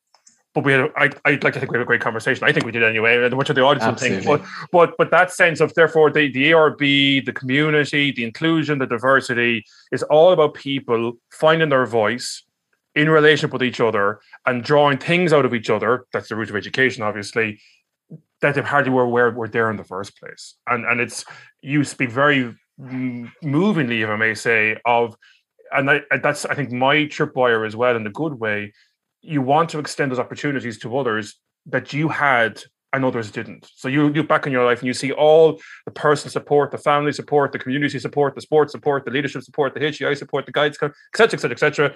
But 0.53 0.65
we 0.65 0.73
had, 0.73 0.89
I, 0.97 1.09
I'd 1.23 1.43
like 1.45 1.53
to 1.53 1.59
think 1.59 1.71
we 1.71 1.77
had 1.77 1.83
a 1.83 1.85
great 1.85 2.01
conversation. 2.01 2.43
I 2.43 2.51
think 2.51 2.65
we 2.65 2.73
did 2.73 2.83
anyway. 2.83 3.29
Much 3.29 3.49
of 3.49 3.55
the 3.55 3.61
audience 3.61 3.85
will 3.85 3.95
think, 3.95 4.25
but, 4.25 4.41
but, 4.71 4.95
but 4.97 5.09
that 5.09 5.31
sense 5.31 5.61
of 5.61 5.73
therefore 5.75 6.11
the, 6.11 6.29
the 6.29 6.51
ARB, 6.51 7.25
the 7.25 7.31
community, 7.31 8.11
the 8.11 8.25
inclusion, 8.25 8.77
the 8.79 8.85
diversity 8.85 9.63
is 9.93 10.03
all 10.03 10.33
about 10.33 10.53
people 10.53 11.13
finding 11.29 11.69
their 11.69 11.85
voice, 11.85 12.43
in 12.95 13.09
relationship 13.09 13.53
with 13.53 13.63
each 13.63 13.79
other 13.79 14.19
and 14.45 14.63
drawing 14.63 14.97
things 14.97 15.31
out 15.31 15.45
of 15.45 15.53
each 15.53 15.69
other 15.69 16.05
that's 16.11 16.29
the 16.29 16.35
root 16.35 16.49
of 16.49 16.55
education 16.55 17.03
obviously 17.03 17.59
that 18.41 18.55
they 18.55 18.61
hardly 18.61 18.91
were 18.91 19.03
aware 19.03 19.31
were 19.31 19.47
there 19.47 19.69
in 19.69 19.77
the 19.77 19.83
first 19.83 20.19
place 20.19 20.55
and 20.67 20.85
and 20.85 20.99
it's 20.99 21.23
you 21.61 21.83
speak 21.83 22.09
very 22.09 22.53
movingly 22.77 24.01
if 24.01 24.09
i 24.09 24.15
may 24.15 24.33
say 24.33 24.77
of 24.85 25.15
and 25.71 25.89
I, 25.89 26.01
that's 26.21 26.45
i 26.45 26.53
think 26.53 26.71
my 26.71 26.97
tripwire 27.05 27.65
as 27.65 27.75
well 27.75 27.95
in 27.95 28.05
a 28.05 28.11
good 28.11 28.33
way 28.33 28.73
you 29.21 29.41
want 29.41 29.69
to 29.69 29.79
extend 29.79 30.11
those 30.11 30.19
opportunities 30.19 30.79
to 30.79 30.97
others 30.97 31.39
that 31.67 31.93
you 31.93 32.09
had 32.09 32.61
and 32.93 33.05
others 33.05 33.31
didn't. 33.31 33.69
So 33.75 33.87
you 33.87 34.09
look 34.09 34.27
back 34.27 34.45
in 34.45 34.51
your 34.51 34.65
life 34.65 34.79
and 34.79 34.87
you 34.87 34.93
see 34.93 35.13
all 35.13 35.61
the 35.85 35.91
personal 35.91 36.31
support, 36.31 36.71
the 36.71 36.77
family 36.77 37.13
support, 37.13 37.53
the 37.53 37.59
community 37.59 37.99
support, 37.99 38.35
the 38.35 38.41
sports 38.41 38.73
support, 38.73 39.05
the 39.05 39.11
leadership 39.11 39.43
support, 39.43 39.73
the 39.73 39.79
HEI 39.79 40.15
support, 40.15 40.45
the 40.45 40.51
guides, 40.51 40.77
etc., 40.81 41.33
etc., 41.33 41.51
etc 41.51 41.95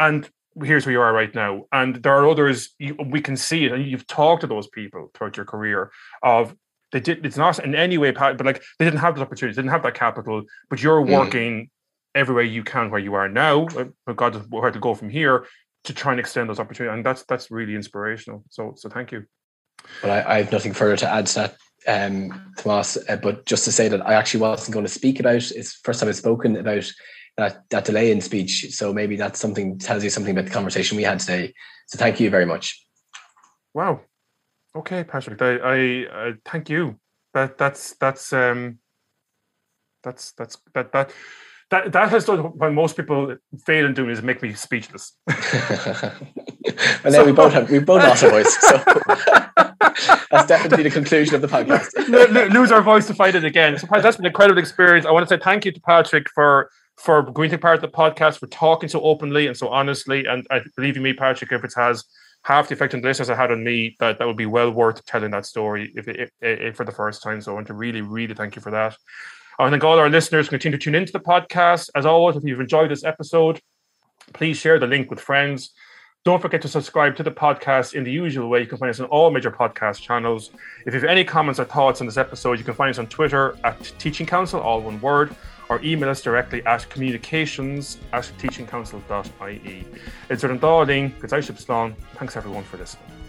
and 0.00 0.28
here's 0.64 0.86
where 0.86 0.92
you 0.92 1.00
are 1.00 1.12
right 1.12 1.32
now. 1.34 1.64
And 1.70 1.96
there 1.96 2.14
are 2.14 2.26
others 2.26 2.70
you, 2.78 2.96
we 3.06 3.20
can 3.20 3.36
see 3.36 3.66
it, 3.66 3.72
and 3.72 3.86
you've 3.86 4.06
talked 4.06 4.40
to 4.40 4.46
those 4.46 4.66
people 4.66 5.10
throughout 5.14 5.36
your 5.36 5.46
career 5.46 5.92
of 6.22 6.56
they 6.90 7.00
did. 7.00 7.24
It's 7.24 7.36
not 7.36 7.58
in 7.60 7.76
any 7.76 7.98
way, 7.98 8.10
but 8.10 8.44
like 8.44 8.62
they 8.78 8.84
didn't 8.84 8.98
have 9.00 9.14
those 9.14 9.22
opportunities, 9.22 9.56
didn't 9.56 9.70
have 9.70 9.84
that 9.84 9.94
capital, 9.94 10.42
but 10.68 10.82
you're 10.82 11.02
mm. 11.02 11.16
working 11.16 11.70
every 12.16 12.34
way 12.34 12.44
you 12.44 12.64
can 12.64 12.90
where 12.90 12.98
you 12.98 13.14
are 13.14 13.28
now. 13.28 13.66
Uh, 13.66 13.84
but 14.06 14.16
God, 14.16 14.50
where 14.50 14.70
to 14.72 14.80
go 14.80 14.94
from 14.94 15.10
here 15.10 15.46
to 15.84 15.94
try 15.94 16.12
and 16.12 16.20
extend 16.20 16.48
those 16.48 16.60
opportunities, 16.60 16.94
and 16.94 17.04
that's 17.04 17.24
that's 17.24 17.50
really 17.50 17.74
inspirational. 17.74 18.44
So 18.50 18.74
so 18.76 18.88
thank 18.88 19.12
you. 19.12 19.24
Well, 20.02 20.12
I, 20.12 20.34
I 20.34 20.38
have 20.42 20.52
nothing 20.52 20.72
further 20.72 20.96
to 20.98 21.10
add 21.10 21.26
to 21.26 21.34
that 21.34 21.56
um, 21.86 22.52
Tomas. 22.58 22.98
Uh, 23.08 23.16
but 23.16 23.46
just 23.46 23.64
to 23.64 23.72
say 23.72 23.88
that 23.88 24.06
I 24.06 24.14
actually 24.14 24.40
wasn't 24.40 24.74
going 24.74 24.84
to 24.84 24.92
speak 24.92 25.20
about. 25.20 25.50
It's 25.50 25.74
first 25.74 26.00
time 26.00 26.08
I've 26.08 26.16
spoken 26.16 26.56
about 26.56 26.90
that 27.36 27.62
that 27.70 27.84
delay 27.84 28.10
in 28.10 28.20
speech. 28.20 28.66
So 28.70 28.92
maybe 28.92 29.16
that's 29.16 29.40
something 29.40 29.78
tells 29.78 30.04
you 30.04 30.10
something 30.10 30.32
about 30.32 30.46
the 30.46 30.54
conversation 30.54 30.96
we 30.96 31.04
had 31.04 31.20
today. 31.20 31.54
So 31.86 31.98
thank 31.98 32.20
you 32.20 32.30
very 32.30 32.46
much. 32.46 32.84
Wow. 33.74 34.00
Okay, 34.74 35.04
Patrick. 35.04 35.40
I, 35.42 35.56
I, 35.56 36.28
I 36.28 36.32
thank 36.44 36.70
you. 36.70 36.98
That 37.34 37.58
that's 37.58 37.94
that's 37.96 38.32
um 38.32 38.78
that's 40.02 40.32
that's 40.32 40.58
that 40.74 40.92
that 40.92 41.12
that 41.70 41.92
that 41.92 42.10
has 42.10 42.24
done 42.24 42.40
what 42.40 42.72
most 42.72 42.96
people 42.96 43.36
fail 43.64 43.86
in 43.86 43.94
doing 43.94 44.10
is 44.10 44.22
make 44.22 44.42
me 44.42 44.52
speechless. 44.54 45.12
so, 47.08 47.24
we 47.24 47.32
both 47.32 47.52
have 47.52 47.70
we 47.70 47.78
both 47.78 48.02
lost 48.02 48.24
our 48.24 48.30
voice, 48.30 48.56
so 48.60 48.76
that's 50.30 50.48
definitely 50.48 50.82
the 50.82 50.90
conclusion 50.90 51.36
of 51.36 51.40
the 51.40 51.48
podcast. 51.48 51.88
Lose 52.52 52.72
our 52.72 52.82
voice 52.82 53.06
to 53.06 53.14
fight 53.14 53.34
it 53.34 53.44
again. 53.44 53.78
So 53.78 53.86
that's 53.90 54.16
been 54.16 54.26
an 54.26 54.30
incredible 54.30 54.60
experience. 54.60 55.06
I 55.06 55.12
want 55.12 55.28
to 55.28 55.34
say 55.34 55.40
thank 55.42 55.64
you 55.64 55.72
to 55.72 55.80
Patrick 55.80 56.28
for 56.30 56.70
for 56.96 57.22
going 57.22 57.50
to 57.50 57.58
part 57.58 57.76
of 57.76 57.82
the 57.82 57.88
podcast, 57.88 58.38
for 58.38 58.46
talking 58.48 58.88
so 58.88 59.00
openly 59.02 59.46
and 59.46 59.56
so 59.56 59.68
honestly. 59.68 60.26
And 60.26 60.46
I 60.50 60.60
believe 60.76 60.96
in 60.96 61.02
me, 61.02 61.14
Patrick, 61.14 61.52
if 61.52 61.64
it 61.64 61.72
has 61.76 62.04
half 62.42 62.68
the 62.68 62.74
effect 62.74 62.94
on 62.94 63.00
this 63.00 63.20
as 63.20 63.28
it 63.28 63.36
had 63.36 63.52
on 63.52 63.62
me, 63.62 63.96
that 64.00 64.18
that 64.18 64.26
would 64.26 64.36
be 64.36 64.46
well 64.46 64.70
worth 64.70 65.04
telling 65.06 65.30
that 65.30 65.46
story 65.46 65.92
if, 65.94 66.08
if, 66.08 66.30
if 66.40 66.76
for 66.76 66.84
the 66.84 66.92
first 66.92 67.22
time. 67.22 67.40
So 67.40 67.52
I 67.52 67.54
want 67.54 67.68
to 67.68 67.74
really, 67.74 68.02
really 68.02 68.34
thank 68.34 68.56
you 68.56 68.62
for 68.62 68.70
that. 68.72 68.96
Uh, 69.60 69.64
I 69.64 69.70
thank 69.70 69.84
all 69.84 69.98
our 69.98 70.08
listeners 70.08 70.48
continue 70.48 70.78
to 70.78 70.82
tune 70.82 70.94
into 70.94 71.12
the 71.12 71.20
podcast. 71.20 71.90
As 71.94 72.06
always, 72.06 72.34
if 72.34 72.44
you've 72.44 72.60
enjoyed 72.60 72.90
this 72.90 73.04
episode, 73.04 73.60
please 74.32 74.56
share 74.56 74.78
the 74.78 74.86
link 74.86 75.10
with 75.10 75.20
friends. 75.20 75.72
Don't 76.24 76.40
forget 76.40 76.62
to 76.62 76.68
subscribe 76.68 77.14
to 77.16 77.22
the 77.22 77.30
podcast 77.30 77.92
in 77.92 78.02
the 78.02 78.10
usual 78.10 78.48
way. 78.48 78.60
You 78.60 78.66
can 78.66 78.78
find 78.78 78.88
us 78.88 79.00
on 79.00 79.06
all 79.08 79.30
major 79.30 79.50
podcast 79.50 80.00
channels. 80.00 80.50
If 80.86 80.94
you 80.94 81.00
have 81.00 81.10
any 81.10 81.24
comments 81.24 81.60
or 81.60 81.66
thoughts 81.66 82.00
on 82.00 82.06
this 82.06 82.16
episode, 82.16 82.58
you 82.58 82.64
can 82.64 82.72
find 82.72 82.88
us 82.88 82.98
on 82.98 83.06
Twitter 83.08 83.54
at 83.62 83.78
Teaching 83.98 84.26
Council, 84.26 84.60
all 84.60 84.80
one 84.80 84.98
word, 85.02 85.36
or 85.68 85.78
email 85.82 86.08
us 86.08 86.22
directly 86.22 86.64
at 86.64 86.88
communications 86.88 87.98
at 88.14 88.32
teachingcouncil.ie. 88.38 89.86
It's 90.30 90.42
an 90.42 90.58
darling, 90.58 91.10
Thanks 91.20 92.34
everyone 92.34 92.64
for 92.64 92.78
listening. 92.78 93.19